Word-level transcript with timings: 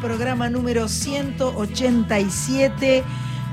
Programa 0.00 0.50
número 0.50 0.88
187, 0.88 3.04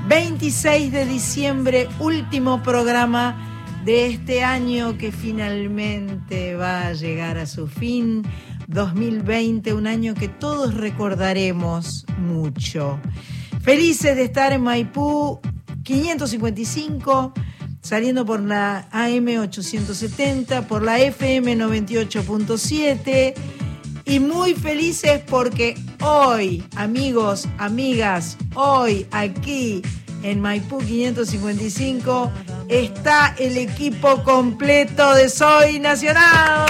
26 0.08 0.92
de 0.92 1.06
diciembre, 1.06 1.88
último 2.00 2.64
programa 2.64 3.70
de 3.84 4.08
este 4.08 4.42
año 4.42 4.98
que 4.98 5.12
finalmente 5.12 6.56
va 6.56 6.88
a 6.88 6.94
llegar 6.94 7.38
a 7.38 7.46
su 7.46 7.68
fin. 7.68 8.24
2020, 8.66 9.72
un 9.72 9.86
año 9.86 10.14
que 10.14 10.26
todos 10.26 10.74
recordaremos 10.74 12.04
mucho. 12.18 12.98
Felices 13.62 14.16
de 14.16 14.24
estar 14.24 14.52
en 14.52 14.62
Maipú 14.62 15.38
555 15.84 17.32
saliendo 17.82 18.26
por 18.26 18.40
la 18.40 18.88
AM 18.90 19.28
870, 19.38 20.66
por 20.66 20.82
la 20.82 20.98
FM 20.98 21.56
98.7 21.56 23.34
y 24.06 24.20
muy 24.20 24.54
felices 24.54 25.22
porque 25.26 25.74
hoy, 26.04 26.62
amigos, 26.76 27.48
amigas, 27.58 28.36
hoy 28.54 29.06
aquí 29.10 29.82
en 30.22 30.40
Maipú 30.40 30.78
555 30.78 32.30
está 32.68 33.34
el 33.38 33.56
equipo 33.56 34.22
completo 34.22 35.14
de 35.14 35.28
Soy 35.28 35.80
Nacional. 35.80 36.66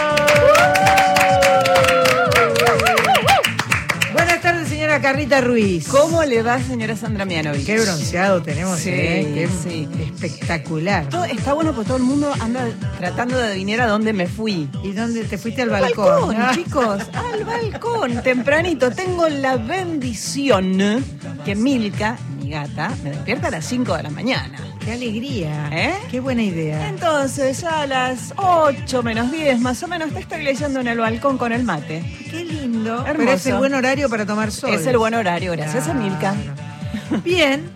Señora 4.85 5.01
Carlita 5.01 5.41
Ruiz. 5.41 5.89
¿Cómo 5.89 6.23
le 6.25 6.43
va, 6.43 6.61
señora 6.61 6.95
Sandra 6.95 7.25
Mianovich? 7.25 7.65
Qué 7.65 7.81
bronceado 7.81 8.43
tenemos, 8.43 8.79
Sí, 8.81 8.91
¿eh? 8.93 9.31
Qué 9.33 9.49
sí. 9.49 9.89
espectacular. 9.99 11.09
Todo- 11.09 11.25
está 11.25 11.55
bueno 11.55 11.73
porque 11.73 11.87
todo 11.89 11.97
el 11.97 12.03
mundo 12.03 12.31
anda 12.39 12.69
tratando 12.99 13.39
de 13.39 13.45
adivinar 13.47 13.81
a 13.81 13.87
dónde 13.87 14.13
me 14.13 14.27
fui. 14.27 14.69
¿Y 14.83 14.93
dónde 14.93 15.25
te 15.25 15.39
fuiste 15.39 15.63
al 15.63 15.75
Al 15.75 15.81
balcón? 15.85 16.37
Ah. 16.39 16.53
chicos, 16.55 17.03
al 17.15 17.45
balcón, 17.47 18.23
tempranito. 18.23 18.91
Tengo 18.91 19.27
la 19.31 19.57
bendición 19.57 21.03
que 21.47 21.55
Milka, 21.55 22.19
mi 22.39 22.51
gata, 22.51 22.93
me 23.03 23.09
despierta 23.13 23.49
a 23.49 23.53
las 23.53 23.65
5 23.65 23.97
de 23.97 24.03
la 24.03 24.11
mañana. 24.11 24.59
Qué 24.85 24.93
alegría. 24.93 25.69
¿Eh? 25.73 25.95
Qué 26.11 26.21
buena 26.21 26.43
idea. 26.43 26.89
Entonces, 26.89 27.61
ya 27.61 27.81
a 27.83 27.87
las 27.87 28.35
8 28.37 29.03
menos 29.03 29.33
10 29.33 29.61
más 29.61 29.83
o 29.83 29.89
menos, 29.89 30.13
te 30.13 30.21
estoy 30.21 30.43
leyendo 30.43 30.81
en 30.81 30.89
el 30.89 30.99
balcón 30.99 31.39
con 31.39 31.53
el 31.53 31.65
mate. 31.65 32.05
Qué 32.31 32.45
lindo. 32.45 32.99
Hermoso. 33.07 33.15
Pero 33.17 33.33
es 33.33 33.47
el 33.47 33.55
buen 33.57 33.75
horario 33.75 34.09
para 34.11 34.27
tomar 34.27 34.53
sol. 34.53 34.75
Es 34.75 34.87
el 34.87 34.99
buen 34.99 35.15
horario, 35.15 35.53
gracias 35.53 35.89
a 35.89 35.95
Milka. 35.95 36.35
Claro. 36.35 37.23
Bien. 37.25 37.71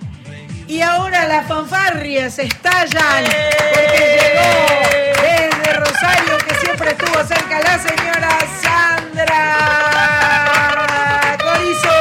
Y 0.67 0.83
ahora 0.83 1.27
las 1.27 1.47
fanfarrias 1.49 2.39
estallan 2.39 3.25
porque 3.25 4.19
llegó 4.21 4.51
desde 5.23 5.73
Rosario, 5.81 6.37
que 6.47 6.55
siempre 6.57 6.91
estuvo 6.91 7.25
cerca, 7.25 7.61
la 7.61 7.79
señora 7.79 8.39
Sandra 8.61 9.57
Corizo. 11.39 11.97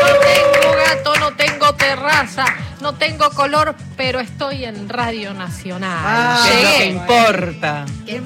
No 0.00 0.08
tengo 0.20 0.76
gato, 0.76 1.10
no 1.18 1.34
tengo 1.34 1.74
terraza, 1.74 2.44
no 2.84 2.92
tengo 2.96 3.30
color, 3.30 3.74
pero 3.96 4.20
estoy 4.20 4.64
en 4.66 4.90
Radio 4.90 5.32
Nacional. 5.32 5.98
Ah, 6.04 6.46
¿Qué 6.46 6.52
es 6.52 6.62
lo 6.62 6.68
que 6.70 6.78
Llegué. 6.78 6.90
importa? 6.92 7.86
Qué, 8.04 8.20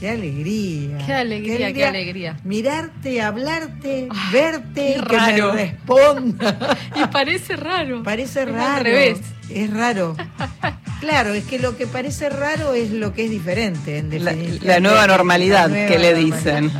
qué 0.00 0.08
alegría. 0.10 0.98
Qué 1.06 1.12
alegría, 1.14 1.72
qué 1.74 1.84
alegría. 1.84 2.36
Mirarte, 2.42 3.20
hablarte, 3.20 4.08
Ah, 4.10 4.30
verte 4.32 4.64
qué 4.74 4.90
y 4.92 4.94
que 4.94 5.16
raro. 5.16 5.52
me 5.52 5.62
responda. 5.62 6.76
Y 6.96 7.06
parece 7.08 7.56
raro. 7.56 8.02
Parece 8.02 8.40
Es 8.42 8.46
al 8.48 8.54
raro. 8.54 8.82
revés. 8.82 9.18
Es 9.50 9.70
raro. 9.70 10.16
Claro, 11.00 11.32
es 11.32 11.44
que 11.44 11.60
lo 11.60 11.76
que 11.76 11.86
parece 11.86 12.28
raro 12.28 12.74
es 12.74 12.90
lo 12.90 13.14
que 13.14 13.26
es 13.26 13.30
diferente, 13.30 13.98
en 13.98 14.24
La, 14.24 14.32
definitiva. 14.32 14.72
la 14.74 14.80
nueva 14.80 15.06
normalidad 15.06 15.68
La 15.68 15.68
nueva 15.68 15.86
que 15.86 15.98
le 16.00 16.10
normalidad. 16.12 16.36
dicen. 16.60 16.72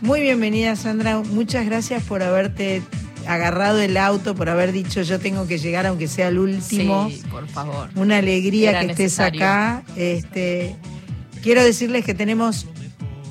Muy 0.00 0.20
bienvenida, 0.22 0.74
Sandra. 0.74 1.18
Muchas 1.18 1.66
gracias 1.66 2.02
por 2.04 2.22
haberte 2.22 2.80
agarrado 3.26 3.80
el 3.80 3.96
auto, 3.96 4.34
por 4.34 4.48
haber 4.48 4.72
dicho 4.72 5.02
yo 5.02 5.18
tengo 5.18 5.46
que 5.46 5.58
llegar 5.58 5.86
aunque 5.86 6.08
sea 6.08 6.28
el 6.28 6.38
último. 6.38 7.08
Sí, 7.10 7.22
por 7.30 7.48
favor. 7.48 7.88
Una 7.94 8.18
alegría 8.18 8.70
Era 8.70 8.80
que 8.80 8.86
estés 8.92 9.04
necesario. 9.06 9.40
acá. 9.40 9.82
Este, 9.96 10.76
quiero 11.42 11.62
decirles 11.64 12.04
que 12.04 12.14
tenemos 12.14 12.66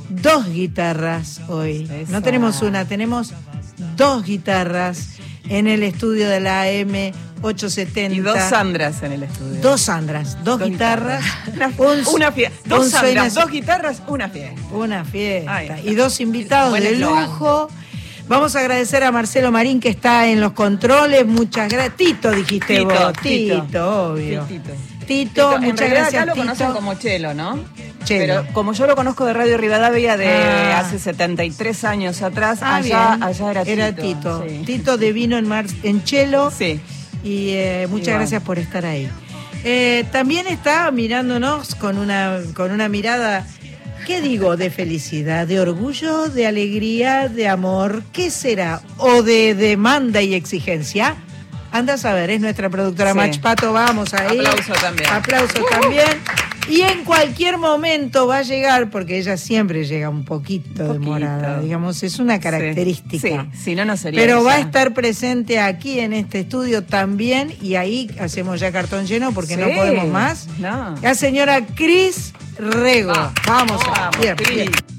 dos 0.10 0.50
guitarras 0.52 1.42
hoy. 1.48 1.90
Esa. 1.92 2.12
No 2.12 2.22
tenemos 2.22 2.62
una, 2.62 2.86
tenemos 2.86 3.34
dos 3.96 4.24
guitarras 4.26 5.10
en 5.50 5.68
el 5.68 5.84
estudio 5.84 6.28
de 6.30 6.40
la 6.40 6.62
AM 6.64 7.14
870. 7.42 8.16
Y 8.16 8.20
dos 8.20 8.40
Sandras 8.50 9.04
en 9.04 9.12
el 9.12 9.24
estudio. 9.24 9.62
Dos 9.62 9.82
Sandras, 9.82 10.36
dos, 10.44 10.60
Dos 10.60 10.70
guitarras, 10.70 11.24
Una, 11.54 11.68
un- 11.78 12.08
una 12.16 12.32
fiesta. 12.32 12.58
Dos 12.66 12.86
un 12.86 12.92
Sandras, 12.92 13.34
dos 13.36 13.52
guitarras, 13.52 14.02
una 14.08 14.30
fiesta. 14.30 14.60
una 14.72 15.06
fiesta 15.06 15.80
y 15.84 15.94
dos 15.96 16.20
invitados 16.20 16.72
Buen 16.72 16.84
de 16.84 16.94
eslogan. 16.94 17.24
lujo. 17.26 17.70
Vamos 18.28 18.56
a 18.56 18.60
agradecer 18.60 19.04
a 19.04 19.12
Marcelo 19.12 19.52
Marín 19.52 19.80
que 19.80 19.90
está 19.90 20.28
en 20.28 20.42
los 20.42 20.52
controles. 20.52 21.26
Muchas 21.26 21.70
gracias. 21.72 21.96
Tito 21.96 22.32
dijiste 22.32 22.78
Tito, 22.80 22.86
vos. 22.90 23.14
Tito. 23.22 23.62
Tito, 23.64 24.12
obvio. 24.12 24.44
Tito. 24.44 24.70
Tito, 25.08 25.56
en 25.56 25.62
muchas 25.62 25.80
realidad 25.80 26.02
gracias. 26.02 26.14
acá 26.24 26.26
lo 26.26 26.34
Tito. 26.34 26.46
conocen 26.46 26.72
como 26.74 26.94
Chelo, 26.96 27.34
¿no? 27.34 27.60
Chelo. 28.04 28.44
Pero 28.44 28.54
como 28.54 28.74
yo 28.74 28.86
lo 28.88 28.96
conozco 28.98 29.24
de 29.26 29.32
Radio 29.34 29.58
Rivadavia 29.58 30.18
de 30.18 30.28
Ah. 30.28 30.80
hace 30.80 31.00
73 31.00 31.84
años 31.86 32.22
atrás, 32.22 32.60
Ah, 32.62 32.76
allá, 32.78 33.14
allá 33.22 33.52
era 33.66 33.94
Tito. 33.96 34.42
Tito. 34.42 34.46
sí. 34.50 34.64
Tito 34.66 34.98
de 34.98 35.14
vino 35.14 35.38
en, 35.38 35.48
Mar 35.48 35.66
en 35.84 36.04
Chelo. 36.04 36.52
Sí. 36.52 36.82
Y 37.24 37.52
eh, 37.52 37.88
muchas 37.90 38.08
Igual. 38.10 38.20
gracias 38.20 38.44
por 38.44 38.60
estar 38.60 38.86
ahí. 38.86 39.10
Eh, 39.64 40.06
también 40.12 40.48
está 40.48 40.92
mirándonos 40.92 41.76
con 41.76 41.98
una, 41.98 42.40
con 42.54 42.72
una 42.72 42.90
mirada, 42.90 43.46
¿qué 44.08 44.22
digo? 44.22 44.56
De 44.56 44.70
felicidad, 44.70 45.46
de 45.46 45.60
orgullo, 45.60 46.30
de 46.30 46.48
alegría, 46.48 47.28
de 47.28 47.50
amor. 47.50 48.04
¿Qué 48.14 48.32
será? 48.32 48.82
¿O 48.98 49.22
de 49.22 49.54
demanda 49.54 50.22
y 50.22 50.34
exigencia? 50.34 51.18
Anda 51.74 51.96
a 51.96 51.98
saber, 51.98 52.30
es 52.30 52.40
nuestra 52.40 52.70
productora 52.70 53.12
Sí. 53.12 53.18
Mach 53.18 53.40
Pato, 53.40 53.74
vamos 53.74 54.14
ahí. 54.14 54.40
Aplauso 54.40 54.74
también. 54.82 55.10
Aplauso 55.10 55.62
también. 55.70 56.08
Y 56.70 56.82
en 56.82 57.04
cualquier 57.04 57.58
momento 57.58 58.28
va 58.28 58.38
a 58.38 58.42
llegar, 58.44 58.90
porque 58.90 59.18
ella 59.18 59.36
siempre 59.38 59.86
llega 59.86 60.10
un 60.10 60.24
poquito, 60.26 60.70
poquito. 60.70 60.94
demorada, 60.94 61.60
digamos, 61.62 62.02
es 62.04 62.20
una 62.20 62.40
característica. 62.40 63.48
Sí, 63.54 63.58
si 63.64 63.76
no, 63.76 63.84
no 63.86 63.96
sería 63.98 64.20
Pero 64.22 64.44
va 64.44 64.54
a 64.56 64.60
estar 64.60 64.94
presente 64.94 65.60
aquí 65.60 66.00
en 66.00 66.14
este 66.14 66.40
estudio 66.42 66.84
también 66.84 67.54
y 67.62 67.76
ahí 67.76 68.10
hacemos 68.20 68.60
ya 68.62 68.72
cartón 68.72 69.06
lleno 69.06 69.32
porque 69.34 69.56
no 69.58 69.68
Sí. 69.68 69.74
podemos 69.76 70.08
más. 70.08 70.48
No. 70.60 70.96
La 71.02 71.16
señora 71.16 71.66
Cris 71.66 72.34
Rego. 72.60 73.14
Vamos, 73.46 73.84
vamos, 73.86 74.20
bien, 74.20 74.36
Cris. 74.36 74.56
bien. 74.56 74.97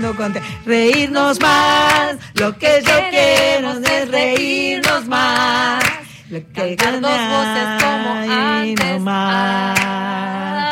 Con 0.00 0.34
reírnos 0.66 1.40
más. 1.40 2.16
Lo 2.34 2.58
que 2.58 2.82
yo 2.84 2.92
quiero 3.10 3.78
es 3.78 4.10
reírnos 4.10 5.06
más. 5.06 5.84
Lo 6.28 6.40
que 6.52 6.76
Cantar 6.76 7.00
dos 7.00 7.18
voces 7.30 7.68
como 7.80 8.10
antes. 8.32 8.90
no 8.90 8.98
más. 9.00 9.78
Ah. 9.80 10.70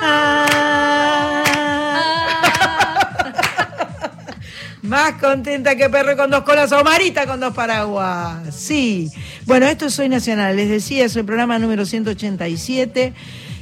Ah, 0.00 0.66
ah. 0.66 0.68
Más 4.82 5.12
contenta 5.20 5.76
que 5.76 5.90
perro 5.90 6.16
con 6.16 6.30
dos 6.30 6.42
colas 6.42 6.72
o 6.72 6.82
marita 6.82 7.26
con 7.26 7.38
dos 7.38 7.52
paraguas. 7.54 8.54
Sí. 8.54 9.10
Bueno, 9.44 9.66
esto 9.66 9.86
es 9.86 9.94
Soy 9.94 10.08
Nacional. 10.08 10.56
Les 10.56 10.70
decía, 10.70 11.04
es 11.04 11.14
el 11.16 11.24
programa 11.26 11.58
número 11.58 11.84
187. 11.84 13.12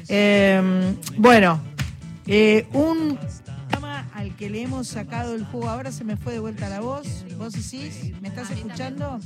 Eh, 0.08 0.94
bueno, 1.16 1.60
eh, 2.32 2.66
un 2.72 2.89
hemos 4.80 4.88
sacado 4.88 5.34
el 5.34 5.44
jugo. 5.44 5.68
Ahora 5.68 5.92
se 5.92 6.04
me 6.04 6.16
fue 6.16 6.32
de 6.32 6.38
vuelta 6.38 6.70
la 6.70 6.80
voz. 6.80 7.26
¿Vos 7.36 7.52
decís? 7.52 8.18
¿Me 8.22 8.28
estás 8.28 8.50
escuchando? 8.50 9.20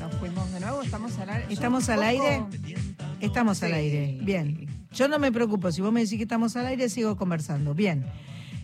Nos 0.00 0.14
fuimos 0.18 0.52
de 0.52 0.58
nuevo, 0.58 0.82
estamos 0.82 1.16
al 1.18 1.30
aire. 1.30 1.46
¿Estamos 1.48 1.88
al 1.88 2.02
aire? 2.02 2.42
Estamos 3.20 3.62
al 3.62 3.74
aire. 3.74 4.18
Bien. 4.22 4.66
Yo 4.90 5.06
no 5.06 5.20
me 5.20 5.30
preocupo. 5.30 5.70
Si 5.70 5.80
vos 5.80 5.92
me 5.92 6.00
decís 6.00 6.16
que 6.16 6.24
estamos 6.24 6.56
al 6.56 6.66
aire, 6.66 6.88
sigo 6.88 7.16
conversando. 7.16 7.72
Bien. 7.72 8.04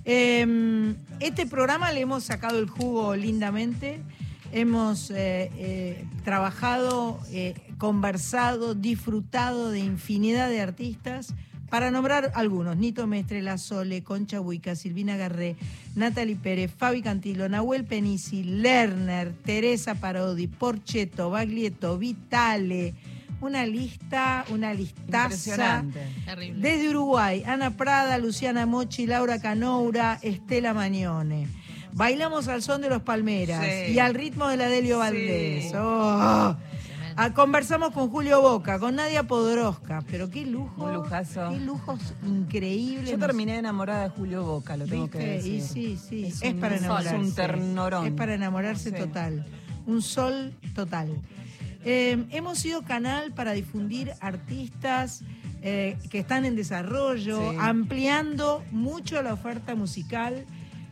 Eh, 0.04 0.96
este 1.20 1.46
programa 1.46 1.92
le 1.92 2.00
hemos 2.00 2.24
sacado 2.24 2.58
el 2.58 2.68
jugo 2.68 3.14
lindamente. 3.14 4.00
Hemos 4.50 5.12
eh, 5.12 5.48
eh, 5.56 6.04
trabajado, 6.24 7.20
eh, 7.30 7.54
conversado, 7.78 8.74
disfrutado 8.74 9.70
de 9.70 9.78
infinidad 9.78 10.48
de 10.48 10.60
artistas. 10.60 11.36
Para 11.72 11.90
nombrar 11.90 12.32
algunos, 12.34 12.76
Nito 12.76 13.06
Mestre, 13.06 13.40
La 13.40 13.56
Sole, 13.56 14.02
Concha 14.02 14.42
Huica, 14.42 14.76
Silvina 14.76 15.16
Garré, 15.16 15.56
Natalie 15.94 16.36
Pérez, 16.36 16.70
Fabi 16.70 17.00
Cantilo, 17.00 17.48
Nahuel 17.48 17.84
Penisi, 17.84 18.44
Lerner, 18.44 19.32
Teresa 19.42 19.94
Parodi, 19.94 20.48
Porcheto, 20.48 21.30
Baglietto, 21.30 21.96
Vitale, 21.96 22.92
una 23.40 23.64
lista, 23.64 24.44
una 24.50 24.74
listaza. 24.74 25.82
Terrible. 26.26 26.60
Desde 26.60 26.90
Uruguay, 26.90 27.42
Ana 27.46 27.70
Prada, 27.70 28.18
Luciana 28.18 28.66
Mochi, 28.66 29.06
Laura 29.06 29.40
Canoura, 29.40 30.18
Estela 30.20 30.74
Mañone. 30.74 31.48
Bailamos 31.94 32.48
al 32.48 32.60
son 32.62 32.82
de 32.82 32.90
los 32.90 33.00
Palmeras 33.00 33.64
Sí. 33.64 33.92
y 33.94 33.98
al 33.98 34.12
ritmo 34.12 34.46
de 34.48 34.58
la 34.58 34.68
Delio 34.68 34.98
Valdés. 34.98 35.70
Sí. 35.70 35.72
Oh. 35.74 36.54
Ah, 37.16 37.32
conversamos 37.34 37.90
con 37.92 38.08
Julio 38.10 38.40
Boca, 38.40 38.78
con 38.78 38.96
Nadia 38.96 39.22
Podoroska, 39.24 40.02
pero 40.10 40.30
qué 40.30 40.46
lujo. 40.46 40.84
Un 40.84 40.94
lujazo. 40.94 41.50
Qué 41.50 41.60
lujos 41.60 42.00
increíbles. 42.26 43.10
Yo 43.10 43.18
terminé 43.18 43.58
enamorada 43.58 44.04
de 44.04 44.08
Julio 44.10 44.44
Boca, 44.44 44.76
lo 44.76 44.86
tengo 44.86 45.10
que 45.10 45.18
decir. 45.18 45.54
Y 45.54 45.60
sí, 45.60 45.98
sí, 45.98 46.24
es, 46.26 46.42
un- 46.42 46.60
para 46.60 46.76
enamorarse. 46.76 47.16
Es 47.16 47.22
un 47.22 47.34
ternorón. 47.34 48.06
Es 48.06 48.12
para 48.12 48.34
enamorarse 48.34 48.90
Sí. 48.90 48.96
total. 48.96 49.46
Un 49.86 50.00
sol 50.02 50.54
total. 50.74 51.10
Eh, 51.84 52.24
hemos 52.30 52.58
sido 52.60 52.82
canal 52.82 53.32
para 53.32 53.52
difundir 53.52 54.12
artistas 54.20 55.22
eh, 55.64 55.96
que 56.10 56.18
están 56.20 56.44
en 56.44 56.56
desarrollo, 56.56 57.50
Sí. 57.52 57.56
ampliando 57.60 58.64
mucho 58.72 59.22
la 59.22 59.32
oferta 59.32 59.74
musical, 59.76 60.44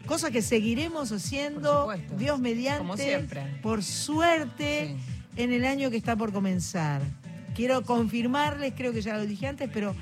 cosa 0.06 0.30
que 0.30 0.42
seguiremos 0.42 1.10
haciendo. 1.10 1.88
Dios 2.16 2.38
mediante, 2.38 2.78
Como 2.82 2.96
siempre. 2.96 3.58
por 3.62 3.82
suerte, 3.82 4.96
en 5.36 5.52
el 5.52 5.64
año 5.64 5.90
que 5.90 5.96
está 5.96 6.16
por 6.16 6.32
comenzar. 6.32 7.02
Quiero 7.54 7.82
confirmarles, 7.82 8.74
creo 8.76 8.92
que 8.92 9.02
ya 9.02 9.16
lo 9.16 9.26
dije 9.26 9.46
antes, 9.46 9.68
pero 9.72 9.94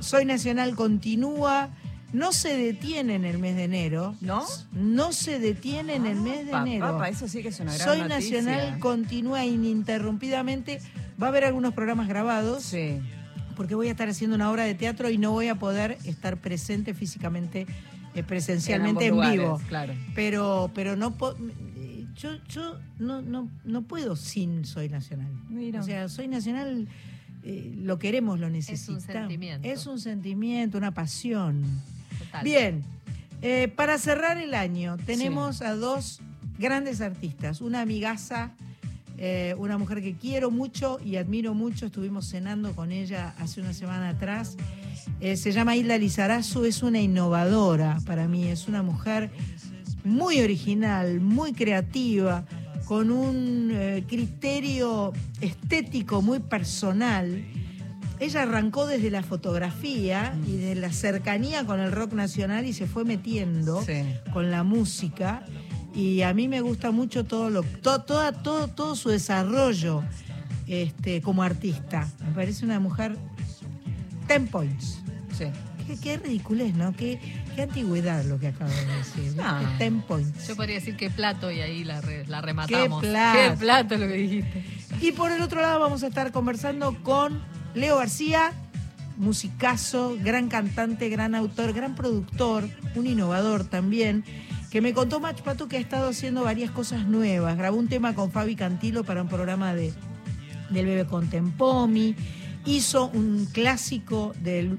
Soy 0.00 0.24
Nacional 0.24 0.74
continúa, 0.74 1.70
no 2.12 2.32
se 2.32 2.56
detiene 2.56 3.14
en 3.14 3.24
el 3.24 3.38
mes 3.38 3.56
de 3.56 3.64
enero. 3.64 4.14
¿No? 4.20 4.44
No 4.72 5.12
se 5.12 5.38
detiene 5.38 5.94
en 5.96 6.06
el 6.06 6.16
mes 6.20 6.44
de 6.46 6.52
Pa- 6.52 6.62
enero. 6.62 6.92
Papá, 6.92 7.08
eso 7.08 7.28
sí 7.28 7.42
que 7.42 7.48
es 7.48 7.60
una 7.60 7.74
gran 7.74 7.86
Soy 7.86 7.98
noticia. 8.08 8.42
Nacional 8.42 8.78
continúa 8.80 9.44
ininterrumpidamente. 9.44 10.80
Va 11.20 11.26
a 11.26 11.30
haber 11.30 11.44
algunos 11.44 11.72
programas 11.74 12.08
grabados 12.08 12.64
Sí. 12.64 12.98
porque 13.56 13.74
voy 13.74 13.88
a 13.88 13.92
estar 13.92 14.08
haciendo 14.08 14.36
una 14.36 14.50
obra 14.50 14.64
de 14.64 14.74
teatro 14.74 15.08
y 15.10 15.18
no 15.18 15.32
voy 15.32 15.48
a 15.48 15.54
poder 15.56 15.96
estar 16.04 16.36
presente 16.36 16.92
físicamente, 16.94 17.66
eh, 18.14 18.22
presencialmente 18.22 19.06
en, 19.06 19.20
vivo. 19.20 19.60
Claro. 19.68 19.94
Pero, 20.14 20.70
pero 20.74 20.96
no 20.96 21.14
yo, 22.16 22.30
yo 22.48 22.78
no, 22.98 23.22
no, 23.22 23.48
no 23.64 23.82
puedo 23.82 24.16
sin 24.16 24.64
Soy 24.64 24.88
Nacional. 24.88 25.30
Mira. 25.48 25.80
O 25.80 25.82
sea, 25.82 26.08
Soy 26.08 26.28
Nacional 26.28 26.88
eh, 27.44 27.72
lo 27.82 27.98
queremos, 27.98 28.40
lo 28.40 28.48
necesitamos. 28.50 29.04
sentimiento. 29.04 29.68
Es 29.68 29.86
un 29.86 30.00
sentimiento, 30.00 30.78
una 30.78 30.92
pasión. 30.92 31.62
Total. 32.18 32.44
Bien, 32.44 32.82
eh, 33.42 33.68
para 33.68 33.98
cerrar 33.98 34.38
el 34.38 34.54
año 34.54 34.96
tenemos 35.04 35.58
Sí. 35.58 35.64
a 35.64 35.74
dos 35.74 36.20
grandes 36.58 37.00
artistas, 37.00 37.60
una 37.60 37.82
amigaza, 37.82 38.52
eh, 39.18 39.54
una 39.58 39.76
mujer 39.78 40.02
que 40.02 40.14
quiero 40.14 40.50
mucho 40.50 40.98
y 41.04 41.16
admiro 41.16 41.54
mucho, 41.54 41.86
estuvimos 41.86 42.26
cenando 42.28 42.74
con 42.74 42.92
ella 42.92 43.34
hace 43.38 43.60
una 43.60 43.72
semana 43.72 44.10
atrás, 44.10 44.56
Eh, 45.20 45.36
se 45.36 45.52
llama 45.52 45.76
Hilda 45.76 45.96
Lizarazu, 45.98 46.64
es 46.64 46.82
una 46.82 47.00
innovadora 47.00 47.98
para 48.06 48.26
mí, 48.26 48.48
es 48.48 48.66
una 48.66 48.82
mujer 48.82 49.30
muy 50.06 50.40
original, 50.40 51.20
muy 51.20 51.52
creativa, 51.52 52.44
con 52.86 53.10
un 53.10 53.70
eh, 53.72 54.04
criterio 54.06 55.12
estético 55.40 56.22
muy 56.22 56.38
personal. 56.38 57.44
Ella 58.18 58.42
arrancó 58.42 58.86
desde 58.86 59.10
la 59.10 59.22
fotografía 59.22 60.34
y 60.46 60.56
de 60.56 60.74
la 60.76 60.90
cercanía 60.92 61.66
con 61.66 61.80
el 61.80 61.92
rock 61.92 62.12
nacional 62.14 62.64
y 62.64 62.72
se 62.72 62.86
fue 62.86 63.04
metiendo 63.04 63.82
Sí. 63.82 64.02
con 64.32 64.50
la 64.50 64.62
música. 64.62 65.44
Y 65.94 66.22
a 66.22 66.32
mí 66.32 66.46
me 66.48 66.60
gusta 66.60 66.90
mucho 66.92 67.24
todo 67.24 67.50
lo, 67.50 67.62
to- 67.62 68.02
toda, 68.02 68.32
todo, 68.32 68.68
todo 68.68 68.94
su 68.96 69.08
desarrollo 69.10 70.02
este, 70.66 71.20
como 71.20 71.42
artista. 71.42 72.08
Me 72.26 72.32
parece 72.34 72.64
una 72.64 72.80
mujer 72.80 73.16
10 74.28 74.48
points. 74.50 74.98
Sí. 75.36 75.46
Qué, 75.86 75.96
qué 75.98 76.16
ridiculez, 76.18 76.74
¿no? 76.74 76.92
Qué, 76.94 77.18
qué 77.56 77.62
antigüedad 77.62 78.24
lo 78.24 78.38
que 78.38 78.48
acabo 78.48 78.70
de 78.70 78.86
decir. 78.98 79.40
Ah. 79.42 79.74
10 79.78 79.92
points. 80.04 80.46
Yo 80.46 80.54
podría 80.54 80.76
decir 80.76 80.94
qué 80.96 81.10
plato 81.10 81.50
y 81.50 81.60
ahí 81.60 81.82
la, 81.82 82.00
re- 82.00 82.24
la 82.26 82.40
rematamos. 82.40 83.02
Qué 83.02 83.08
plato. 83.08 83.38
Qué 83.38 83.56
plato 83.58 83.96
lo 83.98 84.06
que 84.06 84.14
dijiste. 84.14 84.64
Y 85.00 85.12
por 85.12 85.32
el 85.32 85.42
otro 85.42 85.60
lado 85.60 85.80
vamos 85.80 86.02
a 86.04 86.06
estar 86.06 86.30
conversando 86.30 87.02
con 87.02 87.40
Leo 87.74 87.96
García, 87.96 88.52
musicazo, 89.16 90.16
gran 90.22 90.48
cantante, 90.48 91.08
gran 91.08 91.34
autor, 91.34 91.72
gran 91.72 91.94
productor, 91.94 92.68
un 92.94 93.06
innovador 93.06 93.64
también, 93.64 94.24
que 94.70 94.80
me 94.80 94.92
contó 94.92 95.20
Mach 95.20 95.40
Patu 95.42 95.68
que 95.68 95.76
ha 95.78 95.80
estado 95.80 96.08
haciendo 96.10 96.44
varias 96.44 96.70
cosas 96.70 97.06
nuevas. 97.06 97.56
Grabó 97.56 97.78
un 97.78 97.88
tema 97.88 98.14
con 98.14 98.30
Fabi 98.30 98.56
Cantilo 98.56 99.04
para 99.04 99.22
un 99.22 99.28
programa 99.28 99.74
de, 99.74 99.92
del 100.70 100.86
Bebe 100.86 101.06
Contempomi. 101.06 102.14
Hizo 102.66 103.08
un 103.08 103.46
clásico 103.52 104.34
de, 104.42 104.76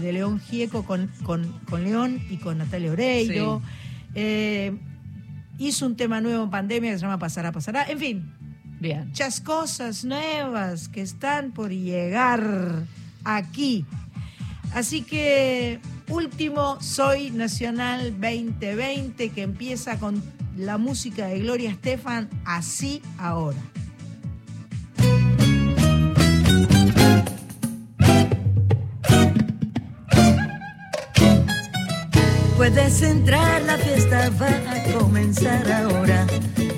de 0.00 0.12
León 0.12 0.40
Gieco 0.40 0.84
con, 0.84 1.08
con, 1.22 1.52
con 1.68 1.84
León 1.84 2.20
y 2.30 2.38
con 2.38 2.58
Natalia 2.58 2.92
Oreiro. 2.92 3.62
Eh, 4.14 4.74
hizo 5.58 5.86
un 5.86 5.96
tema 5.96 6.20
nuevo 6.20 6.44
en 6.44 6.50
pandemia 6.50 6.92
que 6.92 6.98
se 6.98 7.02
llama 7.02 7.18
Pasará, 7.18 7.52
Pasará. 7.52 7.84
En 7.84 7.98
fin, 7.98 8.32
Bien. 8.80 9.08
muchas 9.08 9.40
cosas 9.40 10.04
nuevas 10.04 10.88
que 10.88 11.02
están 11.02 11.52
por 11.52 11.70
llegar 11.70 12.84
aquí. 13.24 13.84
Así 14.74 15.02
que 15.02 15.80
último 16.08 16.78
Soy 16.80 17.30
Nacional 17.30 18.12
2020 18.20 19.30
que 19.30 19.42
empieza 19.42 19.98
con 19.98 20.22
la 20.56 20.78
música 20.78 21.26
de 21.26 21.40
Gloria 21.40 21.70
Estefan 21.70 22.28
así 22.44 23.02
ahora. 23.18 23.58
Puedes 32.68 33.00
entrar, 33.00 33.62
la 33.62 33.78
fiesta 33.78 34.28
va 34.42 34.48
a 34.48 34.98
comenzar 34.98 35.70
ahora. 35.70 36.26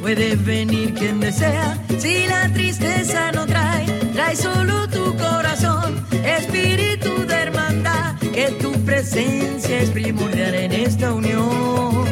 Puede 0.02 0.36
venir 0.36 0.92
quien 0.92 1.18
desea, 1.18 1.82
si 1.98 2.26
la 2.26 2.46
tristeza 2.52 3.32
no 3.32 3.46
trae, 3.46 3.86
trae 4.12 4.36
solo 4.36 4.86
tu 4.88 5.16
corazón, 5.16 6.06
espíritu 6.22 7.26
de 7.26 7.34
hermandad, 7.34 8.18
que 8.18 8.48
tu 8.60 8.72
presencia 8.84 9.80
es 9.80 9.88
primordial 9.88 10.54
en 10.56 10.72
esta 10.72 11.14
unión. 11.14 12.04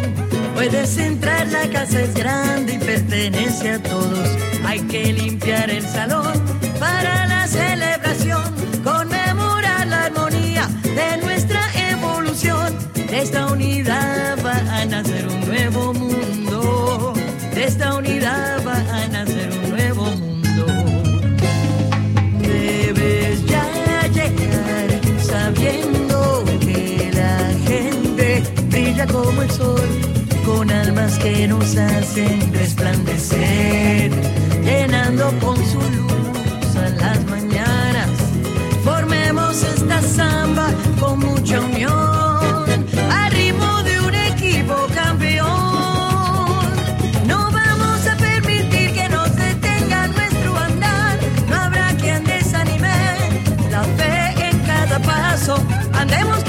Puedes 0.54 0.96
entrar, 0.96 1.46
la 1.48 1.68
casa 1.68 2.00
es 2.00 2.14
grande 2.14 2.72
y 2.72 2.78
pertenece 2.78 3.72
a 3.72 3.82
todos. 3.82 4.38
Hay 4.64 4.80
que 4.88 5.12
limpiar 5.12 5.68
el 5.68 5.86
salón 5.86 6.32
para 6.80 7.26
la 7.26 7.46
celebración, 7.46 8.42
como 29.12 29.42
el 29.42 29.50
sol, 29.50 29.88
con 30.44 30.70
almas 30.70 31.18
que 31.18 31.48
nos 31.48 31.76
hacen 31.76 32.52
resplandecer, 32.52 34.10
llenando 34.62 35.32
con 35.40 35.56
su 35.56 35.80
luz 35.80 36.76
a 36.76 36.88
las 36.90 37.24
mañanas. 37.26 38.08
Formemos 38.84 39.62
esta 39.62 40.00
samba 40.02 40.68
con 41.00 41.18
mucha 41.18 41.60
unión, 41.60 42.86
al 43.10 43.32
ritmo 43.32 43.82
de 43.82 44.00
un 44.00 44.14
equipo 44.14 44.74
campeón. 44.94 45.46
No 47.26 47.50
vamos 47.50 48.06
a 48.06 48.16
permitir 48.16 48.92
que 48.92 49.08
nos 49.08 49.34
detenga 49.34 50.06
nuestro 50.08 50.56
andar, 50.56 51.18
no 51.48 51.56
habrá 51.56 51.88
quien 51.96 52.24
desanime 52.24 52.96
la 53.70 53.82
fe 53.98 54.48
en 54.50 54.58
cada 54.60 54.98
paso. 55.00 55.56
Andemos 55.92 56.44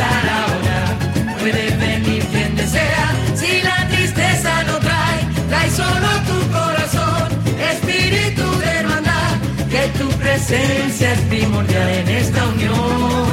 comenzar 0.00 0.28
ahora. 0.28 1.38
Puede 1.38 1.70
venir 1.76 2.24
quien 2.26 2.56
desea, 2.56 3.12
si 3.34 3.62
la 3.62 3.88
tristeza 3.88 4.62
no 4.64 4.78
trae, 4.78 5.20
trae 5.48 5.70
solo 5.70 6.08
tu 6.28 6.38
corazón, 6.52 7.28
espíritu 7.72 8.58
de 8.58 8.70
hermandad, 8.80 9.32
que 9.70 9.88
tu 9.98 10.08
presencia 10.18 11.12
es 11.12 11.20
primordial 11.20 11.88
en 11.88 12.08
esta 12.08 12.44
unión. 12.46 13.26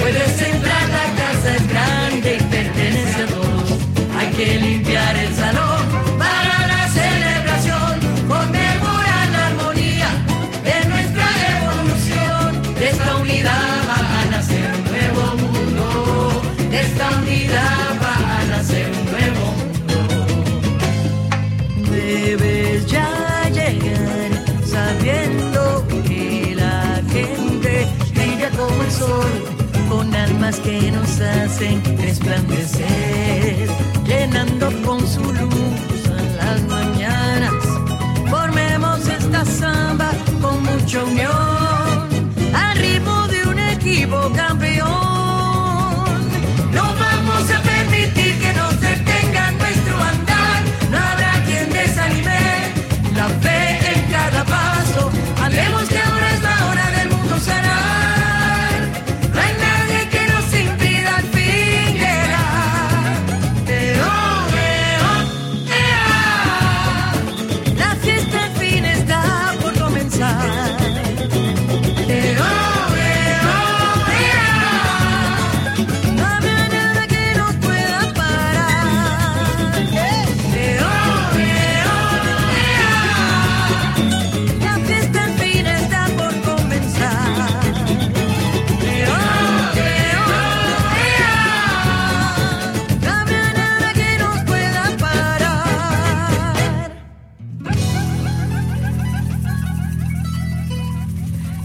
Puedes 0.00 0.42
entrar, 0.42 0.88
la 0.88 1.06
casa 1.22 1.56
es 1.56 1.68
grande 1.68 2.36
y 2.36 2.42
pertenece 2.44 3.22
a 3.22 3.26
todos. 3.26 3.78
Hay 4.18 4.28
que 4.36 4.60
limpiar 4.60 5.16
el 5.16 5.34
salón 5.34 6.15
con 29.88 30.14
almas 30.14 30.58
que 30.60 30.90
nos 30.90 31.20
hacen 31.20 31.82
resplandecer, 31.98 33.68
llenando 34.06 34.70
con 34.84 35.00
su 35.06 35.20
luz 35.20 36.06
a 36.08 36.22
las 36.36 36.62
mañanas. 36.62 37.52
Formemos 38.30 39.06
esta 39.08 39.44
samba 39.44 40.10
con 40.40 40.62
mucha 40.62 41.04
unión, 41.04 42.34
al 42.54 42.78
ritmo 42.78 43.26
de 43.28 43.48
un 43.48 43.58
equipo 43.58 44.30
campeón. 44.34 44.65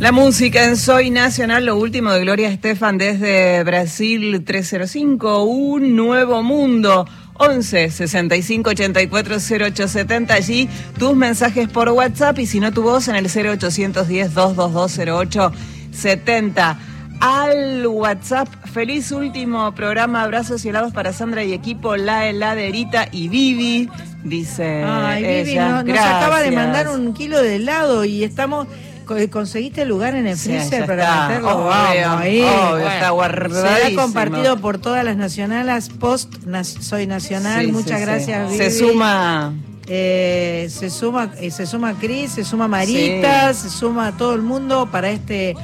La 0.02 0.12
música 0.12 0.66
en 0.66 0.78
Soy 0.78 1.12
Nacional, 1.12 1.66
lo 1.68 1.78
último 1.78 2.12
de 2.12 2.22
Gloria 2.22 2.50
Estefan 2.50 2.98
desde 2.98 3.64
Brasil 3.64 4.44
305, 4.44 5.44
Un 5.44 5.96
Nuevo 5.96 6.42
Mundo. 6.42 7.08
11 7.36 7.90
65 7.92 8.70
84 8.72 9.36
0870 9.40 10.34
allí 10.34 10.68
tus 11.00 11.16
mensajes 11.16 11.68
por 11.70 11.90
WhatsApp 11.90 12.38
y 12.40 12.46
si 12.48 12.60
no 12.60 12.72
tu 12.74 12.82
voz 12.84 13.08
en 13.10 13.16
el 13.16 13.26
0810 13.28 14.34
222 14.34 14.98
0870 14.98 16.80
al 17.20 17.86
WhatsApp. 17.88 18.48
Feliz 18.74 19.12
último 19.12 19.74
programa, 19.76 20.24
abrazos 20.24 20.66
y 20.66 20.70
helados 20.70 20.94
para 20.94 21.14
Sandra 21.14 21.44
y 21.44 21.54
equipo, 21.54 21.96
La 21.96 22.28
Heladerita 22.28 23.08
y 23.12 23.28
Vivi, 23.28 23.88
dice 24.24 24.84
Ay, 24.84 25.24
Vivi, 25.24 25.52
ella. 25.52 25.70
no- 25.70 25.84
nos 25.84 25.98
acaba 26.00 26.42
de 26.42 26.52
mandar 26.52 26.90
un 26.90 27.14
kilo 27.14 27.40
de 27.42 27.58
helado 27.58 28.04
y 28.04 28.24
estamos. 28.24 28.68
Co- 29.16 29.30
¿Conseguiste 29.32 29.86
lugar 29.86 30.16
en 30.16 30.28
el 30.28 30.38
freezer 30.38 30.86
para 30.86 31.04
está. 31.04 31.28
meterlo? 31.28 31.50
Obvio, 31.58 31.70
Vamos 32.08 32.22
ahí. 32.22 32.40
está 32.42 33.10
guardadísimo. 33.12 33.62
Será 33.68 33.96
compartido 34.02 34.58
por 34.58 34.78
todas 34.80 35.04
las 35.04 35.18
nacionales. 35.18 35.90
Post 35.90 36.34
Soy 36.82 37.08
Nacional. 37.08 37.66
Sí, 37.66 37.72
Muchas 37.72 38.00
sí, 38.00 38.06
gracias. 38.06 38.54
Se 38.56 38.72
suma. 38.72 39.54
Eh, 39.88 40.68
se 40.72 40.90
suma 40.90 41.32
eh, 41.40 41.52
se 41.52 41.66
suma 41.66 41.94
Cris, 42.00 42.32
se 42.34 42.46
suma 42.46 42.68
Marita, 42.68 43.54
se 43.54 43.70
suma 43.70 44.16
todo 44.16 44.34
el 44.36 44.42
mundo 44.42 44.88
para 44.92 45.10
este 45.10 45.56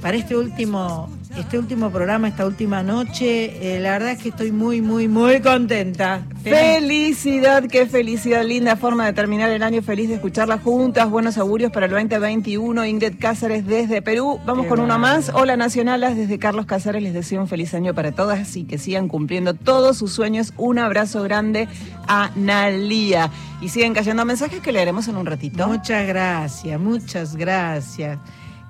para 0.00 0.16
este 0.16 0.34
último 0.36 1.08
este 1.38 1.58
último 1.58 1.90
programa, 1.90 2.28
esta 2.28 2.46
última 2.46 2.82
noche. 2.82 3.76
Eh, 3.76 3.80
la 3.80 3.92
verdad 3.92 4.12
es 4.12 4.22
que 4.22 4.30
estoy 4.30 4.52
muy 4.52 4.80
muy 4.80 5.08
muy 5.08 5.40
contenta. 5.40 6.22
Felicidad, 6.42 7.64
qué 7.64 7.86
felicidad, 7.86 8.44
linda 8.44 8.76
forma 8.76 9.06
de 9.06 9.12
terminar 9.12 9.50
el 9.50 9.62
año 9.62 9.82
feliz 9.82 10.08
de 10.08 10.14
escucharlas 10.14 10.62
juntas. 10.62 11.10
Buenos 11.10 11.38
augurios 11.38 11.70
para 11.72 11.86
el 11.86 11.92
2021. 11.92 12.86
Ingrid 12.86 13.18
Cáceres 13.18 13.66
desde 13.66 14.02
Perú. 14.02 14.40
Vamos 14.46 14.64
Qué 14.64 14.68
con 14.70 14.80
una 14.80 14.96
bárbaro. 14.96 15.16
más. 15.16 15.30
Hola 15.34 15.56
Nacionalas, 15.56 16.16
desde 16.16 16.38
Carlos 16.38 16.66
Cáceres 16.66 17.02
les 17.02 17.14
deseo 17.14 17.40
un 17.40 17.48
feliz 17.48 17.74
año 17.74 17.94
para 17.94 18.12
todas 18.12 18.56
y 18.56 18.64
que 18.64 18.78
sigan 18.78 19.08
cumpliendo 19.08 19.54
todos 19.54 19.98
sus 19.98 20.12
sueños. 20.12 20.52
Un 20.56 20.78
abrazo 20.78 21.22
grande 21.22 21.68
a 22.08 22.30
Nalía. 22.36 23.30
Y 23.60 23.68
siguen 23.70 23.94
cayendo 23.94 24.24
mensajes 24.24 24.60
que 24.60 24.72
leeremos 24.72 25.08
en 25.08 25.16
un 25.16 25.26
ratito. 25.26 25.66
Muchas 25.66 26.06
gracias, 26.06 26.78
muchas 26.80 27.36
gracias. 27.36 28.18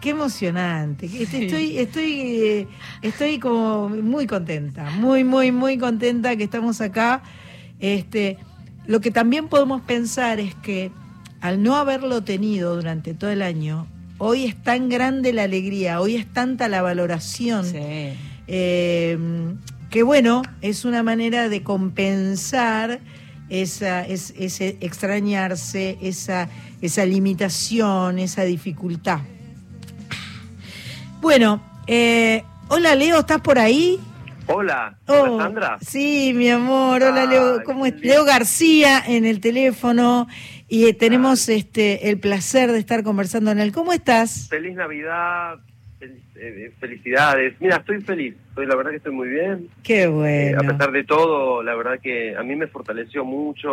Qué 0.06 0.10
emocionante. 0.10 1.06
Este- 1.12 1.46
Estoy, 1.46 1.78
estoy, 1.78 2.12
eh, 2.20 2.68
estoy 3.02 3.40
como 3.40 3.88
muy 3.88 4.28
contenta, 4.28 4.88
muy, 4.90 5.24
muy, 5.24 5.50
muy 5.50 5.78
contenta 5.78 6.36
que 6.36 6.44
estamos 6.44 6.80
acá. 6.80 7.24
Este, 7.80 8.38
lo 8.86 9.00
que 9.00 9.10
también 9.10 9.48
podemos 9.48 9.80
pensar 9.82 10.38
es 10.38 10.54
que 10.54 10.92
al 11.40 11.60
no 11.60 11.74
haberlo 11.74 12.22
tenido 12.22 12.76
durante 12.76 13.14
todo 13.14 13.30
el 13.30 13.42
año, 13.42 13.88
hoy 14.18 14.44
es 14.44 14.54
tan 14.62 14.88
grande 14.88 15.32
la 15.32 15.42
alegría, 15.42 16.00
hoy 16.00 16.14
es 16.14 16.32
tanta 16.32 16.68
la 16.68 16.82
valoración. 16.82 17.64
Sí. 17.66 17.76
Eh, 18.46 19.18
que 19.90 20.04
bueno, 20.04 20.42
es 20.62 20.84
una 20.84 21.02
manera 21.02 21.48
de 21.48 21.64
compensar 21.64 23.00
esa, 23.48 24.06
es- 24.06 24.34
ese 24.38 24.76
extrañarse, 24.80 25.98
esa, 26.00 26.48
esa 26.80 27.04
limitación, 27.04 28.20
esa 28.20 28.44
dificultad. 28.44 29.18
Bueno, 31.26 31.60
eh, 31.88 32.44
hola 32.68 32.94
Leo, 32.94 33.18
¿estás 33.18 33.40
por 33.40 33.58
ahí? 33.58 33.98
Hola, 34.46 34.96
Oh, 35.08 35.22
hola 35.22 35.42
Sandra. 35.42 35.78
Sí, 35.80 36.32
mi 36.32 36.48
amor. 36.48 37.02
Hola, 37.02 37.26
Leo. 37.26 37.64
¿Cómo 37.64 37.84
es? 37.84 38.00
Leo 38.00 38.24
García 38.24 39.02
en 39.04 39.24
el 39.24 39.40
teléfono 39.40 40.28
y 40.68 40.84
eh, 40.86 40.94
tenemos 40.94 41.48
este 41.48 42.10
el 42.10 42.20
placer 42.20 42.70
de 42.70 42.78
estar 42.78 43.02
conversando 43.02 43.50
en 43.50 43.58
él. 43.58 43.72
¿Cómo 43.72 43.92
estás? 43.92 44.46
Feliz 44.48 44.76
Navidad, 44.76 45.56
fel- 45.98 46.20
eh, 46.36 46.72
felicidades. 46.78 47.56
Mira, 47.60 47.78
estoy 47.78 48.00
feliz, 48.02 48.36
estoy, 48.50 48.66
la 48.66 48.76
verdad 48.76 48.92
que 48.92 48.98
estoy 48.98 49.12
muy 49.12 49.28
bien. 49.28 49.68
Qué 49.82 50.04
Eh, 50.04 50.06
bueno. 50.06 50.60
a 50.60 50.72
pesar 50.74 50.92
de 50.92 51.02
todo, 51.02 51.60
la 51.64 51.74
verdad 51.74 51.98
que 52.00 52.36
a 52.36 52.44
mí 52.44 52.54
me 52.54 52.68
fortaleció 52.68 53.24
mucho 53.24 53.72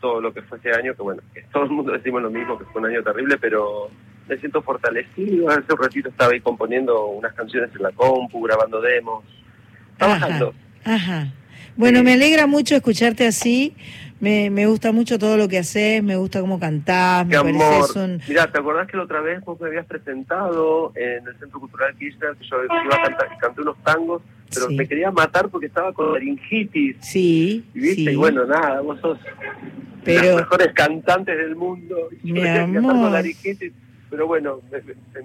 todo 0.00 0.20
lo 0.20 0.34
que 0.34 0.42
fue 0.42 0.58
ese 0.58 0.72
año, 0.72 0.96
que 0.96 1.02
bueno, 1.02 1.22
que 1.32 1.42
todo 1.42 1.62
el 1.62 1.70
mundo 1.70 1.92
decimos 1.92 2.22
lo 2.22 2.30
mismo, 2.30 2.58
que 2.58 2.64
fue 2.64 2.80
un 2.82 2.88
año 2.88 3.04
terrible, 3.04 3.38
pero 3.38 3.88
me 4.28 4.36
siento 4.38 4.62
fortalecido. 4.62 5.48
Hace 5.50 5.72
un 5.72 5.78
ratito 5.82 6.08
estaba 6.08 6.32
ahí 6.32 6.40
componiendo 6.40 7.06
unas 7.06 7.32
canciones 7.34 7.70
en 7.76 7.82
la 7.82 7.92
compu, 7.92 8.42
grabando 8.42 8.80
demos, 8.80 9.24
trabajando. 9.98 10.54
Ajá, 10.84 10.94
ajá. 10.94 11.32
Bueno, 11.76 11.98
Sí. 11.98 12.04
me 12.04 12.12
alegra 12.14 12.46
mucho 12.46 12.74
escucharte 12.74 13.26
así. 13.26 13.74
Me, 14.18 14.48
me 14.48 14.64
gusta 14.66 14.92
mucho 14.92 15.18
todo 15.18 15.36
lo 15.36 15.46
que 15.46 15.58
haces, 15.58 16.02
me 16.02 16.16
gusta 16.16 16.40
cómo 16.40 16.58
cantás, 16.58 17.26
me 17.26 17.32
Qué 17.32 17.36
amor. 17.36 17.58
pareces 17.58 17.96
un... 17.96 18.20
Mira, 18.26 18.50
¿te 18.50 18.58
acordás 18.58 18.88
que 18.88 18.96
la 18.96 19.02
otra 19.02 19.20
vez 19.20 19.44
vos 19.44 19.60
me 19.60 19.68
habías 19.68 19.84
presentado 19.84 20.90
en 20.96 21.26
el 21.28 21.38
Centro 21.38 21.60
Cultural 21.60 21.94
Kirchner 21.98 22.34
que 22.38 22.46
yo 22.48 22.56
iba 22.64 22.96
a 22.96 23.02
cantar 23.02 23.28
canté 23.38 23.60
unos 23.60 23.76
tangos, 23.84 24.22
pero 24.54 24.68
Sí. 24.68 24.74
me 24.74 24.88
quería 24.88 25.10
matar 25.10 25.50
porque 25.50 25.66
estaba 25.66 25.92
con 25.92 26.14
laringitis? 26.14 26.96
Sí, 27.00 27.66
Y 27.74 27.78
viste, 27.78 27.94
sí. 28.04 28.10
y 28.12 28.16
bueno, 28.16 28.46
nada, 28.46 28.80
vos 28.80 28.98
sos 29.02 29.18
Pero- 30.02 30.22
las 30.28 30.36
mejores 30.36 30.72
cantantes 30.72 31.36
del 31.36 31.54
mundo. 31.54 32.08
Y 32.22 32.28
yo 32.28 32.34
Mi 32.36 32.40
me 32.40 32.58
amor. 32.78 32.92
con 32.94 33.12
laringitis, 33.12 33.72
pero 34.10 34.26
bueno, 34.26 34.60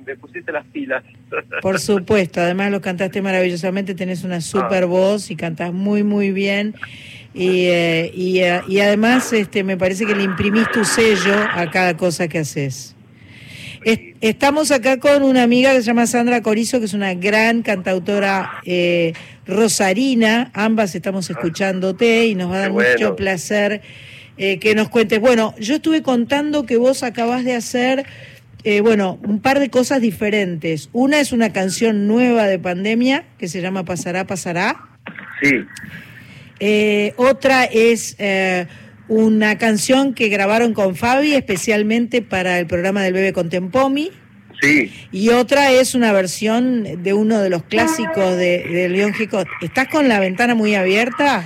me, 0.05 0.15
pusiste 0.15 0.51
las 0.51 0.65
pilas. 0.67 1.03
Por 1.61 1.79
supuesto, 1.79 2.41
además 2.41 2.71
lo 2.71 2.81
cantaste 2.81 3.21
maravillosamente, 3.21 3.95
tenés 3.95 4.23
una 4.23 4.41
super 4.41 4.83
Ah. 4.83 4.87
voz 4.87 5.31
y 5.31 5.35
cantás 5.35 5.71
muy, 5.73 6.03
muy 6.03 6.31
bien. 6.31 6.75
Y, 7.33 7.65
eh, 7.67 8.11
y, 8.13 8.39
eh, 8.39 8.61
y 8.67 8.79
además 8.79 9.31
este, 9.31 9.63
me 9.63 9.77
parece 9.77 10.05
que 10.05 10.15
le 10.15 10.23
imprimís 10.23 10.69
tu 10.71 10.83
sello 10.83 11.33
a 11.53 11.69
cada 11.71 11.95
cosa 11.95 12.27
que 12.27 12.39
haces. 12.39 12.95
Es- 13.85 13.99
estamos 14.19 14.69
acá 14.71 14.99
con 14.99 15.23
una 15.23 15.41
amiga 15.43 15.71
que 15.71 15.77
se 15.79 15.83
llama 15.85 16.05
Sandra 16.07 16.41
Corizo, 16.41 16.79
que 16.79 16.85
es 16.85 16.93
una 16.93 17.13
gran 17.13 17.61
cantautora 17.63 18.59
eh, 18.65 19.13
rosarina. 19.47 20.51
Ambas 20.53 20.93
estamos 20.93 21.29
escuchándote 21.29 22.25
y 22.27 22.35
nos 22.35 22.51
va 22.51 22.55
a 22.57 22.59
dar 22.59 22.71
bueno. 22.71 22.89
mucho 22.91 23.15
placer 23.15 23.81
eh, 24.37 24.59
que 24.59 24.75
nos 24.75 24.89
cuentes. 24.89 25.19
Bueno, 25.21 25.55
yo 25.59 25.75
estuve 25.75 26.01
contando 26.01 26.65
que 26.65 26.77
vos 26.77 27.01
acabás 27.03 27.45
de 27.45 27.55
hacer, 27.55 28.05
eh, 28.63 28.81
bueno, 28.81 29.19
un 29.23 29.41
par 29.41 29.59
de 29.59 29.69
cosas 29.69 30.01
diferentes. 30.01 30.89
Una 30.93 31.19
es 31.19 31.31
una 31.31 31.51
canción 31.51 32.07
nueva 32.07 32.47
de 32.47 32.59
pandemia 32.59 33.25
que 33.37 33.47
se 33.47 33.61
llama 33.61 33.85
Pasará, 33.85 34.25
Pasará. 34.27 34.77
Sí, 35.41 35.65
Eh, 36.59 37.13
otra 37.17 37.63
es 37.63 38.15
eh, 38.19 38.67
una 39.07 39.57
canción 39.57 40.13
que 40.13 40.29
grabaron 40.29 40.73
con 40.75 40.95
Fabi 40.95 41.33
especialmente 41.33 42.21
para 42.21 42.59
el 42.59 42.67
programa 42.67 43.01
del 43.01 43.13
Bebe 43.13 43.33
Contempomi. 43.33 44.11
Sí. 44.61 45.07
Y 45.11 45.29
otra 45.29 45.71
es 45.71 45.95
una 45.95 46.11
versión 46.13 47.03
de 47.03 47.13
uno 47.13 47.39
de 47.39 47.49
los 47.49 47.63
clásicos 47.63 48.37
de, 48.37 48.63
de 48.69 48.89
León 48.89 49.13
Gieco. 49.13 49.43
¿Estás 49.61 49.87
con 49.89 50.07
la 50.07 50.19
ventana 50.19 50.55
muy 50.55 50.75
abierta? 50.75 51.43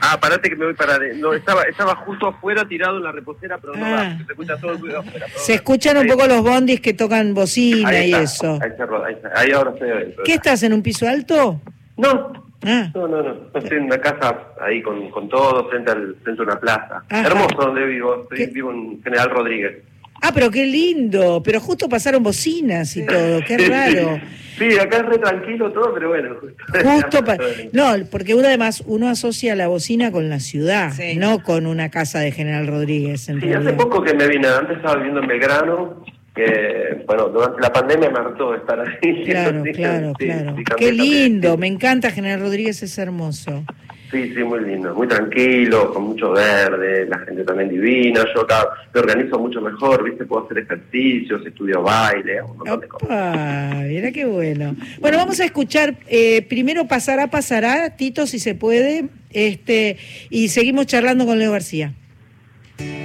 Ah, 0.00 0.18
parate 0.20 0.48
que 0.48 0.56
me 0.56 0.66
voy 0.66 0.74
para... 0.74 0.98
de- 0.98 1.14
No, 1.14 1.32
estaba, 1.34 1.62
estaba 1.64 1.94
justo 1.96 2.28
afuera 2.28 2.66
tirado 2.66 2.96
en 2.98 3.04
la 3.04 3.12
reposera, 3.12 3.58
pero 3.58 3.74
no 3.74 3.84
Ah. 3.84 3.90
va, 3.90 4.16
se 4.16 4.32
escucha 4.32 4.56
todo 4.58 4.72
el 4.72 4.96
afuera. 4.96 5.26
Se 5.36 5.54
escuchan 5.54 5.96
un 5.98 6.06
poco 6.06 6.26
los 6.26 6.42
bondis 6.42 6.80
que 6.80 6.94
tocan 6.94 7.34
bocina 7.34 7.88
ahí 7.88 8.10
y 8.10 8.12
está, 8.14 8.22
eso. 8.22 8.58
Ahí, 8.62 8.70
cerró, 8.76 9.04
ahí, 9.04 9.14
está, 9.14 9.32
ahí 9.34 9.50
ahora 9.52 9.70
estoy 9.72 9.90
adentro. 9.90 10.24
¿Qué 10.24 10.34
estás 10.34 10.62
en 10.62 10.72
un 10.72 10.82
piso 10.82 11.08
alto? 11.08 11.60
No, 11.96 12.42
Ah, 12.64 12.92
no, 12.94 13.08
no, 13.08 13.20
no. 13.20 13.36
Estoy 13.58 13.76
en 13.78 13.84
una 13.86 13.98
casa 13.98 14.36
ahí 14.60 14.80
con, 14.82 15.10
con 15.10 15.28
todo, 15.28 15.68
frente, 15.68 15.90
al, 15.90 16.14
frente 16.22 16.42
a 16.42 16.44
una 16.44 16.60
plaza. 16.60 17.02
Ajá. 17.10 17.26
Hermoso 17.26 17.56
donde 17.56 17.84
vivo. 17.86 18.28
Vivo 18.30 18.70
en 18.70 19.02
General 19.02 19.30
Rodríguez. 19.30 19.78
Ah, 20.22 20.30
pero 20.32 20.50
qué 20.50 20.64
lindo. 20.66 21.42
Pero 21.44 21.60
justo 21.60 21.88
pasaron 21.88 22.22
bocinas 22.22 22.96
y 22.96 23.04
todo. 23.04 23.40
Qué 23.46 23.58
raro. 23.58 24.18
Sí, 24.58 24.78
acá 24.78 24.98
es 24.98 25.06
re 25.06 25.18
tranquilo 25.18 25.72
todo, 25.72 25.92
pero 25.94 26.08
bueno. 26.10 26.36
Justo, 26.40 26.88
Justo 26.90 27.24
pa- 27.24 27.38
No, 27.72 27.94
porque 28.10 28.34
uno 28.34 28.46
además 28.46 28.82
uno 28.86 29.08
asocia 29.08 29.54
la 29.56 29.66
bocina 29.68 30.12
con 30.12 30.28
la 30.28 30.40
ciudad, 30.40 30.92
Sí. 30.92 31.16
no 31.16 31.42
con 31.42 31.66
una 31.66 31.90
casa 31.90 32.20
de 32.20 32.32
General 32.32 32.66
Rodríguez. 32.66 33.28
En 33.28 33.40
Sí, 33.40 33.46
hace 33.48 33.54
realidad. 33.58 33.76
poco 33.76 34.02
que 34.02 34.14
me 34.14 34.26
vine, 34.28 34.48
antes 34.48 34.76
estaba 34.76 34.96
viviendo 34.96 35.20
en 35.22 35.26
Belgrano, 35.28 36.04
que, 36.34 37.02
bueno, 37.06 37.28
durante 37.28 37.60
la 37.60 37.72
pandemia 37.72 38.10
me 38.10 38.18
hartó 38.18 38.54
estar 38.54 38.78
ahí. 38.80 39.22
Claro, 39.24 39.62
claro, 39.74 40.12
sí, 40.18 40.26
claro. 40.26 40.54
sí, 40.56 40.64
Qué 40.78 40.92
lindo, 40.92 41.56
me 41.56 41.66
encanta 41.66 42.10
General 42.10 42.40
Rodríguez, 42.40 42.82
es 42.82 42.96
hermoso. 42.98 43.64
Sí, 44.12 44.30
sí, 44.34 44.44
muy 44.44 44.60
lindo, 44.60 44.94
muy 44.94 45.08
tranquilo, 45.08 45.90
con 45.94 46.02
mucho 46.04 46.32
verde, 46.32 47.06
la 47.06 47.18
gente 47.20 47.44
también 47.44 47.70
divina. 47.70 48.22
Yo 48.34 48.42
acá 48.42 48.68
me 48.92 49.00
organizo 49.00 49.38
mucho 49.38 49.62
mejor, 49.62 50.04
¿viste? 50.04 50.26
Puedo 50.26 50.44
hacer 50.44 50.58
ejercicios, 50.58 51.46
estudio 51.46 51.80
baile, 51.80 52.42
un 52.42 52.58
montón 52.58 52.80
de 52.80 52.88
cosas. 52.88 53.76
Mira 53.86 54.12
qué 54.12 54.26
bueno. 54.26 54.76
Bueno, 55.00 55.16
vamos 55.16 55.40
a 55.40 55.46
escuchar 55.46 55.94
eh, 56.08 56.42
primero 56.42 56.86
Pasará, 56.86 57.28
Pasará, 57.28 57.96
Tito, 57.96 58.26
si 58.26 58.38
se 58.38 58.54
puede, 58.54 59.06
este 59.30 59.96
y 60.28 60.48
seguimos 60.48 60.86
charlando 60.86 61.24
con 61.24 61.38
Leo 61.38 61.52
García. 61.52 61.94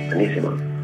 Buenísimo. 0.09 0.76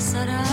Pasará, 0.00 0.49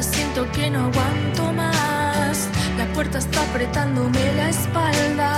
Siento 0.00 0.50
que 0.52 0.70
no 0.70 0.84
aguanto 0.84 1.52
más. 1.52 2.48
La 2.76 2.86
puerta 2.94 3.18
está 3.18 3.42
apretándome 3.42 4.32
la 4.34 4.48
espalda. 4.48 5.37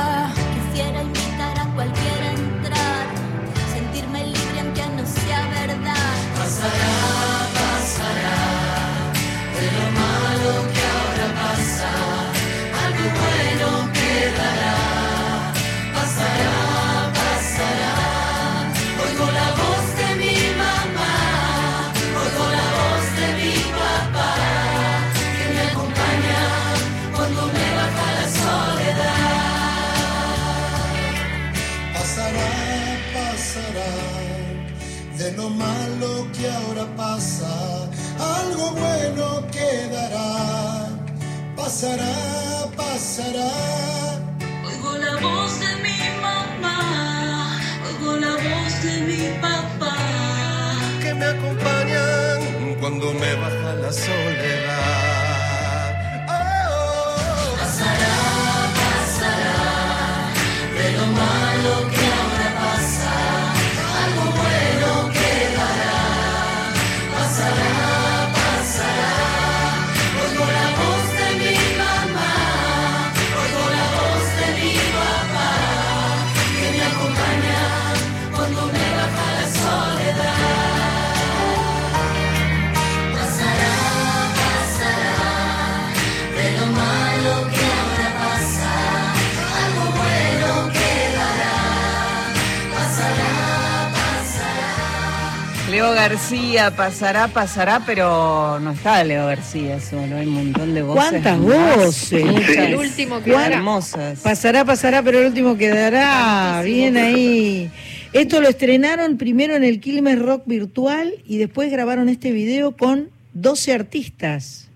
Pasará, 96.77 97.29
pasará, 97.29 97.83
pero 97.85 98.59
no 98.61 98.71
está 98.73 99.05
Leo 99.05 99.27
García 99.27 99.79
solo, 99.81 100.17
hay 100.17 100.27
un 100.27 100.35
montón 100.35 100.75
de 100.75 100.83
voces. 100.83 101.11
¿Cuántas 101.11 101.39
más, 101.39 101.77
voces? 101.77 102.25
muchas, 102.25 102.49
El 102.57 102.77
último 102.77 103.23
que 103.23 103.33
¿Cuán- 103.33 103.53
hermosas. 103.53 104.21
Pasará, 104.21 104.65
pasará, 104.65 105.03
pero 105.03 105.19
el 105.21 105.27
último 105.27 105.57
quedará. 105.57 106.63
Bien 106.65 106.97
ahí. 106.97 107.71
Esto 108.13 108.41
lo 108.41 108.49
estrenaron 108.49 109.19
primero 109.19 109.55
en 109.55 109.65
el 109.65 109.81
Quilmes 109.81 110.19
Rock 110.19 110.43
Virtual 110.47 111.13
y 111.27 111.39
después 111.39 111.71
grabaron 111.71 112.09
este 112.09 112.33
video 112.33 112.73
con 112.77 113.11
12 113.35 113.73
artistas. 113.75 114.69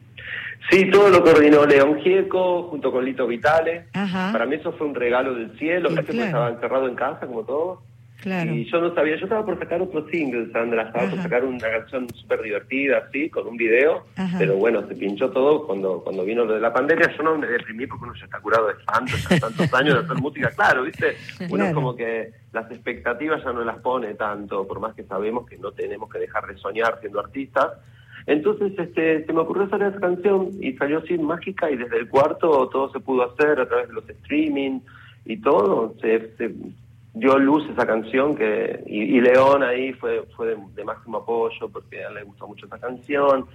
Sí, 0.71 0.89
todo 0.91 1.09
lo 1.11 1.23
coordinó 1.23 1.67
León 1.67 2.01
Gieco 2.03 2.69
junto 2.71 2.93
con 2.93 3.05
Lito 3.05 3.27
Vitale. 3.27 3.87
Ajá. 3.93 4.31
Para 4.33 4.47
mí 4.47 4.57
eso 4.57 4.73
fue 4.73 4.87
un 4.87 4.95
regalo 4.95 5.35
del 5.35 5.59
cielo. 5.59 5.91
Sí, 5.91 5.97
que 5.97 6.03
claro. 6.05 6.27
estaba 6.27 6.49
encerrado 6.51 6.89
en 6.89 6.95
casa 6.95 7.27
como 7.27 7.43
todos. 7.45 7.79
Claro. 8.25 8.55
Y 8.55 8.65
yo 8.71 8.81
no 8.81 8.95
sabía, 8.95 9.17
yo 9.17 9.25
estaba 9.27 9.45
por 9.45 9.59
sacar 9.59 9.83
otro 9.83 10.09
single, 10.09 10.51
Sandra, 10.51 10.85
estaba 10.85 11.11
por 11.11 11.21
sacar 11.23 11.45
una 11.45 11.59
canción 11.59 12.09
súper 12.15 12.41
divertida, 12.41 13.05
así, 13.07 13.29
con 13.29 13.47
un 13.47 13.59
video, 13.59 14.07
Ajá. 14.17 14.39
pero 14.39 14.57
bueno, 14.57 14.81
se 14.89 14.95
pinchó 14.95 15.31
todo 15.31 15.67
cuando 15.67 16.03
cuando 16.03 16.25
vino 16.25 16.47
lo 16.47 16.55
de 16.55 16.61
la 16.61 16.73
pandemia. 16.73 17.15
Yo 17.15 17.23
no 17.23 17.37
me 17.37 17.47
deprimí 17.47 17.87
porque 17.87 18.05
uno 18.05 18.15
ya 18.19 18.25
está 18.25 18.41
curado 18.41 18.69
de 18.69 18.73
espanto, 18.81 19.13
ya 19.29 19.39
tantos 19.41 19.75
años 19.75 19.95
de 19.99 20.01
hacer 20.07 20.17
música, 20.23 20.51
claro, 20.57 20.85
¿viste? 20.85 21.17
Uno 21.41 21.49
Claro. 21.49 21.65
es 21.67 21.75
como 21.75 21.95
que 21.97 22.31
las 22.55 22.71
expectativas 22.71 23.45
ya 23.45 23.53
no 23.53 23.63
las 23.63 23.79
pone 23.81 24.15
tanto, 24.15 24.67
por 24.67 24.81
más 24.81 24.95
que 24.95 25.05
sabemos 25.05 25.47
que 25.47 25.59
no 25.59 25.73
tenemos 25.73 26.09
que 26.11 26.19
dejar 26.19 26.47
de 26.47 26.57
soñar 26.57 26.99
siendo 27.01 27.21
artistas. 27.21 27.73
Entonces 28.27 28.73
este, 28.79 29.27
se 29.27 29.33
me 29.35 29.41
ocurrió 29.41 29.65
hacer 29.65 29.83
esa 29.83 30.01
canción 30.01 30.49
y 30.63 30.73
salió 30.79 31.01
así 31.01 31.19
mágica 31.19 31.71
y 31.71 31.77
desde 31.77 31.99
el 31.99 32.09
cuarto 32.09 32.71
todo 32.71 32.91
se 32.91 33.01
pudo 33.01 33.31
hacer 33.31 33.61
a 33.61 33.69
través 33.69 33.89
de 33.89 33.93
los 33.95 34.09
streaming 34.09 34.81
y 35.27 35.37
todo. 35.43 35.95
Se, 36.01 36.35
se 36.39 36.55
dio 37.15 37.39
luz 37.39 37.65
esa 37.71 37.87
canción 37.87 38.35
que 38.35 38.83
y, 38.87 39.17
y 39.17 39.21
León 39.21 39.63
ahí 39.63 39.93
fue 39.95 40.25
fue 40.37 40.57
de, 40.75 40.85
máximo 40.85 41.19
apoyo 41.19 41.69
porque 41.73 42.05
a 42.05 42.09
él 42.09 42.15
le 42.15 42.25
gustó 42.25 42.47
mucho 42.49 42.67
esa 42.67 42.79
canción 42.79 43.47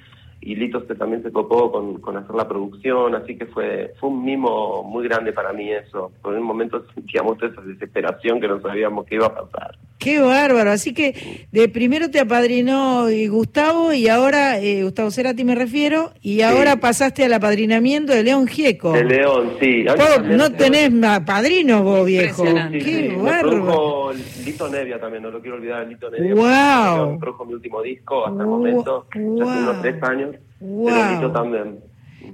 y 0.41 0.55
Lito 0.55 0.85
se, 0.87 0.95
también 0.95 1.21
se 1.21 1.33
copó 1.33 1.69
con, 1.69 1.99
con 1.99 2.15
hacer 2.15 2.33
la 2.33 2.47
producción, 2.47 3.13
así 3.13 3.37
que 3.37 3.45
fue 3.47 3.93
fue 3.99 4.09
un 4.09 4.23
mimo 4.23 4.83
muy 4.83 5.05
grande 5.05 5.33
para 5.33 5.51
mí 5.51 5.69
eso. 5.69 6.13
Por 6.21 6.33
un 6.33 6.43
momento 6.43 6.85
sentíamos 6.93 7.41
esa 7.43 7.61
desesperación 7.61 8.39
que 8.39 8.47
no 8.47 8.61
sabíamos 8.61 9.05
qué 9.05 9.15
iba 9.15 9.27
a 9.27 9.35
pasar. 9.35 9.77
Qué 9.99 10.19
bárbaro. 10.21 10.71
Así 10.71 10.93
que 10.93 11.45
de 11.51 11.67
primero 11.67 12.09
te 12.09 12.21
apadrinó 12.21 13.05
Gustavo 13.29 13.91
y 13.91 14.07
ahora, 14.07 14.57
eh, 14.57 14.83
Gustavo 14.83 15.11
Cerati 15.11 15.43
me 15.43 15.55
refiero, 15.55 16.13
y 16.21 16.39
ahora 16.41 16.77
pasaste 16.77 17.25
al 17.25 17.33
apadrinamiento 17.33 18.13
de 18.13 18.23
León 18.23 18.47
Gieco. 18.47 18.93
De 18.93 19.03
León, 19.03 19.51
sí. 19.59 19.83
Vos 19.85 20.23
no 20.25 20.51
tenés 20.53 20.89
ma- 20.91 21.25
padrinos 21.25 21.83
vos, 21.83 22.05
viejo. 22.05 22.45
Sí, 22.45 22.77
Qué 22.79 23.09
sí, 23.09 23.15
bárbaro. 23.17 24.13
Lito 24.45 24.69
Nevia 24.69 24.99
también, 25.01 25.21
no 25.23 25.31
lo 25.31 25.41
quiero 25.41 25.57
olvidar, 25.57 25.85
Lito 25.85 26.09
Nevia. 26.09 26.33
Guau. 26.33 27.11
Me 27.13 27.19
produjo 27.19 27.45
mi 27.45 27.53
último 27.55 27.81
disco 27.81 28.25
hasta 28.25 28.41
el 28.41 28.47
momento, 28.47 29.05
ya 29.13 29.19
hace 29.43 29.61
unos 29.63 29.81
tres 29.81 30.01
años, 30.03 30.35
Guau. 30.61 30.95
pero 30.95 31.11
Lito 31.15 31.31
también. 31.33 31.79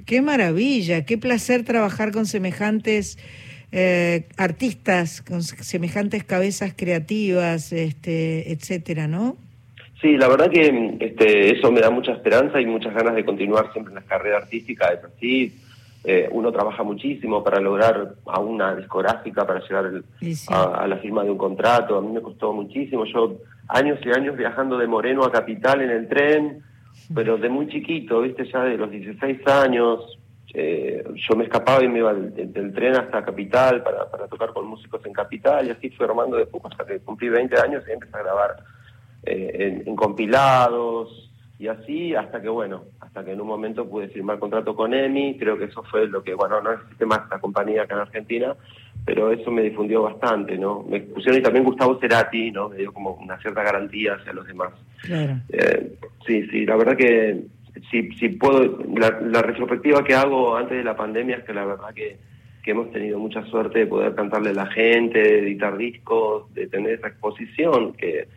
Qué 0.05 0.21
maravilla, 0.21 1.03
qué 1.03 1.17
placer 1.17 1.63
trabajar 1.63 2.11
con 2.11 2.27
semejantes 2.27 3.17
eh, 3.77 4.23
artistas, 4.37 5.21
con 5.21 5.43
semejantes 5.43 6.23
cabezas 6.23 6.73
creativas, 6.75 7.73
este, 7.73 8.51
etcétera, 8.53 9.07
¿no? 9.07 9.35
Sí, 10.01 10.15
la 10.17 10.29
verdad 10.29 10.49
que 10.49 10.97
este, 11.01 11.57
eso 11.57 11.71
me 11.73 11.81
da 11.81 11.89
mucha 11.89 12.13
esperanza 12.13 12.61
y 12.61 12.65
muchas 12.65 12.93
ganas 12.93 13.15
de 13.15 13.25
continuar 13.25 13.71
siempre 13.73 13.91
en 13.91 13.95
la 13.95 14.01
carrera 14.05 14.37
artística, 14.37 14.87
es 14.93 15.03
así. 15.03 15.53
Eh, 16.05 16.29
uno 16.31 16.51
trabaja 16.51 16.83
muchísimo 16.83 17.43
para 17.43 17.59
lograr 17.59 18.13
a 18.27 18.39
una 18.39 18.75
discográfica, 18.75 19.45
para 19.45 19.59
llegar 19.61 19.85
el- 19.87 20.05
sí. 20.35 20.53
a, 20.53 20.83
a 20.83 20.87
la 20.87 20.97
firma 20.97 21.23
de 21.23 21.31
un 21.31 21.37
contrato. 21.37 21.97
A 21.97 22.01
mí 22.01 22.09
me 22.13 22.21
costó 22.21 22.53
muchísimo. 22.53 23.03
Yo 23.05 23.37
años 23.67 23.99
y 24.05 24.09
años 24.11 24.37
viajando 24.37 24.77
de 24.77 24.85
Moreno 24.87 25.23
a 25.25 25.31
Capital 25.31 25.81
en 25.81 25.89
el 25.89 26.07
tren, 26.07 26.61
pero 27.13 27.37
de 27.37 27.49
muy 27.49 27.67
chiquito, 27.67 28.21
viste, 28.21 28.45
ya 28.53 28.63
de 28.63 28.77
los 28.77 28.89
16 28.91 29.45
años. 29.47 29.99
Eh, 30.57 31.03
yo 31.15 31.35
me 31.35 31.43
escapaba 31.43 31.83
y 31.83 31.89
me 31.89 31.99
iba 31.99 32.13
del, 32.13 32.73
tren 32.73 32.95
hasta 32.95 33.25
Capital 33.25 33.83
para, 33.83 34.09
para 34.09 34.27
tocar 34.29 34.53
con 34.53 34.65
músicos 34.65 35.05
en 35.05 35.11
Capital 35.11 35.67
y 35.67 35.71
así 35.71 35.89
fui 35.89 36.05
armando 36.05 36.37
de 36.37 36.45
poco 36.45 36.69
hasta 36.69 36.85
que 36.85 36.99
cumplí 36.99 37.27
20 37.27 37.59
años 37.59 37.83
y 37.85 37.91
empecé 37.91 38.15
a 38.15 38.23
grabar 38.23 38.55
eh, 39.23 39.51
en, 39.53 39.89
en 39.89 39.95
compilados 39.97 41.29
y 41.59 41.67
así 41.67 42.15
hasta 42.15 42.41
que 42.41 42.47
bueno 42.47 42.85
hasta 43.01 43.25
que 43.25 43.33
en 43.33 43.41
un 43.41 43.47
momento 43.47 43.89
pude 43.89 44.07
firmar 44.07 44.39
contrato 44.39 44.73
con 44.77 44.93
EMI. 44.93 45.37
Creo 45.37 45.57
que 45.57 45.65
eso 45.65 45.83
fue 45.83 46.07
lo 46.07 46.23
que 46.23 46.33
bueno 46.33 46.61
no 46.61 46.71
existe 46.71 47.05
más 47.05 47.23
esta 47.23 47.39
compañía 47.39 47.83
acá 47.83 47.95
en 47.95 48.01
Argentina 48.01 48.55
pero 49.05 49.31
eso 49.33 49.51
me 49.51 49.61
difundió 49.61 50.03
bastante 50.03 50.57
no 50.57 50.83
me 50.83 51.01
pusieron 51.01 51.41
y 51.41 51.43
también 51.43 51.65
Gustavo 51.65 51.99
Cerati 51.99 52.49
no 52.51 52.69
me 52.69 52.77
dio 52.77 52.93
como 52.93 53.11
una 53.15 53.37
cierta 53.41 53.61
garantía 53.61 54.13
hacia 54.13 54.31
los 54.31 54.47
demás. 54.47 54.71
Claro. 55.01 55.35
Eh, 55.49 55.97
sí 56.25 56.47
sí 56.47 56.65
la 56.65 56.77
verdad 56.77 56.95
que 56.95 57.43
si 57.91 58.11
si 58.13 58.29
puedo 58.29 58.79
la, 58.95 59.19
la 59.21 59.41
retrospectiva 59.41 60.03
que 60.03 60.13
hago 60.15 60.55
antes 60.55 60.77
de 60.77 60.83
la 60.83 60.95
pandemia 60.95 61.37
es 61.37 61.43
que 61.43 61.53
la 61.53 61.65
verdad 61.65 61.93
que 61.93 62.17
que 62.63 62.71
hemos 62.71 62.91
tenido 62.91 63.19
mucha 63.19 63.43
suerte 63.45 63.77
de 63.79 63.85
poder 63.85 64.15
cantarle 64.15 64.49
a 64.49 64.53
la 64.53 64.65
gente, 64.65 65.19
de 65.19 65.39
editar 65.39 65.77
discos, 65.77 66.51
de 66.55 66.65
tener 66.65 66.93
esa 66.93 67.09
exposición 67.09 67.93
que, 67.93 68.27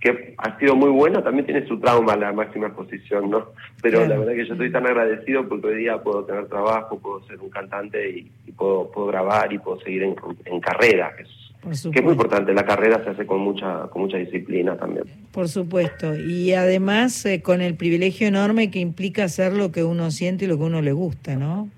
que 0.00 0.34
ha 0.38 0.58
sido 0.58 0.74
muy 0.74 0.90
buena, 0.90 1.22
también 1.22 1.46
tiene 1.46 1.64
su 1.68 1.78
trauma 1.78 2.16
la 2.16 2.32
máxima 2.32 2.66
exposición, 2.66 3.30
¿no? 3.30 3.50
Pero 3.80 3.98
Claro. 3.98 4.12
la 4.14 4.18
verdad 4.18 4.34
que 4.34 4.46
yo 4.46 4.54
estoy 4.54 4.72
tan 4.72 4.86
agradecido 4.86 5.48
porque 5.48 5.68
hoy 5.68 5.76
día 5.76 6.02
puedo 6.02 6.24
tener 6.24 6.48
trabajo, 6.48 6.98
puedo 6.98 7.24
ser 7.28 7.38
un 7.40 7.48
cantante 7.48 8.10
y, 8.10 8.28
y 8.44 8.50
puedo, 8.50 8.90
puedo 8.90 9.06
grabar 9.06 9.52
y 9.52 9.58
puedo 9.58 9.78
seguir 9.80 10.02
en, 10.02 10.16
en 10.46 10.58
carrera, 10.58 11.14
que 11.16 11.22
es, 11.22 11.45
que 11.70 11.98
es 11.98 12.02
muy 12.04 12.12
importante, 12.12 12.54
la 12.54 12.64
carrera 12.64 13.02
se 13.02 13.10
hace 13.10 13.26
con 13.26 13.40
mucha, 13.40 13.82
con 13.90 14.02
mucha 14.02 14.16
disciplina 14.18 14.76
también. 14.76 15.04
Por 15.32 15.48
supuesto. 15.48 16.16
Y 16.16 16.52
además 16.52 17.24
eh, 17.26 17.42
con 17.42 17.60
el 17.60 17.74
privilegio 17.74 18.28
enorme 18.28 18.70
que 18.70 18.78
implica 18.78 19.24
hacer 19.24 19.52
lo 19.52 19.72
que 19.72 19.84
uno 19.84 20.10
siente 20.10 20.44
y 20.44 20.48
lo 20.48 20.56
que 20.56 20.64
uno 20.64 20.80
le 20.82 20.92
gusta, 20.92 21.36
¿no? 21.36 21.68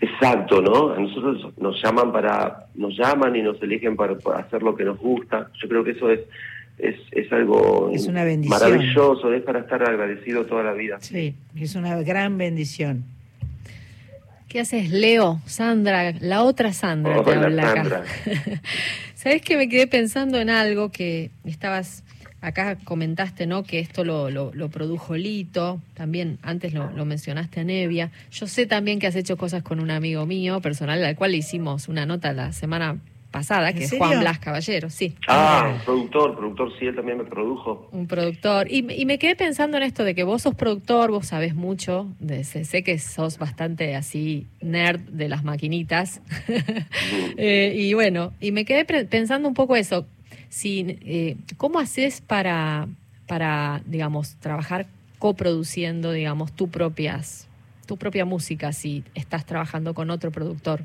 Exacto, 0.00 0.60
¿no? 0.60 0.92
A 0.92 0.98
nosotros 0.98 1.52
nos 1.58 1.82
llaman 1.82 2.12
para, 2.12 2.66
nos 2.74 2.96
llaman 2.96 3.36
y 3.36 3.42
nos 3.42 3.62
eligen 3.62 3.96
para, 3.96 4.16
para 4.18 4.40
hacer 4.40 4.62
lo 4.62 4.74
que 4.74 4.84
nos 4.84 4.98
gusta. 4.98 5.50
Yo 5.62 5.68
creo 5.68 5.84
que 5.84 5.92
eso 5.92 6.10
es, 6.10 6.20
es, 6.78 6.96
es 7.12 7.32
algo 7.32 7.90
Es 7.94 8.06
una 8.06 8.24
bendición. 8.24 8.58
maravilloso, 8.60 9.32
es 9.32 9.42
para 9.42 9.60
estar 9.60 9.82
agradecido 9.82 10.44
toda 10.46 10.62
la 10.62 10.72
vida. 10.72 10.98
Sí, 11.00 11.34
es 11.56 11.74
una 11.76 12.00
gran 12.02 12.36
bendición. 12.36 13.04
¿Qué 14.48 14.60
haces, 14.60 14.90
Leo? 14.90 15.38
Sandra, 15.46 16.12
la 16.20 16.42
otra 16.42 16.72
Sandra 16.72 17.22
te 17.22 17.30
Hola, 17.30 17.46
habla 17.46 17.70
acá. 17.70 18.02
¿Sabes 19.22 19.42
que 19.42 19.58
me 19.58 19.68
quedé 19.68 19.86
pensando 19.86 20.40
en 20.40 20.48
algo 20.48 20.90
que 20.90 21.30
estabas 21.44 22.04
acá 22.40 22.76
comentaste, 22.76 23.46
¿no? 23.46 23.64
Que 23.64 23.78
esto 23.78 24.02
lo 24.02 24.70
produjo 24.70 25.14
Lito, 25.14 25.82
también 25.92 26.38
antes 26.40 26.72
lo, 26.72 26.90
lo 26.92 27.04
mencionaste 27.04 27.60
a 27.60 27.64
Nevia. 27.64 28.10
Yo 28.30 28.46
sé 28.46 28.64
también 28.64 28.98
que 28.98 29.06
has 29.06 29.16
hecho 29.16 29.36
cosas 29.36 29.62
con 29.62 29.78
un 29.78 29.90
amigo 29.90 30.24
mío 30.24 30.62
personal, 30.62 31.04
al 31.04 31.16
cual 31.16 31.32
le 31.32 31.36
hicimos 31.36 31.86
una 31.88 32.06
nota 32.06 32.32
la 32.32 32.54
semana 32.54 32.96
pasada, 33.30 33.70
¿En 33.70 33.76
que 33.76 33.84
es 33.84 33.90
serio? 33.90 34.06
Juan 34.06 34.20
Blas 34.20 34.38
Caballero, 34.38 34.90
sí. 34.90 35.14
Ah, 35.28 35.80
productor, 35.84 36.36
productor, 36.36 36.72
sí, 36.78 36.86
él 36.86 36.96
también 36.96 37.18
me 37.18 37.24
produjo. 37.24 37.88
un 37.92 38.06
productor. 38.06 38.70
Y, 38.70 38.86
y 38.92 39.04
me 39.06 39.18
quedé 39.18 39.36
pensando 39.36 39.76
en 39.76 39.84
esto 39.84 40.04
de 40.04 40.14
que 40.14 40.24
vos 40.24 40.42
sos 40.42 40.54
productor, 40.54 41.10
vos 41.10 41.26
sabés 41.26 41.54
mucho, 41.54 42.08
de, 42.18 42.44
sé, 42.44 42.64
sé 42.64 42.82
que 42.82 42.98
sos 42.98 43.38
bastante 43.38 43.94
así 43.96 44.46
nerd 44.60 45.00
de 45.00 45.28
las 45.28 45.44
maquinitas. 45.44 46.20
Eh, 47.36 47.72
y 47.76 47.94
bueno, 47.94 48.32
y 48.40 48.52
me 48.52 48.64
quedé 48.64 48.84
pensando 48.84 49.48
un 49.48 49.54
poco 49.54 49.76
eso. 49.76 50.06
Si, 50.48 50.98
eh, 51.04 51.36
¿Cómo 51.56 51.78
haces 51.78 52.20
para, 52.20 52.86
para, 53.26 53.82
digamos, 53.86 54.36
trabajar 54.36 54.86
coproduciendo, 55.18 56.12
digamos, 56.12 56.52
tu 56.52 56.68
propias, 56.68 57.48
tu 57.86 57.96
propia 57.96 58.24
música 58.24 58.72
si 58.72 59.04
estás 59.14 59.46
trabajando 59.46 59.94
con 59.94 60.10
otro 60.10 60.30
productor? 60.30 60.82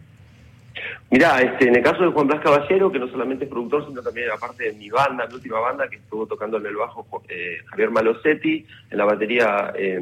Mirá, 1.09 1.41
este, 1.41 1.67
en 1.67 1.75
el 1.75 1.83
caso 1.83 2.03
de 2.03 2.09
Juan 2.11 2.27
Blas 2.27 2.41
Caballero, 2.41 2.91
que 2.91 2.99
no 2.99 3.07
solamente 3.07 3.45
es 3.45 3.49
productor, 3.49 3.87
sino 3.87 4.01
también 4.01 4.29
aparte 4.31 4.65
de 4.65 4.73
mi 4.73 4.89
banda, 4.89 5.25
mi 5.27 5.35
última 5.35 5.59
banda, 5.59 5.87
que 5.87 5.97
estuvo 5.97 6.25
tocando 6.25 6.57
en 6.57 6.65
el 6.65 6.75
bajo 6.75 7.05
eh, 7.29 7.57
Javier 7.67 7.91
Malosetti, 7.91 8.65
en 8.91 8.97
la 8.97 9.05
batería 9.05 9.71
eh, 9.77 9.99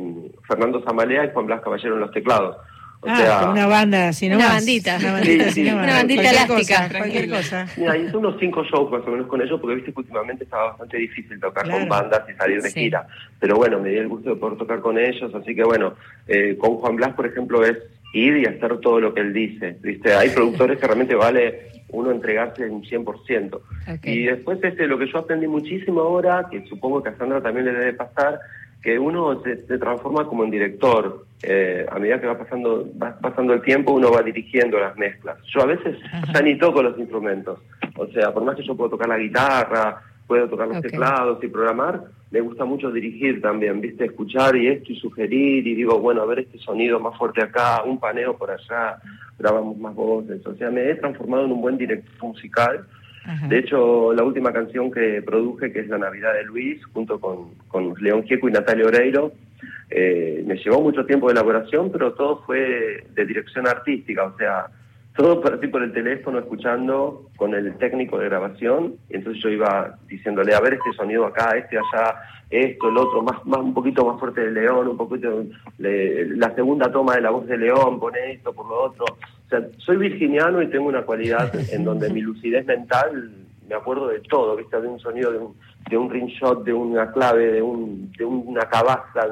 Fernando 0.48 0.82
Zamalea 0.84 1.26
y 1.26 1.32
Juan 1.32 1.46
Blas 1.46 1.62
Caballero 1.62 1.96
en 1.96 2.02
los 2.02 2.12
teclados. 2.12 2.58
O 3.06 3.10
ah, 3.10 3.18
sea, 3.18 3.50
una 3.50 3.68
banda, 3.68 4.14
si 4.14 4.30
no 4.30 4.38
Una 4.38 4.46
más. 4.46 4.54
bandita. 4.56 4.96
Una 4.98 5.12
bandita, 5.12 5.52
Sí. 5.52 5.62
Una 5.70 5.94
bandita 5.94 6.22
Cualquier 6.22 6.46
elástica. 6.48 6.88
cosa, 6.88 6.98
cualquier 7.00 7.30
cosa. 7.30 7.68
Mira, 7.76 7.98
hice 7.98 8.16
unos 8.16 8.36
cinco 8.40 8.64
shows 8.64 8.90
más 8.92 9.02
o 9.06 9.12
menos 9.12 9.28
con 9.28 9.42
ellos, 9.42 9.60
porque 9.60 9.76
viste 9.76 9.92
que 9.92 10.00
últimamente 10.00 10.46
estaba 10.46 10.70
bastante 10.70 10.98
difícil 10.98 11.38
tocar 11.38 11.66
Claro. 11.66 11.80
con 11.82 11.90
bandas 11.90 12.22
y 12.30 12.34
salir 12.38 12.62
de 12.62 12.70
Sí. 12.70 12.80
gira. 12.80 13.06
Pero 13.42 13.58
bueno, 13.58 13.82
me 13.82 13.90
di 13.90 13.98
el 13.98 14.08
gusto 14.08 14.30
de 14.30 14.36
poder 14.38 14.58
tocar 14.58 14.80
con 14.80 14.98
ellos, 14.98 15.36
así 15.36 15.54
que 15.54 15.64
bueno, 15.66 15.96
eh, 16.30 16.56
con 16.58 16.78
Juan 16.78 16.96
Blas, 16.96 17.14
por 17.14 17.26
ejemplo, 17.26 17.66
es 17.66 17.78
ir 18.13 18.38
y 18.38 18.45
hacer 18.45 18.80
todo 18.80 18.99
lo 18.99 19.13
que 19.13 19.21
él 19.21 19.34
dice. 19.34 19.78
¿viste? 19.82 20.13
Hay 20.13 20.30
productores 20.30 20.80
que 20.80 20.86
realmente 20.86 21.15
vale 21.15 21.73
uno 21.89 22.12
entregarse 22.12 22.69
un 22.69 22.84
100%. 22.84 23.54
Ok. 23.56 23.62
Y 24.04 24.23
después 24.23 24.63
este, 24.63 24.88
lo 24.88 24.97
que 24.97 25.12
yo 25.12 25.19
aprendí 25.19 25.47
muchísimo 25.47 26.02
ahora, 26.02 26.47
que 26.49 26.65
supongo 26.67 27.04
que 27.04 27.10
a 27.10 27.17
Sandra 27.17 27.41
también 27.41 27.65
le 27.65 27.73
debe 27.73 27.93
pasar, 27.93 28.39
que 28.82 28.99
uno 28.99 29.41
se, 29.43 29.65
se 29.65 29.78
transforma 29.78 30.26
como 30.28 30.43
en 30.43 30.52
director. 30.52 31.26
Eh, 31.41 31.86
a 31.89 31.99
medida 31.99 32.19
que 32.19 32.28
va 32.28 32.38
pasando, 32.38 32.89
va 33.02 33.17
pasando 33.19 33.54
el 33.54 33.62
tiempo, 33.62 33.93
uno 33.93 34.12
va 34.12 34.21
dirigiendo 34.21 34.80
las 34.80 34.95
mezclas. 34.97 35.38
Yo 35.54 35.62
a 35.62 35.65
veces 35.65 35.97
ya 36.34 36.41
ni 36.41 36.58
toco 36.58 36.82
los 36.82 36.97
instrumentos. 36.97 37.60
O 37.95 38.08
sea, 38.08 38.34
por 38.34 38.43
más 38.43 38.56
que 38.56 38.63
yo 38.63 38.76
puedo 38.76 38.91
tocar 38.91 39.08
la 39.08 39.17
guitarra 39.17 40.02
puedo 40.28 40.48
tocar 40.48 40.68
los 40.68 40.82
teclados 40.82 41.44
y 41.44 41.48
programar, 41.48 42.06
me 42.32 42.42
gusta 42.42 42.66
mucho 42.66 42.92
dirigir 42.92 43.42
también, 43.42 43.80
¿viste? 43.82 44.06
Escuchar 44.06 44.56
y 44.56 44.68
esto 44.68 44.92
y 44.92 45.00
sugerir 45.00 45.68
y 45.68 45.76
digo, 45.76 46.00
bueno, 46.00 46.22
a 46.22 46.26
ver 46.26 46.40
este 46.40 46.58
sonido 46.58 47.00
más 47.00 47.18
fuerte 47.18 47.44
acá, 47.44 47.84
un 47.84 48.00
paneo 48.00 48.36
por 48.38 48.50
allá, 48.50 48.98
grabamos 49.38 49.78
más 49.78 49.94
voces. 49.94 50.46
O 50.46 50.56
sea, 50.56 50.72
me 50.72 50.90
he 50.90 50.96
transformado 50.96 51.46
en 51.46 51.52
un 51.52 51.62
buen 51.62 51.78
director 51.78 52.28
musical. 52.28 52.88
Ajá. 53.26 53.48
De 53.48 53.60
hecho, 53.60 54.14
la 54.14 54.24
última 54.24 54.52
canción 54.52 54.92
que 54.92 55.22
produje, 55.22 55.72
que 55.72 55.82
es 55.82 55.88
La 55.88 55.98
Navidad 55.98 56.34
de 56.34 56.44
Luis, 56.44 56.84
junto 56.88 57.20
con, 57.20 57.54
con 57.68 57.94
León 58.02 58.24
Gieco 58.24 58.50
y 58.50 58.52
Natalia 58.52 58.88
Oreiro, 58.88 59.32
eh, 59.90 60.44
me 60.46 60.56
llevó 60.56 60.82
mucho 60.82 61.06
tiempo 61.06 61.28
de 61.28 61.34
elaboración, 61.34 61.92
pero 61.92 62.14
todo 62.14 62.42
fue 62.46 63.06
de 63.14 63.26
dirección 63.26 63.68
artística, 63.68 64.24
o 64.24 64.36
sea, 64.38 64.68
todo 65.15 65.41
por 65.41 65.54
así 65.54 65.67
por 65.67 65.84
el 65.84 65.93
teléfono, 65.93 66.39
escuchando 66.39 67.30
con 67.36 67.54
el 67.54 67.78
técnico 67.78 68.17
de 68.17 68.26
grabación, 68.26 68.95
y 69.10 69.17
entonces 69.17 69.43
yo 69.43 69.49
iba 69.49 69.97
diciéndole, 70.08 70.56
a 70.56 70.60
ver 70.60 70.73
este 70.73 70.91
sonido 70.93 71.26
acá, 71.26 71.56
este 71.56 71.78
allá, 71.78 72.15
esto, 72.49 72.89
el 72.89 72.97
otro, 72.97 73.21
más, 73.21 73.45
más 73.45 73.60
un 73.60 73.73
poquito 73.73 74.06
más 74.06 74.19
fuerte 74.19 74.41
de 74.41 74.52
León, 74.52 74.88
un 74.88 74.97
poquito, 74.97 75.43
la 75.78 76.54
segunda 76.56 76.91
toma 76.91 77.15
de 77.15 77.21
la 77.21 77.30
voz 77.30 77.45
de 77.47 77.58
León, 77.58 77.99
pone 77.99 78.32
esto 78.32 78.54
por 78.54 78.67
lo 78.67 78.84
otro. 78.84 79.06
O 79.06 79.49
sea, 79.49 79.62
soy 79.78 79.97
virginiano 79.97 80.62
y 80.62 80.69
tengo 80.69 80.88
una 80.88 81.04
cualidad 81.04 81.52
en 81.71 81.84
donde 81.84 82.10
mi 82.10 82.21
lucidez 82.21 82.65
mental, 82.65 83.32
me 83.67 83.76
acuerdo 83.76 84.08
de 84.08 84.19
todo, 84.21 84.56
¿viste? 84.56 84.80
De 84.82 84.88
un 84.88 84.99
sonido, 84.99 85.32
de 85.32 85.38
un, 85.38 85.56
de 85.89 85.97
un 85.97 86.10
ring 86.10 86.28
shot, 86.28 86.63
de 86.63 86.73
una 86.73 87.12
clave, 87.12 87.52
de, 87.52 87.62
un, 87.62 88.12
de 88.17 88.26
una 88.26 88.62
cabaza, 88.62 89.28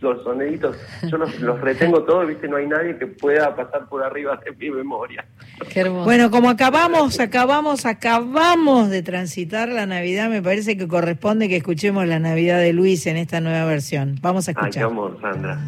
los 0.00 0.22
soniditos, 0.24 0.76
yo 1.10 1.16
los, 1.16 1.40
los 1.40 1.60
retengo 1.60 2.02
todos, 2.04 2.26
¿viste? 2.28 2.48
No 2.48 2.56
hay 2.56 2.66
nadie 2.66 2.98
que 2.98 3.06
pueda 3.06 3.56
pasar 3.56 3.88
por 3.88 4.02
arriba 4.02 4.38
de 4.44 4.52
mi 4.52 4.70
memoria. 4.70 5.24
Qué 5.72 5.80
hermoso. 5.80 6.04
Bueno, 6.04 6.30
como 6.30 6.50
acabamos, 6.50 7.18
acabamos, 7.18 7.86
acabamos 7.86 8.90
de 8.90 9.02
transitar 9.02 9.68
la 9.68 9.86
Navidad, 9.86 10.28
me 10.28 10.42
parece 10.42 10.76
que 10.76 10.86
corresponde 10.86 11.48
que 11.48 11.56
escuchemos 11.56 12.06
la 12.06 12.18
Navidad 12.18 12.58
de 12.58 12.72
Luis 12.72 13.06
en 13.06 13.16
esta 13.16 13.40
nueva 13.40 13.64
versión. 13.64 14.18
Vamos 14.20 14.48
a 14.48 14.50
Ay, 14.50 14.54
qué 14.54 14.60
escuchar. 14.62 14.84
amor, 14.84 15.18
Sandra. 15.20 15.58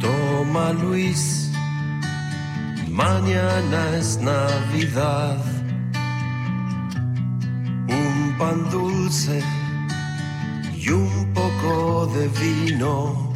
Toma 0.00 0.72
Luis, 0.72 1.50
mañana 2.88 3.96
es 3.98 4.18
Navidad. 4.20 5.38
Pan 8.40 8.70
dulce 8.70 9.42
y 10.74 10.88
un 10.88 11.30
poco 11.34 12.06
de 12.06 12.26
vino, 12.28 13.34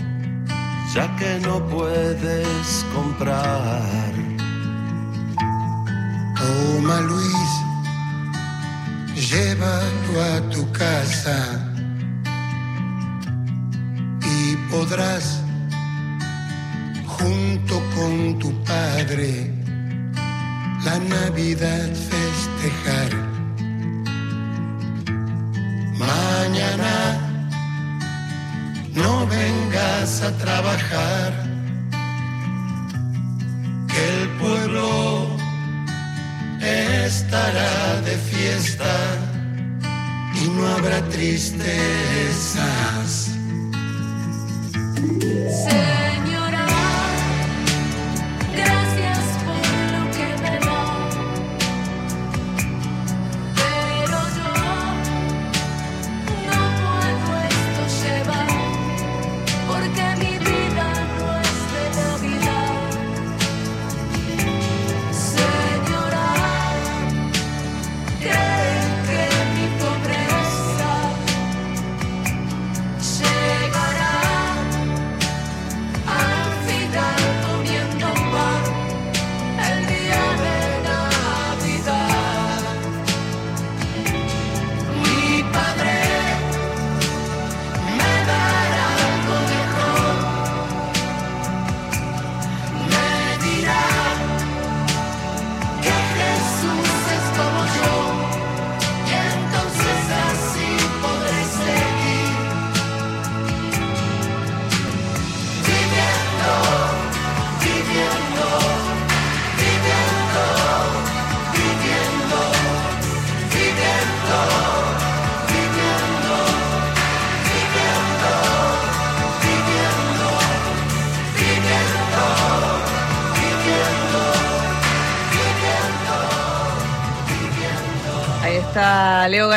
ya 0.95 1.14
que 1.17 1.40
no 1.40 1.62
puedes 1.67 2.87
comprar. 2.95 4.14
Toma 6.38 7.01
Luis, 7.03 7.51
llévalo 9.29 10.23
a 10.33 10.40
tu 10.49 10.73
casa 10.73 11.38
y 14.23 14.57
podrás, 14.71 15.43
junto 17.07 17.75
con 17.95 18.38
tu 18.38 18.51
padre, 18.64 19.53
la 20.83 20.99
Navidad 20.99 21.90
festejar. 21.93 23.34
Mañana 26.07 27.19
no 28.95 29.27
vengas 29.27 30.23
a 30.23 30.31
trabajar, 30.38 31.33
que 33.88 34.23
el 34.23 34.29
pueblo 34.40 35.37
estará 37.05 38.01
de 38.03 38.17
fiesta 38.17 38.95
y 40.35 40.49
no 40.49 40.67
habrá 40.69 41.01
tristezas. 41.09 41.64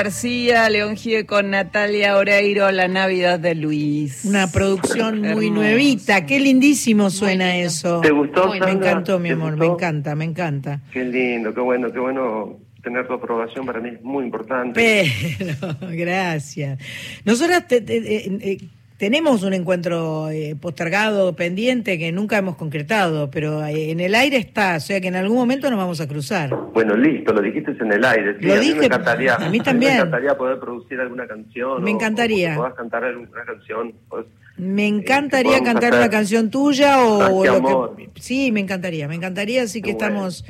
García, 0.03 0.69
León 0.69 0.95
Gieco 0.95 1.37
con 1.37 1.49
Natalia 1.49 2.17
Oreiro, 2.17 2.69
La 2.71 2.87
Navidad 2.87 3.39
de 3.39 3.55
Luis. 3.55 4.25
Una 4.25 4.45
producción 4.51 5.21
muy 5.21 5.47
Hermoso. 5.47 5.53
nuevita. 5.53 6.23
Qué 6.27 6.39
lindísimo 6.39 7.09
suena 7.09 7.53
lindo. 7.53 7.67
eso. 7.67 8.01
¿Te 8.01 8.11
gustó, 8.11 8.47
Me 8.53 8.57
encantó, 8.71 9.17
mi 9.17 9.29
¿Te 9.29 9.33
amor, 9.33 9.57
me 9.57 9.65
encanta, 9.65 10.13
me 10.15 10.25
encanta. 10.25 10.81
Qué 10.93 11.03
lindo, 11.03 11.51
qué 11.51 11.61
bueno, 11.61 11.91
qué 11.91 11.97
bueno 11.99 12.59
tener 12.83 13.07
tu 13.07 13.15
aprobación 13.15 13.65
para 13.65 13.79
mí 13.79 13.89
es 13.89 14.01
muy 14.03 14.23
importante. 14.25 15.11
Pero, 15.39 15.75
gracias. 15.91 16.77
Nosotras 17.25 17.67
te- 17.67 17.81
te- 17.81 17.97
eh, 17.97 18.37
eh, 18.39 18.57
tenemos 18.97 19.43
un 19.43 19.53
encuentro 19.53 20.29
eh, 20.29 20.55
postergado, 20.59 21.35
pendiente, 21.35 21.99
que 21.99 22.11
nunca 22.11 22.37
hemos 22.39 22.55
concretado, 22.55 23.29
pero 23.29 23.63
eh, 23.65 23.91
en 23.91 23.99
el 23.99 24.15
aire 24.15 24.37
está, 24.37 24.77
o 24.77 24.79
sea 24.79 24.99
que 24.99 25.07
en 25.07 25.15
algún 25.15 25.37
momento 25.37 25.69
nos 25.69 25.77
vamos 25.77 26.01
a 26.01 26.07
cruzar. 26.07 26.49
Bueno, 26.73 26.95
listo, 26.97 27.31
lo 27.31 27.41
dijiste 27.41 27.71
en 27.79 27.93
el 27.93 28.03
aire. 28.03 28.37
Sí, 28.39 28.45
Lo 28.45 28.53
a 28.53 28.57
mí 28.57 28.65
dije, 28.65 28.79
me 28.79 28.85
encantaría. 28.87 29.35
a 29.35 29.49
mí 29.49 29.59
también. 29.59 29.91
Me 29.93 29.97
encantaría 29.99 30.37
poder 30.37 30.59
producir 30.59 30.99
alguna 30.99 31.27
canción. 31.27 31.83
Me 31.83 31.91
encantaría. 31.91 32.53
O, 32.53 32.57
puedas 32.57 32.73
cantar 32.73 33.03
alguna 33.03 33.45
canción. 33.45 33.93
pues, 34.09 34.25
Me 34.57 34.85
eh, 34.85 34.87
encantaría 34.87 35.61
cantar 35.63 35.93
una 35.93 36.09
canción 36.09 36.49
tuya 36.49 37.03
o, 37.03 37.45
lo 37.45 37.53
amor. 37.53 37.95
que 37.95 38.09
sí, 38.19 38.51
me 38.51 38.61
encantaría, 38.61 39.07
me 39.07 39.15
encantaría, 39.15 39.61
así 39.63 39.81
que 39.81 39.91
Qué 39.91 39.93
bueno. 39.95 40.27
estamos 40.27 40.45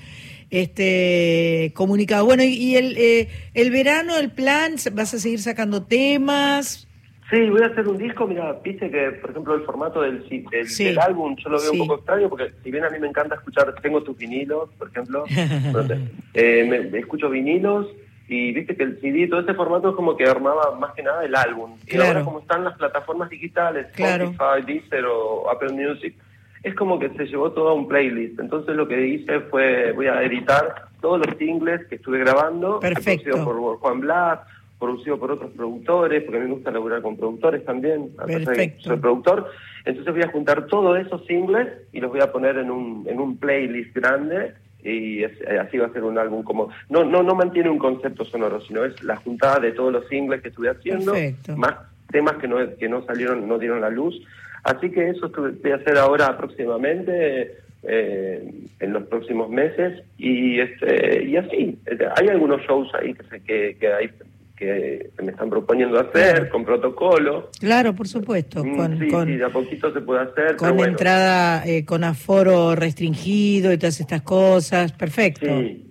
este 0.49 1.73
comunicados. 1.75 2.25
Bueno, 2.25 2.43
y, 2.43 2.53
y 2.53 2.75
el 2.77 2.97
eh, 2.97 3.27
el 3.53 3.71
verano, 3.71 4.17
el 4.17 4.31
plan, 4.31 4.75
vas 4.93 5.13
a 5.13 5.19
seguir 5.19 5.41
sacando 5.41 5.83
temas. 5.83 6.86
Sí, 7.29 7.49
voy 7.49 7.61
a 7.61 7.65
hacer 7.67 7.87
un 7.87 7.97
disco. 7.97 8.25
Mira, 8.25 8.53
viste 8.63 8.89
que, 8.89 9.11
por 9.21 9.31
ejemplo, 9.31 9.55
el 9.55 9.63
formato 9.63 10.01
del, 10.01 10.27
del, 10.49 10.67
Sí. 10.67 10.85
del 10.85 10.99
álbum 10.99 11.35
yo 11.35 11.49
lo 11.49 11.59
veo 11.59 11.71
Sí. 11.71 11.79
un 11.79 11.87
poco 11.87 11.99
extraño 11.99 12.29
porque, 12.29 12.51
si 12.63 12.71
bien 12.71 12.85
a 12.85 12.89
mí 12.89 12.99
me 12.99 13.07
encanta 13.07 13.35
escuchar, 13.35 13.73
tengo 13.81 14.01
tus 14.01 14.17
vinilos, 14.17 14.69
por 14.77 14.87
ejemplo, 14.89 15.25
eh, 16.33 16.87
me, 16.91 16.97
escucho 16.99 17.29
vinilos 17.29 17.87
y 18.29 18.51
viste 18.53 18.75
que 18.75 18.83
el 18.83 18.99
CD, 19.01 19.27
todo 19.27 19.41
ese 19.41 19.53
formato 19.53 19.89
es 19.89 19.95
como 19.95 20.15
que 20.17 20.25
armaba 20.25 20.75
más 20.79 20.93
que 20.93 21.03
nada 21.03 21.23
el 21.25 21.35
álbum. 21.35 21.77
Y 21.87 21.97
ahora, 21.97 22.23
como 22.23 22.39
están 22.39 22.63
las 22.63 22.77
plataformas 22.77 23.29
digitales, 23.29 23.87
Claro. 23.95 24.25
Spotify, 24.31 24.65
Deezer 24.73 25.05
o 25.05 25.49
Apple 25.49 25.73
Music, 25.73 26.15
es 26.63 26.73
como 26.75 26.97
que 26.99 27.09
se 27.09 27.25
llevó 27.25 27.51
todo 27.51 27.69
a 27.69 27.73
un 27.73 27.87
playlist. 27.87 28.39
Entonces, 28.39 28.75
lo 28.75 28.87
que 28.87 29.05
hice 29.05 29.39
fue, 29.41 29.91
voy 29.93 30.07
a 30.07 30.21
editar 30.23 30.87
todos 31.01 31.25
los 31.25 31.37
singles 31.37 31.85
que 31.87 31.95
estuve 31.95 32.19
grabando, 32.19 32.79
Perfecto. 32.79 33.31
producidos 33.31 33.39
por 33.45 33.77
Juan 33.79 33.99
Blas 34.01 34.39
producido 34.79 35.17
por 35.17 35.31
otros 35.31 35.51
productores, 35.53 36.23
porque 36.23 36.37
a 36.37 36.41
mí 36.41 36.47
me 36.47 36.53
gusta 36.55 36.71
laburar 36.71 37.01
con 37.01 37.17
productores 37.17 37.63
también, 37.65 38.09
Perfecto. 38.15 38.83
soy 38.89 38.97
productor. 38.97 39.49
Entonces 39.85 40.13
voy 40.13 40.23
a 40.23 40.27
juntar 40.31 40.67
todos 40.67 40.99
esos 40.99 41.25
singles 41.25 41.67
y 41.93 41.99
los 42.01 42.11
voy 42.11 42.21
a 42.21 42.31
poner 42.31 42.57
en 42.57 42.69
un, 42.69 43.05
en 43.09 43.19
un 43.19 43.37
playlist 43.37 43.95
grande 43.95 44.53
y 44.83 45.23
es- 45.23 45.41
eh, 45.41 45.57
así 45.59 45.77
va 45.77 45.87
a 45.87 45.93
ser 45.93 46.03
un 46.03 46.17
álbum 46.17 46.43
como... 46.43 46.69
No, 46.89 47.03
no, 47.03 47.23
no 47.23 47.33
mantiene 47.35 47.69
un 47.69 47.79
concepto 47.79 48.23
sonoro, 48.25 48.61
sino 48.61 48.85
es 48.85 49.01
la 49.03 49.15
juntada 49.15 49.59
de 49.59 49.71
todos 49.71 49.91
los 49.91 50.07
singles 50.07 50.41
que 50.41 50.49
estuve 50.49 50.69
haciendo, 50.69 51.13
Perfecto. 51.13 51.57
más 51.57 51.75
temas 52.11 52.35
que 52.37 52.47
no, 52.47 52.57
que 52.77 52.87
no 52.87 53.03
salieron, 53.05 53.47
no 53.47 53.57
dieron 53.57 53.81
la 53.81 53.89
luz. 53.89 54.21
Así 54.63 54.91
que 54.91 55.09
eso 55.09 55.29
voy 55.63 55.71
a 55.71 55.75
hacer 55.75 55.97
ahora 55.97 56.37
próximamente, 56.37 57.55
eh, 57.83 58.51
en 58.79 58.93
los 58.93 59.03
próximos 59.03 59.49
meses, 59.49 60.03
y 60.17 60.59
este 60.59 61.23
y 61.23 61.37
así. 61.37 61.77
Hay 62.17 62.27
algunos 62.27 62.61
shows 62.63 62.89
ahí 62.95 63.13
que, 63.13 63.23
se- 63.23 63.39
que, 63.43 63.77
que, 63.79 63.93
hay, 63.93 64.09
que 64.57 65.11
me 65.23 65.31
están 65.31 65.49
proponiendo 65.49 65.99
hacer, 65.99 66.49
con 66.49 66.65
protocolo. 66.65 67.51
Claro, 67.59 67.93
por 67.93 68.07
supuesto, 68.07 68.63
Mm, 68.65 68.75
con, 68.75 68.99
sí, 68.99 69.07
con, 69.07 69.27
sí, 69.27 69.35
de 69.37 69.45
a 69.45 69.49
poquito 69.49 69.93
se 69.93 70.01
puede 70.01 70.21
hacer, 70.21 70.55
con 70.57 70.75
bueno. 70.75 70.91
entrada, 70.91 71.65
eh, 71.65 71.85
con 71.85 72.03
aforo 72.03 72.75
restringido 72.75 73.71
y 73.71 73.77
todas 73.77 73.99
estas 73.99 74.23
cosas. 74.23 74.91
Perfecto. 74.91 75.45
Sí, 75.45 75.85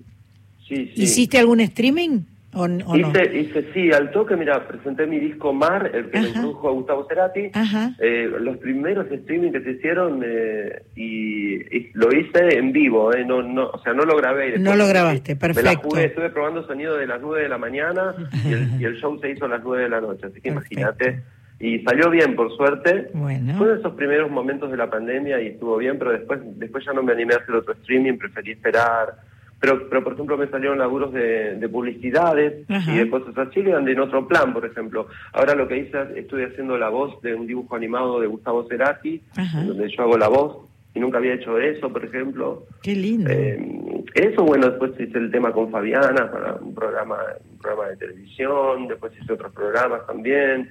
sí, 0.68 0.92
sí. 0.94 1.02
¿Hiciste 1.02 1.38
algún 1.38 1.60
streaming 1.60 2.20
o, 2.56 2.62
o 2.64 2.68
no? 2.68 2.96
Hice, 2.96 3.36
hice, 3.36 3.72
sí, 3.72 3.92
al 3.92 4.10
toque, 4.10 4.36
mira, 4.36 4.66
presenté 4.66 5.06
mi 5.06 5.18
disco 5.20 5.52
Mar, 5.52 5.90
el 5.94 6.10
que 6.10 6.20
me 6.20 6.28
Ajá. 6.30 6.40
produjo 6.40 6.68
a 6.68 6.72
Gustavo 6.72 7.06
Cerati. 7.08 7.50
Eh, 7.98 8.30
los 8.40 8.56
primeros 8.58 9.10
streaming 9.10 9.52
que 9.52 9.60
se 9.60 9.70
hicieron 9.72 10.22
eh, 10.26 10.82
y, 10.96 11.54
y 11.76 11.90
lo 11.94 12.12
hice 12.12 12.58
en 12.58 12.72
vivo, 12.72 13.12
eh, 13.14 13.24
no, 13.24 13.42
no, 13.42 13.68
o 13.68 13.78
sea, 13.82 13.92
no 13.92 14.04
lo 14.04 14.16
grabé. 14.16 14.58
No 14.58 14.74
lo 14.74 14.84
me- 14.84 14.90
grabaste, 14.90 15.34
Me 15.34 15.48
la 15.48 15.54
perfecto. 15.54 15.88
jugué, 15.88 16.04
estuve 16.06 16.30
probando 16.30 16.66
sonido 16.66 16.96
de 16.96 17.06
las 17.06 17.20
9 17.20 17.42
de 17.42 17.48
la 17.48 17.58
mañana 17.58 18.14
y 18.44 18.52
el, 18.52 18.80
y 18.80 18.84
el 18.84 18.96
show 18.96 19.18
se 19.20 19.30
hizo 19.30 19.44
a 19.44 19.48
las 19.48 19.62
9 19.62 19.82
de 19.84 19.88
la 19.88 20.00
noche, 20.00 20.26
así 20.26 20.40
que 20.40 20.50
Perfecto. 20.52 20.80
imagínate. 20.80 21.22
Y 21.58 21.78
salió 21.84 22.10
bien, 22.10 22.36
por 22.36 22.54
suerte. 22.54 23.08
Bueno. 23.14 23.56
Fueron 23.56 23.78
esos 23.78 23.94
primeros 23.94 24.30
momentos 24.30 24.70
de 24.70 24.76
la 24.76 24.90
pandemia 24.90 25.40
y 25.40 25.46
estuvo 25.46 25.78
bien, 25.78 25.98
pero 25.98 26.12
después 26.12 26.38
después 26.58 26.84
ya 26.84 26.92
no 26.92 27.02
me 27.02 27.12
animé 27.12 27.32
a 27.32 27.38
hacer 27.38 27.54
otro 27.54 27.72
streaming, 27.72 28.18
preferí 28.18 28.52
esperar. 28.52 29.14
Pero, 29.58 29.88
pero 29.88 30.04
por 30.04 30.12
ejemplo, 30.12 30.36
me 30.36 30.48
salieron 30.48 30.78
laburos 30.78 31.12
de, 31.12 31.56
de 31.56 31.68
publicidades 31.68 32.68
Ajá. 32.68 32.92
y 32.92 32.98
de 32.98 33.08
cosas 33.10 33.36
así 33.38 33.62
que 33.62 33.70
en 33.70 34.00
otro 34.00 34.28
plan, 34.28 34.52
por 34.52 34.66
ejemplo. 34.66 35.08
Ahora 35.32 35.54
lo 35.54 35.66
que 35.66 35.78
hice, 35.78 35.98
estoy 36.16 36.44
haciendo 36.44 36.76
la 36.76 36.90
voz 36.90 37.20
de 37.22 37.34
un 37.34 37.46
dibujo 37.46 37.74
animado 37.74 38.20
de 38.20 38.26
Gustavo 38.26 38.66
Cerati, 38.68 39.22
Ajá. 39.36 39.62
donde 39.64 39.88
yo 39.88 40.02
hago 40.02 40.18
la 40.18 40.28
voz 40.28 40.68
y 40.94 41.00
nunca 41.00 41.18
había 41.18 41.34
hecho 41.34 41.58
eso, 41.58 41.90
por 41.90 42.04
ejemplo. 42.04 42.64
Qué 42.82 42.94
lindo. 42.94 43.30
Eh, 43.30 44.04
eso, 44.14 44.44
bueno, 44.44 44.68
después 44.70 44.92
hice 44.98 45.18
el 45.18 45.30
tema 45.30 45.52
con 45.52 45.70
Fabiana 45.70 46.30
para 46.30 46.54
un 46.54 46.74
programa, 46.74 47.18
un 47.50 47.58
programa 47.58 47.88
de 47.90 47.96
televisión, 47.96 48.88
después 48.88 49.12
hice 49.20 49.32
otros 49.32 49.52
programas 49.52 50.06
también, 50.06 50.70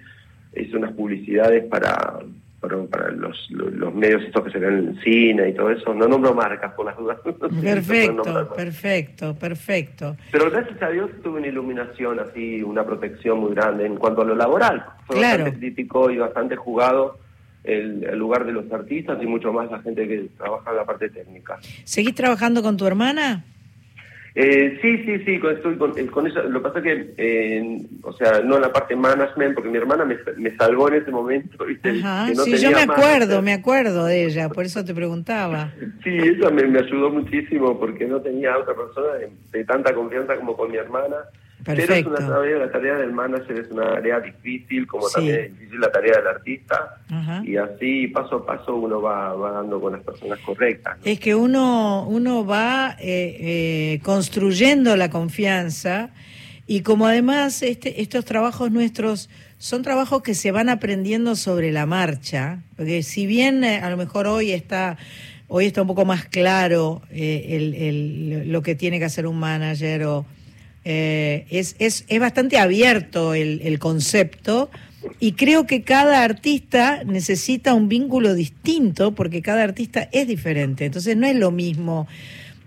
hice 0.56 0.78
unas 0.78 0.94
publicidades 0.94 1.66
para, 1.66 2.20
para, 2.68 2.84
para 2.86 3.12
los, 3.12 3.48
los, 3.52 3.72
los 3.74 3.94
medios 3.94 4.24
estos 4.24 4.44
que 4.44 4.52
se 4.52 4.60
ven 4.60 4.74
en 4.80 4.88
el 4.90 5.04
cine 5.04 5.50
y 5.50 5.54
todo 5.54 5.70
eso. 5.72 5.94
No 5.94 6.08
nombro 6.08 6.34
marcas 6.34 6.74
por 6.74 6.86
las 6.86 6.98
dudas. 6.98 7.18
Perfecto, 7.62 8.50
perfecto, 8.56 9.36
perfecto. 9.36 10.16
Pero 10.32 10.50
gracias 10.52 10.82
a 10.82 10.90
Dios 10.90 11.10
tuve 11.24 11.40
una 11.40 11.48
iluminación 11.48 12.20
así, 12.20 12.62
una 12.64 12.86
protección 12.86 13.40
muy 13.40 13.54
grande 13.54 13.86
en 13.86 13.96
cuanto 13.98 14.22
a 14.22 14.26
lo 14.26 14.36
laboral. 14.36 14.86
Fue 15.08 15.18
Claro. 15.18 15.44
bastante 15.44 15.60
crítico 15.60 16.10
y 16.10 16.18
bastante 16.18 16.56
jugado 16.56 17.20
el, 17.64 18.04
el 18.04 18.18
lugar 18.20 18.46
de 18.46 18.52
los 18.52 18.72
artistas 18.72 19.18
y 19.22 19.26
mucho 19.26 19.52
más 19.52 19.72
la 19.72 19.80
gente 19.82 20.08
que 20.08 20.30
trabaja 20.38 20.70
en 20.72 20.78
la 20.78 20.86
parte 20.86 21.10
técnica. 21.10 21.58
¿Seguís 21.84 22.14
trabajando 22.16 22.62
con 22.62 22.78
tu 22.78 22.86
hermana? 22.86 23.44
Eh, 24.38 24.78
sí, 24.82 24.98
sí, 25.06 25.20
sí, 25.24 25.40
con, 25.40 25.56
estoy 25.56 25.78
con, 25.78 25.98
eh, 25.98 26.06
con 26.08 26.28
eso. 26.28 26.44
Lo 26.44 26.62
que 26.62 26.68
pasa 26.70 26.80
es 26.80 26.84
que, 26.84 27.14
eh, 27.18 27.82
o 28.04 28.12
sea, 28.12 28.42
no 28.42 28.58
en 28.58 28.64
la 28.64 28.74
parte 28.74 28.94
management, 28.94 29.56
porque 29.56 29.70
mi 29.70 29.78
hermana 29.78 30.04
me, 30.04 30.18
me 30.36 30.56
salvó 30.58 30.90
en 30.90 30.96
ese 30.96 31.10
momento. 31.12 31.64
¿viste? 31.66 31.92
Ajá, 31.92 32.28
que 32.28 32.36
no 32.36 32.44
sí, 32.44 32.58
yo 32.58 32.70
me 32.72 32.86
manager. 32.86 32.92
acuerdo, 33.06 33.42
me 33.42 33.54
acuerdo 33.54 34.06
de 34.06 34.26
ella, 34.26 34.50
por 34.50 34.66
eso 34.66 34.84
te 34.84 34.94
preguntaba. 34.94 35.72
Sí, 36.04 36.18
eso 36.18 36.52
me, 36.52 36.64
me 36.68 36.80
ayudó 36.80 37.10
muchísimo 37.12 37.80
porque 37.80 38.06
no 38.06 38.20
tenía 38.20 38.58
otra 38.58 38.76
persona 38.76 39.14
de, 39.14 39.30
de 39.52 39.64
tanta 39.64 39.94
confianza 39.96 40.36
como 40.36 40.58
con 40.58 40.70
mi 40.70 40.78
hermana. 40.78 41.16
Perfecto. 41.66 42.12
Pero 42.14 42.18
es 42.20 42.26
una 42.26 42.36
tarea, 42.36 42.58
la 42.60 42.72
tarea 42.72 42.96
del 42.96 43.12
manager 43.12 43.60
es 43.60 43.72
una 43.72 43.96
tarea 43.96 44.20
difícil, 44.20 44.86
como 44.88 45.08
Sí. 45.08 45.14
también 45.16 45.40
es 45.40 45.52
difícil 45.60 45.80
la 45.82 45.92
tarea 45.92 46.18
del 46.18 46.28
artista. 46.28 47.02
Ajá. 47.10 47.42
Y 47.44 47.58
así, 47.58 48.08
paso 48.10 48.36
a 48.36 48.46
paso, 48.46 48.76
uno 48.76 49.02
va, 49.02 49.34
va 49.34 49.52
dando 49.52 49.82
con 49.82 49.94
las 49.94 50.04
personas 50.04 50.40
correctas. 50.40 50.98
¿no? 51.00 51.04
Es 51.12 51.20
que 51.20 51.34
uno, 51.36 52.06
uno 52.08 52.46
va 52.46 52.96
eh, 53.00 53.36
eh, 53.40 54.00
construyendo 54.04 54.96
la 54.96 55.10
confianza 55.10 56.12
y 56.68 56.82
como 56.82 57.08
además 57.08 57.62
este, 57.64 58.02
estos 58.02 58.26
trabajos 58.26 58.72
nuestros 58.72 59.30
son 59.58 59.82
trabajos 59.82 60.22
que 60.22 60.36
se 60.36 60.52
van 60.52 60.70
aprendiendo 60.70 61.36
sobre 61.36 61.72
la 61.72 61.86
marcha, 61.86 62.60
porque 62.78 63.02
si 63.04 63.26
bien 63.26 63.64
eh, 63.64 63.80
a 63.80 63.90
lo 63.90 63.98
mejor 63.98 64.28
hoy 64.28 64.52
está 64.52 64.98
hoy 65.48 65.66
está 65.68 65.82
un 65.82 65.88
poco 65.88 66.06
más 66.06 66.26
claro 66.26 67.02
eh, 67.12 67.46
el, 67.50 67.74
el- 67.76 68.52
lo 68.52 68.62
que 68.64 68.74
tiene 68.76 68.98
que 69.00 69.06
hacer 69.06 69.28
un 69.28 69.40
manager 69.40 70.04
o 70.06 70.26
eh, 70.86 71.46
es, 71.50 71.76
es, 71.80 72.06
es 72.08 72.20
bastante 72.20 72.60
abierto 72.60 73.34
el, 73.34 73.60
el 73.64 73.80
concepto 73.80 74.70
y 75.20 75.34
creo 75.34 75.66
que 75.66 75.84
cada 75.84 76.24
artista 76.24 77.04
necesita 77.04 77.74
un 77.74 77.90
vínculo 77.90 78.34
distinto 78.34 79.14
porque 79.14 79.42
cada 79.42 79.64
artista 79.64 80.10
es 80.12 80.28
diferente. 80.28 80.86
Entonces 80.86 81.18
no 81.18 81.28
es 81.28 81.36
lo 81.36 81.52
mismo 81.52 82.08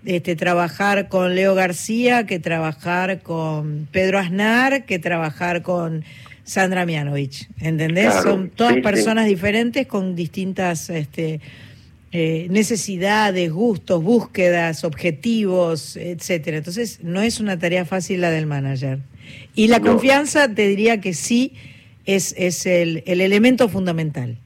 este, 0.05 0.35
trabajar 0.35 1.09
con 1.09 1.35
Leo 1.35 1.55
García 1.55 2.25
que 2.25 2.39
trabajar 2.39 3.21
con 3.21 3.87
Pedro 3.91 4.19
Aznar 4.19 4.85
que 4.85 4.99
trabajar 4.99 5.61
con 5.61 6.03
Sandra 6.43 6.85
Mianovich. 6.85 7.47
¿Entendés? 7.59 8.11
Claro, 8.11 8.23
Son 8.23 8.49
todas 8.49 8.73
sí, 8.73 8.79
sí. 8.79 8.83
personas 8.83 9.25
diferentes 9.27 9.87
con 9.87 10.15
distintas 10.15 10.89
este, 10.89 11.41
eh, 12.11 12.47
necesidades, 12.49 13.51
gustos, 13.51 14.03
búsquedas, 14.03 14.83
objetivos, 14.83 15.95
etcétera. 15.97 16.57
Entonces, 16.57 17.03
no 17.03 17.21
es 17.21 17.39
una 17.39 17.57
tarea 17.59 17.85
fácil 17.85 18.21
la 18.21 18.31
del 18.31 18.45
manager. 18.47 18.99
Y 19.55 19.67
la 19.67 19.79
No. 19.79 19.85
confianza, 19.91 20.53
te 20.53 20.67
diría 20.67 21.01
que 21.01 21.13
sí, 21.13 21.53
es, 22.05 22.33
es 22.37 22.65
el, 22.65 23.03
el 23.05 23.21
elemento 23.21 23.69
fundamental. 23.69 24.37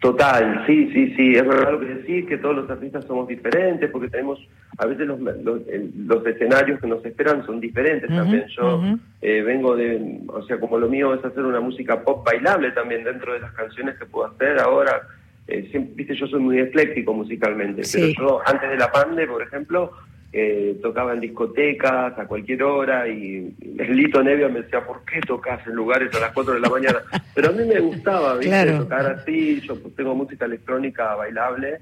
Total, 0.00 0.64
sí, 0.64 0.88
sí, 0.94 1.12
sí, 1.16 1.32
es 1.34 1.44
verdad 1.44 1.72
lo 1.72 1.80
que 1.80 1.86
decís, 1.86 2.24
que 2.28 2.38
todos 2.38 2.54
los 2.54 2.70
artistas 2.70 3.04
somos 3.04 3.26
diferentes, 3.26 3.90
porque 3.90 4.08
tenemos, 4.08 4.38
a 4.78 4.86
veces 4.86 5.08
los, 5.08 5.18
los, 5.20 5.60
los 6.06 6.24
escenarios 6.24 6.80
que 6.80 6.86
nos 6.86 7.04
esperan 7.04 7.44
son 7.44 7.58
diferentes 7.58 8.08
también. 8.08 8.44
Yo 8.56 8.80
eh, 9.20 9.42
vengo 9.42 9.74
de, 9.74 10.20
o 10.28 10.40
sea, 10.44 10.60
como 10.60 10.78
lo 10.78 10.88
mío 10.88 11.12
es 11.14 11.24
hacer 11.24 11.44
una 11.44 11.58
música 11.60 12.00
pop 12.04 12.24
bailable 12.24 12.70
también 12.70 13.02
dentro 13.02 13.32
de 13.32 13.40
las 13.40 13.52
canciones 13.54 13.98
que 13.98 14.06
puedo 14.06 14.28
hacer 14.30 14.60
ahora. 14.60 15.02
Eh, 15.48 15.66
siempre, 15.70 15.94
viste, 15.96 16.14
yo 16.14 16.26
soy 16.26 16.40
muy 16.40 16.60
ecléctico 16.60 17.12
musicalmente, 17.14 17.82
Sí. 17.84 18.14
pero 18.16 18.28
yo 18.28 18.40
antes 18.46 18.68
de 18.70 18.76
la 18.76 18.92
pandemia, 18.92 19.26
por 19.32 19.42
ejemplo, 19.42 19.92
eh, 20.32 20.78
tocaba 20.82 21.14
en 21.14 21.20
discotecas 21.20 22.18
a 22.18 22.26
cualquier 22.26 22.62
hora 22.62 23.08
y 23.08 23.54
el 23.78 23.96
Lito 23.96 24.22
Nevia 24.22 24.48
me 24.50 24.60
decía, 24.60 24.84
¿por 24.84 25.02
qué 25.06 25.20
tocas 25.26 25.66
en 25.66 25.72
lugares 25.74 26.14
a 26.14 26.20
las 26.20 26.32
4 26.32 26.52
de 26.54 26.60
la 26.60 26.68
mañana? 26.68 26.98
Pero 27.34 27.48
a 27.48 27.52
mí 27.52 27.64
me 27.64 27.80
gustaba, 27.80 28.34
¿viste? 28.36 28.48
Claro. 28.50 28.78
Tocar 28.80 29.06
así, 29.06 29.60
yo 29.62 29.74
tengo 29.96 30.14
música 30.14 30.44
electrónica 30.44 31.14
bailable, 31.14 31.78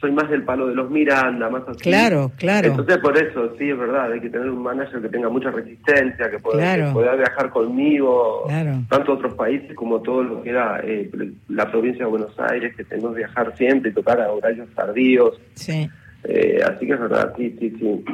soy 0.00 0.12
más 0.12 0.30
del 0.30 0.44
palo 0.44 0.68
de 0.68 0.74
los 0.74 0.90
Miranda, 0.90 1.50
más 1.50 1.62
así. 1.68 1.80
Claro, 1.80 2.30
claro. 2.36 2.68
Entonces 2.68 2.98
por 2.98 3.16
eso, 3.18 3.54
sí, 3.58 3.68
es 3.70 3.78
verdad, 3.78 4.12
hay 4.12 4.20
que 4.20 4.30
tener 4.30 4.48
un 4.48 4.62
manager 4.62 5.02
que 5.02 5.08
tenga 5.08 5.28
mucha 5.28 5.50
resistencia, 5.50 6.30
que 6.30 6.38
pueda, 6.38 6.58
Claro. 6.58 6.86
que 6.88 6.92
pueda 6.92 7.14
viajar 7.16 7.50
conmigo, 7.50 8.44
Claro. 8.46 8.72
tanto 8.88 9.12
a 9.12 9.14
otros 9.16 9.34
países 9.34 9.74
como 9.74 10.00
todo 10.00 10.22
lo 10.22 10.42
que 10.42 10.50
era 10.50 10.80
eh, 10.84 11.10
la 11.48 11.70
provincia 11.70 12.04
de 12.04 12.10
Buenos 12.10 12.38
Aires, 12.38 12.76
que 12.76 12.84
tenemos 12.84 13.12
que 13.12 13.18
viajar 13.18 13.56
siempre 13.56 13.90
y 13.90 13.94
tocar 13.94 14.20
a 14.20 14.30
horarios 14.30 14.68
tardíos. 14.74 15.40
Sí. 15.54 15.90
Eh, 16.24 16.60
así 16.64 16.86
que 16.86 16.92
es 16.92 17.00
verdad, 17.00 17.32
sí, 17.36 17.56
sí, 17.58 17.70
sí. 17.78 18.04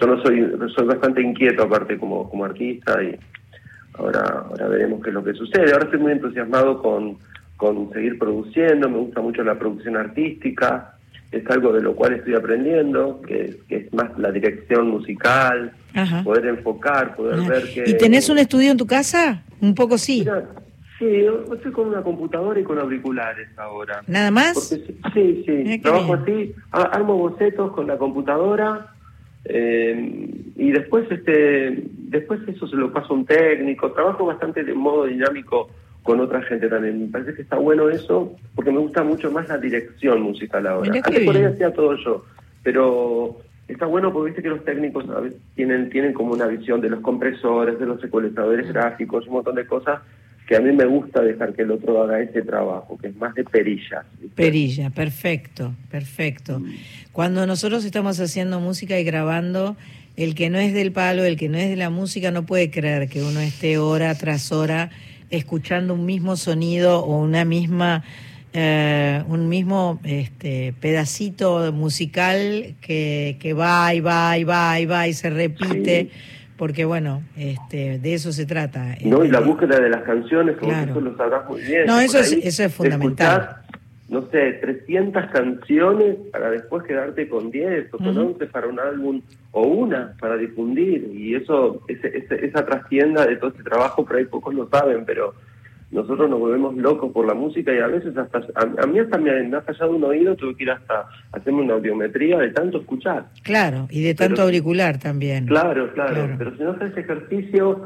Yo 0.00 0.06
no 0.06 0.22
soy, 0.22 0.46
soy 0.76 0.86
bastante 0.86 1.20
inquieto 1.20 1.64
aparte 1.64 1.98
como, 1.98 2.30
como 2.30 2.44
artista 2.44 3.02
y 3.02 3.16
ahora, 3.94 4.44
ahora 4.48 4.68
veremos 4.68 5.02
qué 5.02 5.10
es 5.10 5.14
lo 5.14 5.24
que 5.24 5.32
sucede. 5.34 5.72
Ahora 5.72 5.84
estoy 5.86 5.98
muy 6.00 6.12
entusiasmado 6.12 6.80
con, 6.80 7.18
con 7.56 7.90
seguir 7.92 8.18
produciendo, 8.18 8.88
me 8.88 8.98
gusta 8.98 9.20
mucho 9.20 9.42
la 9.42 9.58
producción 9.58 9.96
artística, 9.96 10.94
es 11.30 11.48
algo 11.50 11.72
de 11.72 11.82
lo 11.82 11.94
cual 11.94 12.14
estoy 12.14 12.34
aprendiendo, 12.34 13.20
que, 13.22 13.58
que 13.68 13.76
es 13.76 13.92
más 13.92 14.16
la 14.18 14.30
dirección 14.32 14.88
musical, 14.88 15.72
Ajá. 15.94 16.22
poder 16.24 16.46
enfocar, 16.46 17.14
poder 17.16 17.40
Ajá. 17.40 17.48
ver 17.48 17.72
que... 17.74 17.90
¿Y 17.90 17.96
tenés 17.98 18.28
un 18.30 18.38
estudio 18.38 18.70
en 18.70 18.76
tu 18.78 18.86
casa? 18.86 19.42
Un 19.60 19.74
poco 19.74 19.98
sí. 19.98 20.20
Mira, 20.20 20.48
sí, 20.98 21.24
yo 21.24 21.44
estoy 21.54 21.72
con 21.72 21.88
una 21.88 22.02
computadora 22.02 22.58
y 22.58 22.64
con 22.64 22.78
auriculares 22.78 23.48
ahora. 23.58 24.02
¿Nada 24.06 24.30
más? 24.30 24.54
Porque 24.54 24.94
sí, 25.14 25.44
sí, 25.46 25.78
trabajo 25.80 26.16
bien. 26.18 26.54
así, 26.72 26.88
armo 26.92 27.16
bocetos 27.16 27.72
con 27.72 27.86
la 27.86 27.98
computadora 27.98 28.86
eh, 29.44 30.30
y 30.56 30.70
después 30.72 31.10
este 31.10 31.84
después 32.08 32.40
eso 32.48 32.66
se 32.66 32.76
lo 32.76 32.92
paso 32.92 33.12
a 33.12 33.16
un 33.16 33.26
técnico. 33.26 33.92
Trabajo 33.92 34.26
bastante 34.26 34.64
de 34.64 34.74
modo 34.74 35.06
dinámico 35.06 35.70
con 36.02 36.20
otra 36.20 36.42
gente 36.42 36.68
también. 36.68 37.00
Me 37.02 37.08
parece 37.08 37.34
que 37.34 37.42
está 37.42 37.56
bueno 37.56 37.88
eso 37.88 38.36
porque 38.54 38.70
me 38.70 38.78
gusta 38.78 39.02
mucho 39.02 39.30
más 39.30 39.48
la 39.48 39.58
dirección 39.58 40.22
musical 40.22 40.66
ahora. 40.66 40.92
Antes 40.94 41.24
por 41.24 41.36
ahí 41.36 41.44
hacía 41.44 41.72
todo 41.72 41.96
yo, 41.96 42.24
pero 42.62 43.38
está 43.68 43.86
bueno 43.86 44.12
porque 44.12 44.30
viste 44.30 44.42
que 44.42 44.48
los 44.48 44.64
técnicos 44.64 45.08
a 45.10 45.20
veces 45.20 45.38
tienen, 45.54 45.90
tienen 45.90 46.12
como 46.12 46.32
una 46.32 46.46
visión 46.46 46.80
de 46.80 46.90
los 46.90 47.00
compresores, 47.00 47.78
de 47.78 47.86
los 47.86 48.02
ecualizadores 48.02 48.68
gráficos, 48.68 49.26
un 49.26 49.34
montón 49.34 49.54
de 49.56 49.66
cosas 49.66 50.00
que 50.48 50.56
a 50.56 50.60
mí 50.60 50.72
me 50.72 50.86
gusta 50.86 51.20
dejar 51.20 51.52
que 51.52 51.60
el 51.60 51.70
otro 51.70 52.02
haga 52.02 52.20
ese 52.22 52.40
trabajo, 52.40 52.96
que 52.96 53.08
es 53.08 53.16
más 53.16 53.34
de 53.34 53.44
perillas. 53.44 54.06
¿viste? 54.18 54.34
Perilla, 54.34 54.88
perfecto, 54.88 55.74
perfecto. 55.90 56.62
Cuando 57.12 57.46
nosotros 57.46 57.84
estamos 57.84 58.18
haciendo 58.18 58.58
música 58.58 58.98
y 58.98 59.04
grabando, 59.04 59.76
el 60.16 60.34
que 60.34 60.48
no 60.48 60.58
es 60.58 60.72
del 60.72 60.90
palo, 60.90 61.24
el 61.24 61.36
que 61.36 61.50
no 61.50 61.58
es 61.58 61.68
de 61.68 61.76
la 61.76 61.90
música, 61.90 62.30
no 62.30 62.46
puede 62.46 62.70
creer 62.70 63.10
que 63.10 63.22
uno 63.22 63.40
esté 63.40 63.76
hora 63.76 64.14
tras 64.14 64.50
hora 64.50 64.90
escuchando 65.30 65.94
un 65.94 66.04
mismo 66.06 66.36
sonido 66.36 67.04
o 67.04 67.18
una 67.20 67.44
misma, 67.44 68.02
eh, 68.52 69.22
un 69.28 69.48
mismo 69.48 70.00
este, 70.04 70.74
pedacito 70.80 71.72
musical 71.72 72.74
que, 72.80 73.36
que 73.40 73.52
va 73.52 73.94
y 73.94 74.00
va 74.00 74.38
y 74.38 74.44
va 74.44 74.80
y 74.80 74.86
va 74.86 75.06
y 75.08 75.12
se 75.14 75.30
repite. 75.30 76.10
Porque 76.56 76.84
bueno, 76.84 77.22
este, 77.36 78.00
de 78.00 78.14
eso 78.14 78.32
se 78.32 78.44
trata. 78.44 78.96
No, 79.04 79.24
y 79.24 79.28
la 79.28 79.38
Eh, 79.38 79.42
búsqueda 79.44 79.78
de 79.78 79.90
las 79.90 80.02
canciones, 80.02 80.56
como 80.56 80.72
Claro. 80.72 80.90
eso 80.90 81.00
lo 81.00 81.16
sabrás 81.16 81.48
muy 81.48 81.60
bien. 81.60 81.86
No, 81.86 82.00
eso 82.00 82.18
es- 82.18 82.32
eso 82.32 82.64
es 82.64 82.74
fundamental. 82.74 83.40
escuchás, 83.42 83.56
no 84.08 84.26
sé, 84.30 84.54
300 84.54 85.26
canciones 85.26 86.16
para 86.32 86.50
después 86.50 86.82
quedarte 86.84 87.28
con 87.28 87.50
10 87.50 87.92
o 87.92 87.98
con 87.98 88.08
Ujú. 88.16 88.20
11 88.32 88.46
para 88.46 88.66
un 88.66 88.80
álbum 88.80 89.20
o 89.52 89.62
una 89.66 90.14
para 90.18 90.36
difundir. 90.36 91.10
Y 91.14 91.34
eso, 91.34 91.82
ese, 91.88 92.08
ese- 92.16 92.46
esa 92.46 92.64
trastienda 92.64 93.26
de 93.26 93.36
todo 93.36 93.50
ese 93.50 93.62
trabajo, 93.62 94.04
por 94.06 94.16
ahí 94.16 94.24
pocos 94.24 94.54
lo 94.54 94.66
saben, 94.68 95.04
pero 95.04 95.34
nosotros 95.90 96.28
nos 96.28 96.38
volvemos 96.38 96.74
locos 96.76 97.12
por 97.12 97.26
la 97.26 97.32
música 97.34 97.72
y 97.74 97.78
a 97.78 97.86
veces 97.86 98.16
hasta, 98.16 98.38
a, 98.54 98.82
a 98.82 98.86
mí 98.86 98.98
hasta 98.98 99.16
me, 99.18 99.42
me 99.44 99.56
ha 99.56 99.62
fallado 99.62 99.92
un 99.96 100.04
oído, 100.04 100.36
tuve 100.36 100.54
que 100.54 100.64
ir 100.64 100.70
hasta 100.70 101.06
hacerme 101.32 101.62
una 101.62 101.74
audiometría 101.74 102.38
de 102.38 102.50
tanto 102.50 102.78
escuchar. 102.80 103.26
Claro, 103.42 103.88
y 103.90 104.02
de 104.02 104.14
tanto 104.14 104.34
Pero- 104.36 104.44
auricular 104.44 104.98
también. 104.98 105.46
Claro, 105.46 105.92
claro, 105.94 106.14
Claro. 106.14 106.34
pero 106.38 106.56
si 106.56 106.62
no 106.62 106.70
haces 106.72 106.96
ejercicio, 106.96 107.82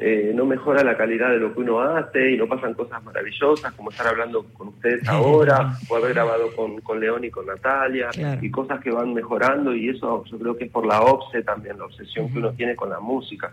eh, 0.00 0.32
no 0.34 0.44
mejora 0.44 0.82
la 0.82 0.96
calidad 0.96 1.30
de 1.30 1.38
lo 1.38 1.54
que 1.54 1.60
uno 1.60 1.80
hace 1.80 2.32
y 2.32 2.36
no 2.36 2.46
pasan 2.48 2.74
cosas 2.74 3.02
maravillosas 3.04 3.72
como 3.74 3.90
estar 3.90 4.06
hablando 4.08 4.44
con 4.54 4.68
ustedes 4.68 5.06
ahora, 5.08 5.78
o 5.88 5.96
haber 5.96 6.14
grabado 6.14 6.54
con, 6.56 6.80
con 6.80 6.98
León 7.00 7.24
y 7.24 7.30
con 7.30 7.46
Natalia, 7.46 8.08
Claro. 8.12 8.40
y 8.44 8.50
cosas 8.50 8.80
que 8.82 8.90
van 8.90 9.14
mejorando 9.14 9.74
y 9.74 9.88
eso 9.90 10.24
yo 10.24 10.38
creo 10.38 10.56
que 10.56 10.64
es 10.64 10.70
por 10.70 10.84
la 10.86 11.00
OPSE 11.00 11.42
también, 11.42 11.78
la 11.78 11.84
obsesión 11.84 12.30
que 12.32 12.38
uno 12.38 12.52
tiene 12.52 12.74
con 12.74 12.90
la 12.90 12.98
música. 13.00 13.52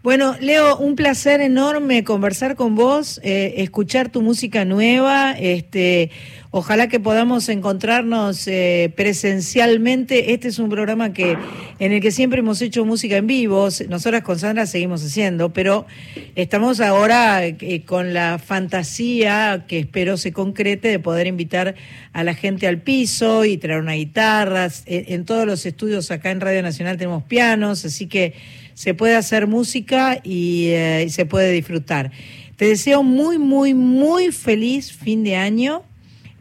Bueno, 0.00 0.36
Leo, 0.40 0.76
un 0.76 0.94
placer 0.94 1.40
enorme 1.40 2.04
conversar 2.04 2.54
con 2.54 2.76
vos, 2.76 3.20
eh, 3.24 3.54
escuchar 3.58 4.10
tu 4.10 4.22
música 4.22 4.64
nueva. 4.64 5.32
Este, 5.32 6.10
ojalá 6.50 6.88
que 6.88 7.00
podamos 7.00 7.48
encontrarnos 7.48 8.46
eh, 8.48 8.92
presencialmente. 8.96 10.32
Este 10.32 10.48
es 10.48 10.58
un 10.58 10.68
programa 10.68 11.12
que 11.12 11.36
en 11.78 11.92
el 11.92 12.00
que 12.00 12.10
siempre 12.10 12.40
hemos 12.40 12.62
hecho 12.62 12.84
música 12.84 13.16
en 13.16 13.26
vivo. 13.26 13.68
Nosotras 13.88 14.22
con 14.22 14.38
Sandra 14.38 14.66
seguimos 14.66 15.04
haciendo, 15.04 15.52
pero 15.52 15.86
estamos 16.34 16.80
ahora 16.80 17.46
eh, 17.46 17.82
con 17.84 18.14
la 18.14 18.38
fantasía 18.38 19.64
que 19.68 19.80
espero 19.80 20.16
se 20.16 20.32
concrete 20.32 20.88
de 20.88 20.98
poder 20.98 21.26
invitar 21.26 21.74
a 22.12 22.24
la 22.24 22.34
gente 22.34 22.66
al 22.66 22.82
piso 22.82 23.44
y 23.44 23.58
traer 23.58 23.80
una 23.80 23.94
guitarra. 23.94 24.68
En, 24.86 25.12
en 25.14 25.24
todos 25.24 25.46
los 25.46 25.66
estudios 25.66 26.10
acá 26.10 26.30
en 26.30 26.40
Radio 26.40 26.62
Nacional 26.62 26.96
tenemos 26.96 27.22
pianos, 27.24 27.84
así 27.84 28.06
que 28.06 28.34
se 28.78 28.94
puede 28.94 29.16
hacer 29.16 29.48
música 29.48 30.20
y, 30.22 30.68
eh, 30.68 31.04
y 31.04 31.10
se 31.10 31.26
puede 31.26 31.50
disfrutar. 31.50 32.12
Te 32.54 32.66
deseo 32.66 33.02
muy, 33.02 33.36
muy, 33.36 33.74
muy 33.74 34.30
feliz 34.30 34.92
fin 34.92 35.24
de 35.24 35.34
año, 35.34 35.82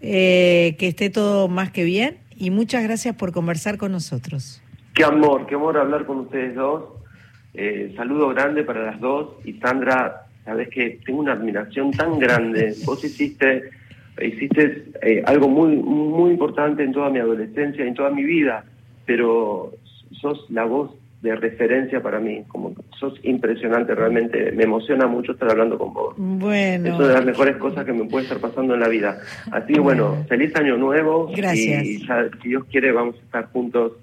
eh, 0.02 0.76
que 0.78 0.88
esté 0.88 1.10
todo 1.10 1.48
más 1.48 1.72
que 1.72 1.84
bien 1.84 2.18
y 2.36 2.52
muchas 2.52 2.84
gracias 2.84 3.16
por 3.16 3.32
conversar 3.32 3.78
con 3.78 3.92
nosotros. 3.92 4.62
Qué 4.94 5.04
amor, 5.04 5.46
qué 5.48 5.56
amor 5.56 5.78
hablar 5.78 6.06
con 6.06 6.20
ustedes 6.20 6.56
dos. 6.56 6.84
Eh, 7.54 7.94
saludo 7.96 8.30
grande 8.30 8.64
para 8.64 8.84
las 8.84 9.00
dos 9.00 9.36
y 9.46 9.54
Sandra, 9.54 10.28
sabes 10.46 10.70
que 10.70 11.00
tengo 11.06 11.20
una 11.20 11.34
admiración 11.34 11.92
tan 11.92 12.20
grande. 12.20 12.76
Vos 12.86 13.04
hiciste 13.04 13.72
hiciste 14.20 14.86
eh, 15.04 15.22
algo 15.26 15.48
muy 15.48 15.76
muy 15.76 16.32
importante 16.32 16.84
en 16.84 16.92
toda 16.92 17.10
mi 17.10 17.20
adolescencia, 17.20 17.86
en 17.86 17.94
toda 17.94 18.10
mi 18.10 18.24
vida, 18.24 18.66
pero 19.06 19.74
sos 20.20 20.46
la 20.50 20.66
voz 20.66 20.92
de 21.22 21.36
referencia 21.36 22.02
para 22.02 22.20
mí, 22.20 22.44
como 22.48 22.74
sos 23.00 23.14
impresionante 23.24 23.96
realmente, 23.96 24.52
me 24.52 24.64
emociona 24.64 25.08
mucho 25.08 25.32
estar 25.32 25.50
hablando 25.50 25.78
con 25.78 25.94
vos. 25.94 26.14
Bueno. 26.18 26.90
Eso 26.90 27.02
es 27.02 27.08
de 27.08 27.14
las 27.14 27.26
mejores 27.26 27.58
cosas 27.58 27.86
que 27.86 27.94
me 27.94 28.06
puede 28.06 28.26
estar 28.26 28.40
pasando 28.40 28.76
en 28.76 28.80
la 28.80 28.88
vida. 28.88 29.20
Así 29.52 29.74
que 29.74 29.80
bueno, 29.80 30.26
feliz 30.30 30.56
año 30.56 30.78
nuevo. 30.78 31.32
Gracias. 31.36 31.84
Y 31.84 32.06
ya, 32.06 32.30
si 32.42 32.50
Dios 32.50 32.66
quiere, 32.70 32.92
vamos 32.92 33.16
a 33.16 33.20
estar 33.20 33.46
juntos 33.48 33.94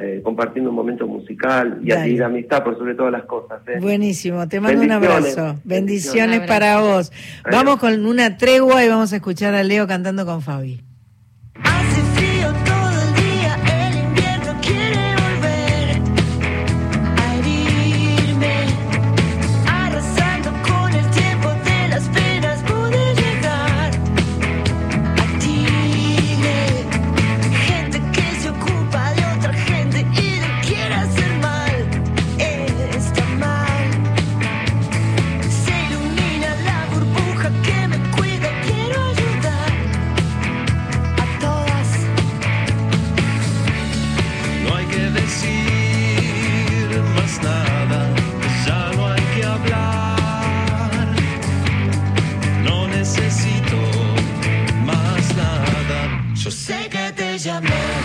eh, 0.00 0.20
compartiendo 0.22 0.70
un 0.70 0.76
momento 0.76 1.06
musical 1.06 1.78
y, 1.82 1.92
y 1.92 2.16
de 2.16 2.24
amistad 2.24 2.64
por 2.64 2.76
sobre 2.78 2.94
todas 2.94 3.12
las 3.12 3.24
cosas. 3.24 3.60
¿eh? 3.66 3.78
Buenísimo, 3.80 4.48
te 4.48 4.60
mando 4.60 4.82
un 4.82 4.92
abrazo. 4.92 5.56
Bendiciones 5.64 5.64
Bendiciones. 5.64 6.40
para 6.48 6.80
vos. 6.80 7.12
Adiós. 7.44 7.64
Vamos 7.64 7.76
con 7.78 8.04
una 8.04 8.36
tregua 8.36 8.84
y 8.84 8.88
vamos 8.88 9.12
a 9.12 9.16
escuchar 9.16 9.54
a 9.54 9.62
Leo 9.62 9.86
cantando 9.86 10.24
con 10.26 10.42
Fabi. 10.42 10.80
man. 57.60 57.95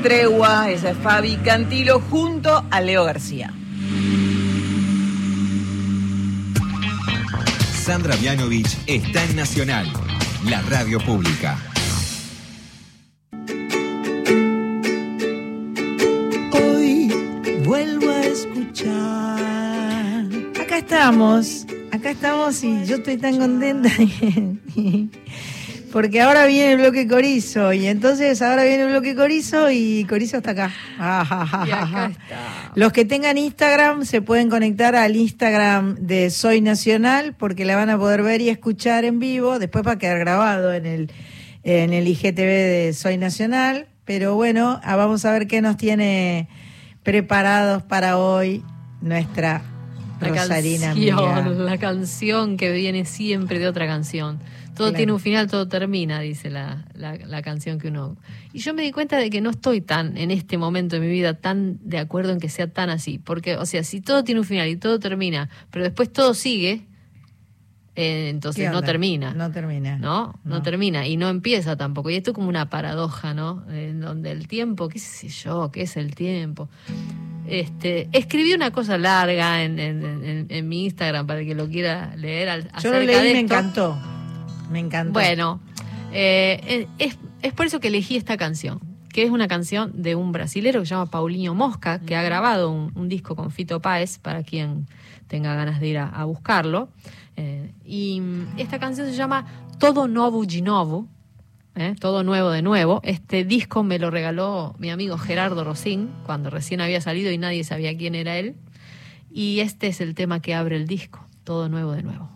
Tregua. 0.00 0.70
Esa 0.70 0.90
es 0.90 0.98
Fabi 0.98 1.36
Cantilo 1.36 2.00
junto 2.00 2.64
a 2.70 2.80
Leo 2.80 3.04
García. 3.04 3.52
Sandra 7.72 8.16
Mianovich 8.16 8.78
está 8.86 9.24
en 9.24 9.36
Nacional, 9.36 9.92
la 10.48 10.62
radio 10.62 10.98
pública. 11.00 11.58
Hoy 16.52 17.12
vuelvo 17.64 18.10
a 18.10 18.20
escuchar. 18.20 18.90
Acá 20.60 20.78
estamos, 20.78 21.66
acá 21.90 22.10
estamos 22.10 22.62
y 22.62 22.84
yo 22.86 22.96
estoy 22.96 23.16
tan 23.16 23.38
contenta. 23.38 23.90
Porque 25.92 26.20
ahora 26.20 26.46
viene 26.46 26.72
el 26.72 26.78
bloque 26.78 27.08
Corizo 27.08 27.72
y 27.72 27.86
entonces 27.86 28.40
ahora 28.42 28.62
viene 28.62 28.84
el 28.84 28.90
bloque 28.90 29.16
Corizo 29.16 29.70
y 29.70 30.04
Corizo 30.08 30.36
está 30.36 30.52
acá. 30.52 30.72
Y 31.66 31.70
acá 31.70 32.10
está. 32.12 32.72
Los 32.76 32.92
que 32.92 33.04
tengan 33.04 33.38
Instagram 33.38 34.04
se 34.04 34.22
pueden 34.22 34.50
conectar 34.50 34.94
al 34.94 35.16
Instagram 35.16 35.96
de 35.96 36.30
Soy 36.30 36.60
Nacional 36.60 37.34
porque 37.36 37.64
la 37.64 37.74
van 37.74 37.90
a 37.90 37.98
poder 37.98 38.22
ver 38.22 38.40
y 38.40 38.50
escuchar 38.50 39.04
en 39.04 39.18
vivo. 39.18 39.58
Después 39.58 39.84
va 39.84 39.92
a 39.92 39.98
quedar 39.98 40.20
grabado 40.20 40.72
en 40.72 40.86
el, 40.86 41.12
en 41.64 41.92
el 41.92 42.06
IGTV 42.06 42.36
de 42.36 42.92
Soy 42.94 43.18
Nacional. 43.18 43.88
Pero 44.04 44.36
bueno, 44.36 44.80
ah, 44.84 44.96
vamos 44.96 45.24
a 45.24 45.32
ver 45.32 45.48
qué 45.48 45.60
nos 45.60 45.76
tiene 45.76 46.48
preparados 47.02 47.82
para 47.82 48.18
hoy 48.18 48.62
nuestra 49.00 49.62
La 50.20 50.28
Rosarina 50.28 50.88
canción, 50.88 51.18
amiga. 51.18 51.64
la 51.64 51.78
canción 51.78 52.56
que 52.56 52.72
viene 52.72 53.04
siempre 53.04 53.58
de 53.58 53.66
otra 53.66 53.86
canción. 53.86 54.38
Todo 54.80 54.88
Claro. 54.88 54.96
tiene 54.96 55.12
un 55.12 55.20
final, 55.20 55.46
todo 55.50 55.68
termina, 55.68 56.20
dice 56.20 56.50
la, 56.50 56.86
la, 56.94 57.14
la 57.16 57.42
canción 57.42 57.78
que 57.78 57.88
uno... 57.88 58.16
Y 58.52 58.60
yo 58.60 58.74
me 58.74 58.82
di 58.82 58.92
cuenta 58.92 59.16
de 59.18 59.30
que 59.30 59.40
no 59.40 59.50
estoy 59.50 59.80
tan, 59.80 60.16
en 60.16 60.30
este 60.30 60.58
momento 60.58 60.96
de 60.96 61.00
mi 61.00 61.08
vida, 61.08 61.34
tan 61.34 61.78
de 61.82 61.98
acuerdo 61.98 62.32
en 62.32 62.40
que 62.40 62.48
sea 62.48 62.66
tan 62.72 62.90
así. 62.90 63.18
Porque, 63.18 63.56
o 63.56 63.66
sea, 63.66 63.84
si 63.84 64.00
todo 64.00 64.24
tiene 64.24 64.40
un 64.40 64.46
final 64.46 64.68
y 64.68 64.76
todo 64.76 64.98
termina, 64.98 65.48
pero 65.70 65.84
después 65.84 66.12
todo 66.12 66.34
sigue, 66.34 66.86
eh, 67.96 68.28
entonces 68.30 68.64
¿Qué 68.66 68.70
no 68.70 68.82
termina. 68.82 69.34
No 69.34 69.50
termina. 69.50 69.98
¿no? 69.98 70.38
¿no? 70.44 70.62
termina 70.62 71.06
y 71.06 71.16
no 71.16 71.28
empieza 71.28 71.76
tampoco. 71.76 72.08
Y 72.10 72.14
esto 72.14 72.30
es 72.30 72.34
como 72.34 72.48
una 72.48 72.70
paradoja, 72.70 73.34
¿no? 73.34 73.64
En 73.70 74.00
donde 74.00 74.30
el 74.30 74.48
tiempo, 74.48 74.88
qué 74.88 74.98
sé 74.98 75.28
yo, 75.28 75.70
qué 75.72 75.82
es 75.82 75.96
el 75.96 76.14
tiempo. 76.14 76.68
Este, 77.46 78.08
escribí 78.12 78.54
una 78.54 78.70
cosa 78.70 78.96
larga 78.96 79.64
en, 79.64 79.78
en- 79.80 80.24
en- 80.24 80.46
en 80.48 80.68
mi 80.68 80.84
Instagram 80.84 81.26
para 81.26 81.40
el 81.40 81.46
que 81.46 81.54
lo 81.56 81.68
quiera 81.68 82.14
leer. 82.16 82.48
al- 82.48 82.70
Yo 82.82 82.92
lo 82.92 83.00
leí 83.00 83.30
y 83.30 83.32
me 83.34 83.40
encantó. 83.40 83.98
Me 84.70 84.78
encantó. 84.78 85.12
Bueno, 85.12 85.60
eh, 86.12 86.86
es, 86.98 87.18
es 87.42 87.52
por 87.52 87.66
eso 87.66 87.80
que 87.80 87.88
elegí 87.88 88.16
esta 88.16 88.36
canción, 88.36 88.80
que 89.12 89.24
es 89.24 89.30
una 89.30 89.48
canción 89.48 90.02
de 90.02 90.14
un 90.14 90.32
brasilero 90.32 90.80
que 90.80 90.86
se 90.86 90.94
llama 90.94 91.10
Paulinho 91.10 91.54
Mosca, 91.54 91.98
que 92.00 92.16
ha 92.16 92.22
grabado 92.22 92.70
un, 92.70 92.92
un 92.94 93.08
disco 93.08 93.34
con 93.36 93.50
Fito 93.50 93.80
Páez, 93.80 94.18
para 94.18 94.42
quien 94.42 94.86
tenga 95.26 95.54
ganas 95.54 95.80
de 95.80 95.88
ir 95.88 95.98
a, 95.98 96.08
a 96.08 96.24
buscarlo. 96.24 96.88
Eh, 97.36 97.72
y 97.84 98.20
mm, 98.20 98.58
esta 98.58 98.78
canción 98.78 99.06
se 99.08 99.14
llama 99.14 99.46
Todo 99.78 100.08
Novo 100.08 100.44
de 100.44 100.62
Novo, 100.62 101.08
¿eh? 101.74 101.94
Todo 101.98 102.22
Nuevo 102.22 102.50
de 102.50 102.62
Nuevo. 102.62 103.00
Este 103.02 103.44
disco 103.44 103.82
me 103.82 103.98
lo 103.98 104.10
regaló 104.10 104.74
mi 104.78 104.90
amigo 104.90 105.16
Gerardo 105.18 105.64
Rosín, 105.64 106.10
cuando 106.26 106.50
recién 106.50 106.80
había 106.80 107.00
salido 107.00 107.30
y 107.30 107.38
nadie 107.38 107.64
sabía 107.64 107.96
quién 107.96 108.14
era 108.14 108.36
él. 108.36 108.56
Y 109.32 109.60
este 109.60 109.86
es 109.86 110.00
el 110.00 110.14
tema 110.14 110.40
que 110.40 110.54
abre 110.54 110.76
el 110.76 110.86
disco, 110.86 111.24
Todo 111.44 111.68
Nuevo 111.68 111.92
de 111.92 112.02
Nuevo. 112.02 112.28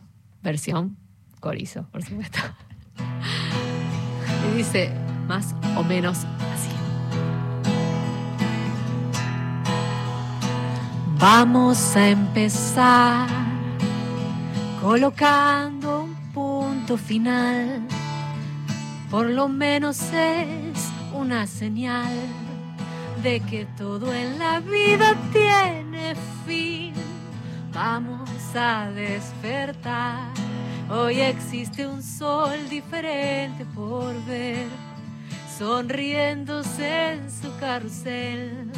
Versión 0.42 0.96
Corizo, 1.44 1.82
por 1.92 2.02
supuesto. 2.02 2.38
Y 4.48 4.56
dice 4.56 4.90
más 5.28 5.54
o 5.76 5.84
menos 5.84 6.24
así. 6.54 6.70
Vamos 11.18 11.96
a 11.96 12.08
empezar 12.08 13.28
colocando 14.80 16.04
un 16.04 16.14
punto 16.32 16.96
final. 16.96 17.86
Por 19.10 19.26
lo 19.26 19.46
menos 19.46 20.00
es 20.14 20.90
una 21.12 21.46
señal 21.46 22.14
de 23.22 23.40
que 23.40 23.66
todo 23.76 24.14
en 24.14 24.38
la 24.38 24.60
vida 24.60 25.14
tiene 25.30 26.14
fin. 26.46 26.94
Vamos 27.74 28.30
a 28.54 28.88
despertar. 28.94 30.43
Hoy 30.90 31.20
existe 31.20 31.86
un 31.86 32.02
sol 32.02 32.68
diferente 32.68 33.64
por 33.74 34.12
ver, 34.26 34.66
sonriéndose 35.58 37.12
en 37.12 37.30
su 37.30 37.56
carrusel, 37.58 38.70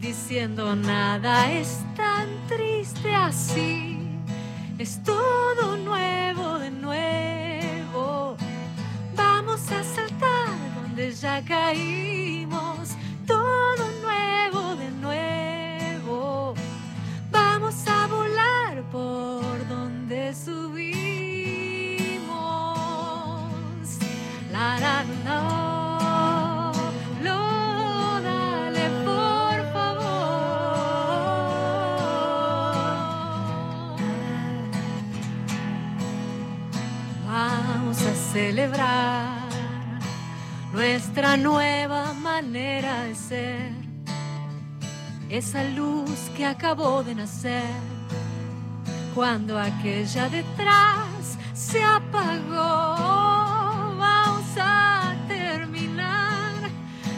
diciendo 0.00 0.76
nada 0.76 1.50
es 1.50 1.80
tan 1.96 2.28
triste 2.46 3.12
así. 3.12 3.98
Es 4.78 5.02
todo 5.02 5.76
nuevo 5.76 6.58
de 6.60 6.70
nuevo. 6.70 8.36
Vamos 9.16 9.60
a 9.72 9.82
saltar 9.82 10.48
donde 10.82 11.12
ya 11.12 11.44
caímos. 11.44 12.90
Todo 13.26 13.90
nuevo 14.02 14.76
de 14.76 14.90
nuevo. 15.00 16.54
Vamos 17.32 17.74
a 17.88 18.06
volar 18.06 18.82
por 18.92 19.68
donde 19.68 20.32
subimos. 20.32 20.93
Celebrar 38.34 39.38
nuestra 40.72 41.36
nueva 41.36 42.12
manera 42.14 43.04
de 43.04 43.14
ser. 43.14 43.70
Esa 45.28 45.62
luz 45.62 46.30
que 46.36 46.44
acabó 46.44 47.04
de 47.04 47.14
nacer 47.14 47.74
cuando 49.14 49.56
aquella 49.56 50.28
detrás 50.28 51.38
se 51.52 51.80
apagó. 51.80 53.43
A 54.56 55.14
terminar 55.26 56.52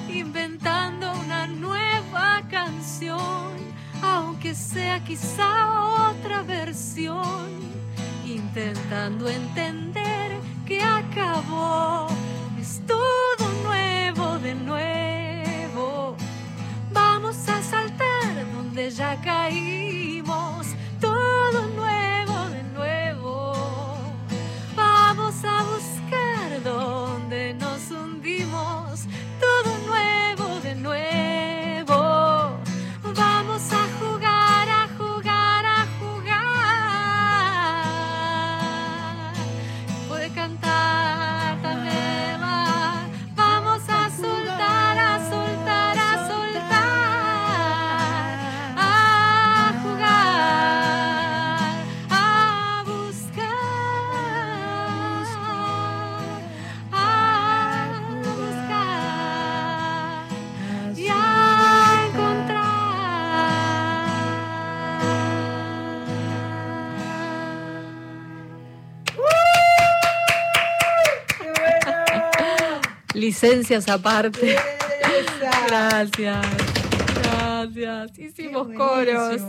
inventando 0.09 1.13
una 1.13 1.47
nueva 1.47 2.43
canción, 2.51 3.53
aunque 4.03 4.55
sea 4.55 5.05
quizá 5.05 6.11
otra 6.11 6.43
versión, 6.43 7.51
intentando 8.25 9.29
entender 9.29 10.39
que 10.67 10.83
acabó. 10.83 12.09
Es 12.59 12.81
todo 12.87 13.45
nuevo 13.65 14.39
de 14.39 14.55
nuevo. 14.55 16.17
Vamos 16.93 17.37
a 17.49 17.63
saltar 17.63 18.47
donde 18.55 18.91
ya 18.91 19.21
caímos. 19.21 20.69
Todo 21.01 21.69
nuevo 21.69 22.49
de 22.51 22.63
nuevo. 22.75 23.53
Vamos 24.75 25.35
a 25.45 25.63
buscar 25.65 25.96
donde 26.67 27.55
nos 27.55 27.91
hundimos. 27.93 28.86
Licencias 73.41 73.87
aparte. 73.91 74.57
Gracias. 75.69 76.47
Gracias. 77.23 78.19
Hicimos 78.19 78.69
coros. 78.75 79.43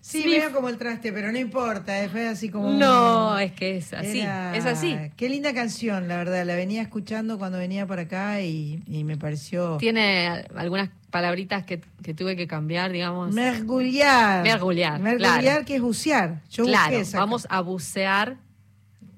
Sí, 0.00 0.24
veo 0.26 0.50
como 0.52 0.70
el 0.70 0.78
traste, 0.78 1.12
pero 1.12 1.30
no 1.30 1.38
importa, 1.38 1.92
fue 2.10 2.26
así 2.26 2.48
como... 2.48 2.70
No, 2.70 3.38
es 3.38 3.52
que 3.52 3.76
es 3.76 3.92
así, 3.92 4.20
Era- 4.22 4.56
es 4.56 4.64
así. 4.64 4.96
Qué 5.16 5.28
linda 5.28 5.52
canción, 5.54 6.08
la 6.08 6.16
verdad. 6.16 6.44
La 6.46 6.56
venía 6.56 6.80
escuchando 6.80 7.38
cuando 7.38 7.58
venía 7.58 7.86
para 7.86 8.02
acá 8.02 8.40
y, 8.40 8.82
y 8.86 9.04
me 9.04 9.16
pareció... 9.18 9.76
Tiene 9.76 10.46
algunas 10.56 10.88
palabritas 11.10 11.64
que, 11.64 11.82
que 12.02 12.14
tuve 12.14 12.34
que 12.34 12.46
cambiar, 12.46 12.90
digamos. 12.92 13.32
Mergullar, 13.34 14.42
Mergullar, 14.42 14.98
claro. 15.18 15.64
que 15.66 15.76
es 15.76 15.82
bucear. 15.82 16.40
Yo 16.50 16.64
claro, 16.64 16.96
esa 16.96 17.18
vamos 17.18 17.46
a 17.50 17.60
bucear 17.60 18.38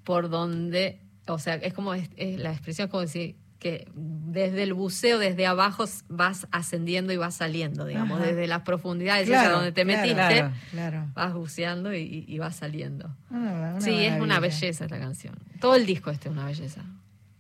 por 0.03 0.29
donde, 0.29 0.99
o 1.29 1.39
sea, 1.39 1.55
es 1.55 1.73
como 1.73 1.95
es- 1.95 2.11
es 2.17 2.39
la 2.41 2.51
expresión 2.51 2.87
es 2.87 2.91
como 2.91 3.01
decir 3.03 3.37
que 3.65 3.89
desde 3.95 4.63
el 4.63 4.75
buceo, 4.75 5.19
desde 5.19 5.47
abajo 5.47 5.87
vas 6.11 6.47
ascendiendo 6.51 7.15
y 7.15 7.17
vas 7.17 7.37
saliendo, 7.37 7.87
digamos, 7.87 8.19
Ajá. 8.21 8.27
desde 8.29 8.47
las 8.47 8.61
profundidades 8.61 9.27
Claro, 9.27 9.41
esas 9.49 9.55
donde 9.55 9.73
te 9.73 9.85
claro, 9.87 10.03
metiste, 10.03 10.51
claro, 10.71 11.07
vas 11.15 11.33
buceando 11.33 11.95
y, 11.95 12.27
y 12.29 12.39
vas 12.39 12.57
saliendo. 12.57 13.17
Una- 13.31 13.53
una 13.73 13.81
sí, 13.81 14.05
es 14.05 14.21
una 14.21 14.39
belleza 14.39 14.85
esta 14.85 14.99
canción. 14.99 15.35
Todo 15.63 15.77
el 15.77 15.87
disco 15.87 16.11
este 16.11 16.29
es 16.29 16.35
una 16.35 16.45
belleza. 16.45 16.83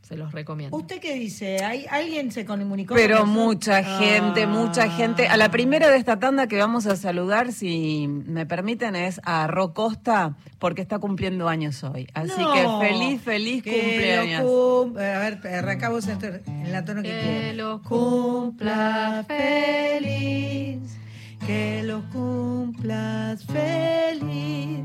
Se 0.07 0.17
los 0.17 0.33
recomiendo. 0.33 0.77
¿Usted 0.77 1.01
qué 1.01 1.15
dice? 1.15 1.65
¿Hay, 1.65 1.87
¿Alguien 1.91 2.31
se 2.31 2.45
comunicó? 2.45 2.95
Pero 2.95 3.21
con 3.21 3.31
mucha 3.31 3.83
gente, 3.83 4.43
Ah. 4.43 4.47
mucha 4.47 4.91
gente. 4.91 5.29
A 5.29 5.37
la 5.39 5.51
primera 5.51 5.89
de 5.89 5.97
esta 5.97 6.19
tanda 6.19 6.47
que 6.47 6.59
vamos 6.59 6.87
a 6.87 6.95
saludar, 6.97 7.53
si 7.53 8.07
me 8.07 8.45
permiten, 8.45 8.97
es 8.97 9.19
a 9.25 9.47
Ro 9.47 9.73
Costa, 9.73 10.37
porque 10.59 10.83
está 10.83 10.99
cumpliendo 10.99 11.49
años 11.49 11.83
hoy. 11.85 12.07
Así 12.13 12.39
No. 12.39 12.53
que 12.53 12.87
feliz, 12.87 13.23
feliz 13.23 13.63
Que 13.63 13.81
cumpleaños. 13.81 14.43
lo 14.43 14.83
cum- 14.93 14.97
A 14.99 15.19
ver, 15.21 15.41
arrancamos 15.55 16.07
en, 16.07 16.19
en 16.47 16.71
la 16.73 16.85
tono 16.85 17.01
que, 17.03 17.09
Que 17.09 17.21
quiere. 17.21 17.55
lo 17.55 17.81
cumpla 17.83 19.25
feliz, 19.27 20.99
que 21.47 21.83
los 21.83 22.05
cumplas 22.13 23.45
feliz, 23.47 24.85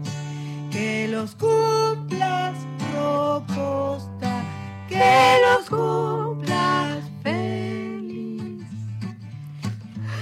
que 0.71 1.07
los 1.09 1.35
cumplas 1.35 2.55
Ro 2.93 3.43
Costa, 3.47 4.18
que 4.89 5.37
los 5.45 5.69
cumplas 5.69 7.03
feliz. 7.23 8.63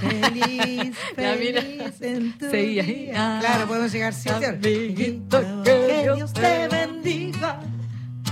Feliz, 0.00 0.96
feliz 1.16 2.02
en 2.02 2.38
tu 2.38 2.50
seguía 2.50 2.82
día. 2.82 3.38
Claro, 3.40 3.66
podemos 3.66 3.92
llegar 3.92 4.12
señor. 4.12 4.44
Amiguito, 4.44 5.62
que 5.64 6.02
Dios 6.02 6.32
te 6.32 6.68
bendiga. 6.68 7.60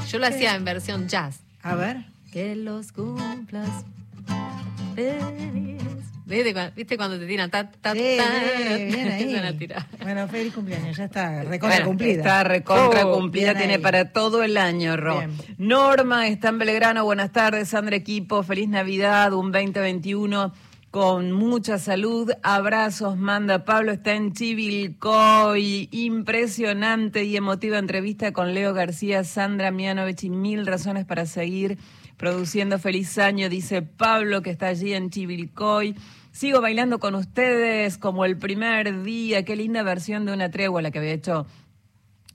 Yo 0.08 0.18
lo 0.18 0.26
hacía 0.26 0.54
en 0.54 0.64
versión 0.64 1.08
jazz. 1.08 1.40
A 1.62 1.74
ver. 1.74 2.04
Que 2.32 2.54
los 2.54 2.92
cumplas 2.92 3.84
feliz. 4.94 5.82
¿Viste, 6.26 6.52
cua- 6.54 6.74
¿Viste 6.74 6.96
cuando 6.96 7.18
te 7.20 7.26
tiran 7.26 7.48
ta, 7.50 7.70
ta, 7.70 7.92
Sí, 7.92 8.16
ta, 8.18 8.24
bien, 8.74 8.88
bien 8.88 9.08
ahí. 9.12 9.22
empiezan 9.22 9.44
a 9.46 9.56
tirar? 9.56 9.86
Bueno, 10.02 10.26
feliz 10.26 10.52
cumpleaños, 10.52 10.96
ya 10.96 11.04
está 11.04 11.44
recontra 11.44 11.68
Bueno, 11.78 11.86
cumplida. 11.86 12.12
Está 12.18 12.42
recontra 12.44 13.06
Oh, 13.06 13.14
cumplida, 13.18 13.54
tiene 13.54 13.74
ahí. 13.74 13.80
para 13.80 14.10
todo 14.12 14.42
el 14.42 14.56
año, 14.56 14.96
Ro. 14.96 15.18
Bien. 15.18 15.30
Norma 15.56 16.26
está 16.26 16.48
en 16.48 16.58
Belgrano, 16.58 17.04
buenas 17.04 17.30
tardes, 17.30 17.68
Sandra 17.68 17.94
Equipo, 17.94 18.42
feliz 18.42 18.68
Navidad, 18.68 19.32
un 19.34 19.52
2021 19.52 20.52
con 20.90 21.30
mucha 21.30 21.78
salud, 21.78 22.30
abrazos, 22.42 23.16
manda 23.16 23.64
Pablo, 23.64 23.92
está 23.92 24.14
en 24.14 24.32
Chivilcoy, 24.32 25.88
impresionante 25.92 27.24
y 27.24 27.36
emotiva 27.36 27.78
entrevista 27.78 28.32
con 28.32 28.52
Leo 28.54 28.72
García, 28.74 29.22
Sandra 29.22 29.70
Mianovich 29.70 30.24
y 30.24 30.30
mil 30.30 30.66
razones 30.66 31.04
para 31.04 31.26
seguir 31.26 31.78
produciendo 32.16 32.78
feliz 32.78 33.18
año, 33.18 33.48
dice 33.50 33.82
Pablo 33.82 34.40
que 34.42 34.50
está 34.50 34.68
allí 34.68 34.94
en 34.94 35.10
Chivilcoy. 35.10 35.94
Sigo 36.36 36.60
bailando 36.60 36.98
con 36.98 37.14
ustedes 37.14 37.96
como 37.96 38.26
el 38.26 38.36
primer 38.36 39.02
día, 39.02 39.42
qué 39.46 39.56
linda 39.56 39.82
versión 39.82 40.26
de 40.26 40.34
una 40.34 40.50
tregua 40.50 40.82
la 40.82 40.90
que 40.90 40.98
había 40.98 41.12
hecho 41.12 41.46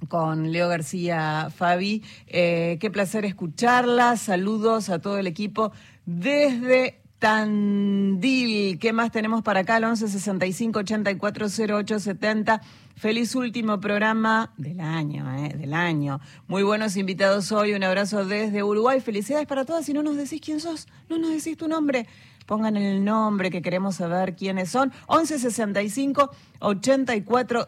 con 0.08 0.52
Leo 0.52 0.68
García 0.70 1.50
Fabi. 1.56 2.02
Eh, 2.26 2.80
qué 2.82 2.90
placer 2.90 3.26
escucharla. 3.26 4.18
Saludos 4.18 4.90
a 4.90 4.98
todo 4.98 5.20
el 5.20 5.28
equipo 5.28 5.72
desde 6.08 7.00
Tandil. 7.20 8.80
¿Qué 8.80 8.92
más 8.92 9.12
tenemos 9.12 9.44
para 9.44 9.60
acá? 9.60 9.78
El 9.78 9.84
11 9.84 10.08
65 10.08 10.80
84 10.80 11.46
08 11.70 12.00
70. 12.00 12.62
Feliz 12.96 13.36
último 13.36 13.80
programa 13.80 14.52
del 14.58 14.80
año, 14.80 15.32
eh, 15.46 15.56
del 15.56 15.76
año. 15.76 16.20
Muy 16.48 16.64
buenos 16.64 16.98
invitados 16.98 17.52
hoy. 17.52 17.74
Un 17.74 17.84
abrazo 17.84 18.26
desde 18.26 18.64
Uruguay. 18.64 19.00
Felicidades 19.00 19.46
para 19.46 19.64
todas. 19.64 19.86
Si 19.86 19.94
no 19.94 20.02
nos 20.02 20.18
decís 20.18 20.42
quién 20.44 20.60
sos, 20.60 20.88
no 21.08 21.20
nos 21.20 21.30
decís 21.30 21.56
tu 21.56 21.68
nombre. 21.68 22.08
Pongan 22.52 22.76
el 22.76 23.06
nombre 23.06 23.50
que 23.50 23.62
queremos 23.62 23.96
saber 23.96 24.36
quiénes 24.36 24.72
son. 24.72 24.92
11 25.08 25.40
65 25.40 26.32
84 26.60 27.66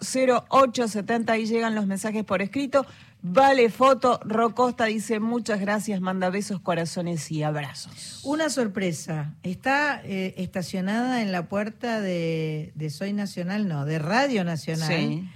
08 0.50 0.88
70. 0.90 1.32
Ahí 1.32 1.46
llegan 1.46 1.74
los 1.74 1.88
mensajes 1.88 2.26
por 2.26 2.42
escrito. 2.42 2.86
Vale 3.22 3.70
foto. 3.70 4.20
Rocosta 4.26 4.84
dice 4.84 5.22
muchas 5.22 5.62
gracias. 5.62 6.02
Manda 6.02 6.30
besos, 6.30 6.60
corazones 6.60 7.32
y 7.32 7.44
abrazos. 7.44 8.20
Una 8.26 8.50
sorpresa. 8.50 9.36
Está 9.42 10.02
eh, 10.04 10.34
estacionada 10.36 11.22
en 11.22 11.32
la 11.32 11.48
puerta 11.48 12.02
de, 12.02 12.74
de 12.76 12.90
Soy 12.90 13.14
Nacional, 13.14 13.70
no, 13.70 13.86
de 13.86 14.00
Radio 14.00 14.44
Nacional. 14.44 14.90
Sí. 14.90 15.30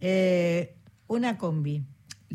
Eh, 0.00 0.74
una 1.06 1.36
combi. 1.36 1.84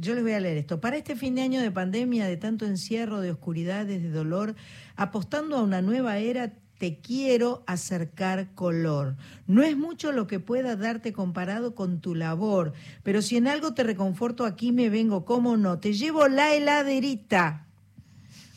Yo 0.02 0.16
les 0.16 0.24
voy 0.24 0.32
a 0.32 0.40
leer 0.40 0.58
esto. 0.58 0.82
Para 0.82 0.98
este 0.98 1.16
fin 1.16 1.36
de 1.36 1.44
año 1.44 1.62
de 1.62 1.70
pandemia, 1.70 2.26
de 2.26 2.36
tanto 2.36 2.66
encierro, 2.66 3.22
de 3.22 3.30
oscuridades, 3.30 4.02
de 4.02 4.10
dolor, 4.10 4.56
apostando 4.96 5.58
a 5.58 5.62
una 5.62 5.84
nueva 5.84 6.18
era, 6.18 6.54
te 6.80 6.98
quiero 6.98 7.64
acercar 7.68 8.56
color. 8.56 9.16
No 9.46 9.62
es 9.62 9.78
mucho 9.78 10.12
lo 10.12 10.26
que 10.26 10.40
pueda 10.40 10.76
darte 10.76 11.14
comparado 11.14 11.76
con 11.76 12.02
tu 12.02 12.16
labor, 12.16 12.74
pero 13.04 13.22
si 13.22 13.38
en 13.38 13.48
algo 13.48 13.76
te 13.76 13.84
reconforto, 13.84 14.46
aquí 14.46 14.72
me 14.72 14.90
vengo, 14.90 15.24
¿cómo 15.24 15.56
no? 15.56 15.78
Te 15.78 15.94
llevo 15.94 16.28
la 16.28 16.56
heladerita. 16.56 17.68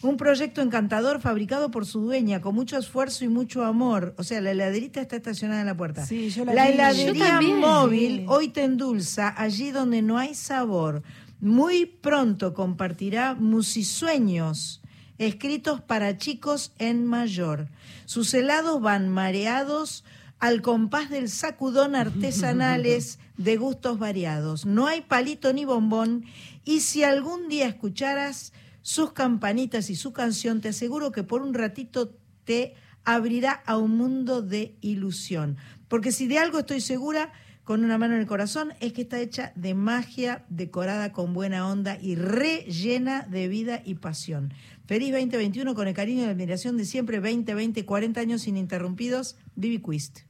Un 0.01 0.17
proyecto 0.17 0.63
encantador 0.63 1.21
fabricado 1.21 1.71
por 1.71 1.85
su 1.85 2.01
dueña 2.01 2.41
con 2.41 2.55
mucho 2.55 2.79
esfuerzo 2.79 3.25
y 3.25 3.29
mucho 3.29 3.65
amor. 3.65 4.15
O 4.17 4.23
sea, 4.23 4.41
la 4.41 4.53
heladerita 4.53 5.03
está 5.03 5.17
estacionada 5.17 5.61
en 5.61 5.67
la 5.67 5.77
puerta. 5.77 6.07
Sí, 6.07 6.31
yo 6.31 6.47
la 6.47 6.55
la. 6.55 6.69
Yo 6.69 6.75
heladería 6.75 7.41
móvil 7.41 8.25
hoy 8.29 8.49
te 8.49 8.65
endulza 8.65 9.35
allí 9.37 9.71
donde 9.71 10.01
no 10.01 10.17
hay 10.17 10.35
sabor. 10.35 11.03
Muy 11.45 11.85
pronto 11.85 12.55
compartirá 12.55 13.35
musisueños 13.35 14.81
escritos 15.19 15.83
para 15.83 16.17
chicos 16.17 16.73
en 16.79 17.05
mayor. 17.05 17.69
Sus 18.07 18.33
helados 18.33 18.81
van 18.81 19.11
mareados 19.11 20.05
al 20.39 20.63
compás 20.63 21.11
del 21.11 21.29
sacudón 21.29 21.97
artesanales 21.97 23.19
de 23.37 23.59
gustos 23.59 23.99
variados. 23.99 24.65
No 24.65 24.87
hay 24.87 25.03
palito 25.03 25.53
ni 25.53 25.67
bombón 25.67 26.25
y 26.65 26.81
si 26.81 27.05
algún 27.05 27.51
día 27.51 27.69
escucharas 27.69 28.55
sus 28.81 29.13
campanitas 29.13 29.91
y 29.91 29.97
su 29.97 30.15
canción, 30.15 30.63
te 30.63 30.71
aseguro 30.71 31.13
que 31.13 31.25
por 31.25 31.43
un 31.43 31.53
ratito 31.53 32.17
te 32.45 32.75
abrirá 33.05 33.53
a 33.67 33.77
un 33.77 33.99
mundo 33.99 34.41
de 34.41 34.79
ilusión. 34.81 35.59
Porque 35.89 36.11
si 36.11 36.27
de 36.27 36.39
algo 36.39 36.61
estoy 36.61 36.81
segura, 36.81 37.35
con 37.65 37.83
una 37.83 37.97
mano 37.99 38.15
en 38.15 38.21
el 38.21 38.27
corazón, 38.27 38.73
es 38.81 38.93
que 38.93 39.03
está 39.03 39.19
hecha 39.21 39.53
de 39.57 39.75
magia, 39.75 40.45
decorada 40.49 41.13
con 41.13 41.33
buena 41.33 41.67
onda 41.69 41.99
y 42.01 42.15
rellena 42.15 43.23
de 43.31 43.49
vida 43.49 43.81
y 43.85 43.95
pasión. 43.95 44.53
Feliz 44.87 45.13
2021 45.13 45.75
con 45.75 45.89
el 45.89 45.95
cariño 45.95 46.23
y 46.23 46.27
la 46.27 46.33
admiración 46.33 46.77
de 46.77 46.85
siempre, 46.85 47.21
2020, 47.21 47.85
40 47.87 48.21
años 48.21 48.47
ininterrumpidos, 48.47 49.37
Vivi 49.57 49.79
Quist. 49.79 50.21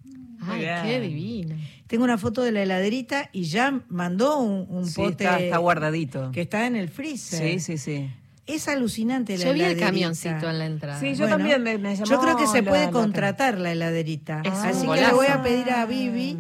Ay, 0.47 0.67
qué 0.85 1.01
divino. 1.01 1.57
Tengo 1.87 2.05
una 2.05 2.19
foto 2.19 2.43
de 2.43 2.53
la 2.53 2.63
heladerita 2.63 3.31
y 3.33 3.45
ya 3.45 3.83
mandó 3.89 4.39
un, 4.39 4.67
un 4.69 4.87
Sí, 4.87 4.97
pote 4.97 5.25
está, 5.25 5.39
está 5.41 5.59
guardadito. 5.59 6.31
que 6.33 6.43
está 6.43 6.67
en 6.67 6.77
el 6.77 6.89
freezer. 6.89 7.41
Sí, 7.53 7.61
sí, 7.61 7.79
sí. 7.79 8.11
Es 8.47 8.69
alucinante 8.69 9.39
la 9.39 9.45
Yo 9.47 9.53
vi 9.55 9.61
el 9.61 9.65
heladerita. 9.67 9.87
camioncito 9.87 10.51
en 10.51 10.59
la 10.59 10.67
entrada. 10.67 11.01
Sí, 11.01 11.15
yo 11.15 11.27
también 11.29 11.63
me- 11.63 11.79
me 11.79 11.95
llamó 11.97 12.11
Yo 12.11 12.21
creo 12.21 12.37
que 12.37 12.47
se 12.47 12.63
puede 12.63 12.85
la 12.87 12.91
contratar 12.91 13.59
la 13.59 13.73
heladerita. 13.73 14.43
Es 14.45 14.53
un 14.53 14.59
Así 14.67 14.87
que 14.87 15.01
le 15.01 15.13
voy 15.15 15.27
a 15.29 15.43
pedir 15.43 15.71
a 15.71 15.87
Vivi 15.87 16.37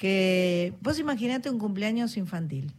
que 0.00 0.72
vos 0.80 0.98
imaginate 0.98 1.50
un 1.50 1.58
cumpleaños 1.58 2.16
infantil. 2.16 2.72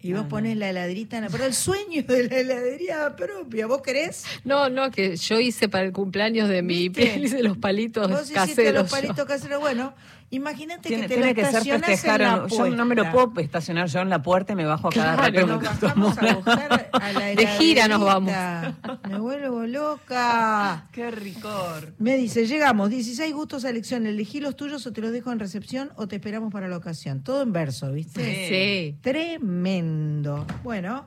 Y 0.00 0.12
vos 0.12 0.26
pones 0.26 0.56
la 0.56 0.70
heladerita 0.70 1.16
en 1.16 1.24
la... 1.24 1.28
Pero 1.28 1.44
el 1.44 1.54
sueño 1.54 2.04
de 2.04 2.28
la 2.28 2.36
heladería 2.36 3.16
propia, 3.16 3.66
¿vos 3.66 3.82
querés? 3.82 4.24
No, 4.44 4.68
no, 4.68 4.92
que 4.92 5.16
yo 5.16 5.40
hice 5.40 5.68
para 5.68 5.84
el 5.86 5.92
cumpleaños 5.92 6.48
de 6.48 6.62
mi 6.62 6.88
piel, 6.88 7.24
hice 7.24 7.42
los 7.42 7.58
palitos 7.58 8.08
Vos 8.08 8.30
hiciste 8.30 8.34
caseros. 8.36 8.82
los 8.82 8.90
palitos 8.92 9.26
caseros. 9.26 9.60
Bueno, 9.60 9.92
imagínate 10.30 10.88
Tiene, 10.88 11.02
que 11.02 11.08
te 11.08 11.14
tiene 11.14 11.26
la 11.28 11.34
que 11.34 11.44
ser 11.46 11.62
festejar. 11.80 12.20
en 12.20 12.26
la 12.28 12.42
en- 12.44 12.48
Yo 12.48 12.70
no 12.70 12.84
me 12.84 12.94
lo 12.94 13.10
puedo 13.10 13.32
estacionar 13.40 13.86
yo 13.88 14.00
en 14.00 14.10
la 14.10 14.20
puerta 14.22 14.52
y 14.52 14.56
me 14.56 14.64
bajo 14.66 14.88
a 14.88 14.90
cada 14.90 15.16
Claro, 15.30 15.46
rato. 15.58 15.66
Nos 15.68 15.80
bajamos 15.80 16.18
a 16.18 16.34
buscar 16.34 16.90
a 16.92 17.12
la 17.12 17.20
De 17.26 17.46
gira 17.58 17.88
nos 17.88 18.00
heladerita. 18.02 18.74
Me 19.08 19.18
vuelvo 19.18 19.66
loca. 19.66 20.86
Qué 20.92 21.10
ricor. 21.10 21.94
Me 21.98 22.16
dice, 22.16 22.46
llegamos, 22.46 22.90
16 22.90 23.32
gustos 23.34 23.64
a 23.64 23.70
elección, 23.70 24.06
elegí 24.06 24.40
los 24.40 24.56
tuyos 24.56 24.86
o 24.86 24.92
te 24.92 25.00
los 25.00 25.12
dejo 25.12 25.32
en 25.32 25.38
recepción 25.38 25.90
o 25.96 26.08
te 26.08 26.16
esperamos 26.16 26.52
para 26.52 26.68
la 26.68 26.76
ocasión. 26.76 27.22
Todo 27.22 27.42
en 27.42 27.52
verso, 27.52 27.90
¿viste? 27.92 28.48
Sí. 28.48 28.98
Tremendo. 29.02 30.46
Bueno, 30.62 31.06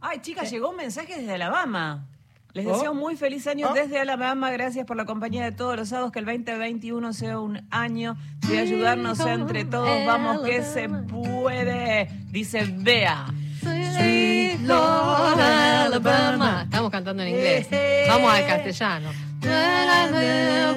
Ay, 0.00 0.20
chicas, 0.20 0.48
llegó 0.50 0.70
un 0.70 0.76
mensaje 0.76 1.16
desde 1.18 1.32
Alabama. 1.34 2.06
Les 2.54 2.66
Oh. 2.66 2.72
deseo 2.72 2.92
un 2.92 2.98
muy 2.98 3.14
feliz 3.16 3.46
año 3.46 3.68
Oh. 3.70 3.74
desde 3.74 4.00
Alabama. 4.00 4.50
Gracias 4.50 4.84
por 4.86 4.96
la 4.96 5.04
compañía 5.04 5.44
de 5.44 5.52
todos 5.52 5.76
los 5.76 5.88
sábados. 5.90 6.12
Que 6.12 6.18
el 6.20 6.24
2021 6.24 7.12
sea 7.12 7.38
un 7.38 7.60
año 7.70 8.16
de 8.48 8.58
ayudarnos 8.58 9.20
entre 9.20 9.64
todos. 9.64 9.88
Vamos 10.06 10.40
que 10.46 10.62
se 10.62 10.88
puede. 10.88 12.08
Dice 12.30 12.64
Bea. 12.78 13.26
Sweet 13.62 14.60
Lord 14.62 15.40
Alabama. 15.40 16.62
Estamos 16.64 16.90
cantando 16.90 17.22
en 17.22 17.28
inglés. 17.30 17.68
Vamos 18.08 18.32
al 18.32 18.46
castellano. 18.46 19.10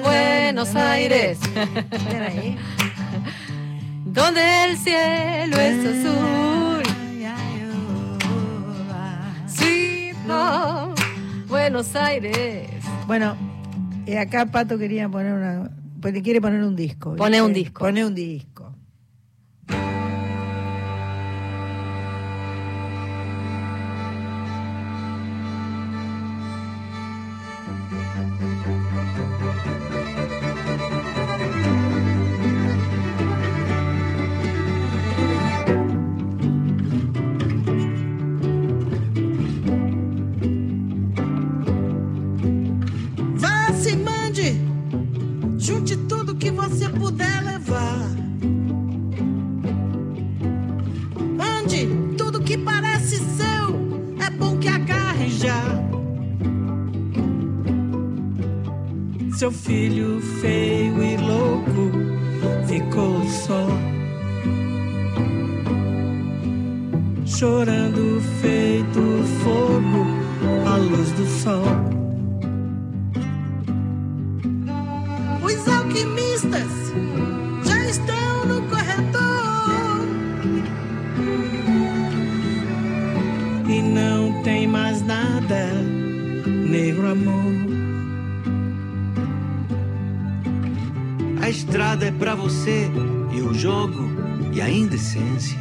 Buenos 0.02 0.74
Aires. 0.74 1.38
Donde 4.04 4.64
el 4.64 4.76
cielo 4.76 5.56
es 5.58 5.86
azul. 5.86 6.82
Sweet 9.46 10.16
Lord, 10.26 10.91
Buenos 11.62 11.94
Aires. 11.94 12.66
Bueno, 13.06 13.36
eh, 14.04 14.18
acá 14.18 14.46
Pato 14.46 14.76
quería 14.78 15.08
poner 15.08 15.32
una. 15.32 15.70
Pues 16.00 16.20
quiere 16.20 16.40
poner 16.40 16.60
un 16.64 16.74
disco. 16.74 17.14
Pone 17.14 17.40
un 17.40 17.52
disco. 17.52 17.78
Pone 17.78 18.04
un 18.04 18.16
disco. 18.16 18.71
Seu 59.42 59.50
filho 59.50 60.20
feio 60.40 61.02
e 61.02 61.16
louco 61.16 61.90
ficou 62.68 63.24
só. 63.26 63.66
Chorando 67.26 68.20
feito 68.40 69.00
fogo 69.42 70.06
à 70.64 70.76
luz 70.76 71.10
do 71.14 71.26
sol. 71.26 71.64
Os 75.42 75.68
alquimistas 75.68 76.92
já 77.64 77.84
estão 77.86 78.46
no 78.46 78.62
corredor 78.68 80.06
e 83.68 83.82
não 83.82 84.40
tem 84.44 84.68
mais 84.68 85.02
nada, 85.04 85.66
negro 86.46 87.10
amor. 87.10 87.41
Estrada 91.72 92.04
é 92.04 92.10
pra 92.10 92.34
você 92.34 92.86
e 93.32 93.40
o 93.40 93.54
jogo 93.54 94.04
e 94.52 94.60
a 94.60 94.68
indecência. 94.68 95.58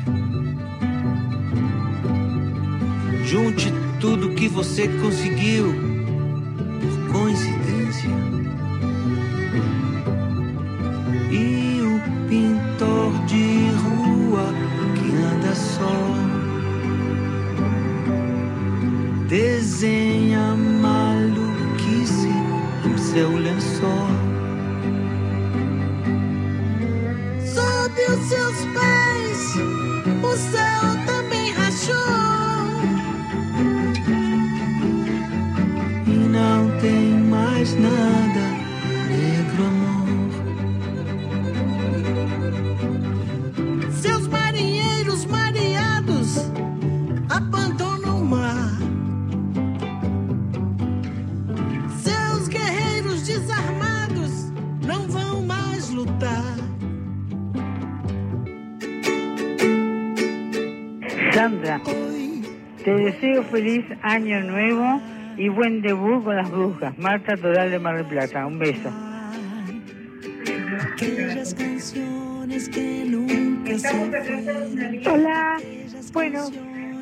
Junte 3.24 3.72
tudo 4.02 4.36
que 4.36 4.50
você 4.50 4.90
conseguiu 5.00 5.91
nada, 37.82 38.46
negro 39.10 39.66
amor. 39.66 40.32
Seus 43.92 44.28
marinheiros 44.28 45.26
mareados 45.26 46.52
abandonam 47.30 48.22
o 48.22 48.26
mar. 48.26 48.78
Seus 52.04 52.48
guerreiros 52.48 53.26
desarmados 53.26 54.52
não 54.86 55.08
vão 55.08 55.42
mais 55.42 55.90
lutar. 55.90 56.56
Sandra, 61.34 61.82
te 62.84 62.94
deseo 62.96 63.44
feliz 63.46 63.86
año 64.04 64.42
nuevo 64.44 65.02
y 65.38 65.50
buen 65.50 65.82
debut 65.82 66.24
con 66.24 66.36
las 66.36 66.50
brujas. 66.50 66.98
Marta 66.98 67.36
Toral 67.38 67.72
de 67.72 67.80
Mar 67.80 67.98
del 67.98 68.06
Plata, 68.06 68.46
un 68.46 68.60
beso. 68.60 68.90
Hola, 75.10 75.58
bueno, 76.14 76.50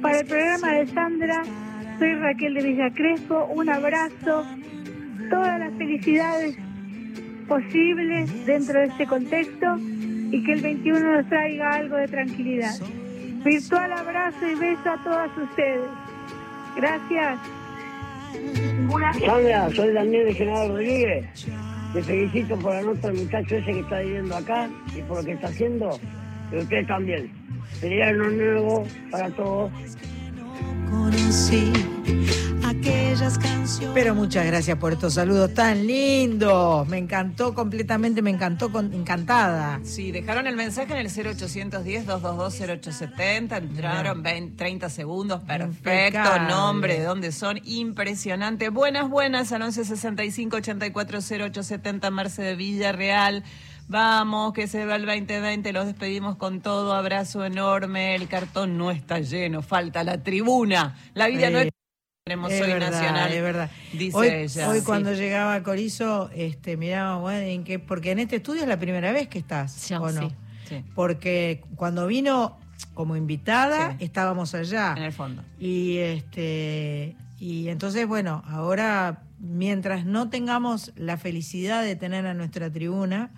para 0.01 0.19
el 0.19 0.27
programa 0.27 0.71
de 0.73 0.87
Sandra, 0.87 1.43
soy 1.97 2.15
Raquel 2.15 2.53
de 2.53 2.63
Villa 2.63 2.93
Crespo, 2.93 3.45
un 3.53 3.69
abrazo, 3.69 4.45
todas 5.29 5.59
las 5.59 5.73
felicidades 5.77 6.57
posibles 7.47 8.45
dentro 8.45 8.79
de 8.79 8.85
este 8.85 9.07
contexto 9.07 9.77
y 10.31 10.43
que 10.43 10.53
el 10.53 10.61
21 10.61 10.99
nos 10.99 11.27
traiga 11.29 11.71
algo 11.71 11.97
de 11.97 12.07
tranquilidad. 12.07 12.75
Virtual 13.43 13.91
abrazo 13.91 14.47
y 14.47 14.55
beso 14.55 14.89
a 14.89 15.03
todas 15.03 15.37
ustedes. 15.37 15.89
Gracias. 16.75 17.58
Sandra, 19.25 19.69
soy 19.75 19.93
Daniel 19.93 20.25
de 20.25 20.33
General 20.33 20.69
Rodríguez. 20.69 21.25
Te 21.93 22.03
felicito 22.03 22.57
por 22.57 22.73
la 22.73 22.81
nota 22.81 23.07
del 23.07 23.23
muchacho 23.23 23.55
ese 23.55 23.71
que 23.71 23.79
está 23.79 23.99
viviendo 23.99 24.35
acá 24.35 24.69
y 24.95 25.01
por 25.01 25.17
lo 25.17 25.23
que 25.23 25.31
está 25.33 25.47
haciendo. 25.47 25.99
Y 26.51 26.57
usted 26.57 26.85
también. 26.87 27.31
Feliz 27.79 28.03
año 28.03 28.29
nuevo 28.29 28.83
para 29.11 29.29
todos. 29.31 29.71
Aquellas 32.79 33.37
canciones. 33.37 33.93
Pero 33.93 34.15
muchas 34.15 34.45
gracias 34.45 34.77
por 34.77 34.93
estos 34.93 35.15
saludos 35.15 35.53
tan 35.53 35.85
lindos. 35.85 36.87
Me 36.87 36.97
encantó 36.97 37.53
completamente, 37.53 38.21
me 38.21 38.29
encantó, 38.29 38.71
con, 38.71 38.93
encantada. 38.93 39.81
Sí, 39.83 40.13
dejaron 40.13 40.47
el 40.47 40.55
mensaje 40.55 40.93
en 40.93 40.99
el 40.99 41.09
0810-222-0870, 41.09 43.57
entraron 43.57 44.23
20, 44.23 44.55
30 44.55 44.89
segundos, 44.89 45.43
perfecto, 45.43 45.89
Impecable. 45.89 46.47
nombre, 46.47 46.99
de 46.99 47.03
dónde 47.03 47.33
son, 47.33 47.59
impresionante. 47.65 48.69
Buenas, 48.69 49.09
buenas, 49.09 49.51
al 49.51 49.63
1165-840870, 49.63 52.11
Marce 52.11 52.43
de 52.43 52.55
Villarreal. 52.55 53.43
Vamos, 53.89 54.53
que 54.53 54.67
se 54.67 54.85
va 54.85 54.95
el 54.95 55.05
2020, 55.05 55.73
los 55.73 55.87
despedimos 55.87 56.37
con 56.37 56.61
todo, 56.61 56.93
abrazo 56.93 57.43
enorme, 57.43 58.15
el 58.15 58.29
cartón 58.29 58.77
no 58.77 58.91
está 58.91 59.19
lleno, 59.19 59.63
falta 59.63 60.03
la 60.03 60.23
tribuna, 60.23 60.95
la 61.13 61.27
vida 61.27 61.49
no 61.49 61.59
es... 61.59 61.71
Tenemos 62.29 62.51
Es 62.51 62.61
hoy 62.61 62.67
verdad, 62.67 62.91
nacional, 62.91 63.31
es 63.33 63.41
verdad. 63.41 63.71
dice 63.91 64.15
hoy, 64.15 64.27
ella. 64.27 64.69
Hoy 64.69 64.79
sí. 64.81 64.85
cuando 64.85 65.13
llegaba 65.13 65.55
a 65.55 65.63
Corizo, 65.63 66.29
este, 66.35 66.77
miraba, 66.77 67.17
bueno, 67.17 67.39
en 67.39 67.63
qué, 67.63 67.79
porque 67.79 68.11
en 68.11 68.19
este 68.19 68.35
estudio 68.35 68.61
es 68.61 68.67
la 68.67 68.77
primera 68.77 69.11
vez 69.11 69.27
que 69.27 69.39
estás, 69.39 69.91
¿o 69.93 70.11
no? 70.11 70.29
sí, 70.29 70.35
sí. 70.69 70.83
Porque 70.93 71.63
cuando 71.75 72.05
vino 72.05 72.59
como 72.93 73.15
invitada, 73.15 73.95
estábamos 73.99 74.53
allá. 74.53 74.93
En 74.95 75.03
el 75.05 75.11
fondo. 75.11 75.43
Y 75.59 75.97
este 75.97 77.15
y 77.39 77.69
entonces, 77.69 78.05
bueno, 78.05 78.43
ahora 78.47 79.23
mientras 79.39 80.05
no 80.05 80.29
tengamos 80.29 80.91
la 80.95 81.17
felicidad 81.17 81.81
de 81.83 81.95
tener 81.95 82.27
a 82.27 82.35
nuestra 82.35 82.71
tribuna, 82.71 83.31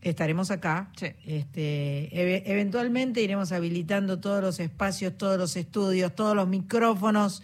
estaremos 0.00 0.52
acá. 0.52 0.90
Este, 1.26 2.08
eve- 2.12 2.42
eventualmente 2.46 3.20
iremos 3.20 3.50
habilitando 3.50 4.20
todos 4.20 4.40
los 4.42 4.60
espacios, 4.60 5.18
todos 5.18 5.38
los 5.38 5.56
estudios, 5.56 6.14
todos 6.14 6.36
los 6.36 6.46
micrófonos 6.46 7.42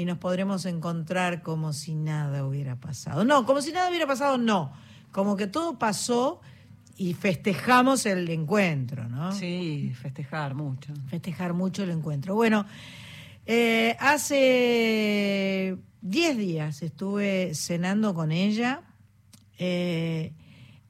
y 0.00 0.06
nos 0.06 0.16
podremos 0.16 0.64
encontrar 0.64 1.42
como 1.42 1.74
si 1.74 1.94
nada 1.94 2.46
hubiera 2.46 2.76
pasado. 2.76 3.22
No, 3.24 3.44
como 3.44 3.60
si 3.60 3.70
nada 3.70 3.90
hubiera 3.90 4.06
pasado, 4.06 4.38
no. 4.38 4.72
Como 5.12 5.36
que 5.36 5.46
todo 5.46 5.78
pasó 5.78 6.40
y 6.96 7.12
festejamos 7.12 8.06
el 8.06 8.28
encuentro, 8.30 9.08
¿no? 9.08 9.32
Sí, 9.32 9.92
festejar 10.00 10.54
mucho. 10.54 10.94
Festejar 11.08 11.52
mucho 11.52 11.82
el 11.82 11.90
encuentro. 11.90 12.34
Bueno, 12.34 12.64
eh, 13.44 13.94
hace 14.00 15.76
10 16.00 16.38
días 16.38 16.82
estuve 16.82 17.54
cenando 17.54 18.14
con 18.14 18.32
ella. 18.32 18.80
Eh, 19.58 20.32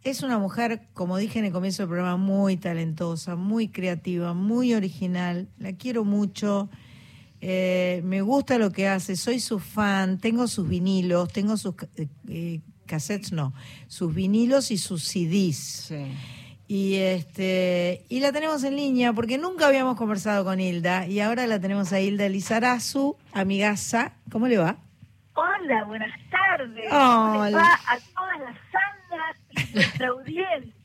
es 0.05 0.23
una 0.23 0.39
mujer, 0.39 0.83
como 0.95 1.17
dije 1.17 1.41
en 1.41 1.47
el 1.47 1.53
comienzo 1.53 1.83
del 1.83 1.89
programa, 1.89 2.17
muy 2.17 2.57
talentosa, 2.57 3.35
muy 3.35 3.69
creativa, 3.69 4.35
muy 4.35 4.73
original. 4.73 5.49
La 5.59 5.73
quiero 5.73 6.05
mucho. 6.05 6.71
Eh, 7.43 8.03
me 8.05 8.21
gusta 8.21 8.59
lo 8.59 8.71
que 8.71 8.87
hace, 8.87 9.17
soy 9.17 9.41
su 9.41 9.59
fan, 9.59 10.19
tengo 10.19 10.47
sus 10.47 10.69
vinilos, 10.69 11.33
tengo 11.33 11.57
sus 11.57 11.75
eh, 11.97 12.09
eh, 12.29 12.61
cassettes, 12.87 13.33
no, 13.33 13.55
sus 13.87 14.15
vinilos 14.15 14.71
y 14.71 14.79
sus 14.79 15.05
CDs. 15.05 15.93
Y 16.69 16.97
este 16.97 18.05
y 18.09 18.21
la 18.21 18.31
tenemos 18.31 18.63
en 18.63 18.77
línea 18.77 19.13
porque 19.13 19.39
nunca 19.39 19.67
habíamos 19.67 19.97
conversado 19.97 20.45
con 20.45 20.61
Hilda 20.61 21.07
y 21.07 21.21
ahora 21.21 21.47
la 21.47 21.59
tenemos 21.59 21.93
a 21.93 22.01
Hilda 22.01 22.29
Lizarazu, 22.29 23.17
amigaza. 23.33 24.13
¿Cómo 24.31 24.47
le 24.47 24.59
va? 24.59 24.77
Hola, 25.35 25.85
buenas 25.85 26.13
tardes. 26.31 26.87
Hola. 26.93 27.33
¿Cómo 27.33 27.45
les 27.45 27.55
va 27.55 27.75
a 27.75 27.99
todas 28.15 28.41
las 28.41 28.57
Sandras 28.71 29.71
y 29.71 29.75
nuestra 29.75 30.09
audiencia? 30.09 30.80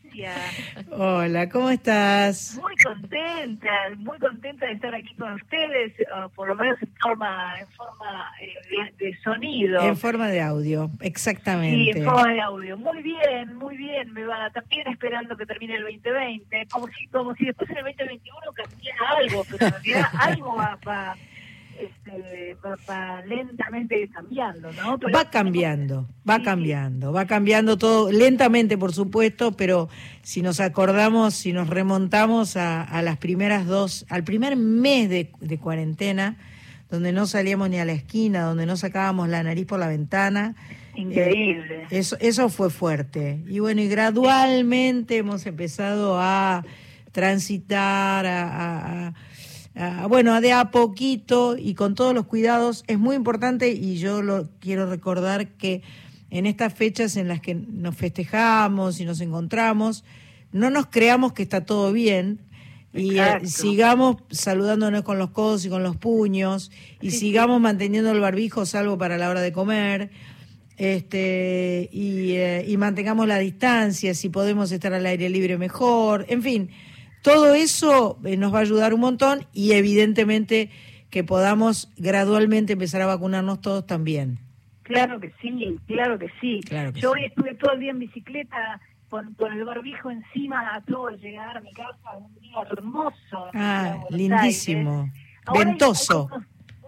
Hola, 0.91 1.49
¿cómo 1.49 1.69
estás? 1.69 2.57
Muy 2.61 2.75
contenta, 2.77 3.71
muy 3.97 4.17
contenta 4.19 4.65
de 4.65 4.73
estar 4.73 4.93
aquí 4.95 5.13
con 5.15 5.33
ustedes, 5.33 5.93
uh, 6.01 6.29
por 6.29 6.47
lo 6.47 6.55
menos 6.55 6.81
en 6.81 6.93
forma, 7.01 7.59
en 7.59 7.67
forma 7.69 8.31
eh, 8.41 8.93
de, 8.99 9.05
de 9.05 9.17
sonido. 9.21 9.81
En 9.81 9.97
forma 9.97 10.27
de 10.29 10.41
audio, 10.41 10.89
Sí, 10.93 11.07
exactamente. 11.07 11.99
en 11.99 12.05
forma 12.05 12.33
de 12.33 12.41
audio. 12.41 12.77
Muy 12.77 13.01
bien, 13.03 13.55
muy 13.55 13.77
bien. 13.77 14.13
Me 14.13 14.25
va 14.25 14.49
también 14.51 14.87
esperando 14.87 15.35
que 15.35 15.45
termine 15.45 15.75
el 15.75 15.83
2020. 15.83 16.67
Como 16.71 16.87
si, 16.87 17.07
como 17.07 17.35
si 17.35 17.45
después 17.45 17.69
en 17.71 17.77
el 17.77 17.83
2021 17.83 18.39
cambiara 18.53 19.09
algo, 19.17 19.45
pero 19.49 19.65
en 19.65 19.71
realidad 19.71 20.09
algo 20.19 20.55
va, 20.55 20.79
va, 20.87 21.15
este, 21.79 22.55
va, 22.65 22.75
va 22.89 23.21
lentamente 23.25 24.09
cambiando, 24.13 24.71
¿no? 24.73 24.97
Pero 24.99 25.11
Va 25.17 25.29
cambiando, 25.29 26.07
va 26.29 26.41
cambiando, 26.41 27.11
va 27.13 27.25
cambiando 27.25 27.77
todo 27.77 28.11
lentamente, 28.11 28.77
por 28.77 28.93
supuesto, 28.93 29.51
pero 29.53 29.89
si 30.21 30.41
nos 30.41 30.59
acordamos, 30.59 31.33
si 31.33 31.53
nos 31.53 31.69
remontamos 31.69 32.55
a, 32.57 32.81
a 32.83 33.01
las 33.01 33.17
primeras 33.17 33.65
dos, 33.67 34.05
al 34.09 34.23
primer 34.23 34.55
mes 34.55 35.09
de, 35.09 35.31
de 35.39 35.57
cuarentena, 35.59 36.37
donde 36.89 37.11
no 37.11 37.25
salíamos 37.27 37.69
ni 37.69 37.79
a 37.79 37.85
la 37.85 37.93
esquina, 37.93 38.43
donde 38.43 38.65
no 38.65 38.77
sacábamos 38.77 39.27
la 39.27 39.43
nariz 39.43 39.65
por 39.65 39.79
la 39.79 39.87
ventana. 39.87 40.55
Increíble. 40.95 41.81
eh, 41.83 41.87
eso, 41.89 42.15
eso 42.21 42.47
fue 42.47 42.69
fuerte. 42.69 43.43
Y 43.47 43.59
bueno, 43.59 43.81
y 43.81 43.87
gradualmente 43.89 45.17
hemos 45.17 45.45
empezado 45.45 46.17
a 46.21 46.63
transitar, 47.11 48.25
a, 48.25 48.43
a- 48.43 49.07
a- 49.07 49.13
a- 49.75 50.07
bueno, 50.07 50.39
de 50.41 50.53
a 50.53 50.71
poquito 50.71 51.57
y 51.57 51.73
con 51.75 51.95
todos 51.95 52.13
los 52.13 52.25
cuidados. 52.25 52.83
Es 52.87 52.97
muy 52.99 53.15
importante 53.15 53.71
y 53.71 53.97
yo 53.97 54.21
lo 54.21 54.49
quiero 54.59 54.89
recordar 54.89 55.49
que 55.57 55.81
en 56.29 56.45
estas 56.45 56.73
fechas 56.73 57.15
en 57.17 57.27
las 57.27 57.39
que 57.41 57.55
nos 57.55 57.95
festejamos 57.95 58.99
y 58.99 59.05
nos 59.05 59.21
encontramos, 59.21 60.03
no 60.51 60.69
nos 60.69 60.87
creamos 60.87 61.33
que 61.33 61.43
está 61.43 61.65
todo 61.65 61.91
bien 61.93 62.41
y 62.93 63.17
eh, 63.17 63.21
Exacto. 63.23 63.47
sigamos 63.49 64.15
saludándonos 64.31 65.03
con 65.03 65.17
los 65.19 65.31
codos 65.31 65.65
y 65.65 65.69
con 65.69 65.83
los 65.83 65.97
puños 65.97 66.71
y 67.01 67.11
sigamos 67.11 67.59
manteniendo 67.59 68.11
el 68.11 68.21
barbijo 68.21 68.65
salvo 68.65 68.97
para 68.97 69.17
la 69.17 69.29
hora 69.29 69.41
de 69.41 69.51
comer 69.51 70.11
este 70.77 71.89
y, 71.91 72.31
eh, 72.33 72.65
y 72.67 72.77
mantengamos 72.77 73.27
la 73.27 73.37
distancia 73.39 74.13
si 74.13 74.29
podemos 74.29 74.71
estar 74.71 74.93
al 74.93 75.05
aire 75.05 75.29
libre 75.29 75.57
mejor 75.57 76.25
en 76.29 76.41
fin 76.43 76.69
todo 77.25 77.53
eso 77.53 78.17
eh, 78.23 78.37
nos 78.37 78.53
va 78.53 78.59
a 78.59 78.61
ayudar 78.61 78.93
un 78.93 79.01
montón 79.01 79.45
y 79.51 79.73
evidentemente 79.73 80.69
que 81.09 81.23
podamos 81.23 81.91
gradualmente 81.97 82.73
empezar 82.73 83.01
a 83.01 83.05
vacunarnos 83.07 83.59
todos 83.61 83.85
también 83.85 84.39
Claro 84.83 85.19
que 85.19 85.33
sí, 85.41 85.77
claro 85.87 86.19
que 86.19 86.29
sí. 86.39 86.59
Claro 86.63 86.93
que 86.93 86.99
Yo 87.01 87.11
hoy 87.11 87.25
estuve 87.25 87.55
todo 87.55 87.71
el 87.73 87.79
día 87.79 87.89
en 87.89 87.97
bicicleta 87.99 88.79
con, 89.09 89.33
con 89.33 89.51
el 89.51 89.65
barbijo 89.65 90.11
encima, 90.11 90.75
acabo 90.75 91.09
de 91.09 91.17
llegar 91.17 91.57
a 91.57 91.61
mi 91.61 91.73
casa, 91.73 92.17
un 92.19 92.33
día 92.39 92.55
hermoso. 92.71 93.49
ah 93.55 93.97
lindísimo 94.11 95.09
hay- 95.47 95.57
ventoso 95.65 96.29
hay 96.31 96.37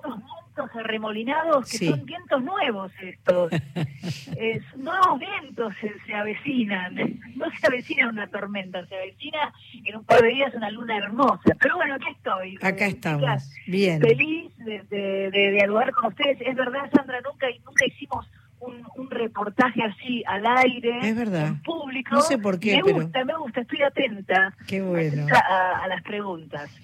unos, 0.03 0.15
unos 0.19 0.23
vientos 0.57 0.75
arremolinados 0.75 1.69
que 1.71 1.77
Sí. 1.77 1.87
son 1.89 2.05
vientos 2.05 2.43
nuevos 2.43 2.91
estos. 3.01 3.51
Es- 4.37 4.75
nuevos 4.77 5.19
vientos 5.19 5.73
se, 5.81 5.93
se 6.05 6.13
avecinan. 6.13 6.95
No 7.37 7.45
se 7.61 7.67
avecina 7.67 8.09
una 8.09 8.25
tormenta, 8.27 8.83
se 8.87 8.95
avecina 8.95 9.53
en 9.85 9.95
un 9.97 10.03
par 10.03 10.21
de 10.21 10.29
días 10.29 10.53
una 10.55 10.71
luna 10.71 10.97
hermosa. 10.97 11.55
Pero 11.59 11.75
bueno, 11.75 11.93
aquí 11.95 12.07
estoy. 12.11 12.55
acá 12.61 12.85
Eh, 12.85 12.89
estamos 12.89 13.21
chicas, 13.21 13.53
bien 13.67 14.01
feliz 14.01 14.57
de, 14.57 14.81
de, 14.89 15.29
de 15.31 15.51
dialogar 15.51 15.91
con 15.93 16.07
ustedes. 16.07 16.39
Es 16.41 16.55
verdad, 16.55 16.89
Sandra, 16.95 17.21
nunca, 17.21 17.45
nunca 17.63 17.85
hicimos 17.85 18.27
un, 18.59 18.83
un 18.95 19.09
reportaje 19.11 19.83
así 19.83 20.23
al 20.25 20.43
aire, 20.47 20.97
Es 21.03 21.15
verdad. 21.15 21.47
en 21.47 21.61
público. 21.61 22.15
No 22.15 22.21
sé 22.21 22.39
por 22.39 22.59
qué, 22.59 22.77
Me 22.77 22.83
pero- 22.83 22.95
gusta, 23.03 23.23
me 23.23 23.37
gusta, 23.37 23.61
estoy 23.61 23.81
atenta, 23.83 24.53
qué 24.67 24.81
bueno 24.81 25.27
a 25.31 25.87
las 25.87 26.01
preguntas. 26.01 26.75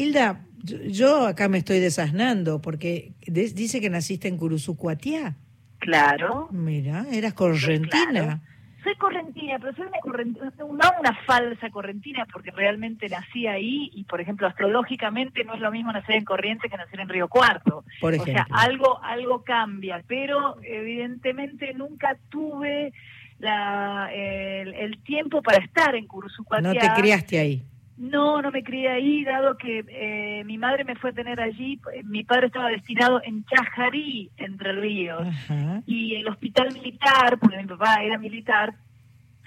Hilda 0.00 0.40
yo, 0.62 1.26
acá 1.26 1.48
me 1.48 1.58
estoy 1.58 1.78
desasnando 1.80 2.60
porque 2.60 3.12
de- 3.26 3.50
dice 3.52 3.80
que 3.80 3.88
naciste 3.90 4.28
en 4.28 4.36
Curuzucuatiá 4.36 5.36
Claro. 5.78 6.48
mira 6.52 7.06
eras 7.10 7.32
correntina 7.34 8.42
Soy 8.84 8.94
correntina, 8.96 9.58
pero 9.58 9.74
soy 9.76 9.86
una 9.88 9.98
correntina, 10.00 10.52
no 10.58 10.66
una 11.00 11.14
falsa 11.26 11.68
correntina, 11.70 12.26
porque 12.32 12.50
realmente 12.50 13.10
nací 13.10 13.46
ahí 13.46 13.90
y, 13.92 14.04
por 14.04 14.22
ejemplo, 14.22 14.46
astrológicamente 14.46 15.44
no 15.44 15.52
es 15.54 15.60
lo 15.60 15.70
mismo 15.70 15.92
nacer 15.92 16.14
en 16.16 16.24
Corrientes 16.24 16.70
que 16.70 16.78
nacer 16.78 16.98
en 17.00 17.10
Río 17.10 17.28
Cuarto. 17.28 17.84
Por 18.00 18.14
O 18.14 18.24
sea, 18.24 18.32
ejemplo. 18.32 18.56
algo, 18.56 19.02
algo 19.04 19.42
cambia, 19.44 20.02
pero 20.06 20.56
evidentemente 20.62 21.74
nunca 21.74 22.16
tuve 22.30 22.92
la, 23.38 24.08
el, 24.14 24.72
el 24.74 24.98
tiempo 25.02 25.42
para 25.42 25.62
estar 25.62 25.94
en 25.94 26.06
Cursucuatiá. 26.06 26.72
no 26.72 26.78
te 26.78 26.88
criaste 27.00 27.38
ahí 27.38 27.62
No, 28.00 28.40
no 28.40 28.50
me 28.50 28.62
crié 28.62 28.88
ahí, 28.88 29.24
dado 29.24 29.58
que 29.58 29.84
eh, 29.86 30.42
mi 30.44 30.56
madre 30.56 30.84
me 30.84 30.94
fue 30.94 31.10
a 31.10 31.12
tener 31.12 31.38
allí. 31.38 31.78
Mi 32.04 32.24
padre 32.24 32.46
estaba 32.46 32.70
destinado 32.70 33.20
en 33.22 33.44
Chajarí, 33.44 34.30
Entre 34.38 34.72
Ríos 34.72 35.28
Ajá. 35.28 35.82
y 35.84 36.14
el 36.14 36.26
hospital 36.28 36.72
militar, 36.72 37.38
porque 37.38 37.58
mi 37.58 37.66
papá 37.66 38.02
era 38.02 38.16
militar, 38.16 38.72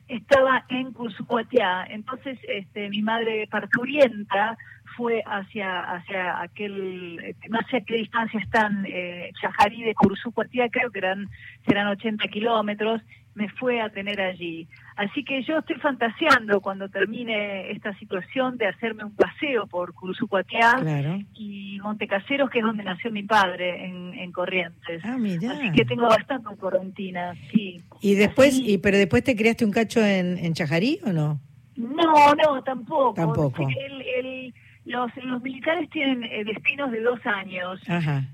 estaba 0.07 0.65
en 0.69 0.93
Cursucuatiá. 0.93 1.83
Entonces, 1.89 2.37
este, 2.47 2.89
mi 2.89 3.01
madre 3.01 3.47
parturienta 3.49 4.55
fue 4.95 5.23
hacia 5.25 5.79
hacia 5.95 6.39
aquel, 6.39 7.19
eh, 7.23 7.35
no 7.49 7.57
sé 7.71 7.77
a 7.77 7.81
qué 7.81 7.95
distancia 7.95 8.39
están, 8.39 8.85
eh, 8.87 9.31
Chajarí 9.41 9.81
de 9.81 9.95
Cursucuatiá, 9.95 10.69
creo 10.69 10.91
que 10.91 10.99
eran, 10.99 11.27
serán 11.65 11.87
80 11.87 12.27
kilómetros, 12.27 13.01
me 13.35 13.49
fue 13.49 13.81
a 13.81 13.89
tener 13.89 14.21
allí. 14.21 14.67
Así 14.95 15.23
que 15.23 15.41
yo 15.43 15.57
estoy 15.57 15.77
fantaseando 15.77 16.61
cuando 16.61 16.87
termine 16.87 17.71
esta 17.71 17.93
situación 17.97 18.57
de 18.57 18.67
hacerme 18.67 19.03
un 19.05 19.15
paseo 19.15 19.65
por 19.67 19.93
Cursucuatiá 19.93 20.75
claro 20.79 21.19
y 21.33 21.79
Montecaseros, 21.81 22.49
que 22.51 22.59
es 22.59 22.65
donde 22.65 22.83
nació 22.83 23.09
mi 23.11 23.23
padre, 23.23 23.85
en, 23.85 24.13
en 24.13 24.31
Corrientes. 24.31 25.01
ah 25.03 25.17
mira 25.17 25.51
Así 25.51 25.71
que 25.71 25.83
tengo 25.85 26.03
bastante 26.07 26.55
correntina, 26.57 27.33
sí. 27.51 27.81
y 28.01 28.15
después 28.15 28.55
y 28.59 28.77
pero 28.77 28.97
después 28.97 29.23
te 29.23 29.35
criaste 29.35 29.65
un 29.65 29.71
cacho 29.71 29.99
en, 30.05 30.37
en 30.37 30.53
Chajarí 30.53 30.99
o 31.05 31.11
no 31.11 31.39
No, 31.75 32.35
no, 32.35 32.63
tampoco. 32.63 33.13
Tampoco. 33.15 33.67
El- 33.67 34.01
el- 34.25 34.53
los, 34.85 35.09
los 35.23 35.41
militares 35.41 35.89
tienen 35.89 36.23
eh, 36.23 36.43
destinos 36.43 36.91
de 36.91 37.01
dos 37.01 37.19
años 37.25 37.79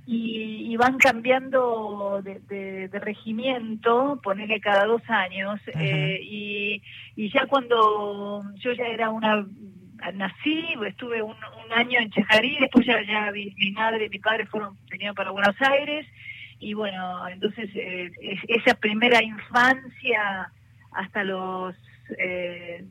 y, 0.07 0.71
y 0.71 0.77
van 0.77 0.97
cambiando 0.97 2.21
de, 2.23 2.39
de- 2.39 2.87
de 2.87 2.99
regimiento, 2.99 4.19
ponerle 4.23 4.59
cada 4.59 4.85
dos 4.85 5.01
años, 5.09 5.59
eh, 5.75 6.19
y, 6.23 6.81
y 7.15 7.29
ya 7.31 7.45
cuando 7.45 8.43
yo 8.55 8.73
ya 8.73 8.87
era 8.87 9.09
una 9.11 9.45
nací, 10.13 10.65
estuve 10.87 11.21
un, 11.21 11.31
un 11.35 11.73
año 11.73 11.99
en 11.99 12.09
Chejarí, 12.09 12.57
después 12.59 12.85
ya, 12.85 13.01
ya 13.03 13.31
mi, 13.31 13.53
mi 13.57 13.71
madre 13.71 14.05
y 14.05 14.09
mi 14.09 14.19
padre 14.19 14.45
fueron 14.47 14.77
venían 14.89 15.13
para 15.13 15.31
Buenos 15.31 15.55
Aires, 15.61 16.07
y 16.59 16.73
bueno, 16.73 17.27
entonces 17.27 17.69
eh, 17.75 18.09
es- 18.21 18.43
esa 18.47 18.73
primera 18.75 19.21
infancia 19.23 20.51
hasta 20.93 21.23
los... 21.23 21.75
Eh, 22.17 22.83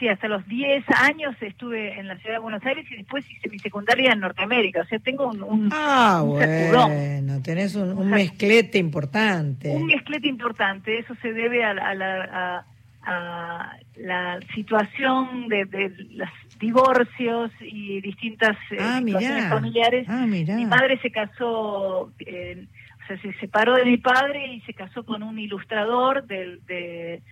Sí, 0.00 0.08
hasta 0.08 0.26
los 0.28 0.44
10 0.48 0.82
años 0.98 1.36
estuve 1.42 2.00
en 2.00 2.08
la 2.08 2.16
ciudad 2.16 2.36
de 2.36 2.40
Buenos 2.40 2.64
Aires 2.64 2.86
y 2.90 2.96
después 2.96 3.24
hice 3.30 3.48
mi 3.50 3.58
secundaria 3.58 4.12
en 4.12 4.20
Norteamérica. 4.20 4.80
O 4.80 4.84
sea, 4.86 4.98
tengo 4.98 5.28
un, 5.28 5.42
un, 5.42 5.68
ah 5.72 6.22
un 6.24 6.30
bueno 6.30 7.40
tenés 7.42 7.74
un, 7.76 7.92
un 7.92 8.08
mezclete 8.10 8.78
importante 8.78 9.68
Un 9.68 9.86
mezclete 9.86 10.26
importante, 10.26 10.98
eso 10.98 11.14
se 11.20 11.32
debe 11.34 11.62
a, 11.64 11.74
la- 11.74 11.88
a 11.90 11.94
la, 11.94 12.24
a- 12.24 12.64
a 13.02 13.76
la 13.96 14.40
situación 14.54 15.48
de, 15.48 15.64
de 15.66 15.90
los 16.10 16.28
divorcios 16.58 17.50
y 17.60 18.00
distintas 18.00 18.56
eh, 18.70 18.76
Ah, 18.80 18.98
situaciones 19.04 19.48
familiares. 19.48 20.06
Ah. 20.08 20.26
Mi 20.26 20.44
madre 20.66 20.98
se 21.00 21.10
casó, 21.10 22.12
eh, 22.20 22.66
o 23.02 23.06
sea, 23.06 23.18
se 23.20 23.32
separó 23.40 23.74
de 23.74 23.84
mi 23.86 23.96
padre 23.96 24.46
y 24.54 24.60
se 24.62 24.74
casó 24.74 25.04
con 25.04 25.22
un 25.22 25.38
ilustrador 25.38 26.26
del, 26.26 26.60
de 26.66 27.22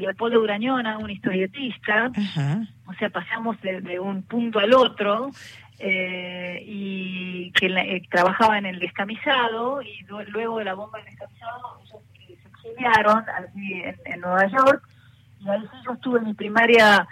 Leopoldo 0.00 0.40
Urañona, 0.40 0.98
un 0.98 1.10
historietista. 1.10 2.10
Ajá. 2.16 2.62
O 2.86 2.94
sea, 2.94 3.10
pasamos 3.10 3.60
de, 3.62 3.80
de 3.80 3.98
un 4.00 4.22
punto 4.22 4.58
al 4.58 4.72
otro 4.74 5.30
eh, 5.78 6.62
y 6.66 7.50
que 7.52 7.66
eh, 7.66 8.02
trabajaba 8.10 8.58
en 8.58 8.66
el 8.66 8.78
descamisado 8.78 9.82
y 9.82 10.02
lu- 10.08 10.22
luego 10.28 10.58
de 10.58 10.64
la 10.64 10.74
bomba 10.74 10.98
del 10.98 11.08
descamisado 11.08 11.80
ellos 11.84 12.02
eh, 12.28 12.36
se 12.42 12.48
exiliaron 12.48 13.24
allí 13.28 13.72
en, 13.82 13.96
en 14.04 14.20
Nueva 14.20 14.46
York 14.48 14.82
y 15.40 15.48
ahí 15.50 15.62
yo 15.84 15.92
estuve 15.92 16.18
en 16.20 16.24
mi 16.26 16.34
primaria 16.34 17.06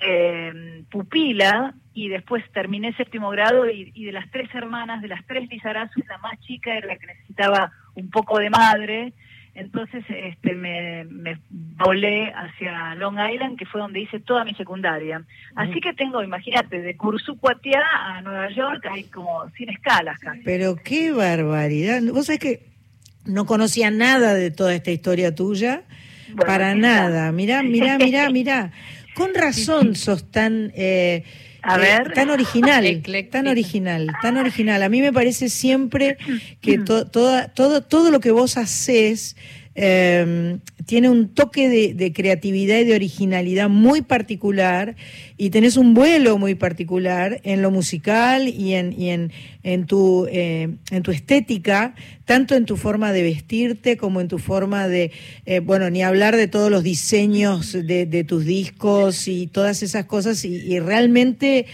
eh, 0.00 0.84
pupila 0.90 1.74
y 1.94 2.08
después 2.08 2.42
terminé 2.52 2.92
séptimo 2.94 3.30
grado 3.30 3.68
y, 3.70 3.90
y 3.94 4.04
de 4.04 4.12
las 4.12 4.30
tres 4.30 4.48
hermanas, 4.54 5.02
de 5.02 5.08
las 5.08 5.24
tres 5.26 5.48
Lizarazu, 5.48 6.00
la 6.08 6.18
más 6.18 6.38
chica 6.40 6.74
era 6.74 6.86
la 6.88 6.96
que 6.96 7.06
necesitaba 7.06 7.72
un 7.94 8.08
poco 8.10 8.38
de 8.38 8.50
madre, 8.50 9.12
entonces 9.58 10.04
este, 10.08 10.54
me, 10.54 11.04
me 11.04 11.38
volé 11.52 12.32
hacia 12.32 12.94
Long 12.94 13.16
Island, 13.18 13.58
que 13.58 13.66
fue 13.66 13.80
donde 13.80 14.00
hice 14.00 14.20
toda 14.20 14.44
mi 14.44 14.54
secundaria. 14.54 15.24
Así 15.56 15.80
que 15.80 15.92
tengo, 15.92 16.22
imagínate, 16.22 16.80
de 16.80 16.96
Cursucuatiá 16.96 17.82
a 18.04 18.22
Nueva 18.22 18.50
York 18.50 18.86
hay 18.90 19.04
como 19.04 19.48
100 19.50 19.70
escalas 19.70 20.18
casi. 20.20 20.40
Pero 20.44 20.76
qué 20.76 21.12
barbaridad. 21.12 22.00
Vos 22.12 22.26
sabés 22.26 22.40
que 22.40 22.66
no 23.24 23.46
conocía 23.46 23.90
nada 23.90 24.34
de 24.34 24.50
toda 24.50 24.74
esta 24.74 24.90
historia 24.90 25.34
tuya, 25.34 25.82
para 26.46 26.74
nada. 26.74 27.32
Mirá, 27.32 27.62
mirá, 27.62 27.98
mirá, 27.98 28.30
mirá. 28.30 28.72
Con 29.14 29.34
razón 29.34 29.96
sos 29.96 30.30
tan... 30.30 30.72
eh, 30.74 31.24
A 31.68 31.76
eh, 31.76 31.80
ver. 31.80 32.12
tan 32.14 32.30
original, 32.30 33.02
tan 33.30 33.46
original, 33.46 34.06
tan 34.22 34.36
original. 34.38 34.82
A 34.82 34.88
mí 34.88 35.00
me 35.02 35.12
parece 35.12 35.48
siempre 35.50 36.16
que 36.60 36.78
to- 36.78 37.06
toda, 37.06 37.48
todo, 37.48 37.82
todo 37.82 38.10
lo 38.10 38.20
que 38.20 38.30
vos 38.30 38.56
haces 38.56 39.36
eh, 39.74 40.58
tiene 40.86 41.08
un 41.08 41.28
toque 41.28 41.68
de, 41.94 42.12
creatividad 42.12 42.78
y 42.78 42.84
de 42.84 42.94
originalidad 42.94 43.68
muy 43.68 44.02
particular 44.02 44.96
y 45.36 45.50
tenés 45.50 45.76
un 45.76 45.94
vuelo 45.94 46.38
muy 46.38 46.54
particular 46.54 47.40
en 47.44 47.62
lo 47.62 47.70
musical 47.70 48.48
y 48.48 48.74
en, 48.74 48.92
y 48.98 49.10
en, 49.10 49.86
tu, 49.86 50.26
estética, 50.26 51.94
tanto 52.24 52.54
en 52.54 52.64
tu 52.64 52.76
forma 52.76 53.12
de 53.12 53.22
vestirte 53.22 53.96
como 53.96 54.20
en 54.20 54.28
tu 54.28 54.38
forma 54.38 54.88
de, 54.88 55.12
eh, 55.46 55.60
bueno, 55.60 55.90
ni 55.90 56.02
hablar 56.02 56.36
de 56.36 56.48
todos 56.48 56.70
los 56.70 56.82
diseños 56.82 57.72
de, 57.72 58.24
tus 58.24 58.44
discos 58.44 59.28
y 59.28 59.46
todas 59.46 59.82
esas 59.82 60.06
cosas 60.06 60.44
y 60.44 60.80
realmente 60.80 61.66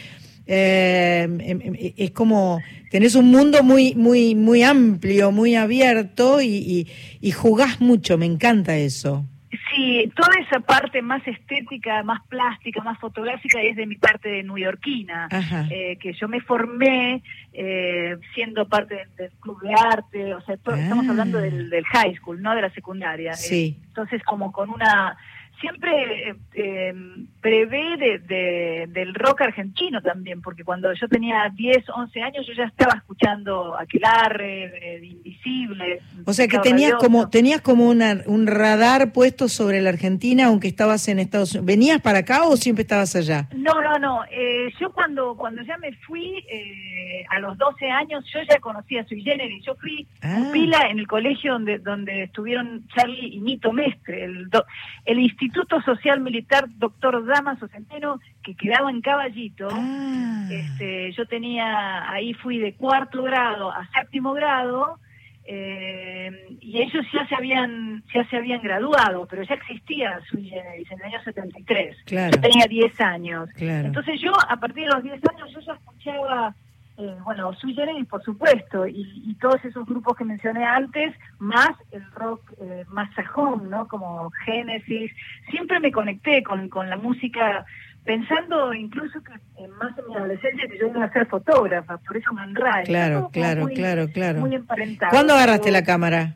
eh, 0.46 1.22
em, 1.22 1.60
em, 1.60 1.74
es 1.96 2.10
como 2.10 2.60
tenés 2.90 3.14
un 3.14 3.30
mundo 3.30 3.62
muy 3.62 3.94
muy 3.94 4.34
muy 4.34 4.62
amplio, 4.62 5.32
muy 5.32 5.54
abierto 5.56 6.40
y, 6.40 6.46
y, 6.46 6.86
y 7.20 7.30
jugás 7.32 7.80
mucho, 7.80 8.18
me 8.18 8.26
encanta 8.26 8.76
eso. 8.76 9.24
Sí, 9.70 10.10
toda 10.14 10.30
esa 10.40 10.60
parte 10.60 11.00
más 11.02 11.26
estética, 11.26 12.02
más 12.02 12.20
plástica, 12.28 12.82
más 12.82 12.98
fotográfica 12.98 13.60
es 13.62 13.76
de 13.76 13.86
mi 13.86 13.96
parte 13.96 14.28
de 14.28 14.42
newyorkina, 14.42 15.28
Ajá. 15.30 15.66
eh, 15.70 15.96
que 16.00 16.12
yo 16.12 16.28
me 16.28 16.40
formé 16.40 17.22
eh, 17.52 18.16
siendo 18.34 18.68
parte 18.68 18.94
del, 18.96 19.16
del 19.16 19.30
club 19.40 19.60
de 19.62 19.72
arte, 19.74 20.34
o 20.34 20.40
sea, 20.42 20.54
estamos 20.54 21.08
hablando 21.08 21.38
del, 21.38 21.70
del 21.70 21.84
high 21.86 22.14
school, 22.16 22.40
no 22.42 22.54
de 22.54 22.62
la 22.62 22.70
secundaria. 22.70 23.32
Ah. 23.32 23.36
Sí. 23.36 23.76
Eh, 23.76 23.84
entonces, 23.88 24.22
como 24.24 24.52
con 24.52 24.70
una... 24.70 25.16
Siempre 25.64 26.28
eh, 26.30 26.34
eh, 26.54 26.94
prevé 27.40 27.96
de, 27.96 28.18
de- 28.18 28.86
del 28.88 29.14
rock 29.14 29.40
argentino 29.42 30.02
también, 30.02 30.42
porque 30.42 30.62
cuando 30.62 30.92
yo 30.92 31.08
tenía 31.08 31.50
10, 31.54 31.88
11 31.88 32.20
años 32.20 32.46
yo 32.46 32.52
ya 32.52 32.64
estaba 32.64 32.98
escuchando 32.98 33.74
Aquelarre, 33.78 34.96
eh, 34.96 35.04
Invisible. 35.04 36.00
O 36.26 36.32
sea 36.34 36.46
que 36.48 36.58
tenías 36.58 36.94
como 36.94 37.30
tenías 37.30 37.62
como 37.62 37.88
una, 37.88 38.22
un 38.26 38.46
radar 38.46 39.12
puesto 39.12 39.48
sobre 39.48 39.80
la 39.80 39.88
Argentina 39.90 40.46
aunque 40.46 40.68
estabas 40.68 41.08
en 41.08 41.18
Estados 41.18 41.52
Unidos. 41.52 41.66
¿Venías 41.66 42.00
para 42.02 42.18
acá 42.18 42.44
o 42.44 42.56
siempre 42.58 42.82
estabas 42.82 43.16
allá? 43.16 43.48
No, 43.54 43.80
no, 43.80 43.98
no. 43.98 44.24
Eh, 44.30 44.68
yo 44.78 44.92
cuando 44.92 45.34
cuando 45.36 45.62
ya 45.62 45.78
me 45.78 45.92
fui 46.06 46.44
eh, 46.50 47.24
a 47.30 47.38
los 47.40 47.56
12 47.56 47.88
años, 47.90 48.22
yo 48.32 48.40
ya 48.48 48.58
conocía 48.60 49.00
a 49.00 49.04
Sui 49.06 49.22
Generis. 49.22 49.64
Yo 49.64 49.74
fui 49.76 50.06
Ah. 50.22 50.42
pupila 50.44 50.88
en 50.90 50.98
el 50.98 51.06
colegio 51.06 51.52
donde 51.54 51.78
donde 51.78 52.24
estuvieron 52.24 52.86
Charlie 52.94 53.28
y 53.36 53.40
Nito 53.40 53.72
Mestre, 53.72 54.24
el, 54.24 54.48
do- 54.50 54.64
el 55.04 55.18
Instituto 55.20 55.53
Social 55.84 56.20
Militar 56.20 56.66
Doctor 56.76 57.24
Damaso 57.24 57.68
Centeno, 57.68 58.20
que 58.42 58.54
quedaba 58.54 58.90
en 58.90 59.00
Caballito. 59.00 59.68
Ah. 59.70 60.48
Este, 60.50 61.12
yo 61.12 61.26
tenía, 61.26 62.10
ahí 62.10 62.34
fui 62.34 62.58
de 62.58 62.74
cuarto 62.74 63.22
grado 63.22 63.70
a 63.70 63.86
séptimo 63.92 64.32
grado. 64.34 64.98
eh, 65.46 66.56
y 66.60 66.80
ellos 66.80 67.04
ya 67.12 67.26
se 67.28 67.34
habían 67.34 68.02
ya 68.14 68.24
se 68.30 68.36
habían 68.36 68.62
graduado, 68.62 69.26
pero 69.26 69.42
ya 69.42 69.54
existía 69.54 70.18
Sui 70.30 70.48
Generis 70.48 70.90
en 70.90 70.98
el 71.00 71.04
año 71.06 71.22
73. 71.22 71.96
Claro. 72.06 72.30
Yo 72.34 72.40
tenía 72.40 72.66
10 72.66 73.00
años. 73.00 73.50
Claro. 73.54 73.88
Entonces 73.88 74.20
yo, 74.22 74.32
a 74.48 74.56
partir 74.56 74.84
de 74.84 74.94
los 74.94 75.02
10 75.02 75.20
años, 75.30 75.50
yo 75.52 75.60
ya 75.60 75.72
escuchaba, 75.74 76.54
eh, 76.96 77.16
bueno, 77.24 77.52
Sui 77.54 77.74
Generis, 77.74 78.06
por 78.06 78.22
supuesto, 78.22 78.86
y, 78.86 79.22
y 79.26 79.34
todos 79.34 79.64
esos 79.64 79.84
grupos 79.84 80.16
que 80.16 80.24
mencioné 80.24 80.64
antes, 80.64 81.12
más 81.38 81.70
el 81.90 82.04
rock 82.12 82.52
eh, 82.60 82.84
más 82.88 83.12
sajón, 83.14 83.68
¿no? 83.68 83.88
Como 83.88 84.30
Génesis. 84.44 85.10
Siempre 85.50 85.80
me 85.80 85.90
conecté 85.90 86.44
con, 86.44 86.68
con 86.68 86.88
la 86.88 86.96
música, 86.96 87.66
pensando 88.04 88.72
incluso 88.72 89.20
que 89.24 89.32
eh, 89.32 89.68
más 89.80 89.98
en 89.98 90.08
mi 90.08 90.14
adolescencia 90.16 90.68
que 90.68 90.78
yo 90.78 90.86
iba 90.86 91.04
a 91.04 91.12
ser 91.12 91.26
fotógrafa, 91.26 91.98
por 91.98 92.16
eso 92.16 92.32
Manray. 92.32 92.84
Claro, 92.84 93.28
claro, 93.32 93.66
claro, 93.66 94.06
claro. 94.12 94.40
Muy 94.40 94.54
emparentado. 94.54 95.10
¿Cuándo 95.10 95.34
agarraste 95.34 95.72
la 95.72 95.82
cámara? 95.82 96.34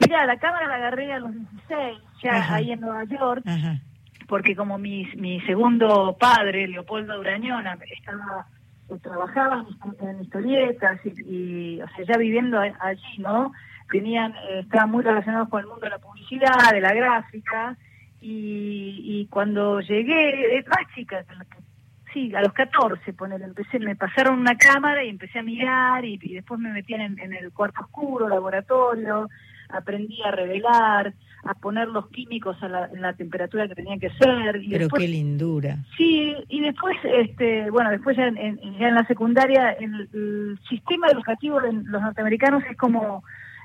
Mira, 0.00 0.26
la 0.26 0.36
cámara 0.36 0.68
la 0.68 0.74
agarré 0.74 1.10
a 1.10 1.20
los 1.20 1.32
16, 1.32 1.98
ya 2.22 2.36
Ajá. 2.36 2.56
ahí 2.56 2.70
en 2.70 2.80
Nueva 2.80 3.04
York 3.04 3.42
Ajá. 3.46 3.80
porque 4.28 4.54
como 4.54 4.76
mi, 4.76 5.06
mi 5.16 5.40
segundo 5.40 6.14
padre, 6.20 6.68
Leopoldo 6.68 7.16
Durañona, 7.16 7.78
estaba 7.90 8.46
eh, 8.88 8.98
trabajaba 9.02 9.64
en, 10.00 10.22
historietas 10.22 11.00
y, 11.04 11.10
y, 11.26 11.80
o 11.82 11.88
sea, 11.88 12.04
ya 12.04 12.16
viviendo 12.18 12.58
allí, 12.60 13.18
¿no? 13.18 13.52
Tenían, 13.90 14.32
eh, 14.50 14.60
estaban 14.60 14.90
muy 14.90 15.02
relacionados 15.02 15.48
con 15.48 15.60
el 15.60 15.66
mundo 15.66 15.82
de 15.84 15.90
la 15.90 15.98
publicidad, 15.98 16.70
de 16.72 16.80
la 16.80 16.92
gráfica, 16.94 17.76
y, 18.20 19.00
y 19.04 19.26
cuando 19.26 19.80
llegué, 19.80 20.58
eh, 20.58 20.64
más 20.68 20.94
chica, 20.94 21.22
que 21.24 21.34
la 21.34 21.44
que- 21.44 21.58
sí, 22.12 22.34
a 22.34 22.40
los 22.40 22.52
14, 22.52 23.12
poner, 23.12 23.42
empecé, 23.42 23.78
me 23.78 23.94
pasaron 23.94 24.38
una 24.38 24.56
cámara 24.56 25.04
y 25.04 25.08
empecé 25.10 25.38
a 25.38 25.42
mirar, 25.42 26.04
y, 26.04 26.18
y 26.22 26.34
después 26.34 26.58
me 26.58 26.72
metían 26.72 27.00
en, 27.02 27.18
en 27.20 27.32
el 27.34 27.52
cuarto 27.52 27.82
oscuro, 27.82 28.28
laboratorio, 28.28 29.28
aprendí 29.68 30.22
a 30.22 30.30
revelar, 30.30 31.12
a 31.44 31.54
poner 31.54 31.88
los 31.88 32.08
químicos 32.08 32.60
a 32.62 32.68
la, 32.68 32.86
en 32.92 33.00
la 33.02 33.12
temperatura 33.12 33.68
que 33.68 33.74
tenían 33.76 34.00
que 34.00 34.10
ser. 34.10 34.56
Y 34.62 34.68
Pero 34.70 34.84
después, 34.84 35.02
qué 35.02 35.08
lindura. 35.08 35.76
Sí, 35.96 36.34
y 36.48 36.60
después, 36.60 36.96
este, 37.04 37.70
bueno, 37.70 37.90
después 37.90 38.16
ya 38.16 38.26
en, 38.26 38.36
en- 38.38 38.78
ya 38.78 38.88
en 38.88 38.94
la 38.94 39.06
secundaria, 39.06 39.70
el, 39.72 40.08
el 40.12 40.58
sistema 40.68 41.06
educativo 41.08 41.60
de 41.60 41.72
los 41.72 42.02
norteamericanos 42.02 42.62
es 42.68 42.76
como, 42.76 43.22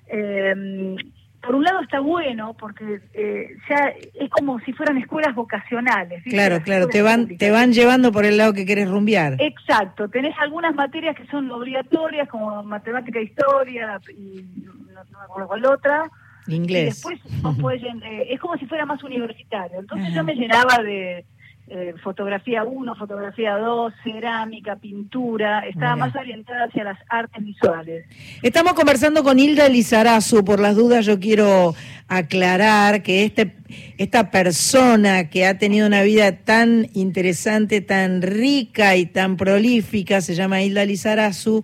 eh, 0.07 0.95
por 1.41 1.55
un 1.55 1.63
lado 1.63 1.81
está 1.81 1.99
bueno, 2.01 2.53
porque 2.53 3.01
eh, 3.13 3.57
ya 3.67 3.91
es 4.13 4.29
como 4.29 4.59
si 4.59 4.73
fueran 4.73 4.97
escuelas 4.99 5.33
vocacionales. 5.33 6.21
Claro, 6.25 6.55
Las 6.55 6.63
claro, 6.63 6.87
te 6.87 7.01
van 7.01 7.21
públicas. 7.23 7.39
te 7.39 7.51
van 7.51 7.73
llevando 7.73 8.11
por 8.11 8.25
el 8.25 8.37
lado 8.37 8.53
que 8.53 8.65
querés 8.65 8.87
rumbear. 8.89 9.37
Exacto, 9.39 10.07
tenés 10.07 10.35
algunas 10.39 10.75
materias 10.75 11.15
que 11.15 11.25
son 11.27 11.49
obligatorias, 11.49 12.27
como 12.29 12.61
matemática 12.63 13.17
e 13.19 13.23
historia, 13.23 13.99
y 14.15 14.43
no, 14.63 14.73
no 14.93 15.17
me 15.17 15.23
acuerdo 15.25 15.47
cuál 15.47 15.65
otra. 15.65 16.03
Inglés. 16.47 16.83
Y 16.83 16.85
después 17.13 17.19
vos 17.41 17.57
podés 17.59 17.81
llen- 17.81 18.03
eh, 18.03 18.27
es 18.31 18.39
como 18.39 18.57
si 18.57 18.65
fuera 18.65 18.85
más 18.85 19.03
universitario. 19.03 19.79
Entonces 19.79 20.13
yo 20.13 20.23
me 20.23 20.35
llenaba 20.35 20.77
de 20.83 21.25
eh, 21.67 21.93
fotografía 22.03 22.63
1, 22.65 22.95
fotografía 22.95 23.55
2, 23.57 23.93
cerámica, 24.03 24.75
pintura, 24.75 25.59
estaba 25.67 25.95
Mira. 25.95 26.07
más 26.07 26.15
orientada 26.17 26.65
hacia 26.65 26.83
las 26.83 26.97
artes 27.07 27.41
visuales. 27.45 28.05
Estamos 28.41 28.73
conversando 28.73 29.23
con 29.23 29.39
Hilda 29.39 29.69
Lizarazu. 29.69 30.43
Por 30.43 30.59
las 30.59 30.75
dudas, 30.75 31.05
yo 31.05 31.17
quiero 31.19 31.73
aclarar 32.09 33.03
que 33.03 33.23
este, 33.23 33.55
esta 33.97 34.31
persona 34.31 35.29
que 35.29 35.45
ha 35.45 35.57
tenido 35.57 35.87
una 35.87 36.01
vida 36.01 36.35
tan 36.43 36.89
interesante, 36.93 37.79
tan 37.79 38.21
rica 38.21 38.97
y 38.97 39.05
tan 39.05 39.37
prolífica, 39.37 40.19
se 40.19 40.35
llama 40.35 40.61
Hilda 40.61 40.83
Lizarazu. 40.83 41.63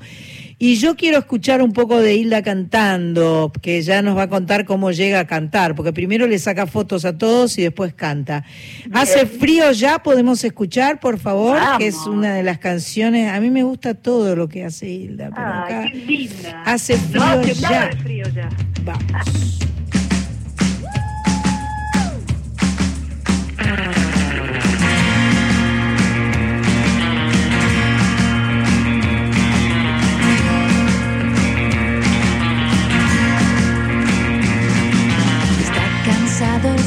Y 0.59 0.77
yo 0.77 0.95
quiero 0.95 1.19
escuchar 1.19 1.61
un 1.61 1.71
poco 1.71 2.01
de 2.01 2.15
Hilda 2.15 2.41
cantando, 2.41 3.51
que 3.61 3.79
ya 3.83 4.01
nos 4.01 4.17
va 4.17 4.23
a 4.23 4.27
contar 4.29 4.65
cómo 4.65 4.89
llega 4.91 5.19
a 5.19 5.27
cantar, 5.27 5.75
porque 5.75 5.93
primero 5.93 6.25
le 6.25 6.39
saca 6.39 6.65
fotos 6.65 7.05
a 7.05 7.15
todos 7.15 7.59
y 7.59 7.61
después 7.61 7.93
canta. 7.93 8.43
Hace 8.91 9.27
frío 9.27 9.71
ya, 9.71 9.99
podemos 10.01 10.43
escuchar, 10.43 10.99
por 10.99 11.19
favor, 11.19 11.59
que 11.77 11.85
es 11.85 11.97
una 12.07 12.33
de 12.33 12.41
las 12.41 12.57
canciones. 12.57 13.31
A 13.31 13.39
mí 13.39 13.51
me 13.51 13.61
gusta 13.61 13.93
todo 13.93 14.35
lo 14.35 14.49
que 14.49 14.63
hace 14.65 14.89
Hilda, 14.89 15.29
pero 15.29 15.47
acá 15.47 15.81
Ay, 15.83 15.91
qué 15.91 15.97
linda. 15.99 16.63
hace 16.65 16.93
No 16.95 17.01
frío 17.43 17.53
nada 17.61 17.91
ya. 17.91 17.97
frío 18.01 18.25
ya. 18.33 18.49
Vamos. 18.83 19.59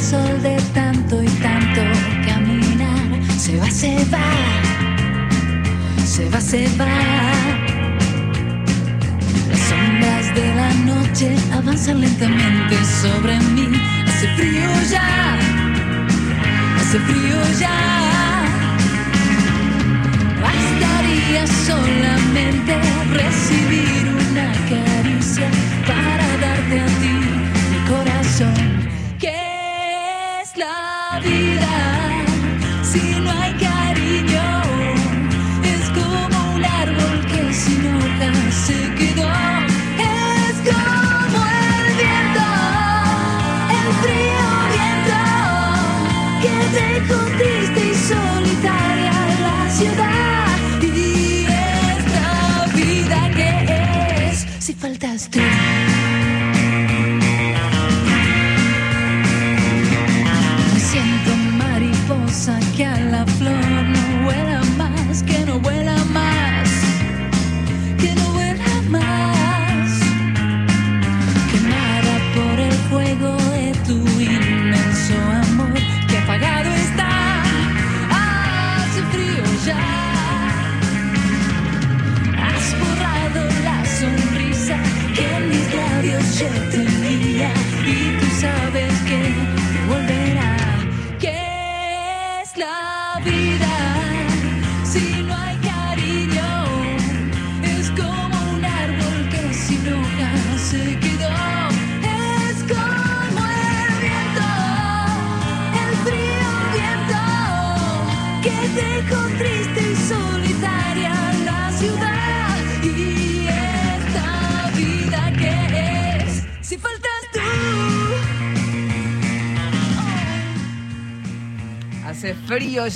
Sol 0.01 0.41
de 0.41 0.57
tanto 0.73 1.21
y 1.21 1.27
tanto 1.27 1.81
caminar. 2.25 3.23
Se 3.37 3.57
va, 3.57 3.69
se 3.69 3.95
va. 4.11 4.29
se 6.05 6.29
va, 6.29 6.41
se 6.41 6.67
va. 6.77 6.87
Las 9.49 9.59
sombras 9.69 10.35
de 10.35 10.55
la 10.55 10.73
noche 10.91 11.35
avanzan 11.53 12.01
lentamente 12.01 12.75
sobre 13.01 13.39
mí. 13.55 13.67
Hace 14.07 14.27
frío 14.35 14.69
ya, 14.89 15.37
hace 16.79 16.99
frío 16.99 17.39
ya. 17.59 17.77
Bastaría 20.41 21.45
solamente 21.47 22.73
recibir 23.13 24.03
una 24.29 24.51
caricia 24.69 25.49
para 25.87 26.27
darte 26.43 26.79
a 26.79 26.85
ti 27.01 27.15
mi 27.71 27.79
corazón. 27.87 28.70
Si 32.91 33.21
no 33.21 33.70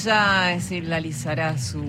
ya, 0.03 0.53
es 0.53 0.71
la 0.71 0.99
Lizarazu. 0.99 1.83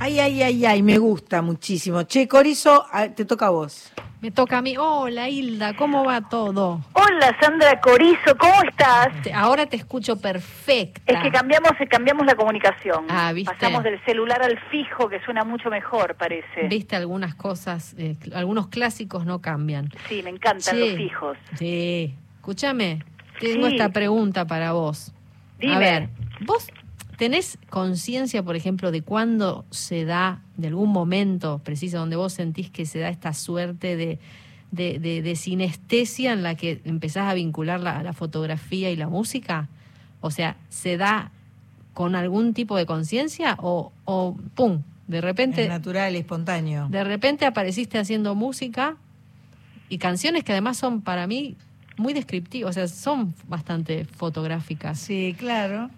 Ay, 0.00 0.20
ay, 0.20 0.42
ay, 0.42 0.64
ay, 0.66 0.82
me 0.82 0.98
gusta 0.98 1.42
muchísimo. 1.42 2.02
Che, 2.04 2.28
Corizo, 2.28 2.86
ah, 2.92 3.08
te 3.08 3.24
toca 3.24 3.46
a 3.46 3.50
vos. 3.50 3.92
Me 4.20 4.30
toca 4.30 4.58
a 4.58 4.62
mí. 4.62 4.76
Hola, 4.76 5.28
Hilda, 5.28 5.74
¿cómo 5.76 6.04
va 6.04 6.28
todo? 6.28 6.80
Hola, 6.92 7.36
Sandra 7.40 7.80
Corizo, 7.80 8.36
¿cómo 8.38 8.54
estás? 8.68 9.08
Ahora 9.32 9.66
te 9.66 9.76
escucho 9.76 10.16
perfecta. 10.20 11.00
Es 11.12 11.22
que 11.22 11.30
cambiamos, 11.30 11.70
cambiamos 11.88 12.26
la 12.26 12.34
comunicación. 12.34 13.06
Ah, 13.08 13.32
¿viste? 13.32 13.52
Pasamos 13.54 13.84
del 13.84 14.04
celular 14.04 14.42
al 14.42 14.58
fijo, 14.70 15.08
que 15.08 15.20
suena 15.24 15.44
mucho 15.44 15.70
mejor, 15.70 16.16
parece. 16.16 16.66
Viste 16.68 16.96
algunas 16.96 17.34
cosas, 17.36 17.94
eh, 17.98 18.16
algunos 18.34 18.68
clásicos 18.68 19.24
no 19.24 19.40
cambian. 19.40 19.90
Sí, 20.08 20.20
me 20.22 20.30
encantan 20.30 20.74
Che. 20.74 20.80
los 20.88 20.96
fijos. 20.96 21.38
Sí. 21.56 22.14
Escúchame, 22.36 23.04
tengo 23.38 23.66
Sí. 23.68 23.74
esta 23.74 23.90
pregunta 23.90 24.46
para 24.46 24.72
vos. 24.72 25.12
Dime. 25.60 25.74
A 25.74 25.78
ver, 25.78 26.08
¿vos 26.40 26.68
tenés 27.18 27.58
conciencia, 27.68 28.42
por 28.42 28.56
ejemplo, 28.56 28.90
de 28.90 29.02
cuándo 29.02 29.66
se 29.70 30.06
da, 30.06 30.40
de 30.56 30.68
algún 30.68 30.90
momento 30.90 31.58
preciso, 31.62 31.98
donde 31.98 32.16
vos 32.16 32.32
sentís 32.32 32.70
que 32.70 32.86
se 32.86 33.00
da 33.00 33.10
esta 33.10 33.34
suerte 33.34 33.96
de, 33.96 34.18
de, 34.70 34.98
de- 34.98 35.20
de 35.20 35.36
sinestesia 35.36 36.32
en 36.32 36.42
la 36.42 36.54
que 36.54 36.80
empezás 36.84 37.28
a 37.30 37.34
vincular 37.34 37.80
la, 37.80 38.02
la 38.02 38.12
fotografía 38.14 38.90
y 38.90 38.96
la 38.96 39.08
música? 39.08 39.68
O 40.20 40.30
sea, 40.30 40.56
¿se 40.70 40.96
da 40.96 41.30
con 41.92 42.14
algún 42.14 42.54
tipo 42.54 42.76
de 42.76 42.86
conciencia 42.86 43.56
o, 43.60 43.92
o, 44.04 44.36
pum, 44.54 44.82
de 45.08 45.20
repente... 45.20 45.64
Es 45.64 45.68
natural, 45.68 46.14
espontáneo. 46.14 46.86
De 46.88 47.02
repente 47.02 47.44
apareciste 47.46 47.98
haciendo 47.98 48.34
música 48.36 48.96
y 49.88 49.98
canciones 49.98 50.44
que 50.44 50.52
además 50.52 50.76
son 50.76 51.00
para 51.02 51.26
mí 51.26 51.56
muy 51.96 52.12
descriptivas, 52.12 52.70
o 52.70 52.72
sea, 52.72 52.86
son 52.86 53.34
bastante 53.48 54.04
fotográficas. 54.04 55.00
Sí, 55.00 55.34
claro. 55.36 55.90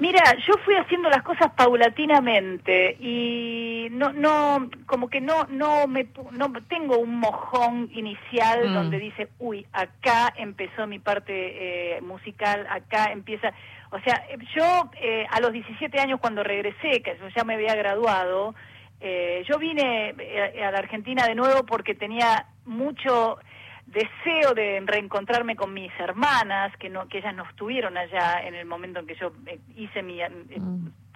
Mira, 0.00 0.36
yo 0.46 0.54
fui 0.64 0.74
haciendo 0.74 1.08
las 1.08 1.22
cosas 1.22 1.52
paulatinamente 1.56 2.96
y 2.98 3.88
no, 3.92 4.12
no, 4.12 4.68
como 4.86 5.08
que 5.08 5.20
no, 5.20 5.46
no 5.48 5.86
me, 5.86 6.08
no 6.32 6.52
tengo 6.68 6.98
un 6.98 7.18
mojón 7.20 7.88
inicial 7.92 8.70
Mm. 8.70 8.74
donde 8.74 8.98
dice, 8.98 9.28
uy, 9.38 9.66
acá 9.72 10.32
empezó 10.36 10.86
mi 10.86 10.98
parte 10.98 11.96
eh, 11.96 12.00
musical, 12.00 12.66
acá 12.68 13.12
empieza, 13.12 13.52
o 13.90 14.00
sea, 14.00 14.24
eh, 14.28 14.38
yo 14.54 14.90
eh, 15.00 15.26
a 15.30 15.40
los 15.40 15.52
17 15.52 16.00
años 16.00 16.20
cuando 16.20 16.42
regresé, 16.42 17.00
que 17.02 17.16
yo 17.20 17.28
ya 17.28 17.44
me 17.44 17.54
había 17.54 17.74
graduado, 17.74 18.54
eh, 19.00 19.44
yo 19.48 19.58
vine 19.58 20.14
eh, 20.18 20.64
a 20.64 20.70
la 20.70 20.78
Argentina 20.78 21.26
de 21.26 21.34
nuevo 21.34 21.64
porque 21.64 21.94
tenía 21.94 22.46
mucho 22.64 23.38
deseo 23.94 24.52
de 24.54 24.82
reencontrarme 24.84 25.56
con 25.56 25.72
mis 25.72 25.90
hermanas, 25.98 26.76
que 26.78 26.90
no 26.90 27.08
que 27.08 27.18
ellas 27.18 27.34
no 27.34 27.44
estuvieron 27.44 27.96
allá 27.96 28.42
en 28.46 28.54
el 28.54 28.66
momento 28.66 29.00
en 29.00 29.06
que 29.06 29.14
yo 29.14 29.32
eh, 29.46 29.58
hice 29.76 30.02
mi 30.02 30.20
eh, 30.20 30.28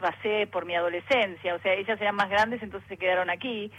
pasé 0.00 0.46
por 0.46 0.64
mi 0.64 0.74
adolescencia, 0.76 1.54
o 1.54 1.58
sea, 1.58 1.74
ellas 1.74 2.00
eran 2.00 2.14
más 2.14 2.30
grandes, 2.30 2.62
entonces 2.62 2.88
se 2.88 2.96
quedaron 2.96 3.28
aquí. 3.30 3.70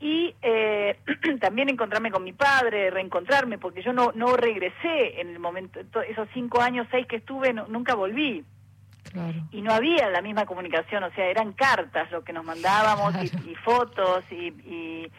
Y 0.00 0.32
eh, 0.42 0.96
también 1.40 1.68
encontrarme 1.70 2.10
con 2.12 2.22
mi 2.22 2.32
padre, 2.32 2.90
reencontrarme, 2.90 3.58
porque 3.58 3.82
yo 3.82 3.92
no, 3.92 4.12
no 4.14 4.36
regresé 4.36 5.20
en 5.20 5.30
el 5.30 5.38
momento, 5.40 5.80
to- 5.86 6.02
esos 6.02 6.28
cinco 6.34 6.60
años, 6.60 6.86
seis 6.90 7.06
que 7.08 7.16
estuve, 7.16 7.52
no- 7.52 7.66
nunca 7.66 7.94
volví 7.96 8.44
Claro. 9.10 9.38
y 9.52 9.62
no 9.62 9.72
había 9.72 10.10
la 10.10 10.20
misma 10.20 10.44
comunicación, 10.44 11.02
o 11.02 11.10
sea, 11.12 11.24
eran 11.24 11.52
cartas 11.54 12.10
lo 12.12 12.22
que 12.22 12.32
nos 12.34 12.44
mandábamos 12.44 13.14
y, 13.24 13.50
y 13.50 13.54
fotos 13.54 14.22
y, 14.30 14.48
y 14.70 15.10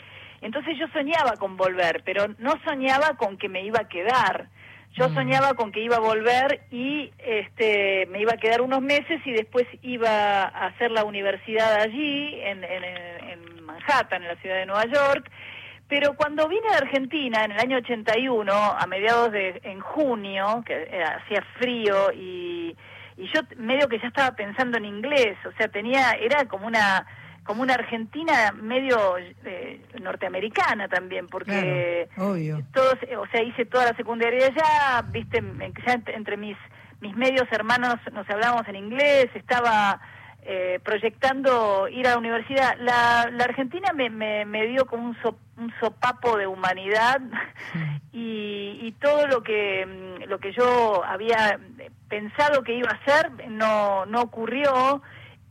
entonces 0.42 0.78
yo 0.78 0.88
soñaba 0.94 1.34
con 1.38 1.58
volver, 1.58 2.02
pero 2.06 2.28
no 2.38 2.54
soñaba 2.64 3.16
con 3.18 3.38
que 3.38 3.50
me 3.50 3.64
iba 3.64 3.80
a 3.82 3.88
quedar. 3.88 4.48
Yo 4.94 5.08
soñaba 5.10 5.54
con 5.54 5.72
que 5.72 5.82
iba 5.82 5.98
a 5.98 6.00
volver 6.00 6.62
y 6.72 7.14
este 7.20 8.08
me 8.08 8.22
iba 8.22 8.34
a 8.34 8.38
quedar 8.38 8.62
unos 8.62 8.82
meses 8.82 9.22
y 9.24 9.32
después 9.32 9.68
iba 9.84 10.42
a 10.42 10.66
hacer 10.68 10.90
la 10.90 11.04
universidad 11.04 11.80
allí 11.80 12.40
en, 12.42 12.64
en, 12.64 12.84
en 12.84 13.66
Manhattan, 13.66 14.24
en 14.24 14.30
la 14.30 14.36
ciudad 14.38 14.56
de 14.56 14.66
Nueva 14.66 14.86
York. 14.86 15.30
Pero 15.88 16.16
cuando 16.16 16.48
vine 16.48 16.70
a 16.74 16.78
Argentina 16.78 17.46
en 17.46 17.52
el 17.52 17.60
año 17.60 17.78
81, 17.78 18.52
a 18.52 18.86
mediados 18.88 19.32
de 19.32 19.60
en 19.64 19.80
junio, 19.80 20.64
que 20.66 20.74
eh, 20.74 21.04
hacía 21.04 21.44
frío 21.60 22.12
y 22.12 22.76
y 23.20 23.28
yo 23.34 23.42
medio 23.58 23.90
que 23.90 24.00
ya 24.00 24.08
estaba 24.08 24.32
pensando 24.32 24.78
en 24.78 24.86
inglés, 24.86 25.38
o 25.46 25.52
sea, 25.58 25.68
tenía 25.68 26.12
era 26.14 26.46
como 26.46 26.66
una 26.66 27.06
como 27.50 27.64
una 27.64 27.74
Argentina 27.74 28.52
medio 28.52 29.18
eh, 29.18 29.82
norteamericana 30.00 30.88
también, 30.88 31.26
porque 31.28 32.08
Claro, 32.14 32.32
obvio. 32.34 32.62
todos, 32.72 32.94
o 33.18 33.26
sea, 33.32 33.42
hice 33.42 33.66
toda 33.66 33.86
la 33.88 33.96
secundaria 33.98 34.46
allá, 34.46 35.02
viste, 35.10 35.42
ya 35.42 35.96
ent- 35.96 36.14
entre 36.16 36.38
mis 36.38 36.56
mis 37.02 37.16
medios 37.16 37.48
hermanos 37.52 37.96
nos 38.14 38.30
hablábamos 38.30 38.68
en 38.68 38.76
inglés, 38.76 39.30
estaba 39.34 40.00
eh, 40.44 40.80
proyectando 40.84 41.88
ir 41.88 42.06
a 42.08 42.12
la 42.12 42.18
universidad. 42.18 42.76
La, 42.78 43.30
la 43.32 43.46
Argentina 43.46 43.94
me, 43.96 44.10
me, 44.12 44.46
me 44.46 44.68
dio 44.68 44.86
como 44.86 45.06
un, 45.08 45.18
so- 45.24 45.40
un 45.58 45.74
sopapo 45.80 46.38
de 46.38 46.46
humanidad 46.46 47.20
y, 48.12 48.80
y 48.82 48.92
todo 49.02 49.26
lo 49.28 49.42
que 49.42 49.88
lo 50.28 50.38
que 50.40 50.52
yo 50.52 51.04
había 51.06 51.60
pensado 52.10 52.64
que 52.64 52.74
iba 52.76 52.90
a 52.92 52.96
hacer 52.96 53.32
no, 53.50 54.06
no 54.06 54.22
ocurrió 54.22 55.02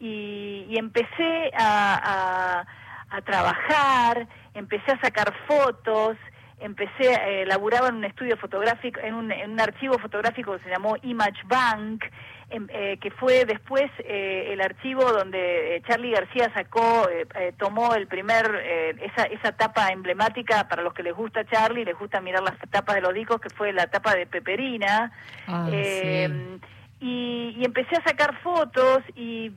y, 0.00 0.66
y 0.68 0.78
empecé 0.78 1.50
a, 1.56 2.64
a, 3.10 3.16
a 3.16 3.20
trabajar, 3.22 4.26
empecé 4.54 4.92
a 4.92 5.00
sacar 5.00 5.32
fotos 5.46 6.16
empecé, 6.60 7.14
eh, 7.42 7.46
laburaba 7.46 7.86
en 7.88 7.94
un 7.96 8.04
estudio 8.04 8.36
fotográfico, 8.36 8.98
en 8.98 9.14
un, 9.14 9.30
en 9.30 9.52
un 9.52 9.60
archivo 9.60 9.96
fotográfico 10.00 10.56
que 10.56 10.64
se 10.64 10.70
llamó 10.70 10.96
Image 11.02 11.40
Bank, 11.46 12.04
em- 12.50 12.66
eh, 12.70 12.98
que 13.00 13.12
fue 13.12 13.44
después 13.44 13.88
eh, 14.00 14.48
el 14.52 14.60
archivo 14.60 15.04
donde 15.12 15.76
eh, 15.76 15.82
Charlie 15.86 16.10
García 16.10 16.50
sacó, 16.52 17.08
eh, 17.10 17.26
eh, 17.36 17.52
tomó 17.56 17.94
el 17.94 18.08
primer, 18.08 18.60
eh, 18.64 18.96
esa, 19.02 19.26
esa 19.26 19.52
tapa 19.52 19.90
emblemática 19.92 20.66
para 20.66 20.82
los 20.82 20.92
que 20.94 21.04
les 21.04 21.14
gusta 21.14 21.44
Charlie, 21.46 21.84
les 21.84 21.96
gusta 21.96 22.20
mirar 22.20 22.42
las 22.42 22.58
tapas 22.70 22.96
de 22.96 23.02
los 23.02 23.14
discos, 23.14 23.40
que 23.40 23.50
fue 23.50 23.72
la 23.72 23.86
tapa 23.86 24.16
de 24.16 24.26
Peperina. 24.26 25.12
Ah, 25.46 25.68
Eh, 25.70 26.58
y, 27.00 27.54
y 27.56 27.64
empecé 27.64 27.94
a 27.94 28.02
sacar 28.02 28.34
fotos 28.42 29.04
y, 29.14 29.52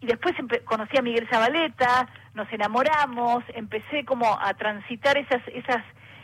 y 0.00 0.06
después 0.06 0.34
conocí 0.64 0.96
a 0.98 1.02
Miguel 1.02 1.28
Zabaleta, 1.30 2.08
nos 2.34 2.52
enamoramos, 2.52 3.44
empecé 3.54 4.04
como 4.04 4.38
a 4.38 4.52
transitar 4.54 5.16
esas, 5.16 5.42
esas, 5.48 5.82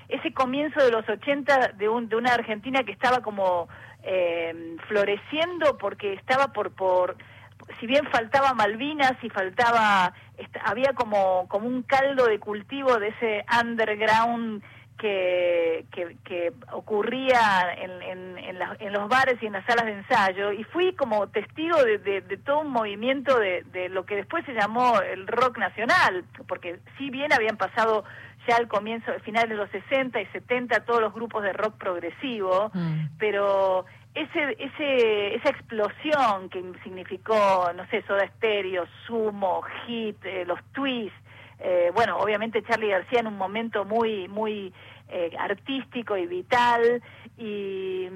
ese 0.09 0.33
comienzo 0.33 0.85
de 0.85 0.91
los 0.91 1.09
80 1.09 1.73
de, 1.79 1.89
un, 1.89 2.09
de 2.09 2.17
una 2.17 2.35
Argentina 2.35 2.83
que 2.83 2.93
estaba 2.93 3.21
como 3.21 3.69
eh, 4.03 4.77
floreciendo 4.89 5.79
porque 5.79 6.13
estaba 6.15 6.49
por, 6.49 6.73
por, 6.73 7.17
si 7.81 7.87
bien 7.87 8.07
faltaba 8.11 8.55
Malvinas 8.55 9.15
y 9.23 9.31
faltaba, 9.31 10.13
había 10.65 10.93
como, 10.93 11.49
como 11.49 11.67
un 11.67 11.83
caldo 11.83 12.27
de 12.27 12.39
cultivo 12.39 12.99
de 12.99 13.09
ese 13.09 13.45
underground 13.61 14.63
que, 15.03 15.85
que, 15.91 16.17
que 16.25 16.53
ocurría 16.71 17.75
en, 17.77 17.91
en, 18.03 18.39
en, 18.39 18.59
las- 18.59 18.81
en 18.81 18.93
los 18.93 19.09
bares 19.09 19.37
y 19.43 19.47
en 19.47 19.53
las 19.55 19.65
salas 19.67 19.85
de 19.87 19.93
ensayo 19.95 20.53
y 20.53 20.63
fui 20.63 20.95
como 20.95 21.27
testigo 21.27 21.83
de, 21.83 21.99
de- 21.99 22.21
de 22.21 22.37
todo 22.37 22.61
un 22.61 22.71
movimiento 22.71 23.37
de, 23.41 23.65
de 23.73 23.89
lo 23.89 24.07
que 24.07 24.15
después 24.15 24.45
se 24.47 24.53
llamó 24.55 25.01
el 25.01 25.27
rock 25.27 25.59
nacional, 25.59 26.25
porque 26.47 26.79
si 26.99 27.11
bien 27.11 27.33
habían 27.33 27.57
pasado 27.57 28.05
ya 28.47 28.57
al 28.57 28.69
comienzo, 28.69 29.11
al 29.11 29.21
final 29.23 29.49
de 29.49 29.57
los 29.57 29.69
60 29.71 30.21
y 30.21 30.27
70 30.27 30.85
todos 30.85 31.01
los 31.01 31.13
grupos 31.13 31.43
de 31.43 31.53
rock 31.53 31.75
progresivo, 31.79 32.71
pero 33.19 33.85
ese, 34.15 34.57
ese, 34.61 35.35
esa 35.35 35.49
explosión 35.51 36.49
que 36.49 36.63
significó, 36.85 37.73
no 37.75 37.85
sé, 37.89 38.03
Soda 38.03 38.27
Stereo, 38.37 38.85
Sumo, 39.07 39.63
Hit, 39.87 40.25
eh, 40.25 40.45
los 40.47 40.61
Twists, 40.73 41.19
eh, 41.65 41.93
bueno, 41.95 42.17
obviamente 42.19 42.61
Charlie 42.65 42.89
García 42.91 43.21
en 43.21 43.29
un 43.29 43.37
momento 43.39 43.85
muy, 43.85 44.27
muy 44.27 44.73
eh, 45.13 45.31
artístico 45.39 46.17
y 46.17 46.27
vital 46.27 47.03
y 47.37 48.09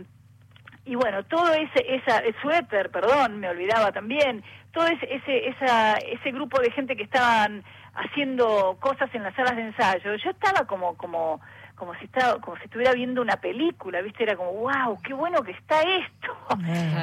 y 0.85 0.95
bueno, 0.95 1.25
todo 1.25 1.53
ese 1.53 1.85
esa 1.97 2.19
el 2.19 2.35
suéter, 2.41 2.91
perdón, 2.91 3.41
me 3.41 3.49
olvidaba 3.49 3.91
también, 3.93 4.43
todo 4.73 4.87
ese 4.87 5.15
ese 5.15 5.49
esa, 5.49 5.95
ese 5.95 6.31
grupo 6.31 6.61
de 6.61 6.71
gente 6.71 6.97
que 6.97 7.03
estaban 7.03 7.65
haciendo 7.95 8.77
cosas 8.81 9.13
en 9.15 9.23
las 9.23 9.35
salas 9.35 9.57
de 9.57 9.63
ensayo, 9.63 10.15
yo 10.15 10.31
estaba 10.31 10.67
como 10.67 10.97
como 10.97 11.41
como 11.75 11.95
si 11.97 12.07
estaba 12.07 12.41
como 12.41 12.57
si 12.57 12.65
estuviera 12.65 12.93
viendo 12.93 13.21
una 13.21 13.37
película, 13.37 14.01
¿viste? 14.01 14.23
Era 14.23 14.37
como, 14.37 14.53
"Wow, 14.53 14.99
qué 15.03 15.13
bueno 15.13 15.43
que 15.43 15.53
está 15.53 15.81
esto." 15.83 16.35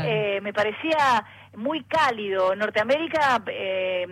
Eh, 0.05 0.39
me 0.41 0.53
parecía 0.53 1.23
muy 1.55 1.83
cálido. 1.83 2.55
Norteamérica 2.55 3.41
eh, 3.47 4.07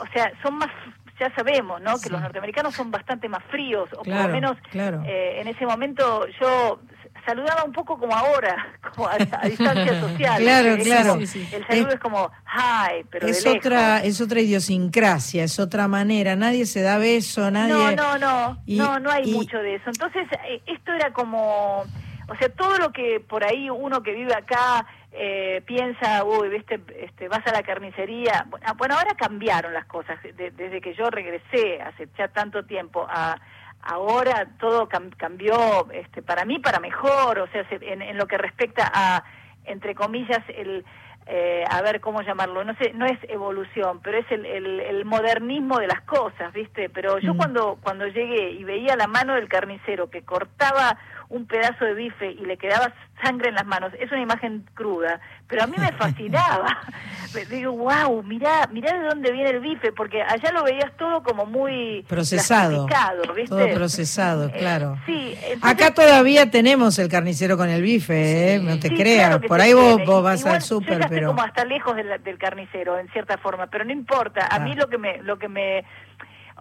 o 0.00 0.06
sea, 0.12 0.32
son 0.42 0.58
más 0.58 0.70
ya 1.18 1.34
sabemos, 1.34 1.80
¿no? 1.80 1.98
Que 1.98 2.10
los 2.10 2.20
norteamericanos 2.20 2.74
son 2.74 2.90
bastante 2.90 3.28
más 3.28 3.42
fríos, 3.50 3.88
o 3.94 4.02
por 4.02 4.08
lo 4.14 4.28
menos 4.28 4.56
claro. 4.70 5.02
eh, 5.06 5.40
en 5.40 5.48
ese 5.48 5.64
momento 5.66 6.26
yo 6.40 6.80
saludaba 7.24 7.64
un 7.64 7.72
poco 7.72 7.98
como 7.98 8.14
ahora, 8.14 8.54
como 8.94 9.08
a, 9.08 9.14
a 9.14 9.48
distancia 9.48 10.00
social. 10.00 10.40
Claro, 10.42 10.76
claro. 10.82 11.14
como- 11.14 11.26
Sí, 11.26 11.48
El 11.52 11.66
saludo 11.66 11.88
es, 11.94 12.00
como, 12.00 12.30
hi, 12.46 13.04
pero 13.10 13.26
es 13.26 13.42
de 13.42 13.50
lejos. 13.50 13.66
otra, 13.66 14.04
es 14.04 14.20
otra 14.20 14.40
idiosincrasia, 14.40 15.44
es 15.44 15.58
otra 15.58 15.88
manera. 15.88 16.36
Nadie 16.36 16.66
se 16.66 16.82
da 16.82 16.98
beso, 16.98 17.50
nadie. 17.50 17.72
No, 17.72 17.90
no, 17.92 18.18
no, 18.18 18.62
Y- 18.66 18.76
no, 18.78 18.98
no 19.00 19.10
hay 19.10 19.28
y- 19.28 19.32
mucho 19.34 19.58
de 19.58 19.76
eso. 19.76 19.84
Entonces, 19.90 20.26
eh, 20.48 20.62
esto 20.66 20.92
era 20.92 21.12
como, 21.12 21.80
o 22.28 22.36
sea, 22.38 22.48
todo 22.50 22.76
lo 22.78 22.92
que 22.92 23.20
por 23.20 23.42
ahí 23.44 23.70
uno 23.70 24.02
que 24.02 24.12
vive 24.12 24.34
acá 24.34 24.86
eh, 25.18 25.62
piensa, 25.66 26.24
uy, 26.24 26.48
viste, 26.48 26.80
este, 27.00 27.28
vas 27.28 27.46
a 27.46 27.52
la 27.52 27.62
carnicería. 27.62 28.44
Bueno, 28.48 28.66
bueno, 28.76 28.94
ahora 28.96 29.14
cambiaron 29.16 29.72
las 29.72 29.86
cosas 29.86 30.22
de- 30.22 30.50
desde 30.50 30.80
que 30.80 30.94
yo 30.94 31.08
regresé 31.10 31.80
hace 31.80 32.08
ya 32.18 32.28
tanto 32.28 32.64
tiempo 32.64 33.06
a 33.08 33.36
ahora 33.82 34.48
todo 34.58 34.88
cam- 34.88 35.14
cambió 35.16 35.90
este 35.92 36.20
para 36.22 36.44
mí 36.44 36.58
para 36.58 36.80
mejor 36.80 37.38
o 37.38 37.46
sea 37.48 37.68
se- 37.68 37.92
en, 37.92 38.02
en 38.02 38.16
lo 38.16 38.26
que 38.26 38.36
respecta 38.36 38.90
a 38.92 39.22
entre 39.64 39.94
comillas 39.94 40.42
el 40.48 40.84
eh, 41.26 41.64
a 41.70 41.82
ver 41.82 42.00
cómo 42.00 42.22
llamarlo 42.22 42.64
no 42.64 42.74
sé 42.76 42.92
no 42.94 43.06
es 43.06 43.18
evolución 43.28 44.00
pero 44.02 44.18
es 44.18 44.26
el, 44.32 44.44
el, 44.46 44.80
el 44.80 45.04
modernismo 45.04 45.78
de 45.78 45.86
las 45.86 46.00
cosas 46.02 46.52
viste 46.52 46.88
pero 46.88 47.18
yo 47.18 47.36
cuando 47.36 47.78
cuando 47.82 48.06
llegué 48.08 48.50
y 48.50 48.64
veía 48.64 48.96
la 48.96 49.06
mano 49.06 49.34
del 49.34 49.48
carnicero 49.48 50.10
que 50.10 50.22
cortaba 50.22 50.98
un 51.28 51.46
pedazo 51.46 51.84
de 51.84 51.94
bife 51.94 52.30
y 52.32 52.44
le 52.46 52.56
quedaba 52.56 52.92
sangre 53.22 53.48
en 53.48 53.54
las 53.54 53.64
manos 53.66 53.92
es 53.98 54.10
una 54.12 54.20
imagen 54.20 54.64
cruda 54.74 55.20
pero 55.48 55.62
a 55.64 55.66
mí 55.66 55.74
me 55.78 55.90
fascinaba 55.92 56.66
Me- 57.34 57.44
digo 57.46 57.72
wow 57.72 58.22
mira 58.22 58.68
mira 58.72 58.92
de 58.98 59.06
dónde 59.08 59.32
viene 59.32 59.50
el 59.50 59.60
bife 59.60 59.90
porque 59.92 60.22
allá 60.22 60.52
lo 60.52 60.62
veías 60.64 60.94
todo 60.98 61.22
como 61.22 61.46
muy 61.46 62.04
Procesado. 62.08 62.86
¿viste? 63.34 63.48
Todo 63.48 63.68
procesado, 63.74 64.50
claro. 64.52 64.98
Sí, 65.06 65.34
entonces- 65.48 65.60
Acá 65.62 65.94
todavía 65.94 66.50
tenemos 66.50 66.98
el 66.98 67.08
carnicero 67.08 67.56
con 67.56 67.68
el 67.68 67.82
bife, 67.82 68.54
¿eh? 68.54 68.60
no 68.60 68.78
te 68.78 68.88
Sí, 68.88 68.94
creas. 68.96 69.28
claro 69.28 69.46
Por 69.48 69.60
ahí 69.60 69.72
vos, 69.72 70.04
vos 70.06 70.22
vas 70.22 70.40
Igual 70.40 70.54
al 70.56 70.62
súper, 70.62 71.00
estoy 71.00 71.08
pero. 71.16 71.28
como 71.28 71.42
hasta 71.42 71.64
lejos 71.64 71.96
del, 71.96 72.22
del 72.22 72.38
carnicero, 72.38 72.98
en 72.98 73.08
cierta 73.08 73.36
forma, 73.38 73.66
pero 73.66 73.84
no 73.84 73.92
importa. 73.92 74.46
A 74.46 74.56
Ah. 74.56 74.58
mí 74.60 74.74
lo 74.74 74.88
que 74.88 74.98
me, 74.98 75.18
lo 75.22 75.38
que 75.38 75.48
me, 75.48 75.84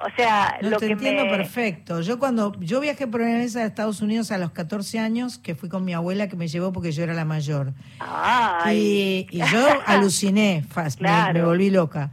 o 0.02 0.08
sea, 0.16 0.58
No, 0.62 0.72
lo 0.72 0.78
te 0.78 0.88
que 0.88 0.94
entiendo 0.94 1.24
me, 1.26 1.32
perfecto. 1.32 2.02
Yo 2.02 2.20
cuando 2.20 2.54
yo 2.60 2.80
viajé 2.82 3.08
por 3.08 3.22
primera 3.22 3.40
vez 3.40 3.56
a 3.56 3.66
Estados 3.66 4.02
Unidos 4.02 4.32
a 4.32 4.38
los 4.38 4.52
14 4.52 5.00
años, 5.00 5.38
que 5.38 5.56
fui 5.56 5.70
con 5.70 5.86
mi 5.86 5.94
abuela 5.94 6.28
que 6.28 6.36
me 6.36 6.48
llevó 6.48 6.74
porque 6.74 6.92
yo 6.92 7.04
era 7.04 7.14
la 7.14 7.24
mayor. 7.26 7.74
Ay. 8.00 9.28
Y, 9.32 9.38
y 9.38 9.40
yo 9.52 9.66
aluciné, 9.86 10.66
fast, 10.70 11.00
me- 11.02 11.42
volví 11.42 11.70
loca. 11.70 12.12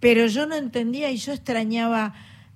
Pero 0.00 0.26
yo 0.26 0.46
no 0.46 0.54
entendía 0.56 1.10
y 1.10 1.18
yo 1.18 1.32
extrañaba 1.32 2.14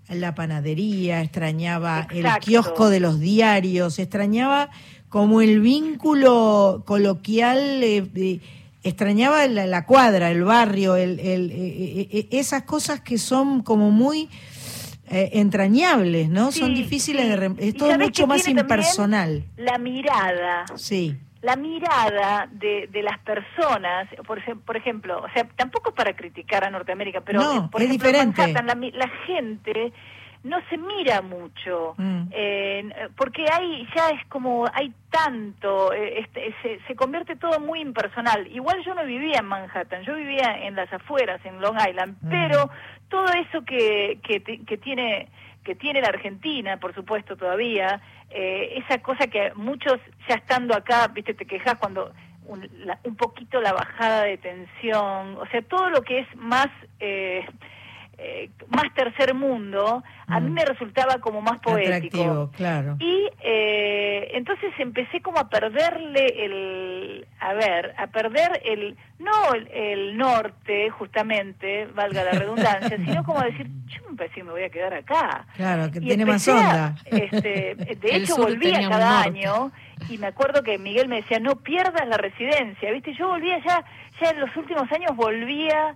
la 0.08 0.34
panadería, 0.34 1.20
extrañaba 1.20 2.06
el 2.10 2.26
kiosco 2.40 2.88
de 2.88 3.00
los 3.00 3.20
diarios, 3.20 3.98
extrañaba 3.98 4.70
como 5.10 5.40
el 5.42 5.60
vínculo 5.60 6.82
coloquial, 6.86 7.58
eh, 7.82 8.40
extrañaba 8.82 9.46
la, 9.46 9.66
la 9.66 9.86
cuadra, 9.86 10.30
el 10.30 10.44
barrio, 10.44 10.96
el, 10.96 11.20
el- 11.20 11.50
eh, 11.52 12.08
eh, 12.10 12.28
esas 12.32 12.62
cosas 12.64 13.00
que 13.00 13.16
son 13.18 13.62
como 13.62 13.90
muy 13.90 14.28
eh, 15.10 15.30
entrañables, 15.34 16.28
¿no? 16.28 16.52
son 16.52 16.74
difíciles 16.74 17.24
sí. 17.24 17.30
de... 17.38 17.46
Es 17.58 17.74
¿Y 17.74 17.78
todo 17.78 17.98
mucho 17.98 18.26
más 18.26 18.46
impersonal. 18.48 19.44
la 19.56 19.78
mirada, 19.78 20.64
Sí. 20.76 21.16
la 21.42 21.56
mirada 21.56 22.48
de, 22.50 22.88
de 22.90 23.02
las 23.02 23.18
personas, 23.18 24.08
por, 24.26 24.40
por 24.62 24.76
ejemplo, 24.76 25.22
o 25.22 25.28
sea, 25.34 25.46
tampoco 25.56 25.90
es 25.90 25.94
para 25.94 26.14
criticar 26.16 26.64
a 26.64 26.70
Norteamérica, 26.70 27.20
pero 27.20 27.40
No, 27.40 27.66
eh, 27.66 27.68
por 27.70 27.82
es 27.82 27.88
ejemplo, 27.88 28.08
en 28.08 28.14
diferente. 28.30 28.40
Manhattan, 28.52 28.66
la, 28.66 28.98
la 28.98 29.08
gente 29.26 29.92
no 30.44 30.58
se 30.68 30.76
mira 30.78 31.20
mucho, 31.22 31.94
Mm. 31.98 32.28
eh, 32.30 33.08
porque 33.16 33.44
hay 33.50 33.86
ya 33.96 34.10
es 34.10 34.24
como 34.28 34.66
hay 34.72 34.92
tanto, 35.10 35.92
eh, 35.92 36.20
este, 36.20 36.54
se, 36.62 36.78
se 36.86 36.94
convierte 36.94 37.34
todo 37.36 37.58
muy 37.60 37.80
impersonal. 37.80 38.46
Igual 38.52 38.82
yo 38.84 38.94
no 38.94 39.04
vivía 39.04 39.38
en 39.40 39.46
Manhattan, 39.46 40.02
yo 40.04 40.14
vivía 40.14 40.58
en 40.66 40.76
las 40.76 40.92
afueras, 40.92 41.40
en 41.44 41.60
Long 41.60 41.76
Island, 41.88 42.16
Mm. 42.22 42.28
pero 42.30 42.70
todo 43.08 43.26
eso 43.32 43.64
que, 43.64 44.18
que, 44.22 44.40
que 44.42 44.76
tiene 44.78 45.28
que 45.64 45.74
tiene 45.74 46.02
la 46.02 46.08
Argentina, 46.08 46.76
por 46.76 46.94
supuesto, 46.94 47.36
todavía, 47.38 47.98
eh, 48.28 48.82
esa 48.84 48.98
cosa 49.00 49.28
que 49.28 49.50
muchos 49.54 49.98
ya 50.28 50.34
estando 50.34 50.76
acá, 50.76 51.08
viste, 51.08 51.32
te 51.32 51.46
quejas 51.46 51.76
cuando 51.76 52.12
un, 52.46 52.68
la- 52.84 52.98
un 53.04 53.16
poquito 53.16 53.62
la 53.62 53.72
bajada 53.72 54.24
de 54.24 54.36
tensión, 54.36 55.38
o 55.38 55.46
sea, 55.50 55.62
todo 55.62 55.88
lo 55.88 56.02
que 56.02 56.18
es 56.18 56.36
más 56.36 56.68
eh, 58.18 58.50
más 58.68 58.92
tercer 58.94 59.34
mundo, 59.34 60.02
a 60.26 60.40
mí 60.40 60.50
me 60.50 60.64
resultaba 60.64 61.18
como 61.18 61.40
más 61.42 61.58
poético. 61.60 62.16
Mm. 62.18 62.20
Atractivo, 62.20 62.50
claro. 62.56 62.96
Y 63.00 63.28
eh, 63.42 64.30
entonces 64.34 64.72
empecé 64.78 65.20
como 65.20 65.38
a 65.38 65.48
perderle 65.48 66.26
el, 66.44 67.26
a 67.40 67.52
ver, 67.54 67.94
a 67.98 68.06
perder 68.06 68.60
el, 68.64 68.96
no 69.18 69.54
el, 69.54 69.68
el 69.68 70.16
norte, 70.16 70.90
justamente, 70.90 71.86
valga 71.94 72.24
la 72.24 72.32
redundancia, 72.32 72.96
sino 72.96 73.22
como 73.24 73.40
a 73.40 73.44
decir, 73.44 73.66
yo 73.86 74.00
me 74.10 74.16
parece 74.16 74.34
que 74.36 74.44
me 74.44 74.50
voy 74.52 74.62
a 74.64 74.70
quedar 74.70 74.94
acá. 74.94 75.46
Claro, 75.56 75.90
que 75.90 75.98
Y 75.98 76.02
tiene 76.02 76.24
más 76.24 76.46
a- 76.48 76.52
onda. 76.54 76.94
este, 77.06 77.74
de 77.74 77.98
hecho, 78.16 78.36
volvía 78.36 78.88
cada 78.88 79.22
año 79.22 79.70
y 80.08 80.18
me 80.18 80.26
acuerdo 80.28 80.62
que 80.62 80.78
Miguel 80.78 81.08
me 81.08 81.16
decía, 81.16 81.38
no 81.38 81.56
pierdas 81.56 82.06
la 82.08 82.16
residencia, 82.16 82.90
¿viste? 82.92 83.14
Yo 83.14 83.28
volvía 83.28 83.58
ya, 83.64 83.84
ya 84.20 84.30
en 84.30 84.40
los 84.40 84.54
últimos 84.56 84.90
años 84.92 85.16
volvía 85.16 85.94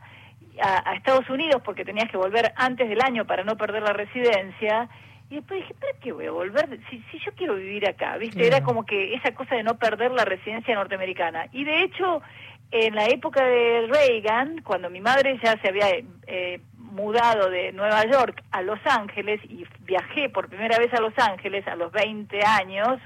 a, 0.63 0.91
a 0.91 0.95
Estados 0.95 1.29
Unidos 1.31 1.63
porque 1.65 1.85
tenías 1.85 2.11
que 2.11 2.17
volver 2.17 2.53
antes 2.57 2.89
del 2.89 3.01
año 3.03 3.25
para 3.27 3.45
no 3.45 3.57
perder 3.57 3.83
la 3.83 3.93
residencia. 3.93 4.89
Y 5.31 5.37
después 5.37 5.61
dije, 5.61 5.75
¿para 5.75 5.93
qué 6.01 6.13
voy 6.13 6.27
a 6.27 6.31
volver? 6.31 6.79
Si, 6.89 7.03
si 7.11 7.19
yo 7.19 7.33
quiero 7.33 7.55
vivir 7.57 7.87
acá, 7.87 8.17
¿viste? 8.17 8.41
Era 8.41 8.59
Claro. 8.59 8.65
como 8.65 8.87
que 8.87 9.15
esa 9.15 9.35
cosa 9.35 9.57
de 9.57 9.63
no 9.63 9.77
perder 9.79 10.11
la 10.13 10.25
residencia 10.25 10.75
norteamericana. 10.75 11.49
Y 11.53 11.65
de 11.65 11.83
hecho, 11.83 12.23
en 12.71 12.95
la 12.95 13.07
época 13.09 13.45
de 13.45 13.89
Reagan, 13.91 14.63
cuando 14.63 14.89
mi 14.89 15.01
madre 15.01 15.39
ya 15.43 15.53
se 15.61 15.69
había 15.69 15.87
eh, 16.27 16.61
mudado 16.77 17.51
de 17.51 17.73
Nueva 17.73 18.05
York 18.07 18.43
a 18.53 18.63
Los 18.63 18.79
Ángeles 18.87 19.41
y 19.45 19.67
viajé 19.81 20.31
por 20.31 20.49
primera 20.49 20.79
vez 20.79 20.93
a 20.95 21.01
Los 21.01 21.13
Ángeles 21.19 21.67
a 21.69 21.77
los 21.77 21.93
20 21.93 22.41
años, 22.45 22.99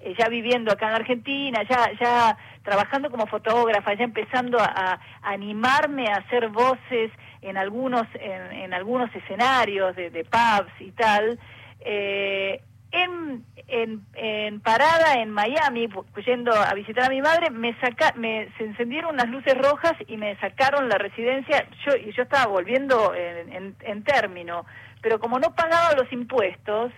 eh, 0.00 0.14
ya 0.18 0.28
viviendo 0.28 0.72
acá 0.72 0.88
en 0.88 0.94
Argentina, 0.94 1.62
ya, 1.68 1.90
ya 2.00 2.36
trabajando 2.68 3.10
como 3.10 3.26
fotógrafa, 3.26 3.94
ya 3.94 4.04
empezando 4.04 4.58
a, 4.60 4.92
a 4.92 5.00
animarme 5.22 6.04
a 6.08 6.16
hacer 6.16 6.48
voces 6.48 7.10
en 7.40 7.56
algunos, 7.56 8.06
en, 8.14 8.42
en 8.64 8.74
algunos 8.74 9.08
escenarios 9.14 9.96
de, 9.96 10.10
de 10.10 10.24
pubs 10.24 10.74
y 10.80 10.90
tal, 10.92 11.38
eh, 11.80 12.60
en, 12.90 13.44
en, 13.68 14.02
en 14.14 14.60
parada 14.60 15.20
en 15.22 15.30
Miami, 15.30 15.88
yendo 16.26 16.52
a 16.54 16.72
visitar 16.74 17.04
a 17.04 17.10
mi 17.10 17.20
madre, 17.20 17.50
me 17.50 17.74
saca, 17.80 18.12
me, 18.16 18.48
se 18.56 18.64
encendieron 18.64 19.14
unas 19.14 19.28
luces 19.28 19.56
rojas 19.56 19.94
y 20.06 20.16
me 20.16 20.36
sacaron 20.36 20.88
la 20.88 20.98
residencia. 20.98 21.66
Yo, 21.84 21.96
y 21.96 22.12
yo 22.12 22.22
estaba 22.22 22.46
volviendo 22.46 23.14
en, 23.14 23.52
en, 23.52 23.76
en 23.80 24.04
término, 24.04 24.64
pero 25.02 25.20
como 25.20 25.38
no 25.38 25.54
pagaba 25.54 25.92
los 25.96 26.10
impuestos, 26.12 26.92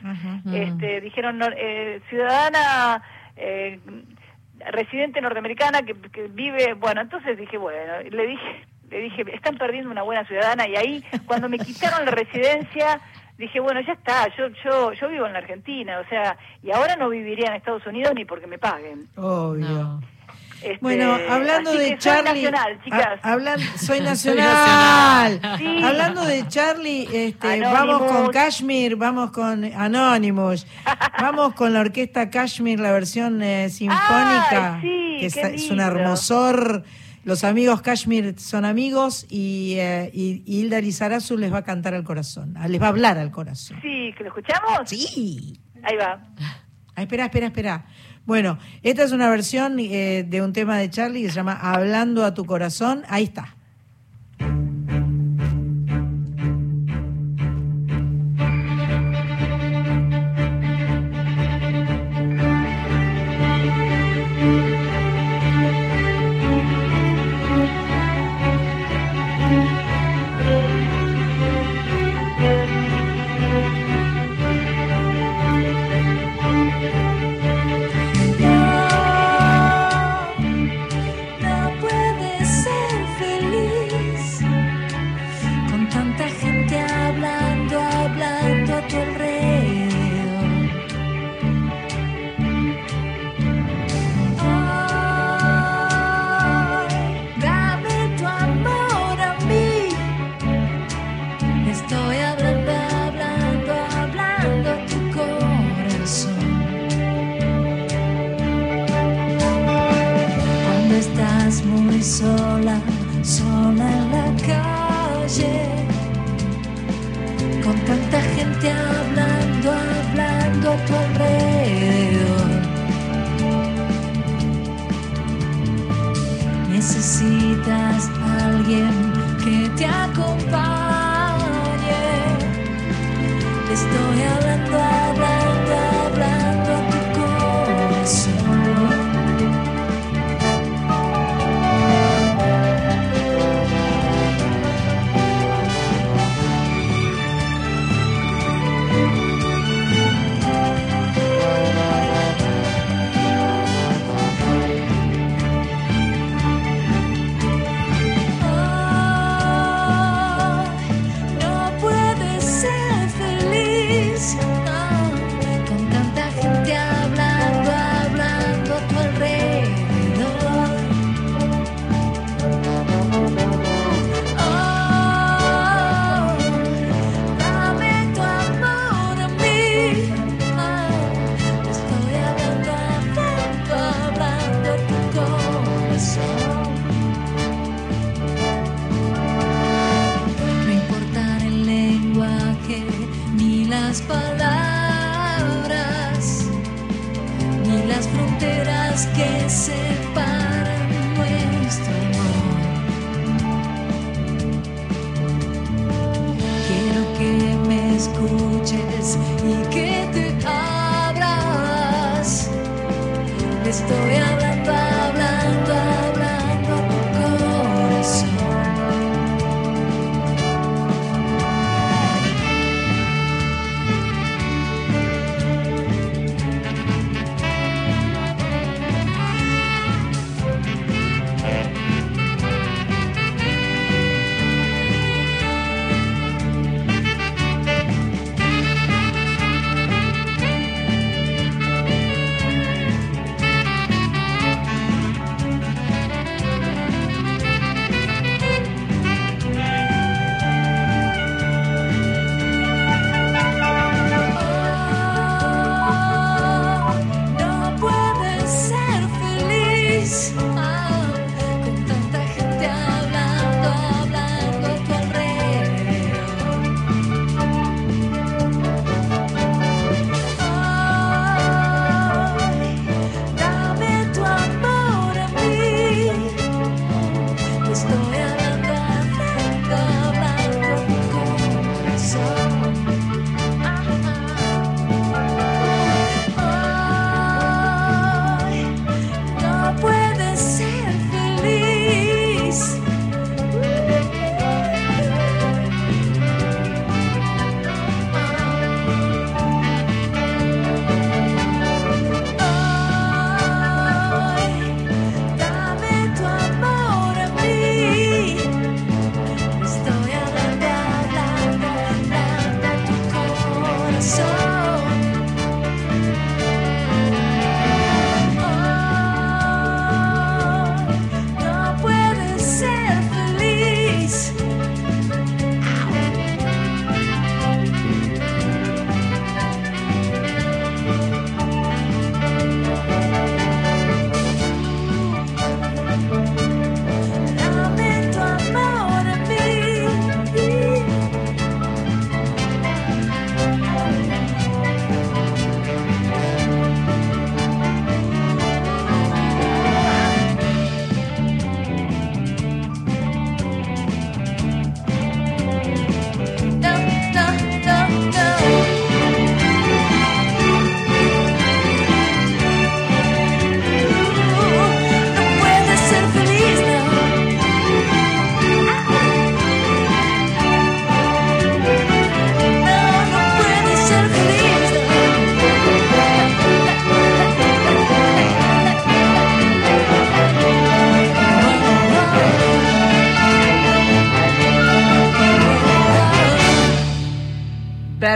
este, 0.53 1.01
dijeron 1.01 1.39
no, 1.39 1.47
eh, 1.57 2.01
ciudadana 2.09 3.03
eh, 3.37 3.79
residente 4.73 5.21
norteamericana 5.21 5.83
que, 5.83 5.95
que 5.95 6.29
vive, 6.29 6.75
bueno, 6.75 7.01
entonces 7.01 7.39
dije 7.39 7.57
bueno, 7.57 8.01
le 8.09 8.27
dije, 8.27 8.67
le 8.91 8.99
dije 9.01 9.25
están 9.35 9.57
perdiendo 9.57 9.91
una 9.91 10.03
buena 10.03 10.25
ciudadana 10.27 10.69
y 10.69 10.77
ahí 10.77 11.05
cuando 11.27 11.49
me 11.49 11.59
quitaron 11.59 12.05
la 12.05 12.11
residencia 12.11 13.01
dije 13.39 13.61
bueno 13.61 13.81
ya 13.81 13.93
está, 13.93 14.29
yo 14.37 14.49
yo 14.65 14.93
yo 14.93 15.09
vivo 15.09 15.27
en 15.27 15.33
la 15.33 15.39
Argentina, 15.39 16.01
o 16.01 16.09
sea 16.09 16.37
y 16.63 16.71
ahora 16.71 16.97
no 16.97 17.09
viviría 17.09 17.49
en 17.49 17.55
Estados 17.55 17.87
Unidos 17.87 18.13
ni 18.15 18.25
porque 18.25 18.47
me 18.47 18.59
paguen. 18.59 19.09
Obvio. 19.17 20.01
Este, 20.63 20.79
Bueno, 20.81 21.17
hablando 21.29 21.73
de 21.73 21.79
que 21.79 21.89
soy 21.91 21.99
Charlie, 21.99 22.43
nacional, 22.43 22.81
chicas. 22.85 23.21
ha- 23.23 23.33
hablan- 23.33 23.61
soy 23.79 23.79
Soy 23.87 24.01
nacional. 24.01 25.41
Sí. 25.59 25.83
Hablando 25.83 26.25
de 26.25 26.47
Charlie, 26.49 27.09
este, 27.13 27.61
vamos 27.63 28.03
con 28.11 28.31
Kashmir, 28.31 28.97
vamos 28.97 29.31
con 29.31 29.65
Anonymous, 29.65 30.67
vamos 31.21 31.55
con 31.55 31.73
la 31.73 31.81
orquesta 31.81 32.31
Kashmir, 32.31 32.79
la 32.81 32.93
versión 32.93 33.43
eh, 33.43 33.69
sinfónica, 33.71 34.75
Ay, 34.77 34.81
sí, 34.83 35.17
que 35.21 35.27
es, 35.55 35.71
un 35.71 35.81
hermosor. 35.81 36.85
Los 37.25 37.45
amigos 37.45 37.83
Kashmir 37.83 38.35
son 38.39 38.65
amigos 38.65 39.27
y, 39.29 39.75
eh, 39.79 40.11
y, 40.15 40.43
y 40.47 40.61
Hilda 40.61 40.81
Lizarazu 40.81 41.37
les 41.37 41.53
va 41.53 41.59
a 41.59 41.65
cantar 41.65 41.93
al 41.95 42.03
corazón, 42.05 42.55
ah, 42.57 42.67
les 42.67 42.81
va 42.81 42.87
a 42.87 42.89
hablar 42.89 43.19
al 43.19 43.31
corazón. 43.31 43.79
Sí, 43.83 44.15
¿que 44.17 44.25
lo 44.25 44.29
escuchamos? 44.31 44.81
Sí. 44.89 45.61
Ahí 45.83 45.97
va. 45.97 46.21
Ah, 46.97 47.03
espera, 47.03 47.25
espera, 47.27 47.47
espera. 47.47 47.85
Bueno, 48.27 48.59
esta 48.83 49.03
es 49.03 49.13
una 49.13 49.29
versión 49.29 49.79
eh, 49.79 50.25
de 50.29 50.43
un 50.43 50.53
tema 50.53 50.79
de 50.79 50.91
Charlie 50.91 51.23
que 51.23 51.29
se 51.31 51.35
llama 51.35 51.59
Hablando 51.61 52.25
a 52.25 52.35
tu 52.35 52.45
corazón. 52.45 53.03
Ahí 53.09 53.25
está. 53.25 53.57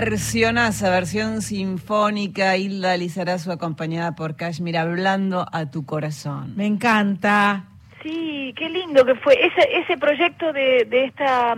Versiona 0.00 0.68
esa 0.68 0.90
versión 0.90 1.42
sinfónica, 1.42 2.56
Hilda 2.56 2.96
Lizarazu 2.96 3.50
acompañada 3.52 4.14
por 4.14 4.36
Kashmir, 4.36 4.76
hablando 4.78 5.46
a 5.52 5.70
tu 5.70 5.84
corazón. 5.86 6.54
Me 6.56 6.66
encanta. 6.66 7.64
Sí, 8.02 8.52
qué 8.56 8.68
lindo 8.68 9.04
que 9.04 9.14
fue. 9.16 9.34
Ese, 9.34 9.78
ese 9.80 9.96
proyecto 9.98 10.52
de, 10.52 10.84
de 10.88 11.04
esta 11.06 11.56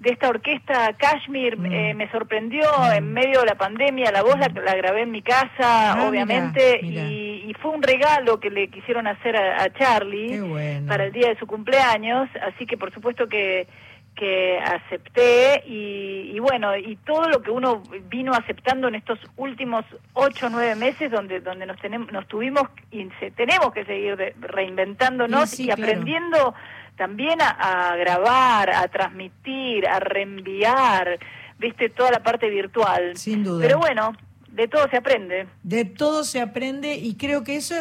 de 0.00 0.10
esta 0.10 0.28
orquesta 0.28 0.92
Kashmir 0.96 1.58
Mm. 1.58 1.72
eh, 1.72 1.94
me 1.94 2.08
sorprendió 2.12 2.62
en 2.94 3.12
medio 3.12 3.40
de 3.40 3.46
la 3.46 3.56
pandemia. 3.56 4.12
La 4.12 4.22
voz 4.22 4.38
la, 4.38 4.46
la 4.48 4.74
grabé 4.76 5.02
en 5.02 5.10
mi 5.10 5.22
casa, 5.22 5.94
Ah, 5.94 6.08
obviamente. 6.08 6.78
Y, 6.84 7.50
y 7.50 7.54
fue 7.60 7.72
un 7.72 7.82
regalo 7.82 8.38
que 8.38 8.48
le 8.50 8.68
quisieron 8.68 9.08
hacer 9.08 9.36
a, 9.36 9.62
a 9.64 9.72
Charlie 9.72 10.38
bueno. 10.40 10.86
para 10.86 11.04
el 11.04 11.12
día 11.12 11.28
de 11.30 11.38
su 11.38 11.46
cumpleaños. 11.48 12.28
Así 12.46 12.64
que, 12.64 12.76
por 12.76 12.92
supuesto 12.94 13.28
que 13.28 13.66
que 14.18 14.58
acepté 14.58 15.62
y, 15.66 16.32
y 16.34 16.38
bueno 16.40 16.76
y 16.76 16.96
todo 16.96 17.28
lo 17.28 17.40
que 17.40 17.50
uno 17.52 17.82
vino 18.10 18.32
aceptando 18.34 18.88
en 18.88 18.96
estos 18.96 19.18
últimos 19.36 19.84
ocho 20.14 20.46
o 20.46 20.50
nueve 20.50 20.74
meses 20.74 21.10
donde 21.10 21.40
donde 21.40 21.66
nos 21.66 21.78
tenemos 21.80 22.10
nos 22.10 22.26
tuvimos 22.26 22.64
y 22.90 23.06
se, 23.20 23.30
tenemos 23.30 23.72
que 23.72 23.84
seguir 23.84 24.16
de- 24.16 24.34
reinventándonos 24.40 25.52
Y 25.52 25.56
sí, 25.56 25.62
y 25.62 25.66
claro. 25.66 25.82
aprendiendo 25.84 26.54
también 26.96 27.40
a, 27.40 27.50
a 27.92 27.96
grabar 27.96 28.70
a 28.70 28.88
transmitir 28.88 29.86
a 29.86 30.00
reenviar 30.00 31.18
viste 31.58 31.88
toda 31.88 32.10
la 32.10 32.22
parte 32.22 32.48
virtual 32.50 33.16
Sin 33.16 33.44
duda. 33.44 33.64
pero 33.64 33.78
bueno 33.78 34.12
de 34.50 34.66
todo 34.66 34.88
se 34.90 34.96
aprende 34.96 35.46
De 35.62 35.84
todo 35.84 36.24
se 36.24 36.40
aprende 36.40 36.96
y 36.96 37.14
creo 37.16 37.44
que 37.44 37.54
eso 37.56 37.76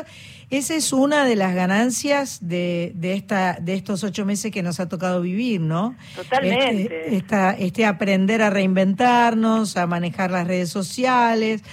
esa 0.50 0.76
es 0.76 0.94
una 0.94 1.26
de 1.26 1.36
las 1.36 1.54
ganancias 1.56 2.40
de, 2.42 2.92
de 2.96 3.14
esta 3.14 3.58
de 3.62 3.74
estos 3.74 4.04
ocho 4.04 4.26
meses 4.26 4.52
que 4.52 4.64
nos 4.64 4.80
ha 4.80 4.88
tocado 4.88 5.22
vivir, 5.22 5.60
¿no? 5.62 5.96
Totalmente. 6.16 6.82
Este, 6.84 7.16
esta- 7.18 7.52
este 7.52 7.86
aprender 7.86 8.42
a 8.42 8.50
reinventarnos, 8.50 9.76
a 9.78 9.88
manejar 9.88 10.32
las 10.32 10.48
redes 10.48 10.70
sociales, 10.70 11.64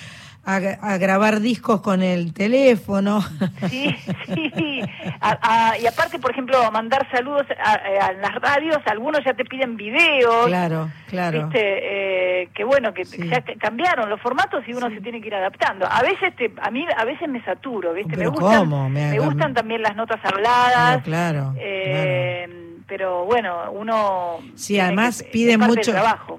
a, 0.45 0.57
a 0.57 0.99
grabar 0.99 1.41
discos 1.41 1.81
con 1.81 2.03
el 2.03 2.33
teléfono. 2.35 3.25
Sí, 3.71 3.95
sí. 4.35 4.81
A- 5.27 5.71
a- 5.71 5.79
y 5.79 5.87
aparte, 5.87 6.19
por 6.19 6.31
ejemplo, 6.33 6.71
mandar 6.71 7.09
saludos 7.11 7.47
a, 7.65 7.73
a 7.73 8.13
las 8.13 8.35
radios, 8.37 8.79
algunos 8.87 9.25
ya 9.25 9.33
te 9.35 9.45
piden 9.45 9.77
videos. 9.77 10.47
Claro, 10.47 10.91
claro. 11.09 11.45
Viste, 11.49 12.43
eh, 12.43 12.49
que 12.55 12.63
bueno, 12.65 12.93
que 12.93 13.05
ya 13.05 13.43
cambiaron 13.59 14.11
los 14.11 14.21
formatos 14.21 14.63
y 14.67 14.75
uno 14.75 14.91
se 14.91 15.01
tiene 15.01 15.21
que 15.21 15.29
ir 15.29 15.35
adaptando. 15.35 15.87
A 15.91 16.03
veces, 16.03 16.37
te, 16.37 16.53
a 16.61 16.71
mí, 16.71 16.85
a 16.97 17.05
veces 17.05 17.29
me 17.29 17.43
saturo, 17.45 17.95
¿viste? 17.95 18.17
Pero 18.17 18.33
me 18.33 18.39
gustan. 18.39 18.93
Me 18.93 19.19
gustan 19.19 19.55
también 19.55 19.81
las 19.83 19.97
notas 19.97 20.21
habladas. 20.25 21.03
Claro, 21.05 21.53
claro, 21.53 21.55
eh, 21.59 22.49
Pero 22.87 23.25
bueno, 23.25 23.73
uno. 23.73 24.39
Sí, 24.57 24.79
además 24.79 25.23
que- 25.23 25.31
pide 25.31 25.57
mucho, 25.57 25.93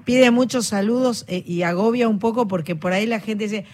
pide 0.04 0.30
muchos 0.30 0.66
saludos 0.68 1.24
eh, 1.28 1.42
y 1.44 1.62
agobia 1.64 2.08
un 2.08 2.20
poco 2.20 2.46
porque 2.46 2.76
por 2.76 2.92
ahí 2.92 3.04
la 3.06 3.18
gente 3.18 3.44
dice, 3.48 3.66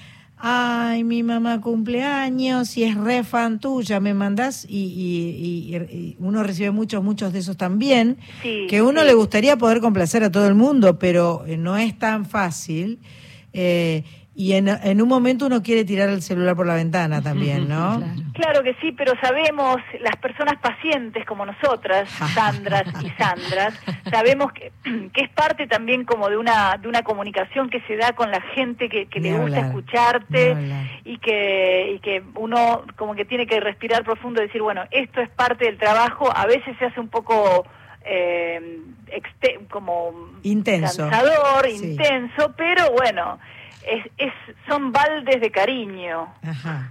ay, 0.45 1.05
mi 1.05 1.23
mamá 1.23 1.61
cumpleaños 1.61 2.77
y 2.77 2.83
es 2.83 2.97
re 2.97 3.23
fan 3.23 3.61
tuya, 3.61 4.01
me 4.01 4.13
mandás 4.13 4.67
y, 4.69 4.77
y- 4.79 5.73
y- 5.73 5.97
y 5.97 6.17
uno 6.19 6.43
recibe 6.43 6.73
muchos, 6.73 7.03
muchos 7.05 7.33
de 7.33 7.39
esos 7.39 7.57
también, 7.57 8.19
Sí, 8.43 8.67
que 8.69 8.83
uno 8.83 9.01
sí. 9.03 9.07
le 9.07 9.15
gustaría 9.15 9.57
poder 9.57 9.81
complacer 9.81 10.25
a 10.25 10.33
todo 10.33 10.49
el 10.49 10.55
mundo, 10.57 10.99
pero 10.99 11.45
eh, 11.47 11.57
no 11.57 11.77
es 11.77 11.97
tan 11.99 12.27
fácil. 12.27 12.99
eh, 13.53 14.03
y 14.43 14.55
en, 14.55 14.67
en 14.69 15.01
un 15.01 15.09
momento 15.09 15.47
uno 15.47 15.63
quiere 15.63 15.85
tirar 15.85 16.09
el 16.09 16.21
celular 16.21 16.57
por 16.57 16.67
la 16.67 16.75
ventana 16.75 17.23
también, 17.23 17.69
¿no? 17.69 18.03
Claro 18.35 18.65
que 18.65 18.75
sí, 18.81 18.91
pero 18.91 19.13
sabemos, 19.21 19.77
las 20.01 20.17
personas 20.17 20.55
pacientes 20.61 21.25
como 21.27 21.47
nosotras, 21.47 22.09
Sandras 22.35 22.85
y 23.05 23.11
Sandras, 23.11 23.79
sabemos 24.11 24.51
que, 24.53 24.73
que 25.13 25.25
es 25.25 25.31
parte 25.31 25.67
también 25.69 26.05
como 26.05 26.29
de 26.29 26.37
una, 26.37 26.77
de 26.81 26.89
una 26.89 27.03
comunicación 27.03 27.71
que 27.71 27.81
se 27.83 27.97
da 27.97 28.13
con 28.15 28.33
la 28.33 28.41
gente 28.55 28.89
que, 28.89 29.07
le 29.21 29.31
gusta 29.31 29.43
hablar, 29.45 29.67
escucharte 29.67 30.57
y 31.05 31.19
que, 31.19 31.93
y 31.95 31.99
que 32.01 32.23
uno 32.35 32.83
como 32.97 33.15
que 33.15 33.25
tiene 33.25 33.47
que 33.47 33.61
respirar 33.61 34.03
profundo 34.03 34.43
y 34.43 34.47
decir, 34.47 34.61
bueno, 34.63 34.83
esto 34.91 35.21
es 35.21 35.29
parte 35.31 35.67
del 35.67 35.79
trabajo, 35.79 36.29
a 36.35 36.47
veces 36.47 36.77
se 36.79 36.87
hace 36.87 36.99
un 36.99 37.09
poco... 37.09 37.65
eh, 38.05 38.81
como 39.71 40.31
Intenso. 40.43 41.09
cansador, 41.09 41.67
Sí. 41.69 41.93
intenso, 41.93 42.53
pero 42.57 42.91
bueno, 42.93 43.39
es, 43.87 44.07
es, 44.19 44.33
son 44.69 44.93
baldes 44.93 45.41
de 45.41 45.51
cariño. 45.51 46.33
Ajá. 46.43 46.91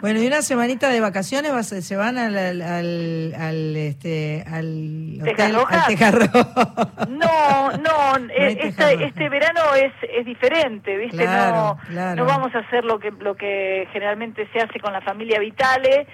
Bueno, 0.00 0.22
y 0.22 0.26
una 0.28 0.42
semanita 0.42 0.88
de 0.90 1.00
vacaciones 1.00 1.52
vas- 1.52 1.66
se 1.84 1.96
van 1.96 2.16
al, 2.18 2.38
al, 2.38 2.62
al, 2.62 3.34
al, 3.36 3.76
este, 3.76 4.44
al. 4.46 5.18
No, 7.08 7.70
no, 7.78 8.16
eh, 8.30 8.58
este, 8.62 9.04
este 9.04 9.28
verano 9.28 9.60
es, 9.74 9.92
es 10.08 10.24
diferente, 10.24 10.96
¿viste? 10.96 11.16
Claro, 11.24 11.56
no, 11.56 11.78
claro. 11.88 12.16
no 12.16 12.24
vamos 12.26 12.54
a 12.54 12.58
hacer 12.60 12.84
lo 12.84 12.98
que, 13.00 13.10
lo 13.10 13.34
que 13.36 13.88
generalmente 13.92 14.48
se 14.52 14.60
hace 14.60 14.78
con 14.78 14.92
la 14.92 15.00
familia 15.00 15.40
Vitale, 15.40 16.06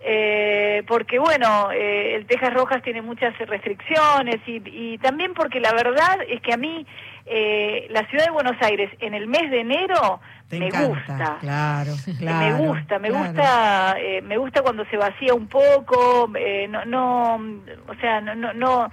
eh, 0.00 0.82
porque 0.86 1.18
bueno, 1.18 1.70
eh, 1.72 2.14
el 2.14 2.26
Tejas 2.26 2.54
Rojas 2.54 2.82
tiene 2.82 3.02
muchas 3.02 3.36
restricciones 3.38 4.36
y, 4.46 4.62
y 4.66 4.98
también 4.98 5.34
porque 5.34 5.58
la 5.60 5.72
verdad 5.72 6.18
es 6.28 6.40
que 6.42 6.52
a 6.52 6.56
mí 6.58 6.86
eh, 7.26 7.86
la 7.90 8.06
ciudad 8.08 8.26
de 8.26 8.30
Buenos 8.32 8.56
Aires 8.60 8.90
en 9.00 9.14
el 9.14 9.26
mes 9.26 9.50
de 9.50 9.60
enero 9.60 10.20
Te 10.48 10.58
me 10.58 10.66
encanta, 10.66 10.86
gusta. 10.88 11.36
claro, 11.40 11.92
me 12.20 12.52
gusta, 12.54 12.98
me 12.98 13.08
claro. 13.08 13.24
gusta, 13.24 13.96
eh, 13.98 14.20
me 14.22 14.36
gusta 14.36 14.62
cuando 14.62 14.84
se 14.86 14.96
vacía 14.96 15.34
un 15.34 15.48
poco, 15.48 16.30
eh, 16.36 16.66
no, 16.68 16.84
no, 16.84 17.34
o 17.88 17.94
sea, 18.00 18.20
no, 18.20 18.34
no, 18.34 18.52
no, 18.52 18.90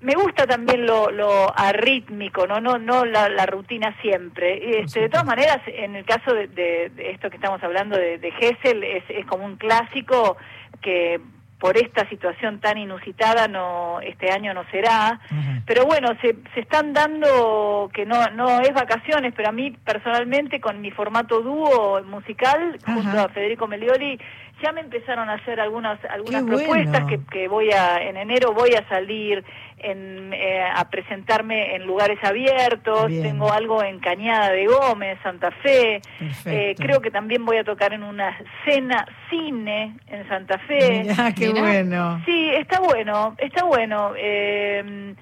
me 0.00 0.14
gusta 0.14 0.46
también 0.46 0.86
lo, 0.86 1.10
lo 1.10 1.52
arrítmico, 1.58 2.46
no, 2.46 2.60
no, 2.60 2.78
no 2.78 3.04
la, 3.04 3.28
la 3.28 3.46
rutina 3.46 3.94
siempre. 4.00 4.78
Este, 4.80 5.00
de 5.00 5.08
todas 5.08 5.26
maneras, 5.26 5.58
en 5.66 5.96
el 5.96 6.04
caso 6.04 6.32
de, 6.32 6.46
de- 6.46 6.90
de 6.90 7.10
esto 7.10 7.28
que 7.28 7.36
estamos 7.36 7.62
hablando 7.64 7.96
de, 7.98 8.18
de 8.18 8.28
Hessel, 8.28 8.82
es, 8.84 9.02
es 9.08 9.26
como 9.26 9.44
un 9.44 9.56
clásico 9.56 10.36
que 10.80 11.20
por 11.62 11.78
esta 11.78 12.08
situación 12.08 12.58
tan 12.58 12.76
inusitada 12.76 13.46
no 13.46 14.00
este 14.00 14.32
año 14.32 14.52
no 14.52 14.64
será. 14.72 15.20
Pero 15.64 15.86
bueno 15.86 16.08
se, 16.20 16.34
se 16.54 16.60
están 16.60 16.92
dando 16.92 17.88
que 17.94 18.04
no 18.04 18.16
no 18.30 18.60
es 18.62 18.74
vacaciones 18.74 19.32
pero 19.36 19.50
a 19.50 19.52
mí 19.52 19.70
personalmente 19.70 20.60
con 20.60 20.80
mi 20.80 20.90
formato 20.90 21.40
dúo 21.40 22.02
musical 22.02 22.76
junto 22.84 23.16
a 23.16 23.28
Federico 23.28 23.68
Melioli 23.68 24.18
ya 24.62 24.72
me 24.72 24.80
empezaron 24.80 25.28
a 25.28 25.34
hacer 25.34 25.60
algunas 25.60 25.98
algunas 26.06 26.42
Qué 26.44 26.48
propuestas 26.48 27.02
bueno. 27.02 27.06
que, 27.08 27.20
que 27.30 27.48
voy 27.48 27.70
a 27.72 28.02
en 28.02 28.16
enero 28.16 28.52
voy 28.52 28.74
a 28.74 28.88
salir 28.88 29.44
en, 29.78 30.32
eh, 30.32 30.62
a 30.62 30.88
presentarme 30.88 31.74
en 31.74 31.84
lugares 31.84 32.18
abiertos 32.22 33.08
Bien. 33.08 33.22
tengo 33.22 33.52
algo 33.52 33.82
en 33.82 33.98
Cañada 33.98 34.50
de 34.50 34.66
Gómez 34.66 35.18
Santa 35.22 35.50
Fe 35.62 36.00
eh, 36.46 36.74
creo 36.78 37.00
que 37.00 37.10
también 37.10 37.44
voy 37.44 37.56
a 37.56 37.64
tocar 37.64 37.92
en 37.92 38.02
una 38.02 38.38
cena 38.64 39.04
cine 39.28 39.96
en 40.06 40.28
Santa 40.28 40.58
Fe 40.58 41.02
Mirá, 41.02 41.32
qué 41.32 41.48
bueno. 41.50 42.22
Sí, 42.24 42.50
está 42.54 42.80
bueno, 42.80 43.34
está 43.38 43.64
bueno. 43.64 44.12
Eh, 44.16 45.14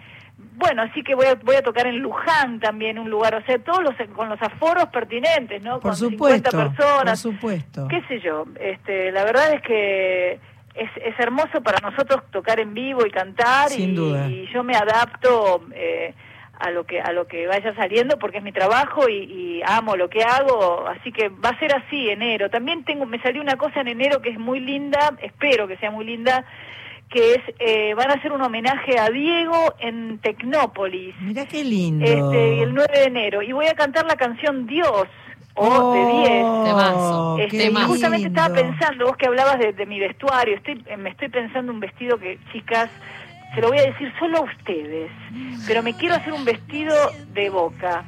bueno, 0.56 0.82
así 0.82 1.02
que 1.02 1.14
voy 1.14 1.26
a, 1.26 1.34
voy 1.36 1.56
a 1.56 1.62
tocar 1.62 1.86
en 1.86 1.98
Luján 1.98 2.60
también, 2.60 2.98
un 2.98 3.08
lugar, 3.08 3.34
o 3.34 3.42
sea, 3.44 3.58
todos 3.58 3.82
los, 3.82 3.94
con 4.14 4.28
los 4.28 4.40
aforos 4.42 4.86
pertinentes, 4.86 5.62
¿no? 5.62 5.74
Por 5.74 5.82
con 5.82 5.96
supuesto, 5.96 6.50
50 6.50 6.76
personas, 6.76 7.22
por 7.22 7.32
supuesto. 7.32 7.88
qué 7.88 8.02
sé 8.08 8.20
yo. 8.20 8.44
Este, 8.58 9.12
la 9.12 9.24
verdad 9.24 9.54
es 9.54 9.62
que 9.62 10.40
es, 10.74 10.90
es 11.04 11.18
hermoso 11.18 11.62
para 11.62 11.78
nosotros 11.88 12.22
tocar 12.30 12.60
en 12.60 12.74
vivo 12.74 13.06
y 13.06 13.10
cantar 13.10 13.68
Sin 13.70 13.90
y, 13.90 13.94
duda. 13.94 14.28
y 14.28 14.46
yo 14.52 14.62
me 14.62 14.76
adapto 14.76 15.64
eh, 15.74 16.14
a 16.58 16.70
lo 16.70 16.84
que 16.84 17.00
a 17.00 17.12
lo 17.12 17.26
que 17.26 17.46
vaya 17.46 17.74
saliendo 17.74 18.18
porque 18.18 18.38
es 18.38 18.44
mi 18.44 18.52
trabajo 18.52 19.08
y, 19.08 19.14
y 19.14 19.62
amo 19.64 19.96
lo 19.96 20.10
que 20.10 20.22
hago, 20.22 20.86
así 20.88 21.10
que 21.10 21.28
va 21.28 21.50
a 21.50 21.58
ser 21.58 21.74
así 21.74 22.10
enero. 22.10 22.50
También 22.50 22.84
tengo 22.84 23.06
me 23.06 23.20
salió 23.22 23.40
una 23.40 23.56
cosa 23.56 23.80
en 23.80 23.88
enero 23.88 24.20
que 24.20 24.30
es 24.30 24.38
muy 24.38 24.60
linda, 24.60 25.14
espero 25.22 25.66
que 25.66 25.76
sea 25.78 25.90
muy 25.90 26.04
linda 26.04 26.44
que 27.10 27.34
es 27.34 27.40
eh, 27.58 27.92
van 27.94 28.10
a 28.10 28.14
hacer 28.14 28.32
un 28.32 28.40
homenaje 28.40 28.98
a 28.98 29.10
Diego 29.10 29.74
en 29.80 30.18
Tecnópolis. 30.20 31.14
Mira 31.20 31.44
qué 31.46 31.64
lindo. 31.64 32.04
Este, 32.04 32.62
el 32.62 32.72
9 32.72 32.88
de 32.92 33.04
enero. 33.04 33.42
Y 33.42 33.52
voy 33.52 33.66
a 33.66 33.74
cantar 33.74 34.06
la 34.06 34.16
canción 34.16 34.66
Dios, 34.66 35.08
o 35.54 35.92
de 35.92 36.06
10. 36.30 36.64
Temazo, 36.64 37.38
Este, 37.40 37.58
qué 37.58 37.64
y 37.70 37.74
justamente 37.74 38.28
lindo. 38.28 38.40
estaba 38.40 38.54
pensando, 38.54 39.06
vos 39.06 39.16
que 39.16 39.26
hablabas 39.26 39.58
de, 39.58 39.72
de 39.72 39.86
mi 39.86 39.98
vestuario, 39.98 40.54
estoy, 40.56 40.82
eh, 40.86 40.96
me 40.96 41.10
estoy 41.10 41.28
pensando 41.28 41.72
un 41.72 41.80
vestido 41.80 42.16
que, 42.16 42.38
chicas, 42.52 42.88
se 43.54 43.60
lo 43.60 43.68
voy 43.68 43.78
a 43.78 43.82
decir 43.82 44.12
solo 44.20 44.38
a 44.38 44.42
ustedes, 44.42 45.10
pero 45.66 45.82
me 45.82 45.94
quiero 45.94 46.14
hacer 46.14 46.32
un 46.32 46.44
vestido 46.44 46.94
de 47.34 47.50
boca. 47.50 48.04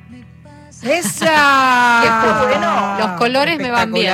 ¡Esa! 0.82 2.43
Bueno. 2.43 2.97
Los 2.99 3.11
colores 3.19 3.59
me 3.59 3.70
van 3.70 3.93
bien. 3.93 4.12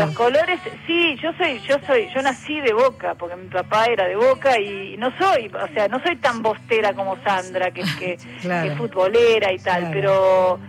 Los 0.00 0.14
colores, 0.14 0.60
sí, 0.86 1.16
yo 1.22 1.30
soy, 1.38 1.60
yo 1.68 1.76
soy, 1.86 2.08
yo 2.14 2.22
nací 2.22 2.60
de 2.60 2.72
Boca, 2.72 3.14
porque 3.14 3.36
mi 3.36 3.48
papá 3.48 3.86
era 3.86 4.06
de 4.06 4.16
Boca 4.16 4.58
y 4.58 4.96
no 4.98 5.10
soy, 5.18 5.48
o 5.48 5.72
sea, 5.74 5.88
no 5.88 6.00
soy 6.02 6.16
tan 6.16 6.42
bostera 6.42 6.92
como 6.94 7.16
Sandra, 7.24 7.70
que, 7.70 7.82
que, 7.98 8.18
Claro. 8.42 8.68
que 8.70 8.76
futbolera 8.76 9.52
y 9.52 9.58
tal, 9.58 9.80
Claro. 9.90 9.94
pero 9.94 10.60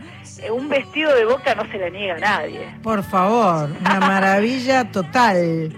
eh, 0.43 0.51
un 0.51 0.69
vestido 0.69 1.13
de 1.15 1.25
Boca 1.25 1.53
no 1.55 1.63
se 1.71 1.77
le 1.77 1.91
niega 1.91 2.15
a 2.15 2.19
nadie. 2.19 2.61
Por 2.83 3.03
favor, 3.03 3.69
una 3.79 3.99
maravilla 3.99 4.85
total. 4.91 5.71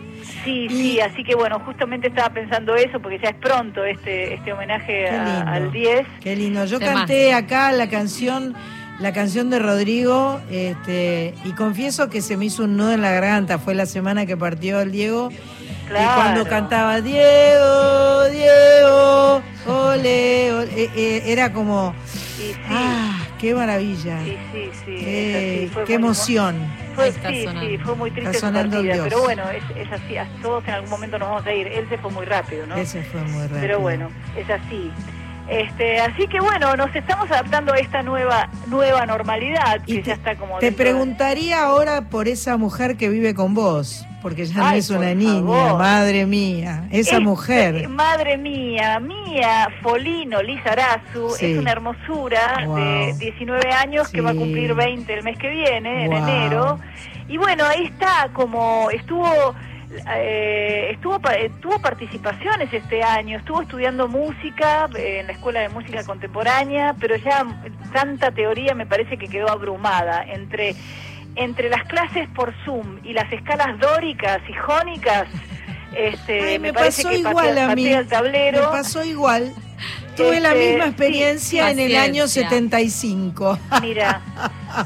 Sí, 0.44 0.68
sí, 0.70 1.00
así 1.02 1.24
que 1.24 1.36
bueno, 1.36 1.60
justamente 1.66 2.08
estaba 2.08 2.30
pensando 2.30 2.76
eso, 2.76 3.00
porque 3.02 3.20
ya 3.20 3.30
es 3.30 3.36
pronto 3.36 3.84
este, 3.84 4.34
este 4.36 4.52
homenaje 4.54 5.10
a- 5.10 5.42
al 5.54 5.72
10. 5.72 6.06
Qué 6.22 6.36
lindo. 6.36 6.66
Yo 6.66 6.80
canté 6.80 7.34
acá 7.34 7.72
la 7.72 7.90
canción 7.90 8.54
la 9.00 9.12
canción 9.14 9.50
de 9.50 9.60
Rodrigo, 9.60 10.40
este, 10.50 11.34
y 11.44 11.52
confieso 11.54 12.10
que 12.10 12.22
se 12.22 12.38
me 12.38 12.46
hizo 12.46 12.64
un 12.64 12.78
nudo 12.78 12.92
en 12.94 13.02
la 13.02 13.12
garganta. 13.12 13.58
Fue 13.60 13.74
la 13.76 13.86
semana 13.86 14.26
que 14.26 14.38
partió 14.38 14.80
el 14.82 14.92
Diego. 14.92 15.30
Y 15.32 16.06
cuando 16.16 16.46
cantaba 16.48 17.02
Diego, 17.02 18.24
Diego, 18.30 19.42
ole, 19.68 20.52
ole, 20.54 20.84
eh, 20.84 20.90
eh, 20.96 21.24
era 21.28 21.52
como, 21.52 21.94
ah, 22.70 23.20
qué 23.40 23.54
maravilla. 23.54 24.20
Sí, 24.24 24.38
sí, 24.54 24.70
sí. 24.86 24.96
Qué, 25.04 25.70
muy- 25.86 25.94
emoción. 25.96 26.56
Fue, 26.96 27.12
sí, 27.12 27.20
sí, 27.60 27.78
fue 27.84 27.96
muy 27.96 28.12
triste 28.12 28.34
su 28.40 28.52
partida, 28.52 29.04
pero 29.04 29.22
bueno, 29.24 29.44
es, 29.50 29.64
es 29.76 29.92
así, 29.92 30.16
a- 30.18 30.28
todos 30.44 30.64
en 30.66 30.70
algún 30.76 30.90
momento 30.92 31.18
nos 31.20 31.30
vamos 31.30 31.46
a 31.46 31.54
ir. 31.54 31.68
Él 31.68 31.88
se 31.90 31.98
fue 31.98 32.12
muy 32.12 32.26
rápido, 32.26 32.66
¿no? 32.68 32.76
Ese 32.76 33.02
fue 33.04 33.22
muy 33.24 33.42
rápido. 33.42 33.60
Pero 33.62 33.80
bueno, 33.80 34.10
es 34.38 34.50
así. 34.50 34.92
Este, 35.50 36.00
así 36.00 36.26
que 36.28 36.40
bueno, 36.40 36.76
nos 36.78 36.96
estamos 36.96 37.30
adaptando 37.30 37.74
a 37.74 37.78
esta 37.78 38.02
nueva 38.02 38.50
nueva 38.68 39.06
normalidad 39.06 39.82
que 39.86 40.02
ya 40.02 40.14
está 40.14 40.36
como 40.36 40.58
Te 40.60 40.68
de- 40.68 40.72
preguntaría 40.72 41.64
ahora 41.64 42.02
por 42.10 42.28
esa 42.30 42.56
mujer 42.58 42.96
que 42.96 43.10
vive 43.10 43.34
con 43.36 43.54
vos, 43.54 44.06
porque 44.22 44.46
ya 44.46 44.58
no 44.58 44.72
es 44.72 44.90
una 44.90 45.14
niña, 45.14 45.42
favor. 45.42 45.80
madre 45.80 46.26
mía. 46.26 46.86
Esa 46.92 47.20
mujer. 47.20 47.90
Madre 47.90 48.38
mía, 48.38 49.00
Mía 49.02 49.68
Folino 49.82 50.42
Lizarazu 50.42 51.32
Sí. 51.38 51.52
es 51.52 51.58
una 51.60 51.72
hermosura 51.74 52.64
Wow. 52.66 52.76
de 52.78 53.14
19 53.20 53.70
años 53.74 54.08
que 54.10 54.22
va 54.22 54.32
a 54.32 54.36
cumplir 54.36 54.74
20 54.74 55.14
el 55.14 55.24
mes 55.24 55.38
que 55.38 55.50
viene, 55.50 56.06
en 56.06 56.14
enero. 56.14 56.80
Y 57.28 57.38
bueno, 57.38 57.66
ahí 57.66 57.84
está, 57.84 58.30
como 58.34 58.90
estuvo. 58.92 59.54
Eh, 60.16 60.90
estuvo 60.92 61.20
eh, 61.32 61.52
tuvo 61.62 61.80
participaciones 61.80 62.74
este 62.74 63.04
año, 63.04 63.38
estuvo 63.38 63.62
estudiando 63.62 64.08
música 64.08 64.90
eh, 64.96 65.20
en 65.22 65.28
la 65.28 65.34
Escuela 65.34 65.62
de 65.62 65.70
Música 65.70 66.04
Contemporánea, 66.04 66.96
pero 67.00 67.16
ya 67.16 67.46
tanta 67.92 68.32
teoría 68.32 68.74
me 68.74 68.86
parece 68.86 69.18
que 69.18 69.28
quedó 69.28 69.50
abrumada 69.50 70.24
entre 70.28 70.76
entre 71.36 71.70
las 71.70 71.84
clases 71.86 72.28
por 72.36 72.54
Zoom 72.64 73.00
y 73.04 73.14
las 73.14 73.32
escalas 73.34 73.80
dóricas 73.80 74.40
y 74.48 74.54
jónicas, 74.54 75.28
este, 75.96 76.42
Ay, 76.42 76.60
me, 76.60 76.68
me 76.68 76.74
parece 76.74 77.04
pasó 77.04 77.10
que 77.10 77.18
igual 77.20 77.48
patea, 77.48 77.72
a 77.72 77.76
mí. 77.76 77.84
patea 77.86 78.00
el 78.00 78.08
tablero. 78.08 78.60
Me 78.60 78.68
pasó 78.68 79.04
igual. 79.04 79.54
Tuve 80.16 80.40
la 80.40 80.50
Este, 80.54 80.68
misma 80.70 80.84
sí, 80.84 80.90
experiencia 80.90 81.72
en 81.72 81.80
el 81.80 81.96
año 81.96 82.24
paciencia. 82.24 82.50
75. 82.50 83.60
Mira, 83.82 84.22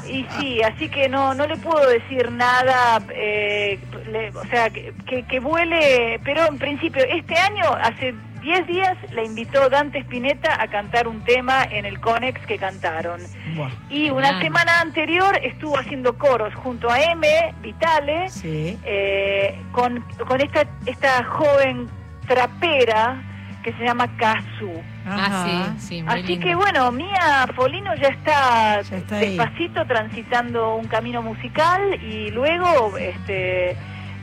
y 0.08 0.24
sí, 0.38 0.62
así 0.62 0.88
que 0.88 1.08
no 1.08 1.34
no 1.34 1.46
le 1.46 1.56
puedo 1.58 1.86
decir 1.88 2.30
nada, 2.32 3.02
eh, 3.14 3.78
le- 4.10 4.30
o 4.30 4.44
sea, 4.46 4.70
que, 4.70 4.94
que, 5.06 5.24
que 5.24 5.40
vuele, 5.40 6.18
pero 6.24 6.46
en 6.46 6.56
principio, 6.58 7.02
este 7.04 7.34
año, 7.36 7.64
hace 7.82 8.14
10 8.40 8.66
días, 8.68 8.96
la 9.12 9.24
invitó 9.24 9.68
Dante 9.68 9.98
Spinetta 9.98 10.62
a 10.62 10.68
cantar 10.68 11.08
un 11.08 11.22
tema 11.24 11.64
en 11.64 11.84
el 11.84 12.00
Conex 12.00 12.40
que 12.46 12.56
cantaron. 12.56 13.20
Y 13.90 14.08
una 14.10 14.40
semana 14.40 14.80
anterior 14.80 15.38
estuvo 15.42 15.76
haciendo 15.76 16.16
coros 16.16 16.54
junto 16.54 16.88
a 16.88 17.00
M, 17.00 17.26
Vitale, 17.60 18.30
Sí. 18.30 18.78
eh, 18.84 19.60
con, 19.72 20.00
con 20.26 20.40
esta, 20.40 20.64
esta 20.86 21.22
joven 21.24 21.88
trapera 22.28 23.22
que 23.72 23.78
se 23.78 23.84
llama 23.84 24.08
Kazu. 24.16 24.82
Ah, 25.06 25.74
sí, 25.78 25.86
sí, 25.88 26.02
muy 26.02 26.12
Así 26.14 26.22
lindo. 26.22 26.46
que 26.46 26.54
bueno, 26.54 26.90
Mía 26.92 27.46
Polino 27.54 27.94
ya 27.96 28.08
está, 28.08 28.80
está 28.80 29.16
ahí. 29.16 29.36
despacito 29.36 29.84
transitando 29.86 30.76
un 30.76 30.86
camino 30.86 31.22
musical 31.22 31.82
y 32.02 32.30
luego 32.30 32.96
este 32.96 33.76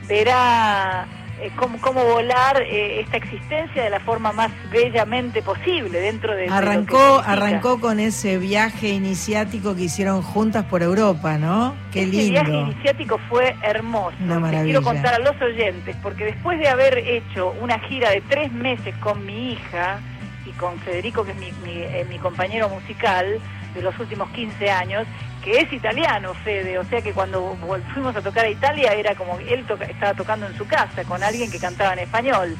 verá 0.08 1.06
eh, 1.40 1.50
cómo, 1.56 1.78
cómo 1.80 2.02
volar 2.04 2.62
eh, 2.62 3.00
esta 3.00 3.18
existencia 3.18 3.84
de 3.84 3.90
la 3.90 4.00
forma 4.00 4.32
más 4.32 4.50
bellamente 4.70 5.42
posible 5.42 6.00
dentro 6.00 6.34
de, 6.34 6.48
Arrancó, 6.48 7.22
arrancó 7.24 7.78
con 7.78 8.00
ese 8.00 8.38
viaje 8.38 8.88
iniciático 8.88 9.74
que 9.74 9.82
hicieron 9.82 10.22
juntas 10.22 10.64
por 10.64 10.82
Europa, 10.82 11.36
¿no? 11.36 11.74
Qué 11.92 12.04
Ese 12.04 12.30
viaje 12.30 12.50
lindo. 12.50 12.70
iniciático 12.72 13.18
fue 13.28 13.54
hermoso. 13.62 14.16
Una 14.20 14.38
maravilla. 14.38 14.64
quiero 14.64 14.82
contar 14.82 15.14
a 15.14 15.18
los 15.18 15.40
oyentes, 15.42 15.94
porque 16.02 16.24
después 16.24 16.58
de 16.58 16.68
haber 16.68 16.98
hecho 16.98 17.54
una 17.60 17.78
gira 17.80 18.10
de 18.10 18.22
tres 18.22 18.50
meses 18.52 18.94
con 18.96 19.24
mi 19.26 19.52
hija 19.52 20.00
y 20.46 20.50
con 20.52 20.78
Federico, 20.80 21.24
que 21.24 21.32
es 21.32 21.38
mi, 21.38 21.52
mi, 21.64 21.82
eh, 21.82 22.06
mi 22.08 22.18
compañero 22.18 22.68
musical 22.68 23.40
de 23.76 23.82
los 23.82 23.96
últimos 24.00 24.28
15 24.30 24.70
años, 24.70 25.06
que 25.44 25.60
es 25.60 25.72
italiano, 25.72 26.34
Fede, 26.42 26.76
o 26.78 26.84
sea 26.84 27.00
que 27.02 27.12
cuando 27.12 27.56
fuimos 27.94 28.16
a 28.16 28.20
tocar 28.22 28.44
a 28.46 28.48
Italia 28.48 28.92
era 28.94 29.14
como 29.14 29.38
él 29.38 29.64
toca- 29.66 29.84
estaba 29.84 30.14
tocando 30.14 30.46
en 30.46 30.56
su 30.56 30.66
casa 30.66 31.04
con 31.04 31.22
alguien 31.22 31.50
que 31.52 31.60
cantaba 31.60 31.92
en 31.92 32.00
español. 32.00 32.56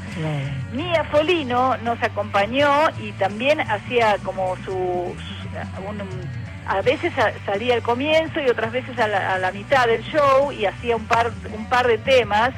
Mía 0.72 1.02
Folino 1.10 1.76
nos 1.78 2.00
acompañó 2.02 2.70
y 3.02 3.10
también 3.12 3.60
hacía 3.60 4.16
como 4.22 4.54
su, 4.64 5.16
su- 5.16 5.88
un- 5.88 6.36
a 6.68 6.80
veces 6.82 7.12
sa- 7.14 7.32
salía 7.44 7.74
al 7.74 7.82
comienzo 7.82 8.40
y 8.40 8.48
otras 8.48 8.70
veces 8.72 8.96
a 9.00 9.08
la, 9.08 9.34
a 9.34 9.38
la 9.38 9.50
mitad 9.52 9.86
del 9.86 10.02
show 10.04 10.52
y 10.52 10.66
hacía 10.66 10.94
un 10.96 11.06
par 11.06 11.32
un 11.56 11.66
par 11.68 11.86
de 11.88 11.98
temas. 11.98 12.50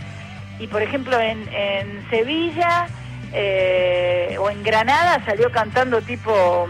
Y 0.59 0.67
por 0.67 0.83
ejemplo 0.83 1.19
en, 1.21 1.49
en 1.55 2.05
Sevilla 2.11 2.87
eh, 3.33 4.37
o 4.41 4.51
en 4.51 4.63
Granada 4.63 5.23
salió 5.25 5.51
cantando 5.53 6.01
tipo 6.03 6.67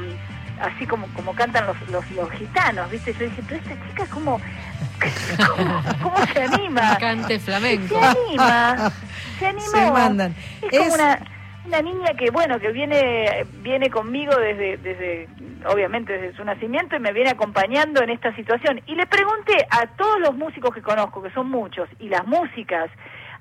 así 0.61 0.87
como 0.87 1.07
como 1.15 1.35
cantan 1.35 1.67
los, 1.67 1.77
los, 1.91 2.11
los 2.13 2.31
gitanos, 2.33 2.91
¿viste? 2.91 3.13
Yo 3.15 3.25
dije, 3.27 3.43
pero 3.49 3.61
esta 3.61 3.87
chica 3.89 4.07
cómo 4.11 4.41
cómo, 5.57 5.83
cómo 6.03 6.17
se 6.33 6.43
anima. 6.43 6.97
Cante 6.99 7.39
flamenco. 7.39 7.95
Se 7.99 8.05
anima, 8.05 8.93
se 9.39 9.47
animó. 9.47 9.67
Se 9.67 9.91
mandan. 9.91 10.35
Es 10.63 10.71
como 10.79 10.85
Es- 10.89 10.95
una, 10.95 11.19
una 11.67 11.83
niña 11.83 12.15
que, 12.19 12.31
bueno, 12.31 12.59
que 12.59 12.73
viene 12.73 13.45
viene 13.63 13.91
conmigo 13.91 14.35
desde, 14.37 14.77
desde, 14.79 15.29
obviamente 15.67 16.13
desde 16.15 16.37
su 16.37 16.45
nacimiento 16.45 16.97
y 16.97 17.01
me 17.01 17.13
viene 17.13 17.31
acompañando 17.31 18.03
en 18.03 18.11
esta 18.11 18.35
situación. 18.35 18.81
Y 18.87 18.95
le 18.95 19.07
pregunté 19.07 19.67
a 19.71 19.87
todos 19.97 20.21
los 20.21 20.35
músicos 20.35 20.75
que 20.75 20.83
conozco, 20.83 21.23
que 21.23 21.31
son 21.31 21.51
muchos, 21.51 21.89
y 22.01 22.09
las 22.09 22.27
músicas, 22.27 22.91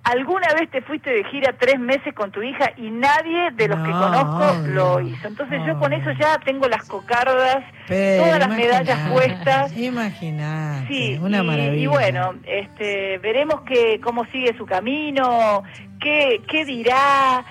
¿alguna 0.04 0.48
vez 0.54 0.70
te 0.72 0.82
fuiste 0.82 1.10
de 1.12 1.24
gira 1.26 1.54
tres 1.60 1.80
meses 1.80 2.14
con 2.14 2.32
tu 2.32 2.42
hija 2.42 2.72
y 2.78 2.90
nadie 2.92 3.52
de 3.54 3.68
los 3.68 3.78
que 3.80 3.90
No, 3.90 4.00
conozco 4.02 4.68
lo 4.68 5.00
hizo? 5.02 5.28
Entonces 5.28 5.60
yo 5.66 5.78
con 5.80 5.94
eso 5.94 6.12
ya 6.20 6.38
tengo 6.40 6.68
las 6.68 6.88
cocardas, 6.88 7.64
Pero 7.88 8.24
todas 8.24 8.40
las 8.40 8.50
medallas 8.50 9.10
puestas. 9.12 9.78
Imagínate, 9.78 10.88
Sí, 10.88 11.20
una 11.22 11.40
y, 11.40 11.48
maravilla. 11.48 11.76
y 11.84 11.88
bueno, 11.88 12.34
este, 12.46 13.18
veremos 13.20 13.62
que, 13.62 14.00
cómo 14.02 14.26
sigue 14.26 14.56
su 14.58 14.66
camino, 14.66 15.64
qué, 16.00 16.42
qué 16.48 16.64
dirá, 16.66 17.44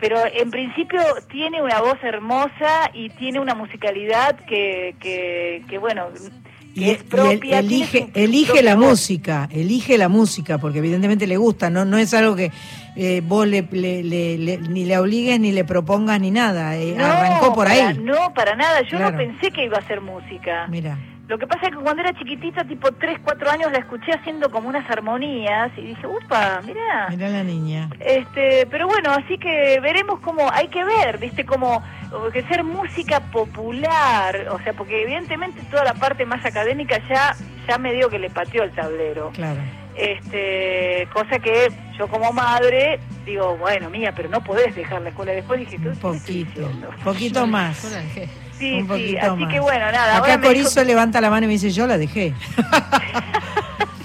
pero 0.00 0.16
en 0.32 0.50
principio 0.50 1.00
tiene 1.30 1.62
una 1.62 1.80
voz 1.80 1.98
hermosa 2.02 2.90
y 2.92 3.10
tiene 3.10 3.38
una 3.38 3.54
musicalidad 3.54 4.34
que, 4.46 4.96
que, 4.98 5.62
que 5.68 5.78
bueno, 5.78 6.08
Y, 6.74 6.90
es 6.90 7.00
y 7.00 7.02
propia. 7.04 7.58
el- 7.58 7.68
tiene 7.68 7.84
elige, 7.84 8.10
elige 8.14 8.62
la 8.62 8.74
voz. 8.76 8.88
música, 8.90 9.48
elige 9.52 9.98
la 9.98 10.08
música, 10.08 10.58
porque 10.58 10.78
evidentemente 10.78 11.26
le 11.26 11.36
gusta, 11.36 11.68
no, 11.70 11.84
no 11.84 11.98
es 11.98 12.12
algo 12.14 12.34
que 12.34 12.50
eh, 12.96 13.22
vos 13.24 13.46
le, 13.46 13.62
le- 13.70 14.02
le- 14.02 14.38
le- 14.38 14.58
ni 14.58 14.84
le 14.84 14.98
obligues, 14.98 15.38
ni 15.40 15.52
le 15.52 15.64
propongas, 15.64 16.20
ni 16.20 16.30
nada. 16.30 16.76
eh, 16.76 16.94
No, 16.96 17.04
arrancó 17.04 17.54
por 17.54 17.66
para- 17.68 17.88
ahí. 17.88 17.98
no, 18.02 18.32
para 18.34 18.54
nada, 18.56 18.80
yo 18.82 18.96
Claro. 18.98 19.12
no 19.12 19.18
pensé 19.18 19.50
que 19.50 19.64
iba 19.64 19.76
a 19.76 19.80
hacer 19.80 20.00
música. 20.00 20.66
Mira. 20.68 20.98
Lo 21.28 21.38
que 21.38 21.46
pasa 21.46 21.68
es 21.68 21.76
que 21.76 21.82
cuando 21.82 22.02
era 22.02 22.12
chiquitita, 22.12 22.64
tipo 22.64 22.92
3, 22.92 23.20
4 23.24 23.50
años, 23.50 23.72
la 23.72 23.78
escuché 23.78 24.12
haciendo 24.12 24.50
como 24.50 24.68
unas 24.68 24.88
armonías 24.90 25.70
y 25.78 25.82
dije, 25.82 26.06
upa, 26.06 26.60
mirá. 26.66 27.06
Mira 27.10 27.28
la 27.28 27.44
niña. 27.44 27.88
Este, 28.00 28.66
pero 28.66 28.86
bueno, 28.86 29.12
así 29.12 29.38
que 29.38 29.80
veremos 29.80 30.20
cómo 30.20 30.50
hay 30.52 30.68
que 30.68 30.84
ver, 30.84 31.18
viste, 31.18 31.46
como 31.46 31.82
que 32.32 32.42
ser 32.42 32.64
música 32.64 33.20
popular, 33.30 34.48
o 34.50 34.58
sea, 34.62 34.72
porque 34.74 35.02
evidentemente 35.02 35.62
toda 35.70 35.84
la 35.84 35.94
parte 35.94 36.26
más 36.26 36.44
académica 36.44 37.00
ya 37.08 37.34
ya 37.68 37.78
me 37.78 37.92
dio 37.92 38.08
que 38.08 38.18
le 38.18 38.30
pateó 38.30 38.62
el 38.62 38.72
tablero. 38.72 39.30
Claro. 39.30 39.60
Este, 39.96 41.06
cosa 41.12 41.38
que 41.38 41.68
yo 41.98 42.08
como 42.08 42.32
madre 42.32 42.98
digo, 43.26 43.56
bueno, 43.58 43.90
mía, 43.90 44.12
pero 44.16 44.28
no 44.28 44.42
podés 44.42 44.74
dejar 44.74 45.02
la 45.02 45.10
escuela. 45.10 45.32
Después 45.32 45.60
dije, 45.60 45.78
¿qué 45.78 45.90
poquito, 45.90 46.70
poquito 47.04 47.46
más. 47.46 47.96
Sí, 48.62 48.72
un 48.74 48.80
sí, 48.82 48.88
poquito 48.88 49.32
así 49.32 49.42
más. 49.44 49.52
que 49.52 49.60
bueno, 49.60 49.92
nada. 49.92 50.16
Acá 50.18 50.40
Corizo 50.40 50.68
dijo- 50.80 50.84
levanta 50.86 51.20
la 51.20 51.30
mano 51.30 51.44
y 51.44 51.46
me 51.48 51.52
dice, 51.54 51.70
yo 51.70 51.86
la 51.86 51.98
dejé. 51.98 52.32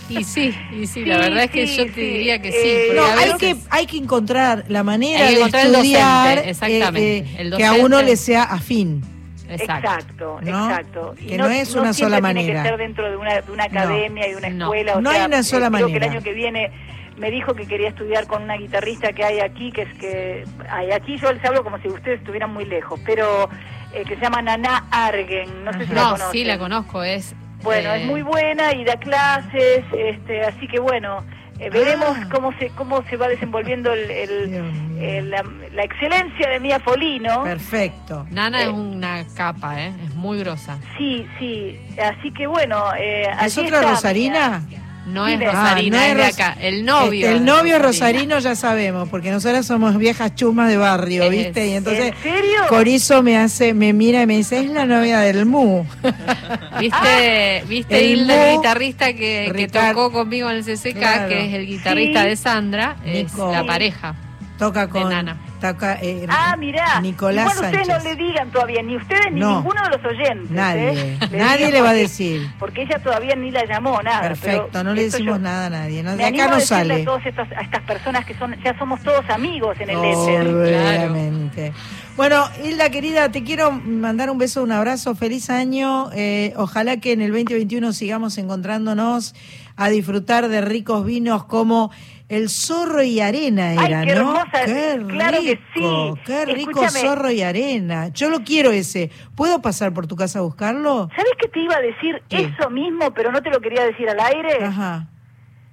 Y 0.09 0.23
sí, 0.23 0.55
y 0.71 0.87
sí, 0.87 1.03
Sí, 1.03 1.05
la 1.05 1.17
verdad 1.17 1.43
es 1.43 1.51
que 1.51 1.67
sí, 1.67 1.77
yo 1.77 1.85
te 1.87 1.93
sí. 1.95 2.01
diría 2.01 2.41
que 2.41 2.49
sí. 2.49 2.57
Eh, 2.63 2.91
No, 2.95 3.03
hay 3.05 3.25
veces- 3.25 3.35
que, 3.39 3.55
hay 3.69 3.85
que 3.87 3.97
encontrar 3.97 4.63
la 4.69 4.81
manera 4.81 5.19
Hay 5.27 5.35
que 5.35 5.39
de 5.51 5.61
el 5.61 5.75
estudiar 5.75 6.27
docente, 6.29 6.49
exactamente. 6.49 7.17
eh, 7.17 7.25
eh, 7.27 7.35
El 7.39 7.57
que 7.57 7.65
a 7.65 7.73
uno 7.73 8.01
le 8.01 8.15
sea 8.15 8.43
afín. 8.43 9.01
Exacto, 9.49 10.39
¿No? 10.41 10.69
exacto. 10.69 11.15
Y 11.19 11.27
Que 11.27 11.37
no 11.37 11.47
es 11.49 11.75
una 11.75 11.91
sola 11.93 12.21
manera. 12.21 12.45
Tiene 12.45 12.63
que 12.63 12.69
ser 12.69 12.77
dentro 12.77 13.09
de 13.09 13.17
una, 13.17 13.41
de 13.41 13.51
una 13.51 13.63
academia 13.65 14.27
y 14.27 14.31
de 14.31 14.37
una 14.37 14.49
No. 14.49 14.65
escuela. 14.65 14.95
o 14.95 15.01
No 15.01 15.11
sea, 15.11 15.21
hay 15.21 15.27
una 15.27 15.43
sola 15.43 15.67
eh, 15.67 15.69
creo 15.71 15.79
que 15.87 15.91
manera. 15.93 16.05
el 16.05 16.11
año 16.13 16.23
que 16.23 16.33
viene 16.33 16.71
me 17.17 17.29
dijo 17.31 17.53
que 17.53 17.65
quería 17.67 17.89
estudiar 17.89 18.27
con 18.27 18.43
una 18.43 18.55
guitarrista 18.55 19.11
que 19.11 19.23
hay 19.25 19.39
aquí, 19.41 19.71
que 19.73 19.81
es 19.81 19.93
que 19.99 20.43
hay 20.69 20.91
aquí 20.91 21.17
yo 21.17 21.33
les 21.33 21.43
hablo 21.43 21.63
como 21.65 21.79
si 21.79 21.89
ustedes 21.89 22.19
estuvieran 22.19 22.53
muy 22.53 22.63
lejos, 22.65 22.97
pero 23.05 23.49
eh, 23.93 24.03
que 24.07 24.15
se 24.15 24.21
llama 24.21 24.41
Naná 24.41 24.85
Argen, 24.91 25.63
no 25.65 25.73
sé 25.73 25.85
si 25.87 25.93
la 25.93 26.01
No, 26.01 26.09
conocen. 26.11 26.31
sí 26.31 26.43
la 26.43 26.57
conozco, 26.57 27.03
es... 27.03 27.35
Bueno, 27.63 27.91
eh, 27.93 28.01
es 28.01 28.05
muy 28.07 28.21
buena 28.21 28.73
y 28.73 28.83
da 28.85 28.97
clases, 28.97 29.83
este, 29.97 30.43
así 30.43 30.67
que 30.67 30.79
bueno, 30.79 31.23
Eh, 31.59 31.71
veremos 31.71 32.15
Ah. 32.15 32.27
cómo 32.31 32.53
se 32.59 32.67
cómo 32.75 33.01
se 33.09 33.17
va 33.17 33.27
desenvolviendo 33.27 33.91
el, 33.91 34.11
el- 34.11 34.99
el- 35.01 35.29
la, 35.31 35.43
la 35.73 35.83
excelencia 35.83 36.49
de 36.51 36.59
Mía 36.59 36.77
Polino. 36.77 37.41
Perfecto. 37.45 38.27
Nana 38.29 38.61
Eh, 38.61 38.65
es 38.65 38.69
una 38.69 39.25
capa, 39.35 39.81
¿eh? 39.81 39.91
Es 40.05 40.13
muy 40.13 40.37
grosa. 40.37 40.77
Sí, 40.99 41.25
sí. 41.39 41.79
Así 41.99 42.29
que 42.31 42.45
bueno. 42.45 42.83
Eh, 42.99 43.23
¿Es 43.43 43.57
otra 43.57 43.77
está 43.79 43.89
Rosarina? 43.89 44.61
No 45.07 45.27
es 45.27 45.39
de- 45.39 45.45
Rosarina, 45.45 45.97
Ah, 45.97 46.13
no 46.13 46.19
es 46.21 46.35
de 46.35 46.43
acá. 46.43 46.57
El 46.59 46.85
novio. 46.85 47.29
El 47.29 47.45
novio 47.45 47.77
es 47.77 47.81
rosarino 47.81 48.39
ya 48.39 48.55
sabemos, 48.55 49.07
porque 49.09 49.31
nosotras 49.31 49.65
somos 49.65 49.97
viejas 49.97 50.35
chumas 50.35 50.67
de 50.69 50.77
barrio, 50.77 51.23
Es- 51.23 51.31
¿viste? 51.31 51.67
Y 51.67 51.73
entonces 51.73 52.13
¿En 52.13 52.23
serio? 52.23 52.59
Corizo 52.69 53.23
me 53.23 53.37
hace, 53.37 53.73
me 53.73 53.93
mira 53.93 54.21
y 54.21 54.27
me 54.27 54.37
dice, 54.37 54.59
es 54.59 54.69
la 54.69 54.85
novia 54.85 55.19
del 55.21 55.45
Mu. 55.45 55.83
¿Viste, 56.79 57.63
¿viste 57.67 57.95
Ah, 57.95 57.99
El 57.99 58.05
Hilda, 58.11 58.49
el 58.51 58.57
guitarrista 58.57 59.13
que, 59.13 59.69
tocó 59.71 60.11
conmigo 60.11 60.49
en 60.49 60.57
el 60.57 60.63
CCK, 60.65 60.97
Claro. 60.97 61.29
que 61.29 61.45
es 61.47 61.53
el 61.53 61.65
guitarrista 61.67 62.23
Sí. 62.23 62.29
de 62.29 62.35
Sandra? 62.35 62.95
Es 63.05 63.31
Nico. 63.33 63.51
la 63.51 63.65
pareja. 63.65 64.15
Toca 64.57 64.89
con 64.89 65.09
Nana. 65.09 65.37
toca, 65.61 65.99
eh, 66.01 66.25
Ah, 66.29 66.55
mirá. 66.57 66.99
Nicolás 67.01 67.53
Igual 67.53 67.65
ustedes 67.71 67.87
Sánchez. 67.87 68.03
no 68.05 68.09
le 68.11 68.15
digan 68.27 68.51
todavía, 68.51 68.81
ni 68.83 68.95
ustedes 68.97 69.31
ni 69.31 69.39
No. 69.39 69.57
ninguno 69.57 69.81
de 69.83 69.89
los 69.97 70.05
oyentes. 70.05 70.49
Nadie. 70.51 70.89
¿eh? 70.89 71.17
Nadie 71.31 71.57
digan 71.67 71.73
le 71.73 71.81
va 71.81 71.89
a 71.91 71.93
decir. 71.93 72.47
Porque 72.59 72.81
ella 72.83 72.99
todavía 72.99 73.35
ni 73.35 73.51
la 73.51 73.65
llamó, 73.65 74.01
nada. 74.01 74.21
Perfecto, 74.21 74.69
pero 74.71 74.83
no 74.83 74.93
le 74.93 75.03
decimos 75.03 75.37
yo- 75.37 75.39
nada 75.43 75.67
a 75.67 75.69
nadie. 75.69 76.01
No, 76.03 76.15
de 76.15 76.25
acá 76.25 76.45
a 76.45 76.47
no 76.47 76.59
sale. 76.59 77.01
a 77.01 77.05
todas 77.05 77.25
estas, 77.25 77.51
a 77.51 77.61
estas 77.61 77.81
personas 77.83 78.25
que 78.25 78.33
son 78.35 78.55
ya 78.63 78.77
somos 78.77 79.01
todos 79.03 79.29
amigos 79.29 79.77
en 79.79 79.89
el 79.91 79.97
éter. 80.03 80.47
Obviamente. 80.47 81.73
Bueno, 82.15 82.45
Hilda 82.63 82.89
querida, 82.89 83.29
te 83.31 83.43
quiero 83.43 83.71
mandar 83.71 84.31
un 84.31 84.39
beso, 84.39 84.63
un 84.63 84.71
abrazo, 84.71 85.13
feliz 85.13 85.49
año. 85.51 86.09
Eh, 86.13 86.53
ojalá 86.57 86.97
que 86.97 87.11
en 87.13 87.21
el 87.21 87.31
2021 87.31 87.93
sigamos 87.93 88.37
encontrándonos 88.39 89.35
a 89.75 89.89
disfrutar 89.89 90.47
de 90.47 90.61
ricos 90.61 91.05
vinos 91.05 91.43
como 91.45 91.91
el 92.29 92.49
zorro 92.49 93.01
y 93.03 93.19
arena 93.21 93.69
Ay, 93.69 93.77
era, 93.87 94.05
qué 94.05 94.15
¿no? 94.15 94.21
hermosa, 94.37 94.65
Qué 94.65 95.05
claro 95.07 95.37
que 95.41 95.55
rico, 95.73 96.15
sí. 96.15 96.21
qué 96.25 96.45
rico 96.45 96.69
Escúchame. 96.83 96.99
zorro 96.99 97.31
y 97.31 97.41
arena. 97.41 98.09
Yo 98.09 98.29
lo 98.29 98.41
quiero 98.43 98.71
ese. 98.71 99.09
¿Puedo 99.35 99.61
pasar 99.61 99.93
por 99.93 100.07
tu 100.07 100.15
casa 100.17 100.39
a 100.39 100.41
buscarlo? 100.41 101.09
¿Sabes 101.15 101.31
que 101.39 101.47
te 101.47 101.61
iba 101.61 101.75
a 101.75 101.81
decir 101.81 102.21
eso 102.29 102.69
mismo, 102.69 103.13
pero 103.13 103.31
no 103.31 103.41
te 103.41 103.49
lo 103.49 103.61
quería 103.61 103.85
decir 103.85 104.09
al 104.09 104.19
aire? 104.19 104.63
Ajá. 104.63 105.07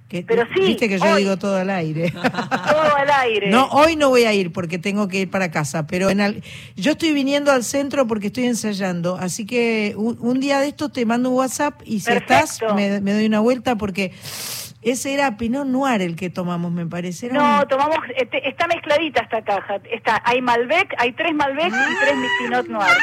Que- 0.07 0.21
Pero 0.21 0.43
sí, 0.53 0.61
Viste 0.61 0.87
que 0.87 0.99
yo 0.99 1.05
hoy. 1.13 1.23
digo 1.23 1.35
todo 1.37 1.57
al 1.57 1.69
aire. 1.71 2.11
Todo 2.11 2.95
al 2.95 3.09
aire. 3.23 3.49
No, 3.49 3.65
hoy 3.71 3.95
no 3.95 4.09
voy 4.09 4.23
a 4.25 4.33
ir 4.33 4.53
porque 4.53 4.77
tengo 4.77 5.07
que 5.07 5.21
ir 5.21 5.29
para 5.31 5.49
casa, 5.49 5.87
pero 5.87 6.09
en 6.11 6.21
al- 6.21 6.43
yo 6.77 6.91
estoy 6.91 7.11
viniendo 7.11 7.51
al 7.51 7.63
centro 7.63 8.05
porque 8.07 8.27
estoy 8.27 8.45
ensayando, 8.45 9.17
así 9.17 9.45
que 9.47 9.93
un, 9.97 10.15
un 10.21 10.39
día 10.39 10.59
de 10.59 10.67
estos 10.67 10.91
te 10.93 11.05
mando 11.07 11.31
un 11.31 11.35
WhatsApp 11.37 11.81
y 11.85 11.99
si 12.01 12.11
estás 12.13 12.59
me 12.75 13.13
doy 13.13 13.25
una 13.25 13.39
vuelta 13.39 13.75
porque 13.77 14.11
ese 14.91 15.13
era 15.13 15.35
Pinot 15.37 15.65
Noir 15.67 16.01
el 16.01 16.15
que 16.15 16.29
tomamos, 16.29 16.71
me 16.71 16.85
parece. 16.85 17.29
No, 17.29 17.61
un- 17.61 17.67
tomamos, 17.67 17.97
este, 18.15 18.47
está 18.47 18.67
mezcladita 18.67 19.21
esta 19.23 19.41
caja. 19.43 19.77
Está, 19.91 20.21
hay 20.25 20.41
Malbec, 20.41 20.93
hay 20.97 21.11
tres 21.13 21.33
Malbec 21.33 21.67
y 21.73 21.99
tres 22.01 22.15
Pinot 22.39 22.67
Noir. 22.67 22.97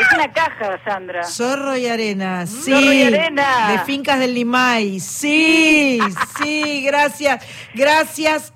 Es 0.00 0.12
una 0.12 0.32
caja, 0.32 0.80
Sandra. 0.84 1.22
Zorro 1.22 1.76
y 1.76 1.86
arena, 1.86 2.46
sí. 2.48 2.72
Zorro 2.72 2.92
y 2.92 3.02
arena. 3.04 3.68
De 3.72 3.78
fincas 3.80 4.18
del 4.18 4.34
Limay, 4.34 4.98
sí, 4.98 6.00
sí, 6.42 6.82
gracias, 6.84 7.44
gracias, 7.74 8.52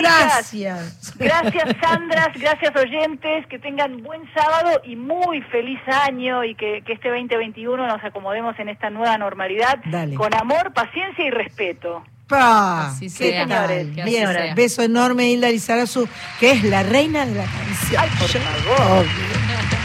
gracias. 0.00 1.12
Gracias, 1.16 1.64
Sandras, 1.80 2.28
gracias, 2.34 2.72
oyentes. 2.76 3.46
Que 3.48 3.58
tengan 3.58 4.02
buen 4.02 4.22
sábado 4.34 4.80
y 4.84 4.96
muy 4.96 5.40
feliz 5.42 5.78
año 5.86 6.44
y 6.44 6.54
que, 6.54 6.82
que 6.86 6.92
este 6.94 7.08
2021 7.10 7.86
nos 7.86 8.02
acomodemos 8.04 8.58
en 8.58 8.68
esta 8.68 8.90
nueva 8.90 9.18
normalidad 9.18 9.78
Dale. 9.86 10.14
con 10.14 10.34
amor, 10.34 10.72
paciencia 10.72 11.24
y 11.24 11.30
respeto. 11.30 12.04
Pa, 12.28 12.86
Así 12.88 13.06
¿qué 13.06 13.10
sea, 13.30 13.46
tal? 13.46 13.68
señores, 13.68 13.94
que 13.94 14.02
así 14.02 14.10
Bien, 14.10 14.32
sea. 14.32 14.54
beso 14.54 14.82
enorme 14.82 15.28
Hilda 15.30 15.48
Lizarazu, 15.50 16.08
que 16.40 16.52
es 16.52 16.64
la 16.64 16.82
reina 16.82 17.26
de 17.26 17.34
la 17.34 17.44
canción. 17.44 18.02
Ay, 18.02 18.10
por 18.18 18.28
favor. 18.28 19.04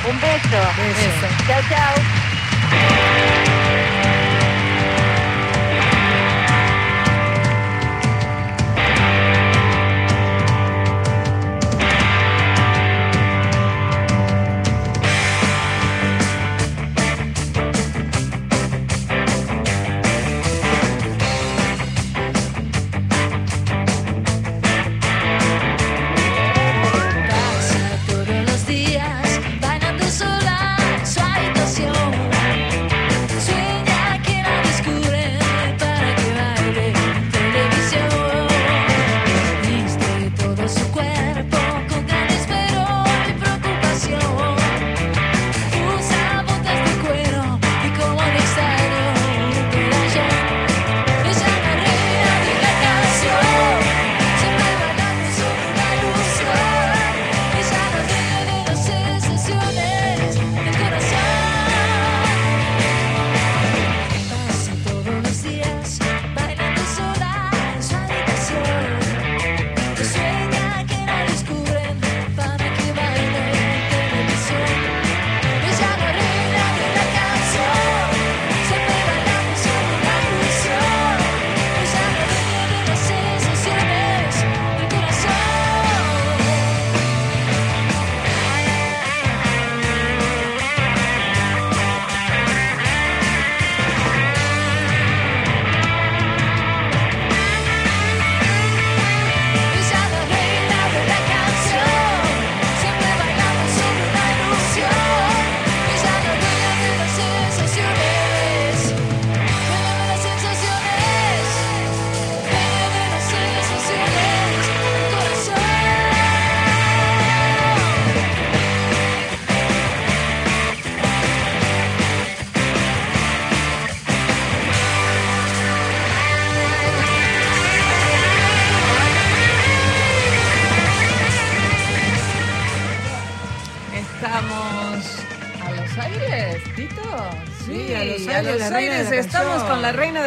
Un 0.09 0.21
beso. 0.21 0.59
Beso. 0.77 1.27
Chao, 1.47 1.61
chao. 1.69 3.46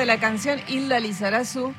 De 0.01 0.07
la 0.07 0.19
canción, 0.19 0.59
Hilda 0.69 0.99
Lizarazu. 0.99 1.73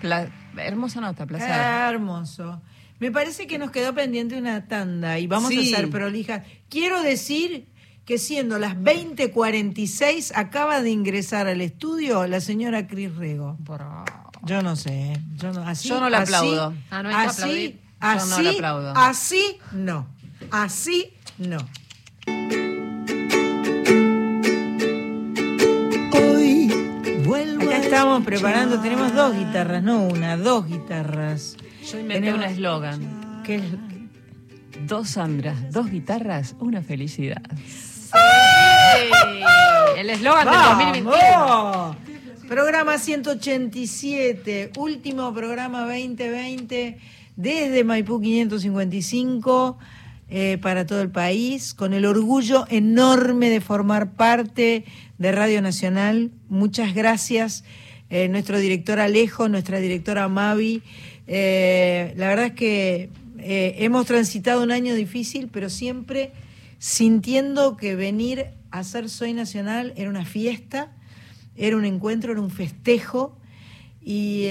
Pla- 0.00 0.28
hermosa 0.56 1.00
nota, 1.00 1.26
placer. 1.26 1.48
Hermoso. 1.50 2.60
Me 2.98 3.10
parece 3.12 3.46
que 3.46 3.58
nos 3.58 3.70
quedó 3.70 3.94
pendiente 3.94 4.36
una 4.36 4.66
tanda 4.66 5.18
y 5.18 5.26
vamos 5.28 5.50
Sí. 5.50 5.72
a 5.72 5.76
ser 5.76 5.88
prolijas. 5.90 6.42
Quiero 6.68 7.00
decir 7.02 7.68
que 8.04 8.18
siendo 8.18 8.58
las 8.58 8.74
20:46 8.76 10.32
acaba 10.34 10.82
de 10.82 10.90
ingresar 10.90 11.46
al 11.46 11.60
estudio 11.60 12.26
la 12.26 12.40
señora 12.40 12.86
Cris 12.88 13.14
Rego. 13.14 13.56
Yo 14.44 14.62
no 14.62 14.76
sé, 14.76 15.18
yo 15.36 15.52
no, 15.52 15.62
así, 15.62 15.88
Yo 15.88 16.00
no 16.00 16.08
la 16.10 16.18
así, 16.18 16.34
aplaudo. 16.34 16.74
Ah, 16.90 17.02
no 17.02 17.08
así. 17.16 17.78
Yo 18.00 18.08
no 18.08 18.10
así, 18.10 18.42
la 18.42 18.50
aplaudo. 18.50 18.92
así 18.96 19.58
no, 19.72 20.06
así 20.50 21.12
no. 21.38 21.58
Estamos 27.98 28.24
preparando, 28.24 28.80
tenemos 28.80 29.12
dos 29.12 29.36
guitarras, 29.36 29.82
no 29.82 30.04
una, 30.04 30.36
dos 30.36 30.68
guitarras. 30.68 31.56
Yo 31.90 31.98
inventé 31.98 32.32
un 32.32 32.44
eslogan. 32.44 33.42
¿Qué 33.44 33.56
es? 33.56 33.64
Dos 34.86 35.10
Sandras, 35.10 35.72
dos 35.72 35.90
guitarras, 35.90 36.54
una 36.60 36.80
felicidad. 36.80 37.42
El 39.96 40.10
eslogan 40.10 40.44
del 40.44 40.54
¡Vamos! 40.54 40.78
2021. 40.78 41.96
Programa 42.48 42.98
187, 42.98 44.70
último 44.76 45.34
programa 45.34 45.80
2020 45.80 46.98
desde 47.34 47.82
Maipú 47.82 48.20
555 48.20 49.76
eh, 50.30 50.58
para 50.62 50.86
todo 50.86 51.02
el 51.02 51.10
país, 51.10 51.74
con 51.74 51.94
el 51.94 52.06
orgullo 52.06 52.64
enorme 52.68 53.50
de 53.50 53.60
formar 53.60 54.12
parte 54.12 54.84
de 55.18 55.32
Radio 55.32 55.60
Nacional. 55.62 56.30
Muchas 56.48 56.94
gracias, 56.94 57.64
eh, 58.10 58.28
nuestro 58.28 58.58
director 58.58 59.00
Alejo, 59.00 59.48
nuestra 59.50 59.80
directora 59.80 60.28
Mavi. 60.28 60.82
Eh, 61.26 62.14
la 62.16 62.28
verdad 62.28 62.46
es 62.46 62.52
que 62.52 63.10
eh, 63.38 63.74
hemos 63.78 64.06
transitado 64.06 64.62
un 64.62 64.70
año 64.70 64.94
difícil, 64.94 65.48
pero 65.52 65.68
siempre 65.68 66.32
sintiendo 66.78 67.76
que 67.76 67.96
venir 67.96 68.46
a 68.70 68.82
ser 68.82 69.10
Soy 69.10 69.34
Nacional 69.34 69.92
era 69.96 70.08
una 70.08 70.24
fiesta, 70.24 70.90
era 71.54 71.76
un 71.76 71.84
encuentro, 71.84 72.32
era 72.32 72.40
un 72.40 72.50
festejo 72.50 73.36
y, 74.00 74.48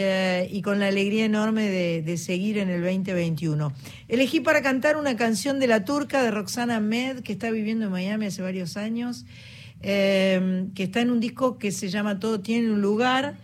con 0.61 0.79
la 0.79 0.89
alegría 0.89 1.25
enorme 1.25 1.67
de, 1.67 2.17
seguir 2.17 2.59
en 2.59 2.69
el 2.69 2.84
2021. 2.84 3.73
Elegí 4.07 4.39
para 4.39 4.61
cantar 4.61 4.97
una 4.97 5.15
canción 5.15 5.59
de 5.59 5.65
La 5.65 5.84
Turca 5.84 6.21
de 6.21 6.29
Roxana 6.29 6.79
Med, 6.79 7.21
que 7.21 7.31
está 7.31 7.49
viviendo 7.49 7.85
en 7.85 7.91
Miami 7.91 8.27
hace 8.27 8.43
varios 8.43 8.77
años, 8.77 9.25
que 9.81 10.71
está 10.75 11.01
en 11.01 11.09
un 11.09 11.19
disco 11.19 11.57
que 11.57 11.71
se 11.71 11.89
llama 11.89 12.19
Todo 12.19 12.41
tiene 12.41 12.71
un 12.71 12.81
lugar 12.81 13.38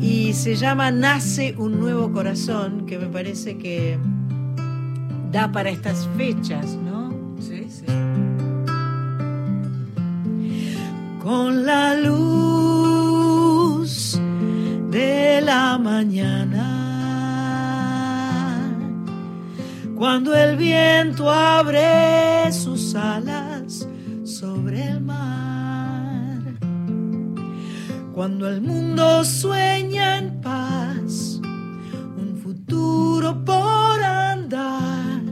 y 0.00 0.32
se 0.32 0.56
llama 0.56 0.90
Nace 0.90 1.54
un 1.56 1.80
nuevo 1.80 2.12
corazón, 2.12 2.86
que 2.86 2.98
me 2.98 3.06
parece 3.06 3.58
que 3.58 3.98
da 5.30 5.50
para 5.52 5.70
estas 5.70 6.08
fechas, 6.16 6.76
¿no? 6.76 7.12
Sí, 7.40 7.66
sí. 7.68 7.86
con 11.22 11.64
la 11.64 11.94
luz 11.96 12.20
de 14.90 15.40
la 15.40 15.78
mañana. 15.78 16.80
Cuando 19.94 20.34
el 20.34 20.56
viento 20.56 21.30
abre 21.30 22.50
sus 22.50 22.96
alas 22.96 23.86
sobre 24.24 24.82
el 24.82 25.00
mar. 25.00 25.41
Cuando 28.14 28.46
el 28.46 28.60
mundo 28.60 29.24
sueña 29.24 30.18
en 30.18 30.40
paz, 30.42 31.40
un 31.42 32.38
futuro 32.42 33.42
por 33.42 34.02
andar. 34.02 35.22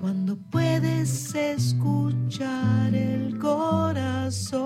Cuando 0.00 0.34
puedes 0.50 1.34
escuchar 1.34 2.94
el 2.94 3.38
corazón. 3.38 4.64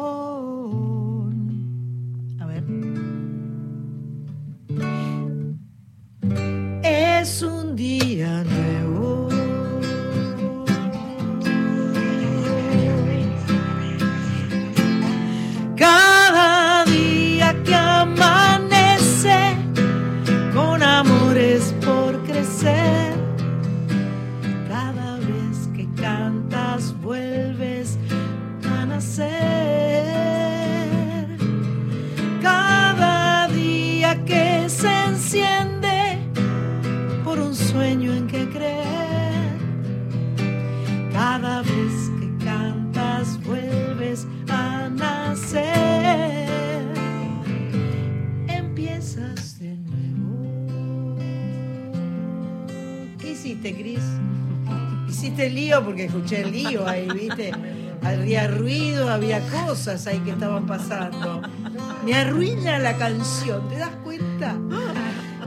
A 2.38 2.46
ver. 2.46 2.64
Es 6.84 7.42
un 7.42 7.74
día 7.74 8.44
nuevo. 8.44 8.68
Sueño 37.78 38.12
en 38.12 38.26
que 38.26 38.48
creer. 38.48 39.52
Cada 41.12 41.62
vez 41.62 41.94
que 42.18 42.44
cantas 42.44 43.40
vuelves 43.44 44.26
a 44.48 44.88
nacer. 44.88 45.64
Empiezas 48.48 49.60
de 49.60 49.76
nuevo. 49.76 51.18
¿Qué 53.20 53.30
hiciste, 53.30 53.72
Cris? 53.72 54.02
Hiciste 55.08 55.48
lío 55.48 55.84
porque 55.84 56.06
escuché 56.06 56.40
el 56.42 56.50
lío 56.50 56.84
ahí, 56.84 57.08
¿viste? 57.14 57.52
Había 58.02 58.48
ruido, 58.48 59.08
había 59.08 59.40
cosas 59.50 60.04
ahí 60.08 60.18
que 60.18 60.32
estaban 60.32 60.66
pasando. 60.66 61.42
Me 62.04 62.14
arruina 62.14 62.80
la 62.80 62.96
canción, 62.96 63.68
¿te 63.68 63.78
das 63.78 63.94
cuenta? 64.02 64.56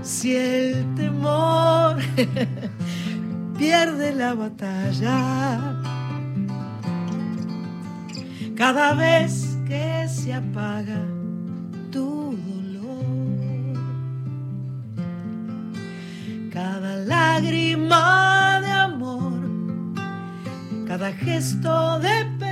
Si 0.02 0.36
el 0.36 0.95
temor 0.95 1.98
pierde 3.57 4.15
la 4.15 4.34
batalla, 4.34 5.80
cada 8.56 8.94
vez 8.95 9.57
que 9.68 10.07
se 10.10 10.34
apaga 10.34 11.06
tu 11.91 12.36
dolor, 12.48 13.78
cada 16.52 16.95
lágrima 17.06 18.60
de 18.61 18.72
amor, 18.72 19.34
cada 20.88 21.14
gesto 21.14 21.99
de 21.99 22.26
perdón 22.40 22.51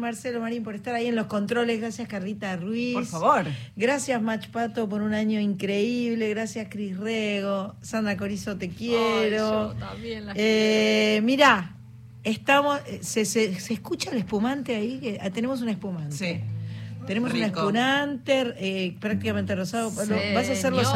Marcelo 0.00 0.40
Marín, 0.40 0.64
por 0.64 0.74
estar 0.74 0.94
ahí 0.94 1.06
en 1.06 1.14
los 1.16 1.26
controles. 1.26 1.80
Gracias, 1.80 2.08
Carlita 2.08 2.56
Ruiz. 2.56 2.94
Por 2.94 3.06
favor. 3.06 3.44
Gracias, 3.76 4.20
Mach 4.20 4.48
Pato, 4.48 4.88
por 4.88 5.02
un 5.02 5.14
año 5.14 5.38
increíble. 5.38 6.28
Gracias, 6.30 6.66
Cris 6.70 6.96
Rego. 6.96 7.74
Sandra 7.82 8.16
Corizo, 8.16 8.56
te 8.56 8.68
quiero. 8.70 9.72
yo 9.72 9.74
también 9.78 10.26
la 10.26 10.32
Eh, 10.36 11.20
mirá, 11.22 11.74
estamos, 12.24 12.80
se, 13.02 13.24
se- 13.24 13.58
se 13.60 13.72
escucha 13.74 14.10
el 14.10 14.18
espumante 14.18 14.74
ahí, 14.74 14.98
que 14.98 15.18
ah, 15.22 15.30
tenemos 15.30 15.62
un 15.62 15.68
espumante. 15.68 16.16
Sí. 16.16 16.40
Tenemos 17.06 17.32
un 17.32 17.42
espumante 17.42 18.54
eh, 18.58 18.96
prácticamente 19.00 19.54
rosado. 19.54 19.90
¿Vas 19.90 20.08
a 20.48 20.52
hacer 20.52 20.72
los 20.72 20.92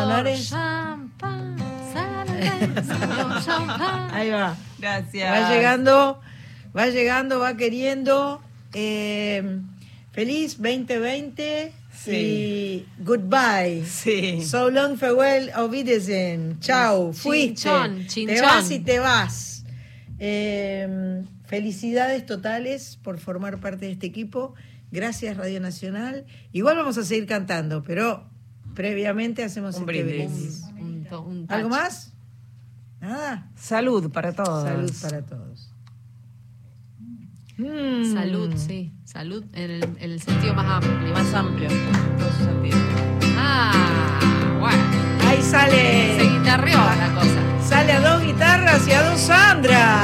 champán. 0.48 1.56
Ahí 4.12 4.30
va. 4.30 4.56
Gracias. 4.78 5.32
Va 5.32 5.50
llegando, 5.54 6.20
va 6.76 6.86
llegando, 6.86 7.38
va 7.38 7.56
queriendo. 7.56 8.40
Eh, 8.74 9.60
feliz 10.12 10.56
2020 10.58 11.72
y 12.06 12.84
goodbye. 12.98 13.84
Sí. 13.86 14.42
So 14.42 14.70
long, 14.70 14.96
farewell, 14.96 15.50
Wiedersehen. 15.70 16.58
Chao, 16.60 17.12
fuiste. 17.12 17.68
Chinchón, 18.08 18.34
Te 18.34 18.40
vas 18.40 18.70
y 18.70 18.78
te 18.80 18.98
vas. 18.98 19.64
Eh, 20.18 21.22
felicidades 21.46 22.24
totales 22.26 22.98
por 23.02 23.18
formar 23.18 23.58
parte 23.60 23.86
de 23.86 23.92
este 23.92 24.06
equipo. 24.06 24.54
Gracias, 24.90 25.36
Radio 25.36 25.60
Nacional. 25.60 26.24
Igual 26.52 26.76
vamos 26.76 26.98
a 26.98 27.04
seguir 27.04 27.26
cantando, 27.26 27.82
pero 27.82 28.28
previamente 28.74 29.42
hacemos 29.42 29.76
Un 29.76 29.82
este 29.88 30.02
brindis. 30.04 30.26
brindis. 30.28 30.62
Un 30.80 31.04
to- 31.04 31.22
un 31.22 31.46
¿Algo 31.48 31.68
más? 31.68 32.12
Nada. 33.00 33.50
Salud 33.56 34.10
para 34.10 34.32
todos. 34.32 34.64
Salud 34.64 34.92
para 35.02 35.22
todos. 35.22 35.70
Mm. 37.56 38.12
Salud, 38.12 38.52
sí. 38.56 38.92
Salud 39.04 39.44
en 39.52 39.70
el, 39.70 39.84
en 39.84 40.10
el 40.10 40.20
sentido 40.20 40.54
más 40.54 40.82
amplio. 40.82 41.12
Más 41.12 41.34
amplio. 41.34 41.68
en 41.70 42.16
todos 42.18 42.34
sus 42.34 42.46
sentidos. 42.46 42.80
Ah, 43.36 44.58
bueno. 44.58 44.82
Ahí 45.28 45.40
sale. 45.40 46.16
Se 46.18 46.24
guitarreó 46.24 46.78
la 46.78 47.14
cosa. 47.14 47.68
Sale 47.68 47.92
a 47.92 48.00
dos 48.00 48.22
guitarras 48.22 48.88
y 48.88 48.92
a 48.92 49.02
dos 49.10 49.20
Sandras. 49.20 50.03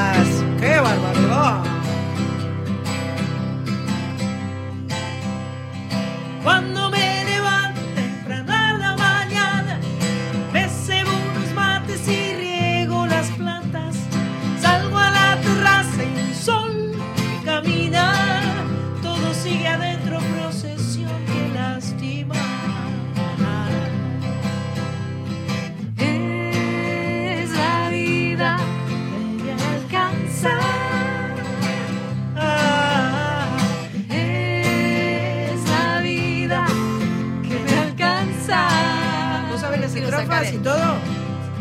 Y 40.48 40.58
todo? 40.58 40.94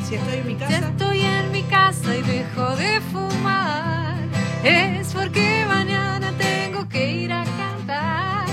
Si 0.08 0.16
estoy 0.16 0.38
en 0.38 0.48
mi 0.48 0.54
Si 0.54 0.60
casa. 0.60 0.78
estoy 0.90 1.22
en 1.22 1.52
mi 1.52 1.64
casa 1.64 2.16
y 2.16 2.22
dejo 2.22 2.76
de 2.78 3.02
fumar, 3.12 4.16
es 4.64 5.14
porque 5.14 5.66
mañana 5.68 6.32
tengo 6.38 6.88
que 6.88 7.12
ir 7.12 7.32
a 7.34 7.44
cantar. 7.44 8.46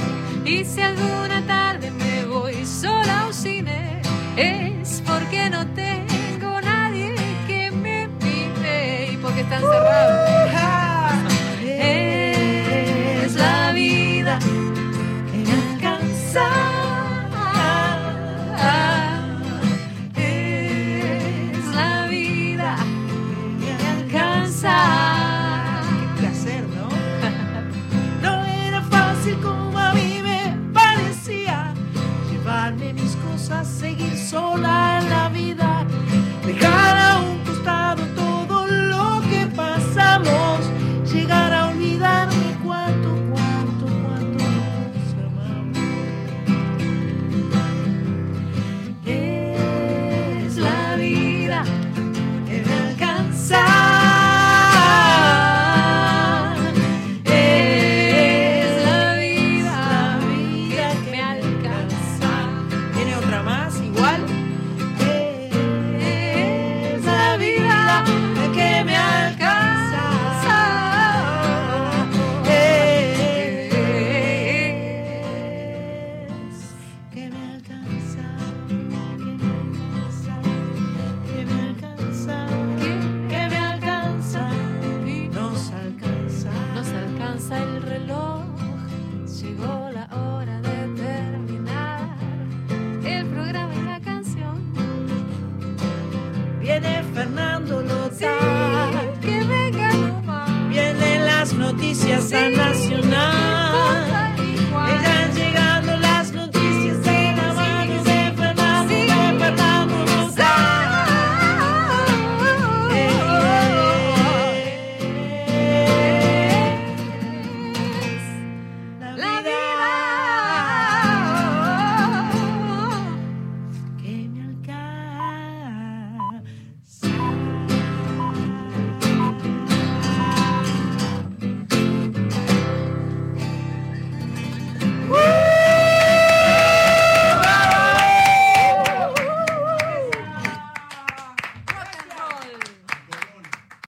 Y 0.45 0.65
si 0.65 0.81
alguna 0.83 1.41
tarde 1.47 1.91
me 1.91 2.25
voy 2.27 2.65
sola 2.67 3.23
a 3.23 3.27
un 3.27 3.35
cine, 3.35 4.03
es 4.37 5.03
porque 5.07 5.49
no 5.51 5.67
tengo 5.69 6.61
nadie 6.61 7.15
que 7.47 7.71
me 7.71 8.09
mire 8.09 9.13
y 9.13 9.17
porque 9.19 9.41
está 9.41 9.57
encerrado. 9.57 10.26